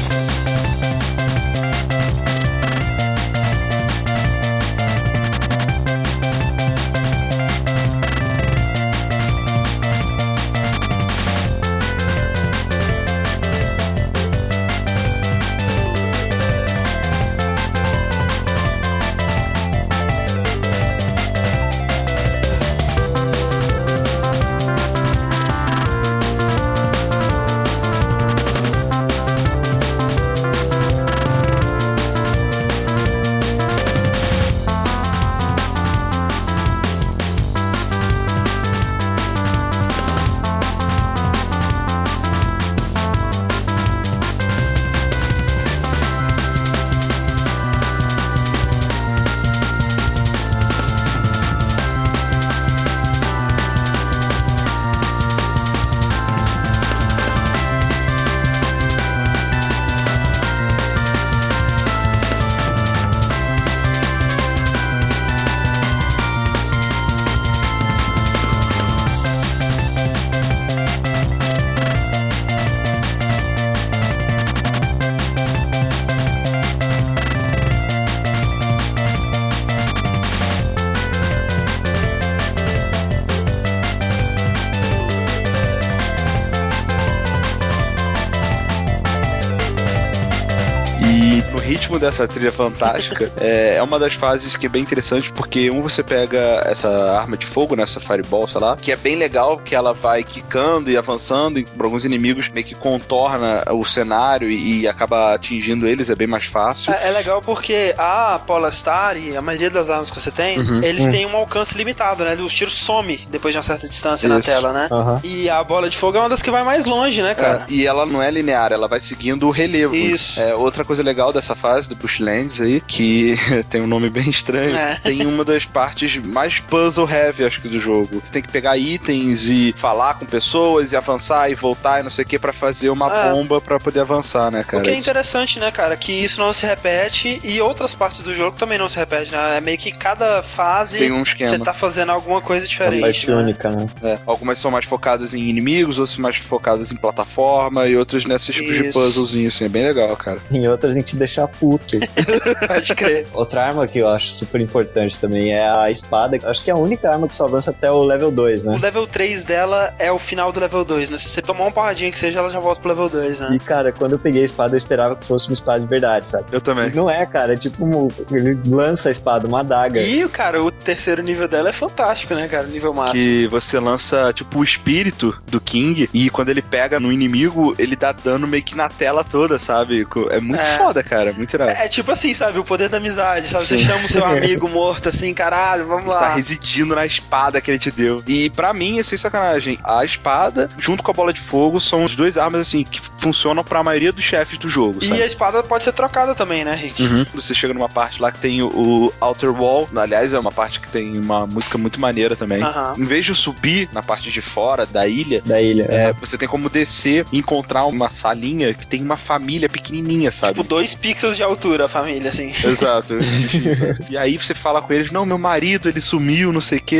Ritmo 91.70 91.98
dessa 91.98 92.26
trilha 92.26 92.50
fantástica, 92.50 93.30
é, 93.40 93.76
é 93.76 93.82
uma 93.82 93.98
das 93.98 94.14
fases 94.14 94.56
que 94.56 94.66
é 94.66 94.68
bem 94.68 94.82
interessante, 94.82 95.32
porque 95.32 95.70
um 95.70 95.80
você 95.82 96.02
pega 96.02 96.62
essa 96.66 96.88
arma 97.16 97.36
de 97.36 97.46
fogo, 97.46 97.76
né, 97.76 97.84
essa 97.84 98.00
fireball, 98.00 98.48
sei 98.48 98.60
lá, 98.60 98.76
que 98.76 98.90
é 98.90 98.96
bem 98.96 99.16
legal, 99.16 99.58
que 99.58 99.74
ela 99.74 99.92
vai 99.92 100.24
quicando 100.24 100.90
e 100.90 100.96
avançando, 100.96 101.58
e 101.58 101.64
por 101.64 101.84
alguns 101.84 102.04
inimigos 102.04 102.48
meio 102.48 102.66
que 102.66 102.74
contorna 102.74 103.62
o 103.70 103.84
cenário 103.84 104.50
e, 104.50 104.80
e 104.80 104.88
acaba 104.88 105.34
atingindo 105.34 105.86
eles, 105.86 106.10
é 106.10 106.14
bem 106.14 106.26
mais 106.26 106.44
fácil. 106.44 106.92
É, 106.92 107.08
é 107.08 107.10
legal 107.10 107.40
porque 107.40 107.94
a 107.96 108.40
Polastar 108.46 109.16
e 109.16 109.36
a 109.36 109.42
maioria 109.42 109.70
das 109.70 109.90
armas 109.90 110.10
que 110.10 110.20
você 110.20 110.30
tem, 110.30 110.58
uhum. 110.58 110.82
eles 110.82 111.04
uhum. 111.04 111.10
têm 111.10 111.26
um 111.26 111.36
alcance 111.36 111.76
limitado, 111.76 112.24
né? 112.24 112.34
Os 112.34 112.52
tiros 112.52 112.74
some 112.74 113.18
depois 113.30 113.52
de 113.52 113.58
uma 113.58 113.62
certa 113.62 113.88
distância 113.88 114.26
Isso. 114.26 114.34
na 114.34 114.42
tela, 114.42 114.72
né? 114.72 114.88
Uhum. 114.90 115.20
E 115.22 115.48
a 115.48 115.62
bola 115.62 115.88
de 115.88 115.96
fogo 115.96 116.16
é 116.16 116.20
uma 116.20 116.28
das 116.28 116.42
que 116.42 116.50
vai 116.50 116.64
mais 116.64 116.86
longe, 116.86 117.22
né, 117.22 117.34
cara? 117.34 117.66
É, 117.68 117.72
e 117.72 117.86
ela 117.86 118.06
não 118.06 118.22
é 118.22 118.30
linear, 118.30 118.72
ela 118.72 118.88
vai 118.88 119.00
seguindo 119.00 119.46
o 119.46 119.50
relevo. 119.50 119.94
Isso. 119.94 120.40
É, 120.40 120.54
outra 120.54 120.84
coisa 120.84 120.99
legal 121.02 121.32
dessa 121.32 121.54
fase 121.54 121.88
do 121.88 121.96
Bushlands 121.96 122.60
aí, 122.60 122.80
que 122.80 123.36
tem 123.68 123.80
um 123.80 123.86
nome 123.86 124.08
bem 124.08 124.28
estranho, 124.28 124.76
é. 124.76 125.00
tem 125.02 125.26
uma 125.26 125.44
das 125.44 125.64
partes 125.64 126.16
mais 126.16 126.58
puzzle 126.60 127.08
heavy, 127.08 127.44
acho 127.44 127.60
que, 127.60 127.68
do 127.68 127.78
jogo. 127.78 128.20
Você 128.24 128.32
tem 128.32 128.42
que 128.42 128.48
pegar 128.48 128.76
itens 128.76 129.44
e 129.44 129.74
falar 129.76 130.14
com 130.14 130.26
pessoas 130.26 130.92
e 130.92 130.96
avançar 130.96 131.50
e 131.50 131.54
voltar 131.54 132.00
e 132.00 132.02
não 132.02 132.10
sei 132.10 132.24
o 132.24 132.28
que 132.28 132.38
para 132.38 132.52
fazer 132.52 132.90
uma 132.90 133.12
é. 133.12 133.30
bomba 133.30 133.60
para 133.60 133.78
poder 133.78 134.00
avançar, 134.00 134.50
né, 134.50 134.64
cara? 134.64 134.82
O 134.82 134.84
que 134.84 134.90
é 134.90 134.96
interessante, 134.96 135.58
né, 135.58 135.70
cara, 135.70 135.96
que 135.96 136.12
isso 136.12 136.40
não 136.40 136.52
se 136.52 136.66
repete 136.66 137.40
e 137.42 137.60
outras 137.60 137.94
partes 137.94 138.22
do 138.22 138.34
jogo 138.34 138.56
também 138.56 138.78
não 138.78 138.88
se 138.88 138.96
repete, 138.96 139.32
né? 139.32 139.58
É 139.58 139.60
meio 139.60 139.78
que 139.78 139.92
cada 139.92 140.42
fase 140.42 140.98
tem 140.98 141.12
um 141.12 141.22
esquema. 141.22 141.50
você 141.50 141.58
tá 141.58 141.72
fazendo 141.72 142.12
alguma 142.12 142.40
coisa 142.40 142.66
diferente. 142.66 143.26
Uma 143.26 143.36
né? 143.36 143.42
única, 143.42 143.70
né? 143.70 143.86
É. 144.02 144.18
Algumas 144.26 144.58
são 144.58 144.70
mais 144.70 144.84
focadas 144.84 145.34
em 145.34 145.48
inimigos, 145.48 145.98
outras 145.98 146.16
mais 146.16 146.36
focadas 146.36 146.92
em 146.92 146.96
plataforma 146.96 147.86
e 147.86 147.96
outras 147.96 148.24
nesses 148.24 148.54
tipos 148.54 148.74
de 148.74 148.92
puzzlezinhos, 148.92 149.54
assim, 149.54 149.64
é 149.64 149.68
bem 149.68 149.84
legal, 149.84 150.16
cara. 150.16 150.38
Em 150.50 150.66
outras 150.68 150.89
a 150.90 150.94
gente 150.94 151.16
deixa 151.16 151.46
puto. 151.46 151.98
Pode 152.66 152.94
crer. 152.94 153.26
Outra 153.32 153.64
arma 153.64 153.86
que 153.86 153.98
eu 153.98 154.08
acho 154.08 154.32
super 154.32 154.60
importante 154.60 155.18
também 155.18 155.52
é 155.52 155.68
a 155.68 155.90
espada. 155.90 156.38
Acho 156.44 156.62
que 156.62 156.70
é 156.70 156.74
a 156.74 156.76
única 156.76 157.10
arma 157.10 157.28
que 157.28 157.34
só 157.34 157.44
avança 157.44 157.70
até 157.70 157.90
o 157.90 158.02
level 158.02 158.30
2, 158.30 158.64
né? 158.64 158.76
O 158.76 158.80
level 158.80 159.06
3 159.06 159.44
dela 159.44 159.92
é 159.98 160.10
o 160.10 160.18
final 160.18 160.52
do 160.52 160.60
level 160.60 160.84
2, 160.84 161.10
né? 161.10 161.18
Se 161.18 161.28
você 161.28 161.42
tomar 161.42 161.64
uma 161.64 161.72
porradinha 161.72 162.10
que 162.10 162.18
seja, 162.18 162.40
ela 162.40 162.48
já 162.48 162.60
volta 162.60 162.80
pro 162.80 162.88
level 162.90 163.08
2, 163.08 163.40
né? 163.40 163.48
E, 163.52 163.58
cara, 163.58 163.92
quando 163.92 164.12
eu 164.12 164.18
peguei 164.18 164.42
a 164.42 164.46
espada, 164.46 164.74
eu 164.74 164.78
esperava 164.78 165.16
que 165.16 165.26
fosse 165.26 165.48
uma 165.48 165.54
espada 165.54 165.80
de 165.80 165.86
verdade, 165.86 166.28
sabe? 166.28 166.44
Eu 166.52 166.60
também. 166.60 166.88
E 166.88 166.94
não 166.94 167.08
é, 167.08 167.24
cara. 167.26 167.54
É 167.54 167.56
tipo, 167.56 167.84
um, 167.84 168.08
ele 168.30 168.58
lança 168.66 169.08
a 169.08 169.12
espada, 169.12 169.46
uma 169.46 169.60
adaga. 169.60 170.00
E, 170.00 170.28
cara, 170.28 170.62
o 170.62 170.70
terceiro 170.70 171.22
nível 171.22 171.48
dela 171.48 171.68
é 171.68 171.72
fantástico, 171.72 172.34
né, 172.34 172.48
cara? 172.48 172.66
Nível 172.66 172.92
máximo. 172.92 173.22
Que 173.22 173.46
você 173.46 173.78
lança, 173.78 174.32
tipo, 174.32 174.58
o 174.58 174.64
espírito 174.64 175.36
do 175.46 175.60
King 175.60 176.08
e 176.12 176.30
quando 176.30 176.48
ele 176.48 176.62
pega 176.62 177.00
no 177.00 177.12
inimigo, 177.12 177.74
ele 177.78 177.96
dá 177.96 178.12
dano 178.12 178.46
meio 178.46 178.62
que 178.62 178.74
na 178.74 178.88
tela 178.88 179.24
toda, 179.24 179.58
sabe? 179.58 180.06
É 180.30 180.40
muito 180.40 180.60
é. 180.60 180.76
Foda, 180.84 181.02
cara. 181.02 181.32
Muito 181.32 181.54
irado. 181.54 181.70
É, 181.70 181.88
tipo 181.88 182.10
assim, 182.10 182.34
sabe? 182.34 182.58
O 182.58 182.64
poder 182.64 182.88
da 182.88 182.98
amizade, 182.98 183.48
sabe? 183.48 183.64
Sim. 183.64 183.78
Você 183.78 183.84
chama 183.84 184.04
o 184.04 184.08
seu 184.08 184.24
amigo 184.26 184.68
morto 184.68 185.08
assim, 185.08 185.32
caralho, 185.34 185.86
vamos 185.86 186.06
lá. 186.06 186.18
Tá 186.18 186.34
residindo 186.34 186.94
na 186.94 187.06
espada 187.06 187.60
que 187.60 187.70
ele 187.70 187.78
te 187.78 187.90
deu. 187.90 188.22
E 188.26 188.50
para 188.50 188.72
mim, 188.72 188.98
é 188.98 189.02
sem 189.02 189.18
sacanagem, 189.18 189.78
a 189.84 190.04
espada, 190.04 190.68
junto 190.78 191.02
com 191.02 191.10
a 191.10 191.14
bola 191.14 191.32
de 191.32 191.40
fogo, 191.40 191.80
são 191.80 192.04
as 192.04 192.14
duas 192.14 192.36
armas, 192.36 192.60
assim, 192.60 192.84
que 192.84 193.00
funcionam 193.18 193.62
para 193.62 193.80
a 193.80 193.84
maioria 193.84 194.12
dos 194.12 194.24
chefes 194.24 194.58
do 194.58 194.68
jogo. 194.68 195.04
Sabe? 195.04 195.18
E 195.18 195.22
a 195.22 195.26
espada 195.26 195.62
pode 195.62 195.84
ser 195.84 195.92
trocada 195.92 196.34
também, 196.34 196.64
né, 196.64 196.74
Rick? 196.74 197.02
Uhum. 197.02 197.26
Você 197.34 197.54
chega 197.54 197.74
numa 197.74 197.88
parte 197.88 198.20
lá 198.20 198.32
que 198.32 198.38
tem 198.38 198.62
o, 198.62 198.68
o 198.68 199.12
Outer 199.20 199.52
Wall, 199.52 199.88
aliás, 199.94 200.32
é 200.32 200.38
uma 200.38 200.52
parte 200.52 200.80
que 200.80 200.88
tem 200.88 201.16
uma 201.16 201.46
música 201.46 201.76
muito 201.76 202.00
maneira 202.00 202.34
também. 202.34 202.62
Uhum. 202.62 202.94
Em 202.98 203.04
vez 203.04 203.24
de 203.24 203.34
subir 203.34 203.88
na 203.92 204.02
parte 204.02 204.30
de 204.30 204.40
fora 204.40 204.86
da 204.86 205.06
ilha, 205.06 205.42
da 205.44 205.60
ilha 205.60 205.84
é, 205.88 206.08
uhum. 206.08 206.14
você 206.20 206.38
tem 206.38 206.48
como 206.48 206.68
descer 206.68 207.26
e 207.32 207.38
encontrar 207.38 207.84
uma 207.86 208.08
salinha 208.08 208.72
que 208.72 208.86
tem 208.86 209.02
uma 209.02 209.16
família 209.16 209.68
pequenininha, 209.68 210.30
sabe? 210.30 210.54
Tipo, 210.54 210.64
dois 210.70 210.94
pixels 210.94 211.36
de 211.36 211.42
altura 211.42 211.86
a 211.86 211.88
família, 211.88 212.28
assim. 212.28 212.54
Exato. 212.64 213.14
e 214.08 214.16
aí 214.16 214.38
você 214.38 214.54
fala 214.54 214.80
com 214.80 214.92
eles, 214.92 215.10
não, 215.10 215.26
meu 215.26 215.36
marido, 215.36 215.88
ele 215.88 216.00
sumiu, 216.00 216.52
não 216.52 216.60
sei 216.60 216.78
o 216.78 216.82
que, 216.82 216.94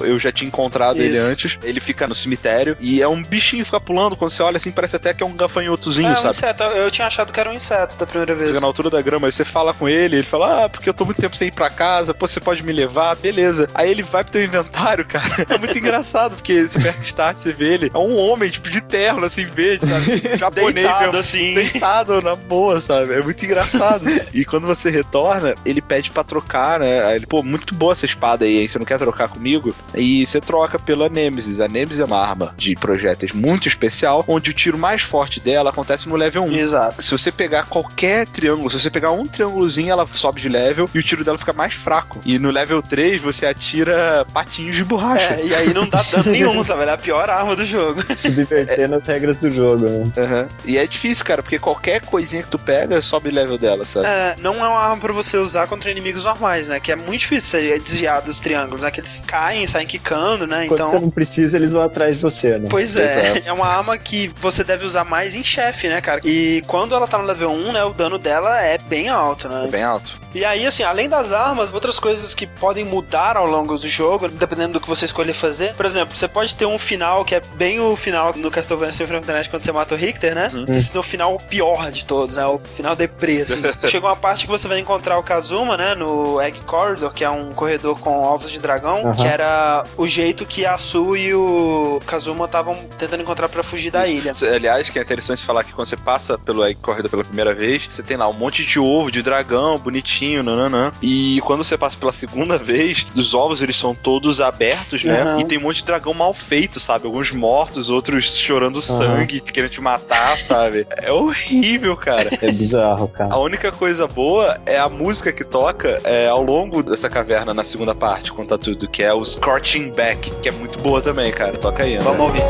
eu 0.00 0.18
já 0.18 0.30
tinha 0.30 0.46
encontrado 0.46 0.96
Isso. 0.96 1.04
ele 1.06 1.18
antes. 1.18 1.58
Ele 1.62 1.80
fica 1.80 2.06
no 2.06 2.14
cemitério 2.14 2.76
e 2.78 3.00
é 3.00 3.08
um 3.08 3.22
bichinho 3.22 3.62
que 3.62 3.70
fica 3.70 3.80
pulando, 3.80 4.14
quando 4.14 4.30
você 4.30 4.42
olha 4.42 4.58
assim, 4.58 4.70
parece 4.70 4.96
até 4.96 5.14
que 5.14 5.22
é 5.22 5.26
um 5.26 5.32
gafanhotozinho, 5.32 6.10
é, 6.10 6.16
sabe? 6.16 6.26
Um 6.26 6.30
inseto, 6.30 6.62
eu 6.64 6.90
tinha 6.90 7.06
achado 7.06 7.32
que 7.32 7.40
era 7.40 7.48
um 7.48 7.54
inseto 7.54 7.96
da 7.96 8.06
primeira 8.06 8.34
vez. 8.34 8.48
Chega 8.48 8.60
na 8.60 8.66
altura 8.66 8.90
da 8.90 9.00
grama, 9.00 9.26
aí 9.26 9.32
você 9.32 9.44
fala 9.44 9.72
com 9.72 9.88
ele, 9.88 10.16
ele 10.16 10.26
fala, 10.26 10.66
ah, 10.66 10.68
porque 10.68 10.90
eu 10.90 10.94
tô 10.94 11.06
muito 11.06 11.18
tempo 11.18 11.34
sem 11.34 11.48
ir 11.48 11.52
pra 11.52 11.70
casa, 11.70 12.12
pô, 12.12 12.28
você 12.28 12.40
pode 12.40 12.62
me 12.62 12.74
levar, 12.74 13.16
beleza. 13.16 13.70
Aí 13.74 13.90
ele 13.90 14.02
vai 14.02 14.22
pro 14.22 14.34
teu 14.34 14.44
inventário, 14.44 15.04
cara. 15.08 15.46
É 15.48 15.56
muito 15.56 15.78
engraçado, 15.78 16.36
porque 16.36 16.68
você 16.68 16.76
aperta 16.78 17.02
start, 17.04 17.38
você 17.38 17.52
vê 17.52 17.72
ele, 17.72 17.90
é 17.94 17.98
um 17.98 18.18
homem, 18.18 18.50
tipo, 18.50 18.68
de 18.68 18.82
terno, 18.82 19.24
assim, 19.24 19.46
verde, 19.46 19.86
sabe? 19.86 20.36
Japonês, 20.36 20.74
deitado, 20.74 21.16
assim. 21.16 21.54
Deitado 21.54 22.20
na 22.20 22.34
boa, 22.34 22.82
sabe? 22.82 22.97
É 23.02 23.22
muito 23.22 23.44
engraçado. 23.44 24.04
e 24.32 24.44
quando 24.44 24.66
você 24.66 24.90
retorna, 24.90 25.54
ele 25.64 25.80
pede 25.80 26.10
pra 26.10 26.24
trocar, 26.24 26.80
né? 26.80 27.04
Aí 27.04 27.16
ele, 27.16 27.26
pô, 27.26 27.42
muito 27.42 27.74
boa 27.74 27.92
essa 27.92 28.06
espada 28.06 28.44
aí, 28.44 28.58
hein? 28.58 28.68
Você 28.68 28.78
não 28.78 28.86
quer 28.86 28.98
trocar 28.98 29.28
comigo? 29.28 29.74
E 29.94 30.26
você 30.26 30.40
troca 30.40 30.78
pela 30.78 31.08
Nemesis. 31.08 31.60
A 31.60 31.68
Nemesis 31.68 32.00
é 32.00 32.04
uma 32.04 32.18
arma 32.18 32.54
de 32.56 32.74
projéteis 32.74 33.32
muito 33.32 33.68
especial, 33.68 34.24
onde 34.26 34.50
o 34.50 34.54
tiro 34.54 34.78
mais 34.78 35.02
forte 35.02 35.40
dela 35.40 35.70
acontece 35.70 36.08
no 36.08 36.16
level 36.16 36.44
1. 36.44 36.52
Exato. 36.52 37.02
Se 37.02 37.10
você 37.10 37.30
pegar 37.30 37.66
qualquer 37.66 38.26
triângulo, 38.26 38.70
se 38.70 38.78
você 38.78 38.90
pegar 38.90 39.10
um 39.10 39.26
triângulozinho, 39.26 39.90
ela 39.90 40.06
sobe 40.12 40.40
de 40.40 40.48
level 40.48 40.88
e 40.94 40.98
o 40.98 41.02
tiro 41.02 41.24
dela 41.24 41.38
fica 41.38 41.52
mais 41.52 41.74
fraco. 41.74 42.20
E 42.24 42.38
no 42.38 42.50
level 42.50 42.82
3, 42.82 43.20
você 43.20 43.46
atira 43.46 44.26
patinhos 44.32 44.76
de 44.76 44.84
borracha. 44.84 45.34
É, 45.34 45.44
e 45.44 45.54
aí 45.54 45.72
não 45.72 45.88
dá 45.88 46.02
dano 46.02 46.30
nenhum, 46.30 46.62
sabe? 46.64 46.82
Ela 46.82 46.92
é 46.92 46.94
a 46.94 46.98
pior 46.98 47.28
arma 47.30 47.54
do 47.54 47.64
jogo. 47.64 48.02
Subvertendo 48.18 48.94
é. 48.94 48.98
as 48.98 49.06
regras 49.06 49.36
do 49.38 49.50
jogo, 49.50 49.86
né? 49.86 50.12
Uhum. 50.16 50.48
E 50.64 50.78
é 50.78 50.86
difícil, 50.86 51.24
cara, 51.24 51.42
porque 51.42 51.58
qualquer 51.58 52.00
coisinha 52.00 52.42
que 52.42 52.48
tu 52.48 52.58
pega, 52.58 52.87
sobe 53.02 53.28
o 53.28 53.32
level 53.32 53.58
dela, 53.58 53.84
sabe? 53.84 54.06
É, 54.06 54.36
não 54.38 54.54
é 54.64 54.68
uma 54.68 54.78
arma 54.78 54.96
pra 54.98 55.12
você 55.12 55.36
usar 55.36 55.66
contra 55.66 55.90
inimigos 55.90 56.24
normais, 56.24 56.68
né? 56.68 56.80
Que 56.80 56.92
é 56.92 56.96
muito 56.96 57.20
difícil 57.20 57.50
você 57.50 57.78
desviar 57.78 58.22
dos 58.22 58.40
triângulos, 58.40 58.82
né? 58.82 58.90
Que 58.90 59.00
eles 59.00 59.22
caem, 59.26 59.66
saem 59.66 59.86
quicando, 59.86 60.46
né? 60.46 60.66
Quando 60.66 60.80
então... 60.80 60.90
você 60.90 60.98
não 60.98 61.10
precisa, 61.10 61.56
eles 61.56 61.72
vão 61.72 61.82
atrás 61.82 62.16
de 62.16 62.22
você, 62.22 62.58
né? 62.58 62.66
Pois 62.70 62.96
é, 62.96 63.32
Exato. 63.32 63.48
é 63.48 63.52
uma 63.52 63.66
arma 63.66 63.96
que 63.98 64.28
você 64.28 64.62
deve 64.62 64.84
usar 64.84 65.04
mais 65.04 65.36
em 65.36 65.42
chefe, 65.42 65.88
né, 65.88 66.00
cara? 66.00 66.20
E 66.24 66.62
quando 66.66 66.94
ela 66.94 67.06
tá 67.06 67.18
no 67.18 67.24
level 67.24 67.50
1, 67.50 67.72
né, 67.72 67.84
o 67.84 67.92
dano 67.92 68.18
dela 68.18 68.60
é 68.60 68.78
bem 68.78 69.08
alto, 69.08 69.48
né? 69.48 69.64
É 69.66 69.68
bem 69.68 69.82
alto. 69.82 70.18
E 70.34 70.44
aí, 70.44 70.66
assim, 70.66 70.82
além 70.82 71.08
das 71.08 71.32
armas, 71.32 71.72
outras 71.72 71.98
coisas 71.98 72.34
que 72.34 72.46
podem 72.46 72.84
mudar 72.84 73.36
ao 73.36 73.46
longo 73.46 73.78
do 73.78 73.88
jogo, 73.88 74.28
dependendo 74.28 74.74
do 74.74 74.80
que 74.80 74.88
você 74.88 75.06
escolher 75.06 75.32
fazer. 75.32 75.74
Por 75.74 75.86
exemplo, 75.86 76.14
você 76.16 76.28
pode 76.28 76.54
ter 76.54 76.66
um 76.66 76.78
final 76.78 77.24
que 77.24 77.34
é 77.34 77.40
bem 77.54 77.80
o 77.80 77.96
final 77.96 78.32
do 78.32 78.50
Castlevania 78.50 78.92
Symphony 78.92 79.18
of 79.18 79.26
the 79.26 79.32
Night 79.32 79.50
quando 79.50 79.62
você 79.62 79.72
mata 79.72 79.94
o 79.94 79.98
Richter, 79.98 80.34
né? 80.34 80.50
Uhum. 80.52 80.64
Esse 80.68 80.94
é 80.94 81.00
o 81.00 81.02
final 81.02 81.38
pior 81.48 81.90
de 81.90 82.04
todos, 82.04 82.36
né? 82.36 82.46
O 82.46 82.60
final 82.68 82.94
deprê, 82.94 83.42
assim. 83.42 83.62
Chega 83.88 84.06
uma 84.06 84.16
parte 84.16 84.44
que 84.44 84.50
você 84.50 84.68
vai 84.68 84.78
encontrar 84.78 85.18
o 85.18 85.22
Kazuma, 85.22 85.76
né? 85.76 85.94
No 85.94 86.40
Egg 86.40 86.60
Corridor, 86.60 87.12
que 87.12 87.24
é 87.24 87.30
um 87.30 87.52
corredor 87.52 87.98
com 87.98 88.22
ovos 88.22 88.50
de 88.50 88.58
dragão, 88.58 89.04
uhum. 89.04 89.14
que 89.14 89.26
era 89.26 89.84
o 89.96 90.06
jeito 90.06 90.46
que 90.46 90.64
a 90.64 90.78
Su 90.78 91.16
e 91.16 91.34
o 91.34 92.00
Kazuma 92.06 92.44
estavam 92.44 92.76
tentando 92.98 93.22
encontrar 93.22 93.48
para 93.48 93.62
fugir 93.62 93.90
da 93.90 94.06
ilha. 94.06 94.32
Aliás, 94.54 94.90
que 94.90 94.98
é 94.98 95.02
interessante 95.02 95.44
falar 95.44 95.64
que 95.64 95.72
quando 95.72 95.88
você 95.88 95.96
passa 95.96 96.38
pelo 96.38 96.64
Egg 96.64 96.80
Corridor 96.80 97.10
pela 97.10 97.24
primeira 97.24 97.54
vez, 97.54 97.86
você 97.88 98.02
tem 98.02 98.16
lá 98.16 98.28
um 98.28 98.34
monte 98.34 98.64
de 98.64 98.78
ovo 98.78 99.10
de 99.10 99.22
dragão, 99.22 99.78
bonitinho, 99.78 100.42
nananã. 100.42 100.92
E 101.02 101.40
quando 101.44 101.64
você 101.64 101.76
passa 101.76 101.96
pela 101.96 102.12
segunda 102.12 102.56
vez, 102.58 103.06
os 103.14 103.34
ovos 103.34 103.62
eles 103.62 103.76
são 103.76 103.94
todos 103.94 104.40
abertos, 104.40 105.04
né? 105.04 105.24
Uhum. 105.24 105.40
E 105.40 105.44
tem 105.44 105.58
um 105.58 105.62
monte 105.62 105.78
de 105.78 105.84
dragão 105.84 106.14
mal 106.14 106.34
feito, 106.34 106.80
sabe? 106.80 107.06
Alguns 107.06 107.32
mortos, 107.32 107.90
outros 107.90 108.36
chorando 108.36 108.76
uhum. 108.76 108.82
sangue, 108.82 109.40
querendo 109.40 109.70
te 109.70 109.80
matar, 109.80 110.38
sabe? 110.38 110.86
É 110.96 111.12
horrível, 111.12 111.96
cara. 111.96 112.30
É 112.40 112.50
bizarro, 112.58 113.08
cara. 113.08 113.32
A 113.32 113.38
única 113.38 113.72
coisa 113.72 114.06
boa 114.06 114.58
é 114.66 114.78
a 114.78 114.88
música 114.88 115.32
que 115.32 115.44
toca 115.44 116.00
é, 116.04 116.28
ao 116.28 116.42
longo 116.42 116.82
dessa 116.82 117.08
caverna 117.08 117.54
na 117.54 117.64
segunda 117.64 117.94
parte, 117.94 118.32
conta 118.32 118.58
tudo, 118.58 118.88
que 118.88 119.02
é 119.02 119.12
o 119.12 119.24
Scorching 119.24 119.90
Back, 119.92 120.30
que 120.42 120.48
é 120.48 120.52
muito 120.52 120.78
boa 120.80 121.00
também, 121.00 121.32
cara. 121.32 121.52
Toca 121.52 121.82
aí, 121.84 121.94
né? 121.94 122.00
Vamos 122.00 122.20
ouvir. 122.20 122.42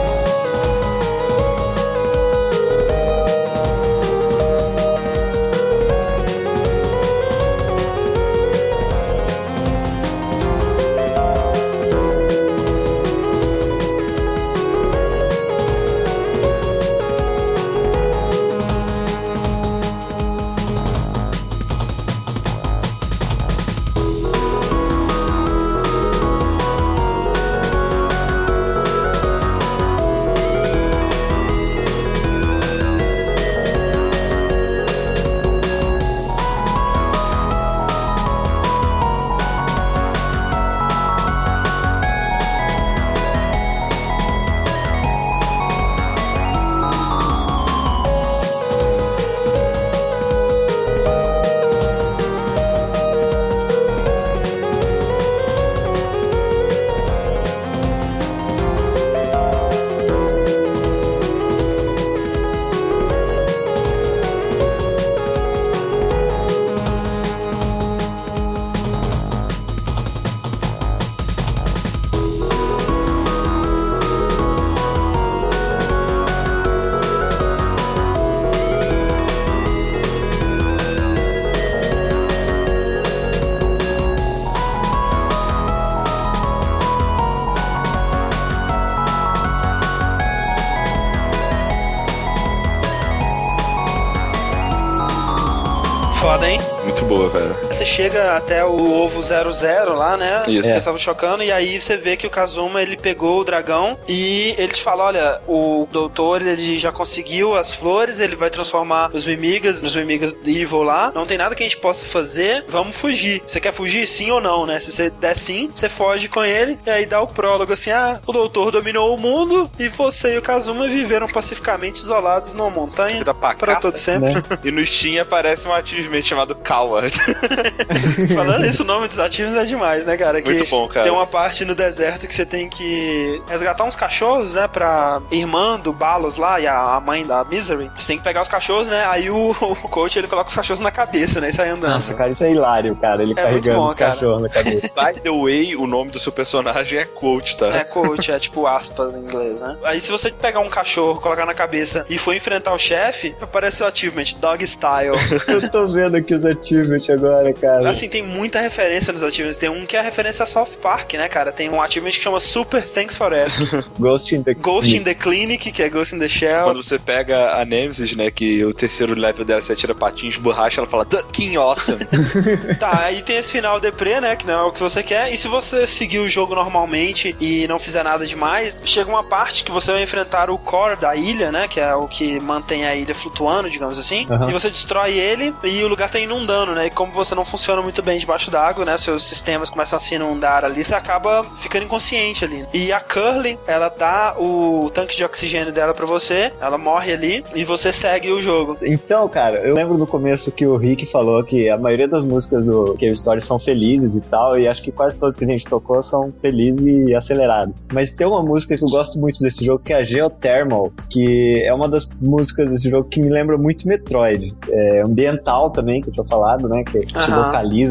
Chega 97.99 98.18
até 98.37 98.65
o 98.65 98.93
ovo 98.93 99.21
00 99.23 99.95
lá, 99.95 100.17
né? 100.17 100.43
Isso. 100.47 100.63
Que 100.63 100.69
estavam 100.69 100.99
chocando, 100.99 101.43
e 101.43 101.51
aí 101.51 101.81
você 101.81 101.97
vê 101.97 102.17
que 102.17 102.27
o 102.27 102.31
Kazuma 102.31 102.83
ele 102.83 102.97
pegou 102.97 103.41
o 103.41 103.45
dragão 103.45 103.99
e 104.07 104.55
ele 104.59 104.73
te 104.73 104.83
fala: 104.83 105.05
olha, 105.05 105.41
o 105.47 105.89
doutor 105.91 106.43
ele 106.43 106.77
já 106.77 106.93
conseguiu 106.93 107.55
as 107.55 107.75
flores, 107.75 108.21
ele 108.21 108.37
vai 108.37 108.51
transformar 108.51 109.11
os 109.13 109.25
mimigas 109.25 109.83
nos 109.83 109.95
mimigas 109.95 110.37
evil 110.45 110.83
lá. 110.83 111.13
Não 111.15 111.27
tem 111.27 111.39
nada 111.39 111.55
que 111.55 111.63
a 111.63 111.67
gente 111.67 111.79
possa 111.79 112.05
fazer, 112.05 112.65
vamos 112.69 112.97
fugir. 112.97 113.43
Você 113.47 113.61
quer 113.61 113.73
fugir? 113.73 114.07
Sim 114.07 114.31
ou 114.31 114.41
não, 114.41 114.67
né? 114.67 114.81
Se 114.81 114.93
você 114.93 115.11
der 115.11 115.37
sim, 115.37 115.71
você 115.75 115.89
foge 115.89 116.29
com 116.29 116.45
ele, 116.45 116.79
e 116.87 116.91
aí 116.91 117.07
dá 117.07 117.21
o 117.21 117.27
prólogo 117.27 117.73
assim: 117.73 117.91
ah, 117.91 118.21
o 118.27 118.33
doutor 118.33 118.71
dominou 118.71 119.15
o 119.15 119.19
mundo 119.19 119.71
e 119.79 119.89
você 119.89 120.35
e 120.35 120.39
o 120.39 120.43
Kazuma 120.43 120.89
viveram 120.89 121.29
pacificamente 121.29 122.01
isolados 122.01 122.53
numa 122.53 122.71
montanha 122.71 123.19
Vida 123.19 123.35
pacata. 123.35 123.59
para 123.59 123.77
todo 123.77 123.97
sempre. 123.97 124.35
Né? 124.35 124.43
E 124.65 124.71
no 124.71 124.85
Steam 124.85 125.23
aparece 125.23 125.67
um 125.67 125.73
achievement 125.73 126.23
chamado 126.23 126.55
Coward. 126.55 127.17
Falando 128.35 128.65
isso, 128.67 128.83
o 128.83 128.87
nome 128.87 129.09
dos 129.09 129.19
ativos 129.19 129.55
é 129.55 129.65
demais, 129.65 130.07
né, 130.07 130.17
cara? 130.17 130.41
Que 130.43 130.53
Muito 130.53 130.71
bom, 130.71 130.89
cara. 130.89 131.05
Tem 131.05 131.13
uma 131.13 131.27
parte 131.27 131.65
no 131.65 131.75
deserto 131.75 132.27
que 132.27 132.35
você 132.35 132.47
tem 132.47 132.69
que 132.69 133.41
resgatar 133.49 133.85
uns 133.85 133.97
cachorros, 133.97 134.55
né? 134.55 134.67
Pra 134.69 135.21
irmã 135.31 135.79
do 135.79 135.93
Balos 135.93 136.37
lá 136.37 136.61
e 136.61 136.67
a 136.67 137.01
mãe 137.05 137.27
da 137.27 137.45
Misery. 137.45 137.91
Você 137.97 138.09
tem 138.09 138.19
que 138.19 138.25
pegar 138.25 138.43
os 138.43 138.49
cachorros, 138.49 138.89
né? 138.89 139.05
Aí 139.07 139.31
o, 139.31 139.51
o 139.61 139.89
coach 139.89 140.19
ele 140.19 140.29
coloca 140.29 140.49
os 140.49 140.55
cachorros 140.55 140.81
na 140.81 140.91
cabeça, 140.91 141.41
né? 141.41 141.51
E 141.51 141.53
sai 141.53 141.71
andando. 141.71 141.93
Nossa, 141.93 142.15
cara, 142.15 142.31
isso 142.31 142.45
é 142.45 142.51
hilário, 142.51 142.95
cara. 142.97 143.23
Ele 143.23 143.33
É 143.33 143.35
carregando 143.35 143.79
bom, 143.79 143.89
os 143.89 143.95
cara. 143.95 144.15
cachorros 144.15 144.43
na 144.43 144.49
cabeça. 144.49 144.91
By 144.95 145.21
the 145.21 145.31
way, 145.31 145.77
o 145.77 145.87
nome 145.87 146.11
do 146.11 146.19
seu 146.19 146.33
personagem 146.33 146.99
é 146.99 147.05
Coach, 147.05 147.57
tá? 147.57 147.69
É 147.69 147.85
coach, 147.85 148.31
é 148.31 148.39
tipo 148.39 148.67
aspas 148.67 149.15
em 149.15 149.19
inglês, 149.19 149.61
né? 149.61 149.77
Aí 149.85 150.01
se 150.01 150.11
você 150.11 150.31
pegar 150.31 150.61
um 150.61 150.69
cachorro, 150.69 151.21
colocar 151.21 151.45
na 151.47 151.55
cabeça 151.55 152.05
e 152.09 152.19
for 152.19 152.35
enfrentar 152.35 152.73
o 152.73 152.79
chefe, 152.79 153.35
aparece 153.41 153.83
o 153.83 153.87
achievement 153.87 154.35
Dog 154.41 154.63
Style. 154.65 155.15
Eu 155.47 155.71
tô 155.71 155.87
vendo 155.93 156.17
aqui 156.17 156.35
os 156.35 156.45
achievements 156.45 157.09
agora, 157.11 157.53
cara. 157.53 157.89
Assim, 157.89 158.08
tem 158.09 158.23
muita 158.23 158.61
referência 158.61 159.13
nos 159.13 159.23
achievements. 159.23 159.59
Tem 159.59 159.69
um 159.69 159.85
que 159.87 159.97
é 159.97 160.01
a 160.01 160.03
referência 160.03 160.43
a 160.43 160.47
South 160.47 160.79
Park, 160.81 161.15
né, 161.15 161.29
cara? 161.29 161.53
Tem 161.53 161.69
um 161.69 161.81
achievement 161.81 162.11
que 162.11 162.23
chama 162.23 162.41
Super 162.41 162.83
Thanks 162.83 163.17
for 163.17 163.33
Asking. 163.33 163.85
Ghost 163.99 164.35
in 164.35 164.43
the 164.43 164.55
Ghost 164.55 164.97
in 164.97 165.03
the 165.03 165.15
Clinic, 165.15 165.71
que 165.71 165.83
é 165.83 165.89
Ghost 165.89 166.15
in 166.15 166.19
the 166.19 166.29
Shell. 166.29 166.65
Quando 166.65 166.83
você 166.83 166.99
pega 166.99 167.55
a 167.55 167.65
Nemesis, 167.65 168.15
né, 168.17 168.31
que 168.31 168.65
o 168.65 168.73
terceiro 168.73 169.19
level 169.19 169.45
dela 169.45 169.61
você 169.61 169.73
atira 169.73 169.95
patinhos, 169.95 170.37
borracha, 170.37 170.81
ela 170.81 170.89
fala 170.89 171.05
The 171.05 171.23
King 171.33 171.57
Awesome. 171.57 171.99
Tá, 172.79 173.05
aí 173.05 173.23
tem 173.23 173.37
esse 173.37 173.51
final 173.53 173.81
deprê, 173.81 174.21
né? 174.21 174.37
Que 174.37 174.47
não 174.47 174.55
é 174.55 174.63
o 174.63 174.73
que 174.73 174.81
você 174.81 175.03
quer. 175.03 175.33
E 175.33 175.37
se 175.37 175.49
você 175.49 175.87
seguir 175.87 176.19
o 176.19 176.29
jogo 176.29 176.55
normalmente 176.55 177.35
e 177.41 177.67
não 177.67 177.79
fizer 177.79 178.03
nada 178.03 178.27
demais, 178.27 178.77
chega 178.85 179.09
uma 179.09 179.25
parte 179.25 179.65
que 179.65 179.71
você 179.71 179.93
vai 179.93 180.03
enfrentar 180.03 180.51
o 180.51 180.59
core 180.59 180.97
da 180.97 181.17
ilha, 181.17 181.51
né? 181.51 181.67
Que 181.69 181.81
é 181.81 181.95
o 181.95 182.07
que 182.07 182.39
mantém 182.41 182.87
a 182.87 182.95
ilha 182.95 183.15
flutuando, 183.15 183.71
digamos 183.71 183.99
assim. 183.99 184.27
E 184.49 184.53
você 184.53 184.69
destrói 184.69 185.19
ele 185.19 185.55
e 185.65 185.83
o 185.83 185.89
lugar 185.89 186.11
tá 186.11 186.19
inundando, 186.19 186.75
né? 186.75 186.87
E 186.87 186.91
como 186.91 187.13
você 187.13 187.35
não 187.35 187.45
funciona 187.45 187.83
muito 187.83 187.98
bem 188.03 188.19
debaixo 188.19 188.51
d'água, 188.51 188.85
né? 188.85 188.97
Seus 188.99 189.25
sistemas 189.25 189.71
começam 189.71 189.97
a 189.97 190.01
se 190.01 190.15
inundar 190.15 190.65
ali, 190.65 190.83
você 190.83 190.95
acaba 190.95 191.45
ficando 191.61 191.85
inconsciente 191.85 192.45
ali. 192.45 192.65
E 192.73 192.93
a 192.93 193.01
Curly, 193.01 193.59
ela 193.67 193.89
dá 193.89 194.35
o 194.39 194.91
tanque 194.93 195.17
de 195.17 195.25
oxigênio 195.25 195.73
dela 195.73 195.95
pra 195.95 196.07
você, 196.07 196.53
ela 196.61 196.79
morre 196.79 197.13
ali 197.13 197.45
e 197.55 197.65
você 197.65 197.93
segue 197.93 198.31
o 198.31 198.41
jogo. 198.41 198.77
Então, 198.83 199.29
cara, 199.29 199.59
eu 199.59 199.75
lembro 199.75 199.97
no 199.97 200.07
começo 200.07 200.51
que 200.53 200.67
o 200.67 200.77
Rick 200.77 201.11
falou 201.11 201.43
que 201.45 201.69
a 201.69 201.79
maioria 201.79 202.09
das 202.09 202.25
músicas 202.25 202.65
do 202.65 202.95
Cave 202.95 203.13
Story 203.13 203.41
são 203.41 203.59
felizes 203.59 204.17
e 204.17 204.21
tal, 204.21 204.59
e 204.59 204.69
acho 204.69 204.83
que 204.83 204.93
quase 204.93 205.17
todas 205.17 205.37
que 205.37 205.45
a 205.45 205.49
gente 205.49 205.65
tocou 205.65 206.03
são 206.03 206.33
felizes 206.41 207.09
e 207.09 207.15
aceleradas. 207.15 207.75
Mas 207.93 208.13
tem 208.13 208.27
uma 208.27 208.43
música 208.43 208.77
que 208.77 208.85
eu 208.85 208.89
gosto 208.89 209.19
muito 209.19 209.39
desse 209.41 209.65
jogo, 209.65 209.83
que 209.83 209.93
é 209.93 209.97
a 209.97 210.05
Geothermal, 210.05 210.93
que 211.11 211.63
é 211.65 211.73
uma 211.73 211.89
das 211.89 212.09
músicas 212.21 212.71
desse 212.71 212.91
jogo 212.91 213.09
que 213.09 213.21
me 213.21 213.29
lembra 213.29 213.57
muito 213.57 213.87
Metroid. 213.87 214.55
É 214.69 215.03
ambiental 215.03 215.71
também, 215.71 216.01
que 216.01 216.09
eu 216.09 216.13
tinha 216.13 216.27
falado, 216.27 216.69
né? 216.69 216.85
Que 216.85 217.01
se 217.01 217.17
Aham. 217.17 217.43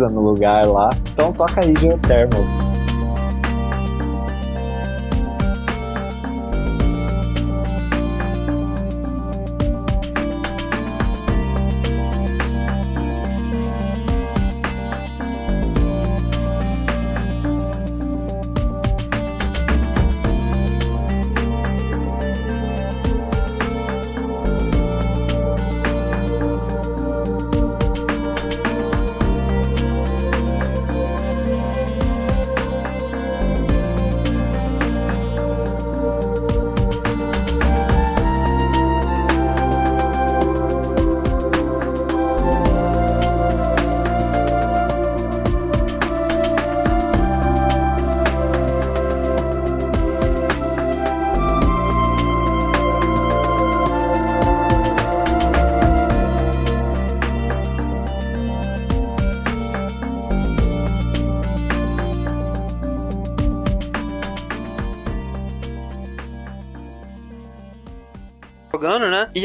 No 0.06 0.22
lugar 0.22 0.68
lá. 0.68 0.90
Então 1.12 1.34
toca 1.34 1.62
aí 1.62 1.74
Geothermal. 1.78 2.44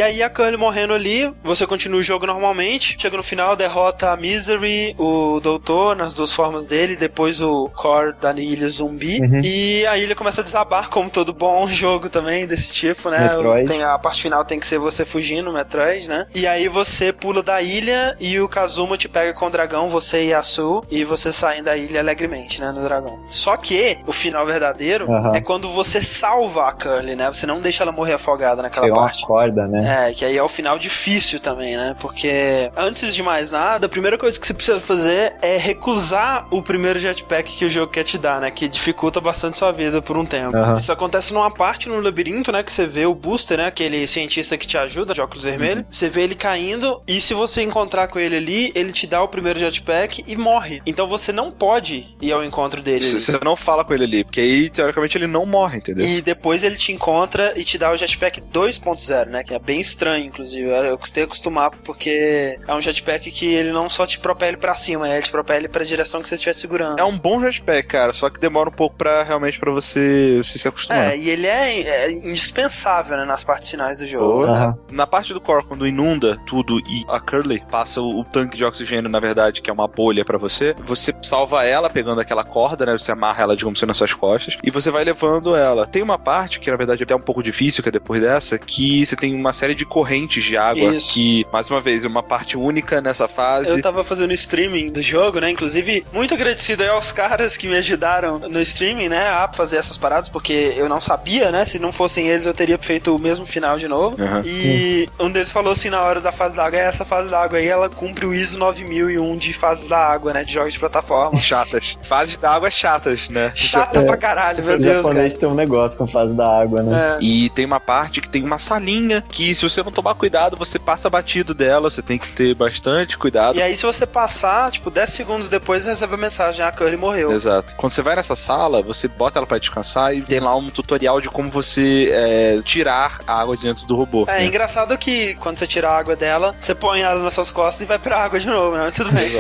E 0.03 0.05
aí 0.05 0.21
a 0.21 0.29
Curly 0.29 0.57
morrendo 0.57 0.95
ali, 0.95 1.33
você 1.45 1.65
continua 1.65 2.01
o 2.01 2.03
jogo 2.03 2.27
normalmente. 2.27 2.97
Chega 2.99 3.17
no 3.17 3.23
final, 3.23 3.55
derrota 3.55 4.11
a 4.11 4.17
Misery, 4.17 4.97
o 4.99 5.39
Doutor, 5.39 5.95
nas 5.95 6.13
duas 6.13 6.33
formas 6.33 6.67
dele, 6.67 6.97
depois 6.97 7.41
o 7.41 7.69
Core 7.69 8.13
da 8.21 8.33
ilha 8.33 8.69
zumbi. 8.69 9.21
E 9.45 9.87
a 9.87 9.97
ilha 9.97 10.17
começa 10.17 10.41
a 10.41 10.45
desabar, 10.45 10.91
como 10.91 11.09
todo 11.09 11.33
bom 11.33 11.69
jogo 11.71 12.09
também 12.09 12.49
desse 12.49 12.73
tipo, 12.73 13.11
né? 13.11 13.29
Metroid. 13.37 13.69
Tem, 13.69 13.85
a 13.85 13.97
parte 13.97 14.23
final 14.23 14.45
tem 14.45 14.59
que 14.59 14.67
ser 14.67 14.81
você 14.81 15.05
fugindo, 15.05 15.53
Metroid, 15.53 16.09
né? 16.09 16.27
E 16.35 16.49
aí 16.49 16.67
você 16.67 17.13
pula 17.13 17.41
da 17.41 17.63
ilha 17.63 18.17
e 18.19 18.41
o 18.41 18.49
Kazuma 18.49 18.97
te 18.97 19.09
pega 19.09 19.33
com 19.33 19.47
o 19.47 19.51
dragão, 19.51 19.89
você 19.89 20.25
e 20.25 20.35
a 20.35 20.43
Su, 20.43 20.83
e 20.91 21.05
você 21.05 21.31
saem 21.31 21.63
da 21.63 21.77
ilha 21.77 22.01
alegremente, 22.01 22.61
né? 22.61 22.73
No 22.73 22.83
dragão. 22.83 23.21
Só 23.31 23.57
que 23.57 23.99
o 24.05 24.13
final 24.13 24.45
verdadeiro 24.45 25.09
Aham. 25.09 25.31
é 25.33 25.41
quando 25.41 25.69
você 25.69 26.03
salva 26.03 26.67
a 26.67 26.73
Curly, 26.73 27.15
né? 27.15 27.29
Você 27.33 27.47
não 27.47 27.61
deixa 27.61 27.85
ela 27.85 27.93
morrer 27.93 28.15
afogada 28.15 28.63
naquela 28.63 28.89
uma 28.89 28.97
parte. 28.97 29.25
corda, 29.25 29.69
né? 29.69 29.92
É, 29.92 29.92
que 30.17 30.25
aí 30.25 30.37
é 30.37 30.43
o 30.43 30.49
final 30.49 30.79
difícil 30.79 31.41
também, 31.41 31.77
né? 31.77 31.97
Porque 32.01 32.71
antes 32.77 33.15
de 33.15 33.23
mais 33.23 33.53
nada, 33.53 33.87
a 33.87 33.89
primeira 33.89 34.19
coisa 34.19 34.39
que 34.39 34.47
você 34.47 34.55
precisa 34.55 34.81
fazer 34.81 35.35
é 35.43 35.57
recusar 35.57 36.47
o 36.51 36.63
primeiro 36.63 36.99
jetpack 36.99 37.57
que 37.57 37.65
o 37.65 37.71
jogo 37.71 37.93
quer 37.93 38.05
te 38.05 38.19
dar, 38.19 38.41
né? 38.41 38.51
Que 38.51 38.69
dificulta 38.69 39.21
bastante 39.21 39.59
sua 39.59 39.73
vida 39.73 40.01
por 40.01 40.17
um 40.17 40.25
tempo. 40.25 40.57
Aham. 40.57 40.77
Isso 40.77 40.93
acontece 40.93 41.33
numa 41.33 41.51
parte 41.51 41.89
no 41.89 42.01
labirinto, 42.01 42.53
né? 42.53 42.63
Que 42.63 42.73
você 42.73 42.87
vê 42.87 43.07
o 43.07 43.15
Booster, 43.15 43.59
né? 43.59 43.67
Aquele 43.67 44.07
cientista 44.07 44.57
que 44.57 44.67
te 44.67 44.77
ajuda, 44.77 45.15
de 45.15 45.21
óculos 45.21 45.45
vermelhos. 45.45 45.85
Você 45.91 46.09
vê 46.09 46.23
ele 46.23 46.35
caindo 46.35 47.03
e 47.07 47.21
se 47.21 47.35
você 47.35 47.63
encontrar 47.63 48.09
com 48.09 48.19
ele 48.19 48.37
ali, 48.37 48.73
ele 48.75 48.93
te 48.93 49.07
dá 49.07 49.23
o 49.23 49.29
primeiro 49.29 49.59
jetpack 49.59 50.25
e 50.27 50.37
morre. 50.37 50.81
Então 50.87 51.07
você 51.07 51.33
não 51.33 51.51
pode 51.51 52.07
ir 52.21 52.33
ao 52.33 52.45
encontro 52.45 52.81
dele. 52.81 53.05
Você 53.05 53.39
não 53.45 53.57
fala 53.57 53.85
com 53.85 53.93
ele 53.93 54.05
ali, 54.05 54.25
porque 54.25 54.41
aí, 54.41 54.71
teoricamente, 54.71 55.17
ele 55.17 55.27
não 55.27 55.45
morre, 55.45 55.79
entendeu? 55.79 56.07
E 56.07 56.21
depois 56.23 56.63
ele 56.65 56.77
te 56.77 56.93
encontra 56.93 57.53
e 57.57 57.65
te 57.65 57.79
dá 57.79 57.93
o 57.93 57.97
jetpack 57.97 58.41
2.0, 58.41 59.27
né? 59.27 59.45
Que 59.45 59.55
é 59.55 59.59
bem 59.59 59.82
estranho, 59.83 60.27
inclusive. 60.27 60.69
Eu 60.69 60.97
custei 60.97 61.25
acostumar 61.25 61.71
porque 61.85 62.59
é 62.67 62.75
um 62.75 62.81
jetpack 62.81 63.31
que 63.31 63.47
ele 63.47 63.73
não 63.73 63.89
só 63.89 64.07
te 64.07 64.19
propele 64.19 64.57
pra 64.57 64.75
cima, 64.75 65.07
né? 65.07 65.17
Ele 65.17 65.23
te 65.23 65.31
propele 65.31 65.69
pra 65.69 65.85
direção 65.85 66.23
que 66.23 66.29
você 66.29 66.37
estiver 66.37 66.55
segurando. 66.55 66.99
É 66.99 67.05
um 67.05 67.19
bom 67.19 67.41
jetpack, 67.41 67.89
cara, 67.89 68.13
só 68.13 68.31
que 68.31 68.41
demora 68.41 68.69
um 68.69 68.73
pouco 68.73 68.97
pra 68.97 69.23
realmente 69.23 69.59
pra 69.59 69.71
você 69.71 70.41
se, 70.45 70.59
se 70.59 70.69
acostumar. 70.69 71.13
É, 71.13 71.17
e 71.17 71.29
ele 71.29 71.47
é, 71.47 71.81
é 71.81 72.11
indispensável, 72.11 73.17
né? 73.17 73.25
Nas 73.25 73.45
partes 73.45 73.69
finais 73.69 73.99
do 73.99 74.07
jogo. 74.07 74.45
Aham. 74.45 74.77
Na 74.91 75.07
parte 75.07 75.35
do 75.35 75.41
core, 75.41 75.65
quando 75.65 75.87
inunda 75.87 76.39
tudo 76.47 76.79
e 76.81 77.05
a 77.09 77.21
Curly 77.21 77.63
passa 77.71 78.01
o, 78.01 78.21
o 78.21 78.25
tanque 78.25 78.57
de 78.57 78.65
oxigênio, 78.65 79.11
na 79.11 79.21
verdade, 79.21 79.61
que 79.61 79.69
é 79.69 79.73
uma 79.73 79.89
bolha 79.89 80.25
pra 80.25 80.39
você, 80.39 80.75
você 80.87 81.15
salva 81.23 81.65
ela 81.65 81.91
pegando 81.91 82.21
aquela 82.21 82.45
corda, 82.45 82.87
né? 82.87 82.93
Você 82.93 83.11
amarra 83.11 83.43
ela, 83.43 83.57
digamos 83.57 83.79
assim, 83.79 83.87
nas 83.87 83.97
suas 83.97 84.15
costas 84.15 84.57
e 84.63 84.71
você 84.71 84.91
vai 84.91 85.05
levando 85.05 85.57
ela. 85.57 85.87
Tem 85.87 86.03
uma 86.03 86.19
parte 86.19 86.61
que, 86.61 86.71
na 86.71 86.77
verdade, 86.77 87.03
é 87.03 87.05
até 87.05 87.15
um 87.15 87.21
pouco 87.21 87.43
difícil, 87.43 87.83
que 87.83 87.89
é 87.89 87.93
depois 87.93 88.21
dessa, 88.21 88.59
que 88.59 89.05
você 89.05 89.17
tem 89.17 89.33
tem 89.33 89.35
uma 89.35 89.53
série 89.63 89.77
de 89.77 89.87
correntes 89.87 90.43
de 90.43 90.57
água 90.57 90.97
Isso. 90.97 91.13
que, 91.13 91.47
mais 91.53 91.71
uma 91.71 91.81
vez, 91.81 92.05
é 92.05 92.09
uma 92.09 92.23
parte 92.23 92.57
única 92.57 93.01
nessa 93.01 93.29
fase. 93.29 93.69
Eu 93.69 93.81
tava 93.81 94.03
fazendo 94.03 94.33
streaming 94.33 94.91
do 94.91 95.01
jogo, 95.01 95.39
né? 95.39 95.51
Inclusive, 95.51 96.05
muito 96.13 96.35
agradecido 96.35 96.83
aos 96.83 97.13
caras 97.13 97.57
que 97.57 97.69
me 97.69 97.77
ajudaram 97.77 98.41
no 98.41 98.61
streaming, 98.61 99.09
né? 99.09 99.29
A 99.29 99.49
fazer 99.53 99.77
essas 99.77 99.97
paradas, 99.97 100.29
porque 100.29 100.75
eu 100.77 100.89
não 100.89 101.01
sabia, 101.01 101.53
né? 101.53 101.65
Se 101.65 101.79
não 101.79 101.93
fossem 101.93 102.27
eles, 102.27 102.45
eu 102.45 102.53
teria 102.53 102.77
feito 102.77 103.15
o 103.15 103.21
mesmo 103.21 103.47
final 103.47 103.79
de 103.79 103.87
novo. 103.87 104.21
Uhum. 104.21 104.43
E 104.45 105.09
um 105.21 105.31
deles 105.31 105.53
falou 105.53 105.75
assim 105.75 105.91
na 105.91 106.03
hora 106.03 106.21
da 106.21 106.33
fase 106.33 106.57
da 106.57 106.65
água: 106.65 106.81
é 106.81 106.83
essa 106.83 107.05
fase 107.05 107.29
da 107.29 107.41
água 107.41 107.59
aí, 107.59 107.69
ela 107.69 107.89
cumpre 107.89 108.27
o 108.27 108.35
ISO 108.35 108.59
9001 108.59 109.37
de 109.37 109.53
fases 109.53 109.87
da 109.87 109.99
água, 109.99 110.33
né? 110.33 110.43
De 110.43 110.55
jogos 110.55 110.73
de 110.73 110.81
plataforma. 110.81 111.39
Chatas. 111.41 111.97
Fases 112.03 112.37
da 112.37 112.51
água 112.51 112.69
chatas, 112.69 113.29
né? 113.29 113.53
Chata 113.55 114.01
é, 114.01 114.05
pra 114.05 114.17
caralho, 114.17 114.65
meu 114.65 114.77
Deus. 114.77 115.05
O 115.05 115.09
japonês 115.09 115.35
tem 115.35 115.49
um 115.49 115.55
negócio 115.55 115.97
com 115.97 116.09
fase 116.09 116.35
da 116.35 116.61
água, 116.61 116.83
né? 116.83 117.19
É. 117.21 117.23
E 117.23 117.49
tem 117.51 117.65
uma 117.65 117.79
parte 117.79 118.21
que 118.21 118.29
tem 118.29 118.43
uma 118.43 118.59
salinha 118.59 119.23
que, 119.31 119.52
se 119.55 119.63
você 119.63 119.83
não 119.83 119.93
tomar 119.93 120.15
cuidado, 120.15 120.57
você 120.57 120.79
passa 120.79 121.11
batido 121.11 121.55
dela. 121.55 121.91
Você 121.91 122.03
tem 122.03 122.19
que 122.19 122.29
ter 122.29 122.55
bastante 122.55 123.17
cuidado. 123.17 123.59
E 123.59 123.63
aí, 123.63 123.75
se 123.77 123.85
você 123.85 124.07
passar, 124.07 124.71
tipo, 124.71 124.91
10 124.91 125.11
segundos 125.11 125.49
depois, 125.49 125.83
você 125.83 125.91
recebe 125.91 126.15
a 126.15 126.19
mensagem: 126.19 126.65
a 126.65 126.71
Curry 126.71 126.97
morreu. 126.97 127.33
Exato. 127.33 127.75
Quando 127.77 127.93
você 127.93 128.03
vai 128.03 128.17
nessa 128.17 128.37
sala, 128.37 128.83
você 128.83 129.09
bota 129.09 129.39
ela 129.39 129.47
pra 129.47 129.59
descansar 129.59 130.15
e 130.15 130.23
tem 130.23 130.41
lá 130.41 130.55
um 130.57 130.71
tutorial 130.71 131.21
de 131.21 131.29
como 131.29 131.51
você 131.51 132.11
é, 132.13 132.61
tirar 132.63 133.21
a 133.27 133.41
água 133.41 133.57
de 133.57 133.63
dentro 133.63 133.87
do 133.87 133.97
robô. 133.97 134.25
É, 134.29 134.39
né? 134.39 134.45
engraçado 134.45 134.97
que 134.99 135.35
quando 135.35 135.59
você 135.59 135.67
tira 135.67 135.89
a 135.89 135.99
água 135.99 136.15
dela, 136.15 136.55
você 136.61 136.75
põe 136.75 137.01
ela 137.01 137.23
nas 137.23 137.35
suas 137.35 137.51
costas 137.51 137.83
e 137.83 137.85
vai 137.85 137.99
pra 137.99 138.19
água 138.19 138.39
de 138.39 138.47
novo, 138.47 138.77
né? 138.77 138.91
Tudo 138.95 139.11
bem. 139.13 139.31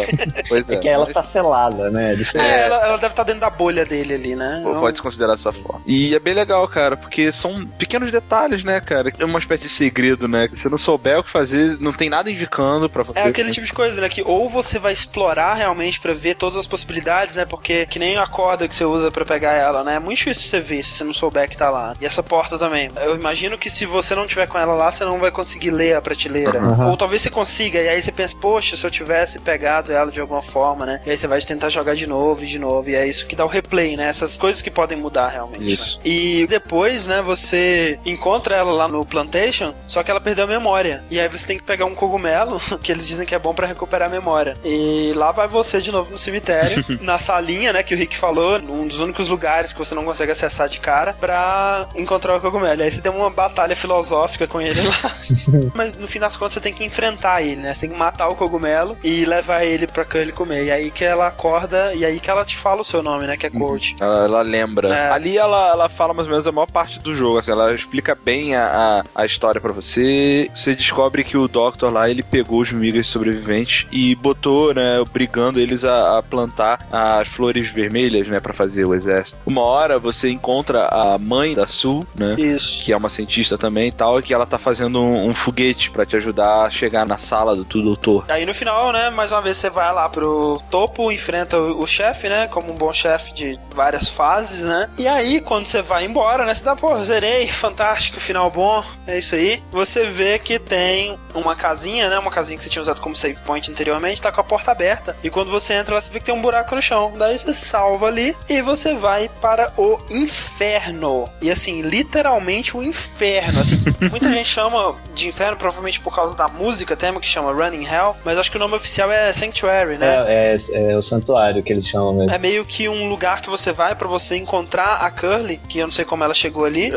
Pois 0.49 0.71
é. 0.71 0.75
é 0.75 0.79
que 0.79 0.89
ela 0.89 1.13
tá 1.13 1.23
selada, 1.25 1.91
né? 1.91 2.15
É, 2.35 2.39
é, 2.39 2.61
ela, 2.63 2.77
ela, 2.77 2.97
deve 2.97 3.13
estar 3.13 3.25
tá 3.25 3.25
dentro 3.25 3.41
da 3.41 3.51
bolha 3.51 3.85
dele 3.85 4.15
ali, 4.15 4.35
né? 4.35 4.63
Pode 4.65 4.97
se 4.97 5.03
considerar 5.03 5.33
dessa 5.33 5.53
forma. 5.53 5.83
E 5.87 6.15
é 6.15 6.19
bem 6.19 6.35
legal, 6.35 6.67
cara, 6.69 6.97
porque 6.97 7.31
são 7.31 7.67
pequenos 7.67 8.11
detalhes, 8.11 8.65
né, 8.65 8.81
cara? 8.81 9.13
É 9.19 9.25
uma 9.25 9.39
espécie 9.39 9.65
de 9.65 9.69
segredo, 9.69 9.93
né? 10.29 10.49
Se 10.55 10.63
você 10.63 10.69
não 10.69 10.79
souber 10.79 11.19
o 11.19 11.25
que 11.25 11.31
fazer, 11.31 11.79
não 11.81 11.93
tem 11.93 12.11
nada 12.11 12.31
indicando 12.31 12.89
pra 12.89 13.03
você. 13.03 13.19
É 13.19 13.25
aquele 13.25 13.53
tipo 13.53 13.67
de 13.67 13.73
coisa, 13.73 14.01
né? 14.01 14.09
Que 14.09 14.23
ou 14.23 14.49
você 14.49 14.79
vai 14.79 14.93
explorar 14.93 15.55
realmente 15.55 16.01
para 16.01 16.13
ver 16.13 16.35
todas 16.35 16.57
as 16.57 16.67
possibilidades, 16.67 17.37
né? 17.37 17.45
Porque 17.45 17.87
que 17.87 17.99
nem 17.99 18.17
a 18.17 18.27
corda 18.27 18.69
que 18.69 18.75
você 18.75 18.85
usa 18.85 19.11
para 19.11 19.25
pegar 19.25 19.53
ela, 19.53 19.85
né? 19.85 19.97
É 19.97 19.99
muito 19.99 20.19
difícil 20.19 20.49
você 20.49 20.61
ver 20.61 20.85
se 20.85 20.95
você 20.95 21.05
não 21.05 21.15
souber 21.15 21.49
que 21.49 21.57
tá 21.57 21.71
lá. 21.71 21.97
E 22.01 22.07
essa 22.07 22.23
porta 22.23 22.59
também. 22.59 22.91
Eu 23.03 23.15
imagino 23.15 23.59
que 23.59 23.71
se 23.71 23.87
você 23.87 24.15
não 24.15 24.27
tiver 24.27 24.47
com 24.47 24.59
ela 24.59 24.75
lá, 24.75 24.91
você 24.91 25.05
não 25.05 25.19
vai 25.19 25.31
conseguir 25.31 25.71
ler 25.71 25.97
a 25.97 26.03
prateleira. 26.03 26.61
Uhum. 26.61 26.91
Ou 26.91 26.97
talvez 26.97 27.23
você 27.23 27.31
consiga, 27.31 27.81
e 27.81 27.89
aí 27.89 28.01
você 28.01 28.13
pensa, 28.13 28.35
poxa, 28.41 28.77
se 28.77 28.85
eu 28.85 28.91
tivesse 28.91 29.39
pegado 29.39 29.93
ela 29.93 30.11
de 30.11 30.21
alguma 30.21 30.43
forma, 30.43 30.87
né? 30.87 31.01
E 31.07 31.11
aí 31.11 31.17
você 31.17 31.27
vai 31.27 31.41
tentar 31.41 31.69
jogar 31.69 31.95
de 31.95 32.07
novo 32.07 32.45
e 32.45 32.47
de 32.47 32.59
novo. 32.59 32.91
E 32.91 32.95
é 32.95 33.07
isso 33.07 33.27
que 33.27 33.37
dá 33.37 33.45
o 33.45 33.49
replay, 33.49 33.97
né? 33.97 34.09
Essas 34.09 34.37
coisas 34.37 34.63
que 34.63 34.71
podem 34.71 34.99
mudar 34.99 35.29
realmente. 35.29 35.73
Isso. 35.73 35.97
Né? 35.99 36.03
E 36.05 36.47
depois, 36.47 37.07
né, 37.07 37.23
você 37.23 37.99
encontra 38.05 38.57
ela 38.57 38.73
lá 38.73 38.89
no 38.89 39.05
Plantation, 39.05 39.75
só 39.93 40.03
que 40.03 40.11
ela 40.11 40.21
perdeu 40.21 40.45
a 40.45 40.49
memória. 40.49 41.05
E 41.11 41.21
aí 41.21 41.29
você 41.29 41.47
tem 41.47 41.59
que 41.59 41.65
pegar 41.65 41.85
um 41.85 41.95
cogumelo, 41.95 42.59
que 42.83 42.91
eles 42.91 43.07
dizem 43.07 43.27
que 43.27 43.35
é 43.35 43.39
bom 43.39 43.53
para 43.53 43.67
recuperar 43.67 44.09
a 44.09 44.11
memória. 44.11 44.57
E 44.65 45.13
lá 45.15 45.33
vai 45.33 45.47
você 45.47 45.83
de 45.83 45.93
novo 45.93 46.11
no 46.11 46.19
cemitério, 46.19 46.83
na 47.03 47.19
salinha, 47.19 47.75
né, 47.75 47.83
que 47.83 47.95
o 47.95 47.99
Rick 47.99 48.17
falou, 48.17 48.59
um 48.59 48.87
dos 48.87 49.01
únicos 49.01 49.29
lugares 49.29 49.73
que 49.73 49.79
você 49.79 49.95
não 49.95 50.05
consegue 50.05 50.33
acessar 50.33 50.69
de 50.69 50.81
cara, 50.81 51.13
pra 51.13 51.87
encontrar 51.95 52.37
o 52.37 52.41
cogumelo. 52.41 52.81
E 52.81 52.85
aí 52.85 52.91
você 52.91 53.03
tem 53.03 53.13
uma 53.13 53.29
batalha 53.29 53.77
filosófica 53.77 54.47
com 54.47 54.61
ele 54.61 54.81
lá. 54.81 55.17
Mas 55.75 55.93
no 55.95 56.09
fim 56.09 56.19
das 56.19 56.37
contas 56.37 56.55
você 56.55 56.61
tem 56.61 56.73
que 56.73 56.85
enfrentar 56.85 57.43
ele, 57.43 57.61
né? 57.61 57.75
Você 57.75 57.83
tem 57.83 57.91
que 57.91 57.97
matar 57.97 58.29
o 58.29 58.35
cogumelo 58.35 58.97
e 59.05 59.27
levar 59.27 59.63
ele 59.63 59.87
pra 59.87 60.07
ele 60.15 60.33
comer. 60.33 60.65
E 60.65 60.71
aí 60.71 60.91
que 60.91 61.05
ela 61.05 61.27
acorda, 61.27 61.93
e 61.95 62.05
aí 62.05 62.19
que 62.19 62.31
ela 62.31 62.45
te 62.45 62.57
fala 62.57 62.81
o 62.81 62.85
seu 62.85 63.03
nome, 63.03 63.27
né? 63.27 63.37
Que 63.37 63.47
é 63.47 63.51
uhum. 63.53 63.59
Coach. 63.59 63.95
Ela, 64.01 64.25
ela 64.25 64.43
lembra. 64.43 64.89
É. 64.89 65.11
Ali 65.11 65.37
ela, 65.37 65.71
ela 65.71 65.89
fala 65.91 66.15
mais 66.15 66.27
ou 66.27 66.31
menos 66.31 66.47
a 66.47 66.53
maior 66.53 66.71
parte 66.71 66.99
do 66.99 67.15
jogo, 67.15 67.39
assim, 67.39 67.51
ela 67.51 67.75
explica 67.75 68.15
bem 68.15 68.57
a, 68.57 69.05
a, 69.15 69.23
a 69.23 69.27
história 69.27 69.61
para 69.61 69.73
você. 69.73 69.82
Você 69.83 70.49
descobre 70.77 71.25
que 71.25 71.37
o 71.37 71.49
Doctor 71.49 71.93
lá, 71.93 72.09
ele 72.09 72.23
pegou 72.23 72.61
os 72.61 72.71
migas 72.71 73.09
sobreviventes 73.09 73.85
e 73.91 74.15
botou, 74.15 74.73
né, 74.73 75.03
brigando 75.13 75.59
eles 75.59 75.85
a, 75.85 76.19
a 76.19 76.23
plantar 76.23 76.87
as 76.91 77.27
flores 77.27 77.69
vermelhas, 77.69 78.29
né, 78.29 78.39
para 78.39 78.53
fazer 78.53 78.85
o 78.85 78.95
exército. 78.95 79.39
Uma 79.45 79.63
hora 79.63 79.99
você 79.99 80.31
encontra 80.31 80.87
a 80.87 81.19
mãe 81.19 81.55
da 81.55 81.67
Sul, 81.67 82.07
né? 82.15 82.37
Isso. 82.39 82.85
Que 82.85 82.93
é 82.93 82.97
uma 82.97 83.09
cientista 83.09 83.59
também 83.59 83.89
e 83.89 83.93
tal, 83.93 84.19
e 84.19 84.23
que 84.23 84.33
ela 84.33 84.47
tá 84.47 84.59
fazendo 84.59 85.01
um, 85.01 85.29
um 85.29 85.35
foguete 85.35 85.91
para 85.91 86.07
te 86.07 86.17
ajudar 86.17 86.63
a 86.63 86.71
chegar 86.71 87.05
na 87.05 87.19
sala 87.19 87.57
do, 87.57 87.65
do 87.65 87.83
doutor. 87.83 88.25
Aí 88.29 88.47
no 88.47 88.55
final, 88.55 88.93
né, 88.93 89.11
mais 89.11 89.33
uma 89.33 89.43
vez 89.43 89.57
você 89.57 89.69
vai 89.69 89.93
lá 89.93 90.09
pro 90.09 90.61
topo, 90.71 91.11
enfrenta 91.11 91.59
o, 91.59 91.83
o 91.83 91.87
chefe, 91.87 92.29
né, 92.29 92.47
como 92.47 92.73
um 92.73 92.77
bom 92.77 92.93
chefe 92.93 93.35
de 93.35 93.59
várias 93.75 94.09
fases, 94.09 94.63
né? 94.63 94.89
E 94.97 95.09
aí, 95.09 95.41
quando 95.41 95.67
você 95.67 95.83
vai 95.83 96.05
embora, 96.05 96.45
né, 96.45 96.55
você 96.55 96.65
dá, 96.65 96.77
pô, 96.77 97.03
zerei, 97.03 97.49
fantástico, 97.51 98.21
final 98.21 98.49
bom, 98.51 98.85
é 99.07 99.19
isso 99.19 99.35
aí. 99.35 99.61
Você 99.73 100.07
vê 100.07 100.39
que 100.39 100.59
tem 100.59 101.19
uma 101.35 101.57
casinha, 101.57 102.11
né, 102.11 102.19
uma 102.19 102.31
casinha 102.31 102.59
que 102.59 102.63
você 102.63 102.69
tinha 102.69 102.83
usado 102.83 103.01
como 103.01 103.17
save 103.17 103.41
point 103.41 103.71
anteriormente, 103.71 104.21
tá 104.21 104.31
com 104.31 104.41
a 104.41 104.45
porta 104.45 104.71
aberta. 104.71 105.17
E 105.25 105.31
quando 105.31 105.51
você 105.51 105.73
entra 105.73 105.95
lá, 105.95 106.01
você 106.01 106.13
vê 106.13 106.19
que 106.19 106.27
tem 106.27 106.35
um 106.35 106.43
buraco 106.43 106.75
no 106.75 106.83
chão. 106.83 107.13
Daí 107.19 107.39
você 107.39 107.55
salva 107.55 108.07
ali 108.07 108.37
e 108.49 108.61
você 108.61 108.95
vai 108.95 109.31
para 109.41 109.73
o 109.79 109.99
inferno. 110.11 111.29
E 111.41 111.51
assim, 111.51 111.81
literalmente 111.81 112.77
o 112.77 112.83
inferno. 112.83 113.61
Assim, 113.61 113.83
muita 114.11 114.31
gente 114.31 114.49
chama 114.49 114.95
de 115.15 115.29
inferno, 115.29 115.57
provavelmente 115.57 116.01
por 116.01 116.15
causa 116.15 116.37
da 116.37 116.49
música 116.49 116.95
tema 116.95 117.21
que 117.21 117.27
chama 117.27 117.53
Running 117.53 117.87
Hell, 117.87 118.15
mas 118.25 118.37
acho 118.37 118.51
que 118.51 118.57
o 118.57 118.61
nome 118.61 118.75
oficial 118.75 119.11
é 119.11 119.33
Sanctuary, 119.33 119.97
né? 119.97 120.25
É, 120.29 120.57
é, 120.73 120.93
é 120.93 120.97
o 120.97 121.03
santuário 121.03 121.63
que 121.63 121.73
eles 121.73 121.87
chamam 121.87 122.13
mesmo. 122.13 122.31
É 122.33 122.39
meio 122.39 122.65
que 122.65 122.89
um 122.89 123.09
lugar 123.09 123.41
que 123.41 123.49
você 123.49 123.73
vai 123.73 123.95
para 123.95 124.09
você 124.09 124.37
encontrar 124.37 124.97
a 124.97 125.11
Curly, 125.11 125.59
que 125.69 125.79
eu 125.79 125.87
não 125.87 125.93
sei 125.93 126.05
como 126.05 126.23
ela 126.25 126.35
chegou 126.35 126.65
ali. 126.65 126.93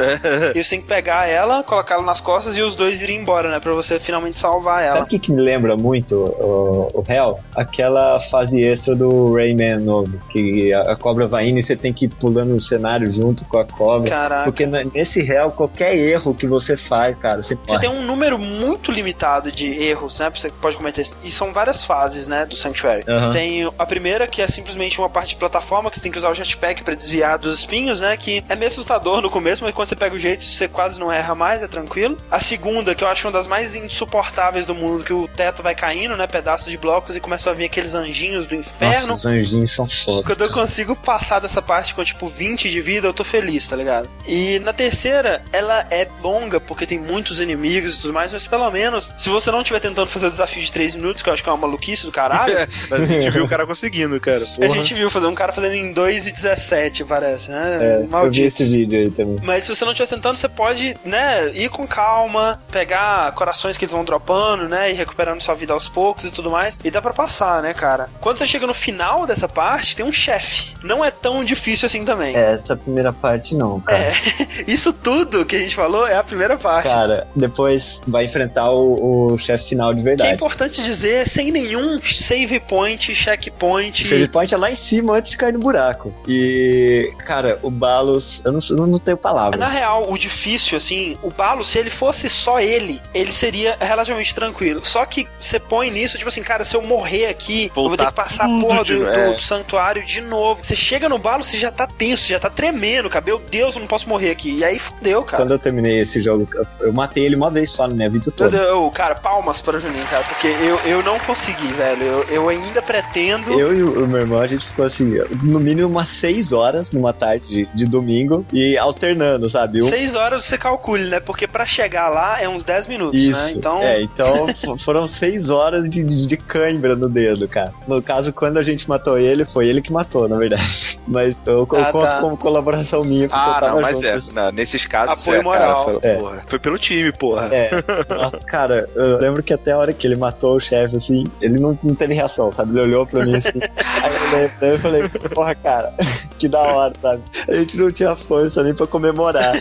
e 0.53 0.63
você 0.63 0.71
tem 0.71 0.81
que 0.81 0.87
pegar 0.87 1.27
ela, 1.27 1.63
colocar 1.63 1.95
ela 1.95 2.03
nas 2.03 2.19
costas 2.19 2.57
e 2.57 2.64
os 2.65 2.75
dois 2.75 3.01
irem 3.01 3.19
embora, 3.19 3.49
né? 3.49 3.59
Pra 3.59 3.73
você 3.73 3.99
finalmente 3.99 4.39
salvar 4.39 4.83
ela. 4.83 4.95
Sabe 4.95 5.07
o 5.07 5.09
que, 5.09 5.19
que 5.19 5.31
me 5.31 5.41
lembra 5.41 5.77
muito 5.77 6.15
o, 6.15 6.89
o 6.93 7.05
Hell? 7.07 7.39
Aquela 7.55 8.19
fase 8.29 8.61
extra 8.61 8.95
do 8.95 9.33
Rayman 9.33 9.79
novo, 9.79 10.19
que 10.29 10.73
a, 10.73 10.93
a 10.93 10.95
cobra 10.95 11.27
vai 11.27 11.49
indo 11.49 11.59
e 11.59 11.63
você 11.63 11.75
tem 11.75 11.93
que 11.93 12.05
ir 12.05 12.09
pulando 12.09 12.49
no 12.49 12.59
cenário 12.59 13.11
junto 13.11 13.45
com 13.45 13.57
a 13.57 13.65
cobra. 13.65 14.09
Caraca. 14.09 14.43
Porque 14.43 14.65
nesse 14.65 15.19
Hell, 15.19 15.51
qualquer 15.51 15.95
erro 15.95 16.33
que 16.33 16.47
você 16.47 16.75
faz, 16.77 17.17
cara, 17.17 17.41
você, 17.41 17.57
você 17.65 17.79
tem 17.79 17.89
um 17.89 18.03
número 18.03 18.37
muito 18.37 18.91
limitado 18.91 19.51
de 19.51 19.67
erros, 19.83 20.19
né? 20.19 20.29
Você 20.33 20.49
pode 20.49 20.77
cometer. 20.77 21.05
E 21.23 21.31
são 21.31 21.53
várias 21.53 21.85
fases, 21.85 22.27
né? 22.27 22.45
Do 22.45 22.55
Sanctuary. 22.55 23.03
Uhum. 23.07 23.31
Tem 23.31 23.71
a 23.77 23.85
primeira, 23.85 24.27
que 24.27 24.41
é 24.41 24.47
simplesmente 24.47 24.99
uma 24.99 25.09
parte 25.09 25.29
de 25.29 25.35
plataforma 25.35 25.89
que 25.89 25.97
você 25.97 26.03
tem 26.03 26.11
que 26.11 26.17
usar 26.17 26.29
o 26.29 26.33
jetpack 26.33 26.83
para 26.83 26.95
desviar 26.95 27.37
dos 27.37 27.59
espinhos, 27.59 28.01
né? 28.01 28.15
Que 28.17 28.43
é 28.49 28.55
meio 28.55 28.67
assustador 28.67 29.21
no 29.21 29.29
começo, 29.29 29.63
mas 29.63 29.73
quando 29.73 29.87
você 29.87 29.95
pega 29.95 30.15
o 30.15 30.19
jeito, 30.19 30.43
você 30.43 30.67
quase 30.67 30.99
não 30.99 31.11
erra 31.11 31.35
mais, 31.35 31.61
é 31.61 31.67
tranquilo. 31.67 32.17
A 32.29 32.39
segunda, 32.55 32.95
que 32.95 33.03
eu 33.03 33.07
acho 33.09 33.27
uma 33.27 33.33
das 33.33 33.47
mais 33.47 33.75
insuportáveis 33.75 34.65
do 34.65 34.73
mundo, 34.73 35.03
que 35.03 35.11
o 35.11 35.27
teto 35.27 35.61
vai 35.61 35.75
caindo, 35.75 36.15
né? 36.15 36.25
Pedaços 36.25 36.71
de 36.71 36.77
blocos 36.77 37.15
e 37.15 37.19
começam 37.19 37.51
a 37.51 37.55
vir 37.55 37.65
aqueles 37.65 37.93
anjinhos 37.93 38.47
do 38.47 38.55
inferno. 38.55 39.07
Nossa, 39.07 39.27
os 39.27 39.33
anjinhos 39.33 39.75
são 39.75 39.87
foda. 40.05 40.25
Quando 40.25 40.41
eu 40.41 40.51
consigo 40.51 40.95
passar 40.95 41.39
dessa 41.39 41.61
parte 41.61 41.93
com 41.93 42.03
tipo 42.03 42.27
20 42.27 42.69
de 42.69 42.79
vida, 42.79 43.07
eu 43.07 43.13
tô 43.13 43.25
feliz, 43.25 43.67
tá 43.67 43.75
ligado? 43.75 44.09
E 44.25 44.57
na 44.59 44.71
terceira, 44.71 45.43
ela 45.51 45.85
é 45.91 46.07
longa 46.23 46.61
porque 46.61 46.85
tem 46.85 46.97
muitos 46.97 47.41
inimigos 47.41 47.97
e 47.97 48.01
tudo 48.01 48.13
mais, 48.13 48.31
mas 48.31 48.47
pelo 48.47 48.71
menos, 48.71 49.11
se 49.17 49.29
você 49.29 49.51
não 49.51 49.59
estiver 49.59 49.81
tentando 49.81 50.07
fazer 50.07 50.27
o 50.27 50.31
desafio 50.31 50.63
de 50.63 50.71
3 50.71 50.95
minutos, 50.95 51.21
que 51.21 51.27
eu 51.27 51.33
acho 51.33 51.43
que 51.43 51.49
é 51.49 51.51
uma 51.51 51.67
maluquice 51.67 52.05
do 52.05 52.11
caralho. 52.11 52.57
É, 52.57 52.67
a 52.95 53.05
gente 53.05 53.31
viu 53.31 53.43
o 53.43 53.49
cara 53.49 53.67
conseguindo, 53.67 54.17
cara. 54.21 54.45
Porra. 54.55 54.67
A 54.67 54.69
gente 54.69 54.93
viu 54.93 55.09
fazer 55.09 55.27
um 55.27 55.35
cara 55.35 55.51
fazendo 55.51 55.73
em 55.73 55.91
2 55.91 56.27
e 56.27 56.31
17, 56.31 57.03
parece, 57.03 57.51
né? 57.51 57.79
É, 57.81 58.07
Maldito. 58.07 58.61
Eu 58.61 58.65
vi 58.65 58.71
esse 58.71 58.77
vídeo 58.77 58.99
aí 58.99 59.11
também. 59.11 59.39
Mas 59.43 59.65
se 59.65 59.75
você 59.75 59.83
não 59.83 59.91
estiver 59.91 60.07
tentando, 60.07 60.37
você 60.37 60.47
pode, 60.47 60.95
né, 61.03 61.51
ir 61.53 61.69
com 61.69 61.85
calma, 61.85 62.34
pegar 62.71 63.31
corações 63.33 63.77
que 63.77 63.85
eles 63.85 63.93
vão 63.93 64.03
dropando, 64.03 64.67
né, 64.67 64.91
e 64.91 64.93
recuperando 64.93 65.41
sua 65.41 65.55
vida 65.55 65.73
aos 65.73 65.87
poucos 65.87 66.25
e 66.25 66.31
tudo 66.31 66.49
mais. 66.49 66.79
E 66.83 66.91
dá 66.91 67.01
para 67.01 67.13
passar, 67.13 67.61
né, 67.61 67.73
cara? 67.73 68.09
Quando 68.21 68.37
você 68.37 68.45
chega 68.45 68.67
no 68.67 68.73
final 68.73 69.25
dessa 69.25 69.47
parte, 69.47 69.95
tem 69.95 70.05
um 70.05 70.11
chefe. 70.11 70.73
Não 70.83 71.03
é 71.03 71.11
tão 71.11 71.43
difícil 71.43 71.85
assim 71.85 72.05
também. 72.05 72.35
É, 72.35 72.53
essa 72.53 72.75
primeira 72.75 73.11
parte 73.11 73.55
não, 73.55 73.79
cara. 73.79 73.99
É, 74.03 74.13
isso 74.67 74.91
tudo 74.93 75.45
que 75.45 75.55
a 75.55 75.59
gente 75.59 75.75
falou 75.75 76.07
é 76.07 76.15
a 76.15 76.23
primeira 76.23 76.57
parte. 76.57 76.87
Cara, 76.87 77.27
depois 77.35 78.01
vai 78.07 78.25
enfrentar 78.25 78.69
o, 78.69 79.33
o 79.33 79.37
chefe 79.37 79.69
final 79.69 79.93
de 79.93 80.01
verdade. 80.01 80.27
Que 80.29 80.33
é 80.33 80.35
importante 80.35 80.83
dizer, 80.83 81.27
sem 81.27 81.51
nenhum 81.51 81.99
save 82.01 82.59
point, 82.59 83.13
checkpoint. 83.13 84.07
Save 84.07 84.27
point 84.27 84.53
é 84.53 84.57
lá 84.57 84.71
em 84.71 84.75
cima 84.75 85.17
antes 85.17 85.31
de 85.31 85.37
cair 85.37 85.53
no 85.53 85.59
buraco. 85.59 86.13
E, 86.27 87.11
cara, 87.25 87.59
o 87.61 87.69
Balos, 87.69 88.41
eu 88.45 88.51
não, 88.51 88.87
não 88.87 88.99
tenho 88.99 89.17
palavras. 89.17 89.59
Na 89.59 89.67
real, 89.67 90.11
o 90.11 90.17
difícil, 90.17 90.77
assim, 90.77 91.17
o 91.21 91.29
Balos, 91.29 91.67
se 91.67 91.77
ele 91.77 91.89
fosse 91.89 92.24
só 92.29 92.59
ele, 92.59 93.01
ele 93.13 93.31
seria 93.31 93.77
relativamente 93.79 94.33
tranquilo. 94.33 94.81
Só 94.83 95.05
que 95.05 95.27
você 95.39 95.59
põe 95.59 95.89
nisso, 95.89 96.17
tipo 96.17 96.27
assim, 96.27 96.43
cara, 96.43 96.63
se 96.63 96.75
eu 96.75 96.81
morrer 96.81 97.27
aqui, 97.27 97.71
Voltar 97.73 97.81
eu 97.81 97.89
vou 97.89 97.97
ter 97.97 98.05
que 98.07 98.13
passar 98.13 98.45
a 98.45 98.59
porra 98.59 98.83
do, 98.83 98.99
do, 98.99 99.09
é. 99.09 99.33
do, 99.33 99.41
santuário 99.41 100.05
de 100.05 100.21
novo. 100.21 100.63
Você 100.63 100.75
chega 100.75 101.09
no 101.09 101.17
Balos, 101.17 101.47
você 101.47 101.57
já 101.57 101.71
tá 101.71 101.87
tenso, 101.87 102.27
já 102.27 102.39
tá 102.39 102.49
tremendo, 102.49 103.09
cara. 103.09 103.25
Meu 103.25 103.39
Deus, 103.39 103.75
eu 103.75 103.81
não 103.81 103.87
posso 103.87 104.07
morrer 104.07 104.31
aqui. 104.31 104.57
E 104.57 104.63
aí 104.63 104.77
fudeu, 104.77 105.23
cara. 105.23 105.43
Quando 105.43 105.51
eu 105.51 105.59
terminei 105.59 106.01
esse 106.01 106.21
jogo, 106.21 106.47
eu 106.81 106.93
matei 106.93 107.25
ele 107.25 107.35
uma 107.35 107.49
vez 107.49 107.71
só 107.71 107.87
na 107.87 107.95
minha 107.95 108.09
vida 108.09 108.31
toda. 108.31 108.55
Eu, 108.57 108.89
cara, 108.91 109.15
palmas 109.15 109.61
para 109.61 109.77
o 109.77 109.79
Juninho, 109.79 110.05
cara, 110.07 110.23
porque 110.23 110.47
eu, 110.47 110.77
eu 110.85 111.03
não 111.03 111.17
consegui, 111.19 111.71
velho. 111.73 112.03
Eu, 112.03 112.23
eu 112.23 112.49
ainda 112.49 112.81
pretendo. 112.81 113.59
Eu 113.59 113.75
e 113.75 113.83
o 113.83 114.07
meu 114.07 114.21
irmão, 114.21 114.39
a 114.39 114.47
gente 114.47 114.65
ficou 114.67 114.85
assim, 114.85 115.17
no 115.43 115.59
mínimo 115.59 115.87
umas 115.87 116.09
6 116.19 116.51
horas 116.51 116.91
numa 116.91 117.13
tarde 117.13 117.45
de, 117.47 117.65
de 117.73 117.85
domingo 117.85 118.45
e 118.51 118.77
alternando, 118.77 119.49
sabe? 119.49 119.79
Um... 119.83 119.87
Seis 119.87 120.15
horas 120.15 120.43
você 120.43 120.57
calcule, 120.57 121.05
né? 121.05 121.19
Porque 121.19 121.47
pra 121.47 121.65
chegar 121.65 121.85
chegar 121.85 122.09
lá 122.15 122.41
é 122.41 122.47
uns 122.47 122.63
10 122.63 122.87
minutos, 122.87 123.21
né? 123.21 123.29
Isso. 123.29 123.45
né? 123.45 123.51
Então. 123.51 123.81
É, 123.83 124.01
então 124.01 124.47
foram 124.83 125.07
6 125.07 125.49
horas 125.49 125.89
de, 125.89 126.03
de 126.03 126.37
cãibra 126.37 126.95
no 126.95 127.09
dedo, 127.09 127.47
cara. 127.47 127.73
No 127.87 128.01
caso, 128.01 128.33
quando 128.33 128.57
a 128.57 128.63
gente 128.63 128.87
matou 128.87 129.17
ele, 129.17 129.45
foi 129.45 129.67
ele 129.67 129.81
que 129.81 129.91
matou, 129.91 130.27
na 130.27 130.37
verdade. 130.37 130.99
Mas 131.05 131.41
eu, 131.45 131.67
eu 131.71 131.81
ah, 131.81 131.91
conto 131.91 132.05
tá. 132.05 132.19
como 132.21 132.37
colaboração 132.37 133.03
minha. 133.03 133.27
Ah, 133.31 133.59
não, 133.61 133.81
mas 133.81 134.01
é. 134.01 134.17
Não, 134.33 134.51
nesses 134.51 134.87
casos, 134.87 135.21
Apoio 135.21 135.39
é, 135.39 135.43
moral. 135.43 135.85
Cara, 135.85 135.99
foi, 135.99 136.09
é. 136.09 136.15
porra, 136.15 136.43
foi, 136.47 136.59
pelo 136.59 136.79
time, 136.79 137.11
porra. 137.11 137.49
É. 137.51 137.69
cara, 138.47 138.89
eu 138.95 139.19
lembro 139.19 139.43
que 139.43 139.53
até 139.53 139.73
a 139.73 139.77
hora 139.77 139.93
que 139.93 140.07
ele 140.07 140.15
matou 140.15 140.55
o 140.55 140.59
chefe, 140.59 140.95
assim, 140.95 141.25
ele 141.39 141.59
não, 141.59 141.77
não 141.83 141.93
teve 141.93 142.15
reação, 142.15 142.51
sabe? 142.51 142.71
Ele 142.71 142.81
olhou 142.81 143.05
pra 143.05 143.23
mim 143.23 143.35
assim. 143.35 143.59
aí 144.01 144.15
eu 144.15 144.37
olhei 144.37 144.49
pra 144.49 144.67
ele 144.67 144.77
e 144.77 144.79
falei, 144.79 145.09
porra, 145.33 145.55
cara, 145.55 145.93
que 146.39 146.47
da 146.47 146.61
hora, 146.61 146.93
sabe? 146.99 147.21
A 147.47 147.55
gente 147.55 147.77
não 147.77 147.91
tinha 147.91 148.15
força 148.15 148.63
nem 148.63 148.73
pra 148.73 148.87
comemorar 148.87 149.53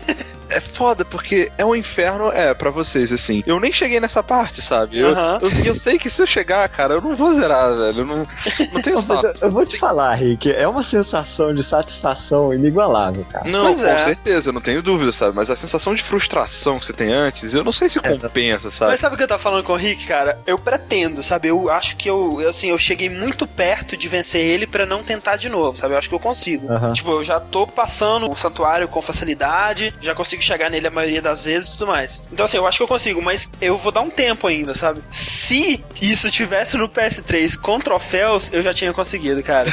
é 0.55 0.61
foda, 0.61 1.05
porque 1.05 1.51
é 1.59 1.65
um 1.65 1.75
inferno, 1.75 2.31
é, 2.33 2.55
para 2.55 2.71
vocês, 2.71 3.13
assim. 3.13 3.43
Eu 3.47 3.59
nem 3.61 3.73
cheguei 3.73 4.01
nessa 4.01 4.23
parte, 4.23 4.63
sabe? 4.63 4.99
Eu, 4.99 5.09
uhum. 5.09 5.39
eu, 5.41 5.65
eu, 5.67 5.75
sei 5.75 5.99
que 5.99 6.09
se 6.09 6.23
eu 6.23 6.27
chegar, 6.27 6.69
cara, 6.69 6.95
eu 6.95 7.01
não 7.01 7.15
vou 7.15 7.33
zerar, 7.33 7.77
velho. 7.77 8.01
Eu 8.01 8.05
não, 8.05 8.27
não 8.73 8.83
tenho 8.83 9.01
saco. 9.03 9.29
Eu 9.41 9.51
vou 9.51 9.67
te 9.67 9.79
falar, 9.79 10.15
Rick, 10.15 10.51
é 10.51 10.67
uma 10.67 10.85
sensação 10.85 11.53
de 11.53 11.63
satisfação 11.63 12.53
inigualável, 12.55 13.27
cara. 13.31 13.49
Não, 13.49 13.65
pois 13.65 13.83
com 13.83 13.89
é. 13.89 14.01
certeza, 14.01 14.53
não 14.53 14.61
tenho 14.61 14.83
dúvida, 14.83 15.13
sabe? 15.13 15.35
Mas 15.35 15.51
a 15.51 15.57
sensação 15.57 15.95
de 15.95 16.03
frustração 16.03 16.79
que 16.79 16.87
você 16.87 16.93
tem 16.93 17.13
antes, 17.13 17.55
eu 17.55 17.65
não 17.65 17.73
sei 17.73 17.89
se 17.89 17.99
é, 17.99 18.17
compensa, 18.17 18.71
sabe? 18.71 18.93
Mas 18.93 19.01
sabe 19.01 19.15
o 19.15 19.19
que 19.19 19.25
eu 19.25 19.29
tava 19.29 19.43
falando 19.43 19.65
com 19.65 19.73
o 19.73 19.77
Rick, 19.77 20.07
cara? 20.07 20.39
Eu 20.47 20.59
pretendo, 20.59 21.23
sabe? 21.23 21.49
Eu 21.49 21.71
acho 21.71 21.97
que 21.97 22.09
eu, 22.09 22.47
assim, 22.49 22.71
eu 22.71 22.79
cheguei 22.79 23.11
muito 23.11 23.47
perto 23.47 23.97
de 23.97 24.09
vencer 24.09 24.41
ele 24.41 24.67
para 24.67 24.87
não 24.87 25.03
tentar 25.03 25.37
de 25.37 25.49
novo, 25.49 25.77
sabe? 25.77 25.95
Eu 25.95 25.99
acho 25.99 26.09
que 26.09 26.15
eu 26.15 26.21
consigo. 26.21 26.73
Uhum. 26.73 26.93
Tipo, 26.93 27.11
eu 27.13 27.25
já 27.25 27.41
tô 27.41 27.67
passando 27.67 28.31
o 28.31 28.37
santuário 28.37 28.89
com 28.89 29.03
facilidade, 29.03 29.95
já 30.01 30.15
consigo 30.15 30.43
chegar 30.45 30.71
nele 30.71 30.87
a 30.87 30.91
maioria 30.91 31.23
das 31.23 31.45
vezes 31.45 31.69
e 31.69 31.73
tudo 31.73 31.87
mais. 31.87 32.23
Então, 32.33 32.45
assim, 32.45 32.57
eu 32.57 32.67
acho 32.67 32.79
que 32.79 32.83
eu 32.83 32.89
consigo, 32.89 33.21
mas 33.23 33.51
eu 33.61 33.77
vou 33.77 33.93
dar 33.93 34.01
um 34.01 34.11
tempo 34.11 34.47
ainda, 34.47 34.75
sabe? 34.75 35.03
Se 35.11 35.85
isso 36.01 36.31
tivesse 36.31 36.77
no 36.77 36.89
PS3 36.89 37.59
com 37.59 37.79
troféus, 37.79 38.51
eu 38.53 38.63
já 38.63 38.73
tinha 38.73 38.93
conseguido, 38.93 39.43
cara. 39.43 39.71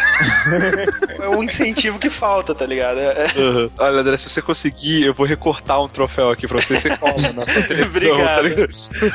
é 1.19 1.29
um 1.29 1.43
incentivo 1.43 1.97
que 1.97 2.09
falta, 2.09 2.53
tá 2.53 2.65
ligado? 2.65 2.99
É... 2.99 3.27
Uhum. 3.35 3.71
Olha, 3.77 4.01
André, 4.01 4.17
se 4.17 4.29
você 4.29 4.41
conseguir, 4.41 5.05
eu 5.05 5.13
vou 5.13 5.25
recortar 5.25 5.81
um 5.81 5.87
troféu 5.87 6.29
aqui 6.29 6.47
pra 6.47 6.59
você. 6.59 6.79
Você 6.79 6.97
cola 6.97 7.33
nossa 7.33 7.61
televisão, 7.63 8.17
tá 8.17 8.39
Obrigado. 8.39 8.67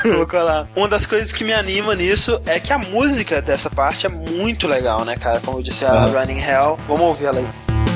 Tá 0.02 0.08
vou 0.08 0.26
colar. 0.26 0.66
Uma 0.74 0.88
das 0.88 1.06
coisas 1.06 1.32
que 1.32 1.44
me 1.44 1.52
anima 1.52 1.94
nisso 1.94 2.40
é 2.46 2.58
que 2.58 2.72
a 2.72 2.78
música 2.78 3.42
dessa 3.42 3.70
parte 3.70 4.06
é 4.06 4.08
muito 4.08 4.66
legal, 4.66 5.04
né, 5.04 5.16
cara? 5.16 5.40
Como 5.40 5.58
eu 5.58 5.62
disse, 5.62 5.84
a 5.84 6.06
uhum. 6.06 6.12
Running 6.12 6.40
Hell. 6.40 6.76
Vamos 6.86 7.06
ouvir 7.06 7.26
ela 7.26 7.38
aí. 7.38 7.95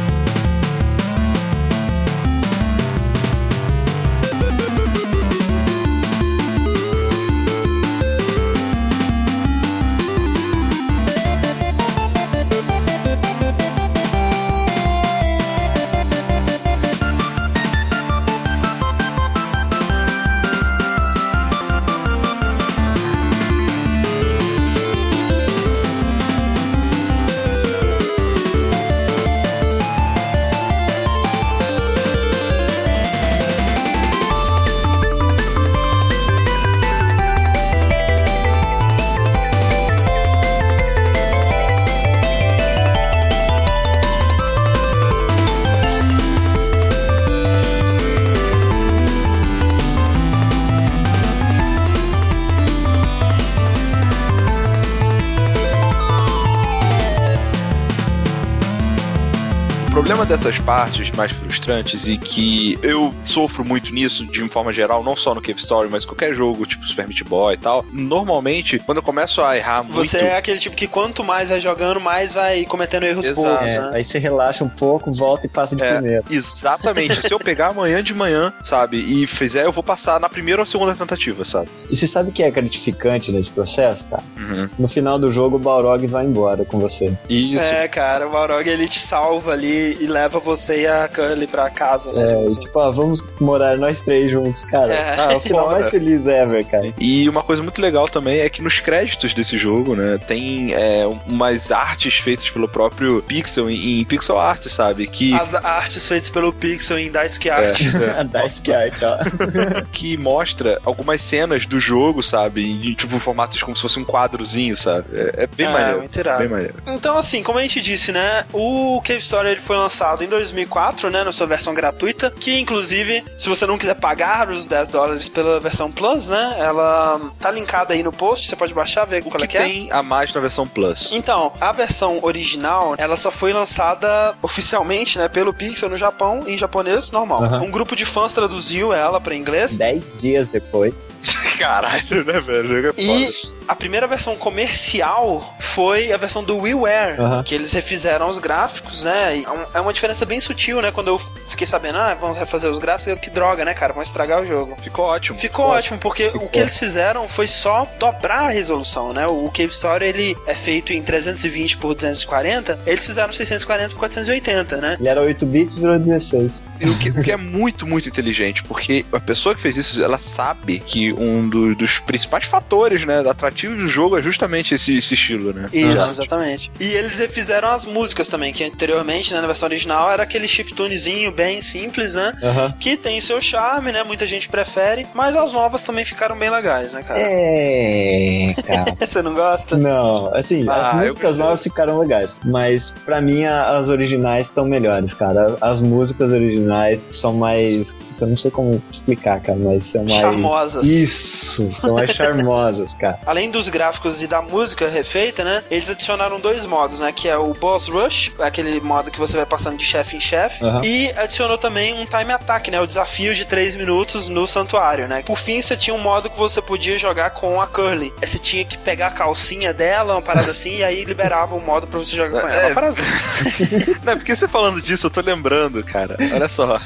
Dessas 60.31 60.59
partes 60.61 61.11
mais 61.11 61.33
frustrantes 61.33 62.07
e 62.07 62.17
que 62.17 62.79
eu 62.85 63.13
sofro 63.25 63.65
muito 63.65 63.93
nisso 63.93 64.25
de 64.25 64.41
uma 64.41 64.49
forma 64.49 64.73
geral, 64.73 65.03
não 65.03 65.17
só 65.17 65.35
no 65.35 65.43
Cave 65.43 65.59
Story, 65.59 65.89
mas 65.91 66.05
qualquer 66.05 66.37
jogo, 66.37 66.65
tipo 66.65 66.87
Super 66.87 67.09
Meat 67.09 67.25
Boy 67.25 67.55
e 67.55 67.57
tal, 67.57 67.85
normalmente, 67.93 68.79
quando 68.79 68.99
eu 68.99 69.03
começo 69.03 69.43
a 69.43 69.57
errar 69.57 69.83
muito... 69.83 69.97
Você 69.97 70.19
é 70.19 70.37
aquele 70.37 70.61
tipo 70.61 70.77
que 70.77 70.87
quanto 70.87 71.25
mais 71.25 71.49
vai 71.49 71.59
jogando, 71.59 71.99
mais 71.99 72.33
vai 72.33 72.65
cometendo 72.65 73.07
erros 73.07 73.25
Exato. 73.25 73.43
bobos, 73.43 73.67
é, 73.67 73.81
né? 73.81 73.91
Aí 73.95 74.05
você 74.05 74.19
relaxa 74.21 74.63
um 74.63 74.69
pouco, 74.69 75.13
volta 75.13 75.47
e 75.47 75.49
passa 75.49 75.75
de 75.75 75.83
é, 75.83 75.95
primeiro. 75.95 76.25
Exatamente. 76.31 77.27
Se 77.27 77.35
eu 77.35 77.41
pegar 77.41 77.69
amanhã 77.69 78.01
de 78.01 78.15
manhã, 78.15 78.53
sabe, 78.65 78.99
e 78.99 79.27
fizer, 79.27 79.65
eu 79.65 79.73
vou 79.73 79.83
passar 79.83 80.21
na 80.21 80.29
primeira 80.29 80.63
ou 80.63 80.67
segunda 80.67 80.95
tentativa, 80.95 81.45
sabe? 81.45 81.71
E 81.91 81.97
você 81.97 82.07
sabe 82.07 82.31
o 82.31 82.33
que 82.33 82.45
é 82.45 82.51
gratificante 82.53 83.33
nesse 83.33 83.51
processo, 83.51 84.09
cara? 84.09 84.23
Uhum. 84.39 84.69
No 84.79 84.87
final 84.87 85.19
do 85.19 85.33
jogo, 85.33 85.57
o 85.57 85.59
Balrog 85.59 86.07
vai 86.07 86.25
embora 86.25 86.65
com 86.65 86.79
você. 86.79 87.13
Isso. 87.29 87.73
É, 87.73 87.89
cara, 87.89 88.29
o 88.29 88.31
Balrog 88.31 88.69
ele 88.69 88.87
te 88.87 89.01
salva 89.01 89.51
ali 89.51 89.97
e 90.01 90.07
leva 90.07 90.20
você 90.29 90.83
e 90.83 90.87
a 90.87 91.09
Curly 91.09 91.47
pra 91.47 91.71
casa. 91.71 92.13
Né? 92.13 92.47
É, 92.47 92.51
tipo, 92.59 92.79
ah, 92.79 92.91
vamos 92.91 93.23
morar 93.41 93.77
nós 93.77 94.01
três 94.01 94.31
juntos, 94.31 94.65
cara. 94.65 94.93
É, 94.93 95.17
ah, 95.19 95.33
é 95.33 95.37
o 95.37 95.41
final 95.41 95.71
mais 95.71 95.89
feliz 95.91 96.27
ever, 96.27 96.65
cara. 96.67 96.93
E 96.99 97.29
uma 97.29 97.43
coisa 97.43 97.63
muito 97.63 97.81
legal 97.81 98.09
também 98.09 98.41
é 98.41 98.49
que 98.49 98.63
nos 98.63 98.81
créditos 98.81 99.35
desse 99.35 99.59
jogo, 99.59 99.95
né, 99.95 100.19
tem 100.27 100.75
é, 100.75 101.07
umas 101.27 101.71
artes 101.71 102.15
feitas 102.15 102.51
pelo 102.51 102.69
próprio 102.69 103.23
Pixel 103.23 103.71
em, 103.71 104.01
em, 104.01 104.05
pixel 104.05 104.39
art, 104.39 104.67
sabe? 104.69 105.07
Que... 105.07 105.35
As 105.35 105.55
artes 105.55 106.07
feitas 106.07 106.31
pelo 106.31 106.53
Pixel 106.53 106.99
em 106.99 107.11
Dice 107.11 107.51
Art. 107.51 107.81
É, 107.81 108.21
é. 108.21 108.49
Dice 108.49 108.73
Art, 108.73 109.03
ó. 109.03 109.85
que 109.93 110.17
mostra 110.17 110.81
algumas 110.85 111.23
cenas 111.23 111.67
do 111.67 111.79
jogo, 111.79 112.23
sabe? 112.23 112.63
Em, 112.63 112.95
tipo, 112.95 113.19
formatos 113.19 113.63
como 113.63 113.77
se 113.77 113.83
fosse 113.83 113.99
um 113.99 114.05
quadrozinho, 114.05 114.77
sabe? 114.77 115.07
É, 115.13 115.45
é 115.45 115.47
bem 115.47 115.67
é, 115.67 115.71
maneiro. 115.71 116.09
Bem 116.39 116.49
maneiro. 116.49 116.75
Então, 116.87 117.17
assim, 117.17 117.43
como 117.43 117.59
a 117.59 117.63
gente 117.63 117.81
disse, 117.81 118.13
né, 118.13 118.45
o 118.53 119.01
Cave 119.05 119.21
Story 119.21 119.51
ele 119.51 119.61
foi 119.61 119.77
lançado 119.77 120.10
em 120.23 120.29
2004, 120.29 121.11
né, 121.11 121.25
na 121.25 121.33
sua 121.33 121.47
versão 121.47 121.75
gratuita, 121.75 122.31
que 122.31 122.59
inclusive, 122.59 123.25
se 123.39 123.49
você 123.49 123.67
não 123.67 123.79
quiser 123.79 123.95
pagar 123.95 124.51
os 124.51 124.67
10 124.67 124.89
dólares 124.89 125.29
pela 125.29 125.61
versão 125.61 125.91
Plus, 125.91 126.31
né, 126.31 126.57
ela 126.59 127.21
tá 127.39 127.51
linkada 127.51 127.95
aí 127.95 128.03
no 128.03 128.13
post, 128.13 128.49
você 128.49 128.57
pode 128.57 128.73
baixar, 128.75 129.05
ver 129.05 129.23
o 129.23 129.31
qual 129.31 129.43
é 129.43 129.47
que, 129.47 129.49
que 129.49 129.59
é. 129.59 129.63
tem 129.63 129.93
a 129.93 130.03
mais 130.03 130.33
na 130.33 130.41
versão 130.41 130.67
Plus? 130.67 131.11
Então, 131.13 131.53
a 131.61 131.73
versão 131.73 132.19
original, 132.23 132.95
ela 132.99 133.17
só 133.17 133.31
foi 133.31 133.53
lançada 133.53 134.35
oficialmente, 134.43 135.19
né, 135.19 135.29
pelo 135.29 135.53
Pixel 135.53 135.89
no 135.89 135.97
Japão, 135.97 136.45
em 136.47 136.57
japonês 136.57 137.11
normal. 137.11 137.43
Uhum. 137.43 137.65
Um 137.65 137.71
grupo 137.71 137.97
de 137.97 138.05
fãs 138.05 138.33
traduziu 138.33 138.93
ela 138.93 139.21
para 139.21 139.35
inglês. 139.35 139.77
10 139.77 140.21
dias 140.21 140.47
depois. 140.49 140.95
Caralho, 141.59 142.25
né, 142.25 142.41
velho? 142.41 142.89
É 142.89 142.93
e 142.97 143.29
a 143.69 143.75
primeira 143.75 144.07
versão 144.07 144.35
comercial 144.37 145.57
foi 145.61 146.13
a 146.13 146.17
versão 146.17 146.43
do 146.43 146.57
WiiWare, 146.57 147.21
uhum. 147.21 147.43
que 147.43 147.55
eles 147.55 147.73
refizeram 147.73 148.29
os 148.29 148.39
gráficos, 148.39 149.05
né? 149.05 149.43
É 149.75 149.81
uma 149.81 149.93
diferença 150.01 150.25
bem 150.25 150.41
sutil, 150.41 150.81
né? 150.81 150.91
Quando 150.91 151.09
eu 151.09 151.19
fiquei 151.19 151.67
sabendo, 151.67 151.99
ah, 151.99 152.17
vamos 152.19 152.39
refazer 152.39 152.71
os 152.71 152.79
gráficos, 152.79 153.07
eu, 153.09 153.17
que 153.19 153.29
droga, 153.29 153.67
né, 153.67 153.75
cara? 153.75 153.93
Vão 153.93 154.03
estragar 154.03 154.41
o 154.41 154.47
jogo. 154.47 154.77
Ficou 154.83 155.05
ótimo. 155.05 155.39
Ficou, 155.39 155.67
Ficou 155.67 155.77
ótimo, 155.77 155.99
porque 155.99 156.31
Ficou. 156.31 156.47
o 156.47 156.49
que 156.49 156.59
eles 156.59 156.79
fizeram 156.79 157.29
foi 157.29 157.47
só 157.47 157.87
dobrar 157.99 158.47
a 158.47 158.49
resolução, 158.49 159.13
né? 159.13 159.27
O 159.27 159.51
Cave 159.51 159.69
Story, 159.69 160.07
ele 160.07 160.37
é 160.47 160.55
feito 160.55 160.93
em 160.95 161.03
320 161.03 161.77
por 161.77 161.95
240, 161.95 162.81
eles 162.87 163.05
fizeram 163.05 163.31
640 163.31 163.91
por 163.91 163.99
480, 163.99 164.77
né? 164.79 164.97
Ele 164.99 165.09
era 165.09 165.21
8 165.21 165.47
bits 165.47 165.77
e 165.77 165.81
virou 165.81 165.99
16. 165.99 166.71
E 166.81 166.89
o 166.89 166.99
que, 166.99 167.11
o 167.11 167.23
que 167.23 167.31
é 167.31 167.37
muito, 167.37 167.87
muito 167.87 168.09
inteligente, 168.09 168.63
porque 168.63 169.05
a 169.13 169.21
pessoa 169.21 169.55
que 169.55 169.61
fez 169.61 169.77
isso, 169.77 170.03
ela 170.03 170.17
sabe 170.17 170.79
que 170.79 171.13
um 171.13 171.47
do, 171.47 171.75
dos 171.75 171.99
principais 171.99 172.47
fatores, 172.47 173.05
né, 173.05 173.21
atrativos 173.29 173.77
do 173.77 173.87
jogo 173.87 174.17
é 174.17 174.23
justamente 174.23 174.75
esse, 174.75 174.97
esse 174.97 175.13
estilo, 175.13 175.53
né? 175.53 175.67
Isso, 175.73 176.05
uhum. 176.05 176.11
exatamente. 176.11 176.71
E 176.81 176.85
eles 176.85 177.19
refizeram 177.19 177.69
as 177.69 177.85
músicas 177.85 178.29
também, 178.29 178.51
que 178.53 178.65
anteriormente, 178.65 179.35
né, 179.35 179.41
na 179.43 179.47
versão 179.47 179.69
original, 179.69 179.90
era 180.11 180.23
aquele 180.23 180.47
chiptunezinho 180.47 181.31
bem 181.33 181.63
simples, 181.63 182.15
né? 182.15 182.33
Uhum. 182.43 182.73
Que 182.79 182.97
tem 182.97 183.21
seu 183.21 183.41
charme, 183.41 183.93
né? 183.93 184.03
Muita 184.03 184.27
gente 184.27 184.49
prefere, 184.49 185.07
mas 185.15 185.37
as 185.37 185.53
novas 185.53 185.83
também 185.83 186.05
ficaram 186.05 186.39
bem 186.39 186.51
legais, 186.51 186.93
né, 186.93 187.03
cara? 187.03 187.21
É, 187.21 188.55
cara. 188.67 188.97
Você 189.07 189.23
não 189.23 189.35
gosta? 189.35 189.77
Não, 189.77 190.35
assim, 190.35 190.67
ah, 190.69 190.91
as 190.91 191.07
músicas 191.07 191.39
novas 191.39 191.63
ficaram 191.63 191.99
legais, 191.99 192.35
mas 192.45 192.95
para 193.05 193.21
mim 193.21 193.45
as 193.45 193.89
originais 193.89 194.47
estão 194.47 194.65
melhores, 194.65 195.15
cara. 195.15 195.57
As 195.61 195.81
músicas 195.81 196.33
originais 196.33 197.09
são 197.13 197.33
mais 197.35 197.95
eu 198.23 198.29
não 198.29 198.37
sei 198.37 198.51
como 198.51 198.83
explicar, 198.91 199.41
cara, 199.41 199.59
mas 199.59 199.87
são 199.87 200.05
mais. 200.05 200.21
Charmosas. 200.21 200.87
Isso, 200.87 201.73
são 201.75 201.95
mais 201.95 202.11
charmosas, 202.11 202.93
cara. 202.95 203.19
Além 203.27 203.51
dos 203.51 203.69
gráficos 203.69 204.23
e 204.23 204.27
da 204.27 204.43
música 204.43 204.89
refeita, 204.89 205.43
né? 205.43 205.65
Eles 205.71 205.89
adicionaram 205.91 206.39
dois 206.39 206.65
modos, 206.65 207.01
né? 207.01 207.13
Que 207.13 207.29
é 207.29 207.37
o 207.37 207.55
Boss 207.55 207.89
Rush, 207.89 208.33
aquele 208.39 208.81
modo 208.81 209.11
que 209.11 209.19
você 209.19 209.37
vai 209.37 209.47
passando 209.47 209.70
de 209.77 209.85
chefe 209.85 210.17
em 210.17 210.21
chefe, 210.21 210.65
uhum. 210.65 210.85
e 210.85 211.11
adicionou 211.17 211.59
também 211.59 211.95
um 211.95 212.05
time 212.05 212.33
attack, 212.33 212.71
né? 212.71 212.81
O 212.81 212.87
desafio 212.87 213.35
de 213.35 213.45
3 213.45 213.77
minutos 213.77 214.29
no 214.29 214.47
santuário, 214.47 215.09
né? 215.09 215.23
Por 215.25 215.39
fim, 215.39 215.61
você 215.61 215.77
tinha 215.77 215.95
um 215.95 216.01
modo 216.01 216.31
que 216.31 216.37
você 216.37 216.61
podia 216.61 216.99
jogar 216.99 217.31
com 217.31 217.61
a 217.61 217.67
Curly. 217.67 218.13
Você 218.21 218.39
tinha 218.39 218.65
que 218.65 218.79
pegar 218.79 219.09
a 219.09 219.11
calcinha 219.11 219.73
dela, 219.73 220.15
uma 220.15 220.23
parada 220.23 220.51
assim, 220.51 220.79
e 220.79 220.85
aí 220.85 221.05
liberava 221.05 221.55
o 221.55 221.61
modo 221.61 221.87
pra 221.87 221.99
você 221.99 222.15
jogar 222.15 222.41
com 222.41 222.49
ela. 222.49 222.61
É, 222.61 222.67
uma 222.67 222.75
parada 222.75 222.95
assim. 222.99 223.97
Não, 224.05 224.17
porque 224.17 224.35
você 224.35 224.49
falando 224.49 224.81
disso, 224.83 225.07
eu 225.07 225.11
tô 225.11 225.21
lembrando, 225.21 225.83
cara. 225.85 226.17
Olha 226.33 226.49
só. 226.49 226.81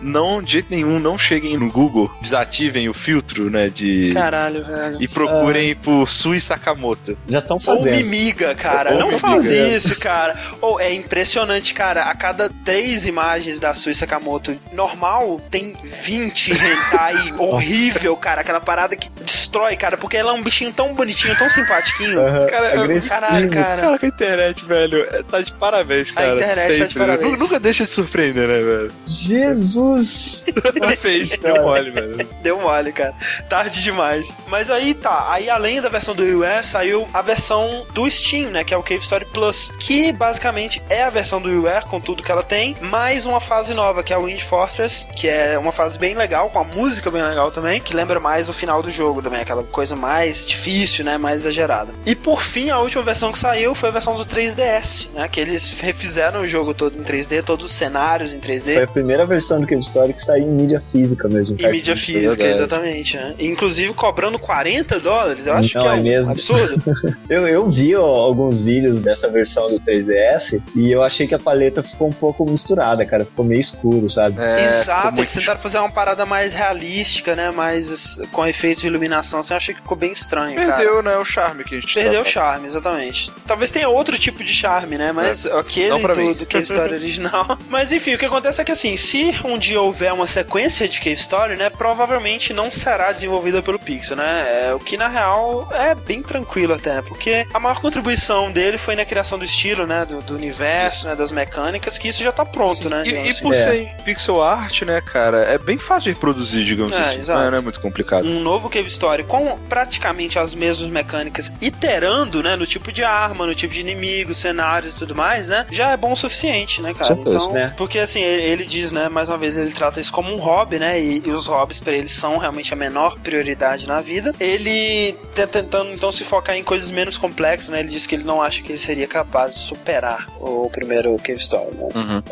Não, 0.00 0.42
de 0.42 0.52
jeito 0.52 0.68
nenhum, 0.70 0.98
não 0.98 1.18
cheguem 1.18 1.56
no 1.56 1.70
Google, 1.70 2.10
desativem 2.20 2.88
o 2.88 2.94
filtro, 2.94 3.50
né? 3.50 3.68
De. 3.68 4.12
Caralho, 4.12 4.64
velho. 4.64 5.02
E 5.02 5.08
procurem 5.08 5.70
é... 5.70 5.74
por 5.74 6.08
Sui 6.08 6.40
Sakamoto. 6.40 7.16
Já 7.28 7.38
estão 7.38 7.58
fazendo. 7.60 7.88
Ou 7.88 7.96
Mimiga, 7.96 8.54
cara. 8.54 8.92
Ou 8.92 8.98
não 8.98 9.06
mimiga. 9.08 9.26
faz 9.26 9.46
isso, 9.46 9.98
cara. 9.98 10.36
Ou 10.60 10.80
é 10.80 10.92
impressionante, 10.92 11.74
cara. 11.74 12.04
A 12.04 12.13
cada 12.14 12.48
três 12.64 13.06
imagens 13.06 13.58
da 13.58 13.74
Sui 13.74 13.94
Sakamoto 13.94 14.56
normal, 14.72 15.40
tem 15.50 15.74
20 15.82 16.52
hentai 16.52 17.34
horrível, 17.38 18.16
cara. 18.16 18.40
Aquela 18.40 18.60
parada 18.60 18.96
que 18.96 19.08
destrói, 19.20 19.76
cara, 19.76 19.96
porque 19.96 20.16
ela 20.16 20.32
é 20.32 20.34
um 20.34 20.42
bichinho 20.42 20.72
tão 20.72 20.94
bonitinho, 20.94 21.36
tão 21.36 21.48
simpatiquinho. 21.48 22.20
Uhum, 22.20 22.46
cara, 22.46 22.74
eu, 22.74 23.02
caralho, 23.02 23.50
cara. 23.50 23.82
Cara, 23.82 23.98
a 24.02 24.06
internet, 24.06 24.64
velho, 24.64 25.06
é, 25.10 25.22
tá 25.22 25.40
de 25.40 25.52
parabéns, 25.52 26.10
cara. 26.10 26.32
A 26.32 26.34
internet 26.34 26.72
sempre, 26.72 26.78
tá 26.78 26.86
de 26.86 26.94
parabéns. 26.94 27.32
Né? 27.32 27.38
Nunca 27.38 27.60
deixa 27.60 27.84
de 27.84 27.90
surpreender, 27.90 28.48
né, 28.48 28.60
velho? 28.60 28.92
Jesus! 29.06 30.44
fez, 31.04 31.30
deu 31.38 31.62
mole, 31.62 31.90
velho. 31.90 32.28
Deu 32.42 32.60
mole, 32.60 32.92
cara. 32.92 33.14
Tarde 33.48 33.82
demais. 33.82 34.38
Mas 34.48 34.70
aí 34.70 34.94
tá, 34.94 35.30
aí 35.30 35.50
além 35.50 35.80
da 35.80 35.88
versão 35.88 36.14
do 36.14 36.22
US, 36.22 36.66
saiu 36.66 37.06
a 37.12 37.20
versão 37.22 37.86
do 37.92 38.10
Steam, 38.10 38.50
né, 38.50 38.64
que 38.64 38.72
é 38.72 38.76
o 38.76 38.82
Cave 38.82 39.02
Story 39.02 39.26
Plus, 39.26 39.70
que 39.78 40.12
basicamente 40.12 40.82
é 40.88 41.02
a 41.02 41.10
versão 41.10 41.40
do 41.40 41.50
UR 41.50 41.84
com 41.88 42.00
tudo 42.04 42.22
que 42.22 42.30
ela 42.30 42.42
tem, 42.42 42.76
mais 42.80 43.26
uma 43.26 43.40
fase 43.40 43.74
nova, 43.74 44.02
que 44.02 44.12
é 44.12 44.18
o 44.18 44.26
Wind 44.26 44.40
Fortress, 44.42 45.08
que 45.16 45.26
é 45.26 45.58
uma 45.58 45.72
fase 45.72 45.98
bem 45.98 46.14
legal, 46.14 46.50
com 46.50 46.58
a 46.58 46.64
música 46.64 47.10
bem 47.10 47.22
legal 47.22 47.50
também, 47.50 47.80
que 47.80 47.96
lembra 47.96 48.20
mais 48.20 48.48
o 48.48 48.52
final 48.52 48.82
do 48.82 48.90
jogo 48.90 49.22
também, 49.22 49.40
aquela 49.40 49.62
coisa 49.64 49.96
mais 49.96 50.46
difícil, 50.46 51.04
né, 51.04 51.16
mais 51.18 51.40
exagerada. 51.40 51.92
E 52.04 52.14
por 52.14 52.42
fim, 52.42 52.70
a 52.70 52.78
última 52.78 53.02
versão 53.02 53.32
que 53.32 53.38
saiu 53.38 53.74
foi 53.74 53.88
a 53.88 53.92
versão 53.92 54.16
do 54.16 54.24
3DS, 54.24 55.08
né, 55.14 55.26
que 55.28 55.40
eles 55.40 55.74
refizeram 55.80 56.42
o 56.42 56.46
jogo 56.46 56.74
todo 56.74 56.96
em 56.98 57.02
3D, 57.02 57.42
todos 57.42 57.66
os 57.66 57.72
cenários 57.72 58.34
em 58.34 58.40
3D. 58.40 58.74
Foi 58.74 58.82
a 58.82 58.86
primeira 58.86 59.24
versão 59.26 59.60
do 59.60 59.66
Cave 59.66 59.82
Story 59.82 60.12
que 60.12 60.22
saiu 60.22 60.44
em 60.44 60.50
mídia 60.50 60.80
física 60.92 61.28
mesmo. 61.28 61.56
Em 61.58 61.70
mídia 61.70 61.96
física, 61.96 62.46
exatamente, 62.46 63.16
né? 63.16 63.34
Inclusive 63.38 63.92
cobrando 63.94 64.38
40 64.38 65.00
dólares, 65.00 65.46
eu 65.46 65.54
acho 65.54 65.76
Não, 65.78 65.82
que 65.82 65.88
é, 65.88 65.90
é 65.90 65.94
um 65.94 66.02
mesmo. 66.02 66.32
absurdo. 66.32 66.82
eu, 67.28 67.46
eu 67.48 67.70
vi 67.70 67.96
ó, 67.96 68.04
alguns 68.04 68.60
vídeos 68.62 69.00
dessa 69.00 69.28
versão 69.28 69.68
do 69.68 69.80
3DS 69.80 70.60
e 70.76 70.90
eu 70.90 71.02
achei 71.02 71.26
que 71.26 71.34
a 71.34 71.38
paleta 71.38 71.82
ficou 71.94 72.08
um 72.08 72.12
pouco 72.12 72.44
misturada, 72.44 73.06
cara, 73.06 73.24
ficou 73.24 73.44
meio 73.44 73.60
escuro, 73.60 74.10
sabe? 74.10 74.40
É, 74.40 74.64
Exato, 74.64 75.20
eles 75.20 75.32
tentaram 75.32 75.60
fazer 75.60 75.78
uma 75.78 75.90
parada 75.90 76.26
mais 76.26 76.52
realística, 76.52 77.34
né, 77.34 77.50
mais 77.50 78.20
com 78.32 78.46
efeitos 78.46 78.82
de 78.82 78.88
iluminação, 78.88 79.40
assim, 79.40 79.52
eu 79.52 79.56
achei 79.56 79.74
que 79.74 79.80
ficou 79.80 79.96
bem 79.96 80.12
estranho, 80.12 80.56
Perdeu, 80.56 80.96
cara. 80.96 81.02
né, 81.02 81.16
o 81.16 81.24
charme 81.24 81.64
que 81.64 81.76
a 81.76 81.80
gente 81.80 81.94
Perdeu 81.94 82.22
tá 82.22 82.28
o 82.28 82.30
charme, 82.30 82.66
exatamente. 82.66 83.32
Talvez 83.46 83.70
tenha 83.70 83.88
outro 83.88 84.18
tipo 84.18 84.42
de 84.42 84.52
charme, 84.52 84.98
né, 84.98 85.12
mas 85.12 85.46
é. 85.46 85.58
aquele 85.58 85.98
do, 85.98 86.34
do 86.34 86.46
Cave 86.46 86.64
Story 86.64 86.94
original. 86.94 87.58
mas 87.68 87.92
enfim, 87.92 88.14
o 88.14 88.18
que 88.18 88.26
acontece 88.26 88.60
é 88.60 88.64
que 88.64 88.72
assim, 88.72 88.96
se 88.96 89.34
um 89.44 89.58
dia 89.58 89.80
houver 89.80 90.12
uma 90.12 90.26
sequência 90.26 90.88
de 90.88 90.98
Cave 90.98 91.14
Story, 91.14 91.56
né, 91.56 91.70
provavelmente 91.70 92.52
não 92.52 92.70
será 92.70 93.12
desenvolvida 93.12 93.62
pelo 93.62 93.78
Pixel, 93.78 94.16
né, 94.16 94.68
é, 94.68 94.74
o 94.74 94.80
que 94.80 94.96
na 94.96 95.08
real 95.08 95.68
é 95.72 95.94
bem 95.94 96.22
tranquilo 96.22 96.74
até, 96.74 96.94
né, 96.94 97.02
porque 97.02 97.46
a 97.52 97.58
maior 97.58 97.80
contribuição 97.80 98.50
dele 98.50 98.78
foi 98.78 98.96
na 98.96 99.04
criação 99.04 99.38
do 99.38 99.44
estilo, 99.44 99.86
né, 99.86 100.04
do, 100.04 100.20
do 100.22 100.34
universo, 100.34 101.08
né, 101.08 101.14
das 101.14 101.30
mecânicas, 101.30 101.83
que 101.90 102.08
isso 102.08 102.22
já 102.22 102.32
tá 102.32 102.44
pronto, 102.44 102.84
Sim. 102.84 102.88
né. 102.88 103.02
E, 103.06 103.30
e, 103.30 103.34
por 103.40 103.54
assim. 103.54 103.64
ser 103.64 103.96
pixel 104.04 104.42
art, 104.42 104.82
né, 104.82 105.00
cara, 105.00 105.38
é 105.38 105.58
bem 105.58 105.78
fácil 105.78 106.04
de 106.04 106.10
reproduzir, 106.10 106.64
digamos 106.64 106.92
é, 106.92 106.98
assim. 106.98 107.20
Exato. 107.20 107.50
Não 107.50 107.58
é 107.58 107.60
muito 107.60 107.80
complicado. 107.80 108.26
Um 108.26 108.40
novo 108.40 108.68
Cave 108.68 108.88
Story 108.88 109.24
com 109.24 109.58
praticamente 109.68 110.38
as 110.38 110.54
mesmas 110.54 110.88
mecânicas, 110.88 111.52
iterando, 111.60 112.42
né, 112.42 112.56
no 112.56 112.66
tipo 112.66 112.92
de 112.92 113.02
arma, 113.02 113.46
no 113.46 113.54
tipo 113.54 113.72
de 113.72 113.80
inimigo, 113.80 114.34
cenários 114.34 114.94
e 114.94 114.96
tudo 114.96 115.14
mais, 115.14 115.48
né, 115.48 115.66
já 115.70 115.90
é 115.90 115.96
bom 115.96 116.12
o 116.12 116.16
suficiente, 116.16 116.80
né, 116.80 116.94
cara. 116.94 117.14
então, 117.14 117.52
né? 117.52 117.72
porque 117.76 117.98
assim, 117.98 118.20
ele, 118.20 118.42
ele, 118.42 118.66
diz, 118.66 118.92
né, 118.92 119.08
mais 119.08 119.28
uma 119.28 119.38
vez, 119.38 119.56
ele 119.56 119.70
trata 119.70 120.00
isso 120.00 120.12
como 120.12 120.32
um 120.32 120.38
hobby, 120.38 120.78
né, 120.78 121.00
e, 121.00 121.22
e 121.24 121.30
os 121.30 121.46
hobbies 121.46 121.80
para 121.80 121.92
ele 121.92 122.08
são 122.08 122.38
realmente 122.38 122.72
a 122.72 122.76
menor 122.76 123.18
prioridade 123.18 123.86
na 123.86 124.00
vida. 124.00 124.34
Ele 124.38 125.14
tá 125.34 125.46
tentando 125.46 125.92
então 125.92 126.10
se 126.10 126.24
focar 126.24 126.56
em 126.56 126.62
coisas 126.62 126.90
menos 126.90 127.16
complexas, 127.16 127.70
né, 127.70 127.80
ele 127.80 127.88
diz 127.88 128.06
que 128.06 128.14
ele 128.14 128.24
não 128.24 128.42
acha 128.42 128.62
que 128.62 128.72
ele 128.72 128.78
seria 128.78 129.06
capaz 129.06 129.54
de 129.54 129.60
superar 129.60 130.26
o 130.40 130.68
primeiro 130.70 131.16
Cave 131.18 131.40
Story. 131.40 131.73
Uhum. 131.78 132.22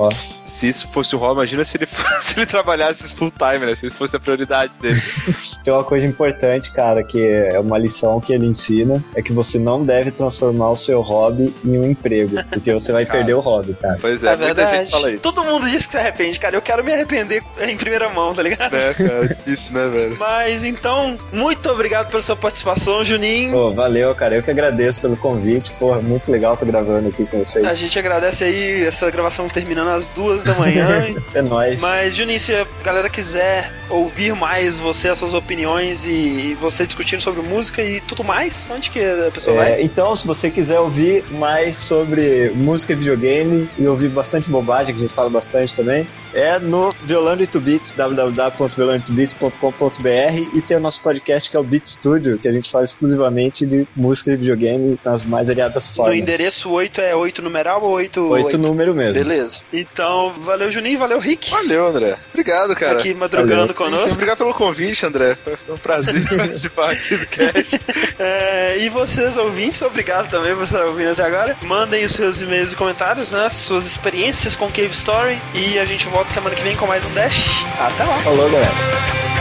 Se 0.44 0.69
isso 0.69 0.89
fosse 0.89 1.14
o 1.14 1.19
hobby, 1.19 1.35
imagina 1.35 1.64
se 1.64 1.77
ele, 1.77 1.89
se 2.20 2.39
ele 2.39 2.47
trabalhasse 2.47 3.12
full 3.14 3.32
time, 3.32 3.66
né, 3.66 3.74
se 3.74 3.86
isso 3.86 3.97
fosse 3.97 4.16
a 4.16 4.20
prioridade 4.20 4.73
dele. 4.81 5.01
Tem 5.64 5.73
uma 5.73 5.85
coisa 5.85 6.06
importante, 6.06 6.73
cara, 6.73 7.02
que 7.02 7.23
é 7.23 7.59
uma 7.59 7.78
lição 7.78 8.20
que 8.20 8.32
ele 8.32 8.47
ensina, 8.47 9.02
é 9.14 9.23
que 9.23 9.32
você 9.32 9.59
não 9.59 9.85
deve 9.85 10.10
transformar 10.10 10.70
o 10.70 10.77
seu 10.77 11.01
hobby 11.01 11.55
em 11.64 11.78
um 11.78 11.85
emprego, 11.85 12.43
porque 12.51 12.73
você 12.73 12.93
vai 12.93 13.06
perder 13.06 13.35
o 13.35 13.40
hobby, 13.40 13.74
cara. 13.74 13.98
Pois 14.01 14.23
é, 14.23 14.32
é 14.32 14.36
muita 14.36 14.70
gente 14.70 14.90
fala 14.90 15.10
isso. 15.10 15.23
Todo 15.23 15.44
mundo 15.44 15.69
diz 15.69 15.86
que 15.86 15.93
se 15.93 15.98
arrepende, 15.98 16.39
cara. 16.39 16.56
Eu 16.56 16.62
quero 16.62 16.85
me 16.85 16.93
arrepender 16.93 17.43
em 17.60 17.77
primeira 17.77 18.09
mão, 18.09 18.35
tá 18.35 18.43
ligado? 18.43 18.74
É, 18.74 18.94
cara, 18.94 19.28
difícil, 19.28 19.74
né, 19.74 19.89
velho? 19.89 20.16
Mas 20.19 20.64
então, 20.64 21.19
muito 21.32 21.69
obrigado 21.70 22.10
pela 22.10 22.23
sua 22.23 22.36
participação, 22.36 23.05
Juninho. 23.05 23.52
Pô, 23.52 23.70
valeu, 23.73 24.14
cara. 24.14 24.35
Eu 24.35 24.43
que 24.43 24.51
agradeço 24.51 25.01
pelo 25.01 25.16
convite. 25.16 25.73
Pô, 25.78 25.94
muito 26.01 26.31
legal 26.31 26.55
estar 26.55 26.66
gravando 26.66 27.09
aqui 27.09 27.24
com 27.27 27.39
vocês. 27.39 27.66
A 27.66 27.74
gente 27.74 27.98
agradece 27.98 28.44
aí 28.44 28.85
essa 28.85 29.10
gravação 29.10 29.31
terminando 29.48 29.88
às 29.88 30.09
duas 30.09 30.44
da 30.44 30.54
manhã. 30.54 30.88
é 31.34 31.42
nóis. 31.42 31.80
Mas, 31.80 32.14
Juninho, 32.14 32.40
se 32.40 32.54
a 32.54 32.66
galera 32.84 33.09
quiser 33.09 33.70
ouvir 33.88 34.34
mais 34.34 34.78
você, 34.78 35.09
as 35.09 35.18
suas 35.18 35.34
opiniões 35.34 36.06
e 36.06 36.56
você 36.60 36.86
discutindo 36.86 37.20
sobre 37.20 37.42
música 37.42 37.82
e 37.82 38.00
tudo 38.00 38.24
mais, 38.24 38.68
onde 38.70 38.90
que 38.90 39.00
a 39.00 39.30
pessoa 39.30 39.54
é, 39.54 39.59
vai? 39.59 39.82
Então, 39.82 40.16
se 40.16 40.26
você 40.26 40.50
quiser 40.50 40.80
ouvir 40.80 41.24
mais 41.38 41.76
sobre 41.76 42.50
música 42.54 42.92
e 42.92 42.96
videogame 42.96 43.68
e 43.78 43.86
ouvir 43.86 44.09
bastante 44.09 44.48
bobagem, 44.48 44.94
que 44.94 45.00
a 45.00 45.04
gente 45.04 45.14
fala 45.14 45.30
bastante 45.30 45.76
também, 45.76 46.06
é 46.34 46.59
no 46.59 46.90
Violando 47.02 47.42
8 47.42 47.60
Bits, 47.60 47.92
www.violando8bits.com.br 47.96 50.56
e 50.56 50.62
tem 50.62 50.76
o 50.76 50.80
nosso 50.80 51.00
podcast 51.02 51.50
que 51.50 51.56
é 51.56 51.60
o 51.60 51.64
Beat 51.64 51.86
Studio, 51.86 52.38
que 52.38 52.48
a 52.48 52.52
gente 52.52 52.70
fala 52.70 52.84
exclusivamente 52.84 53.66
de 53.66 53.86
música 53.94 54.32
e 54.32 54.36
videogame 54.36 54.98
nas 55.04 55.26
mais 55.26 55.48
variadas 55.48 55.88
formas. 55.88 56.14
No 56.14 56.20
endereço 56.20 56.70
8 56.70 57.02
é 57.02 57.14
8 57.14 57.42
numeral 57.42 57.82
ou 57.82 57.90
8... 57.90 58.18
8, 58.20 58.46
8 58.46 58.59
número 58.59 58.94
mesmo. 58.94 59.18
Beleza. 59.24 59.60
Então, 59.72 60.32
valeu 60.32 60.70
Juninho, 60.70 60.98
valeu 60.98 61.18
Rick. 61.18 61.50
Valeu, 61.50 61.86
André. 61.86 62.16
Obrigado, 62.30 62.74
cara. 62.74 62.92
Aqui 62.98 63.14
madrugando 63.14 63.72
valeu. 63.72 63.74
conosco. 63.74 64.12
Obrigado 64.12 64.38
pelo 64.38 64.54
convite, 64.54 65.04
André. 65.06 65.36
Foi 65.44 65.74
um 65.74 65.78
prazer 65.78 66.26
participar 66.36 66.90
aqui 66.90 67.16
do 67.16 67.26
cast. 67.26 67.80
É, 68.18 68.78
e 68.78 68.88
vocês, 68.88 69.36
ouvintes, 69.36 69.80
obrigado 69.82 70.30
também 70.30 70.54
por 70.54 70.64
estar 70.64 70.84
ouvindo 70.84 71.12
até 71.12 71.24
agora. 71.24 71.56
Mandem 71.62 72.04
os 72.04 72.12
seus 72.12 72.40
e-mails 72.40 72.72
e 72.72 72.76
comentários, 72.76 73.32
né? 73.32 73.48
Suas 73.50 73.86
experiências 73.86 74.56
com 74.56 74.66
Cave 74.68 74.90
Story. 74.90 75.38
E 75.54 75.78
a 75.78 75.84
gente 75.84 76.06
volta 76.08 76.30
semana 76.30 76.54
que 76.54 76.62
vem 76.62 76.76
com 76.76 76.86
mais 76.86 77.04
um 77.04 77.12
Dash. 77.14 77.64
Até 77.78 78.04
lá. 78.04 78.18
Falou, 78.20 78.50
galera. 78.50 79.31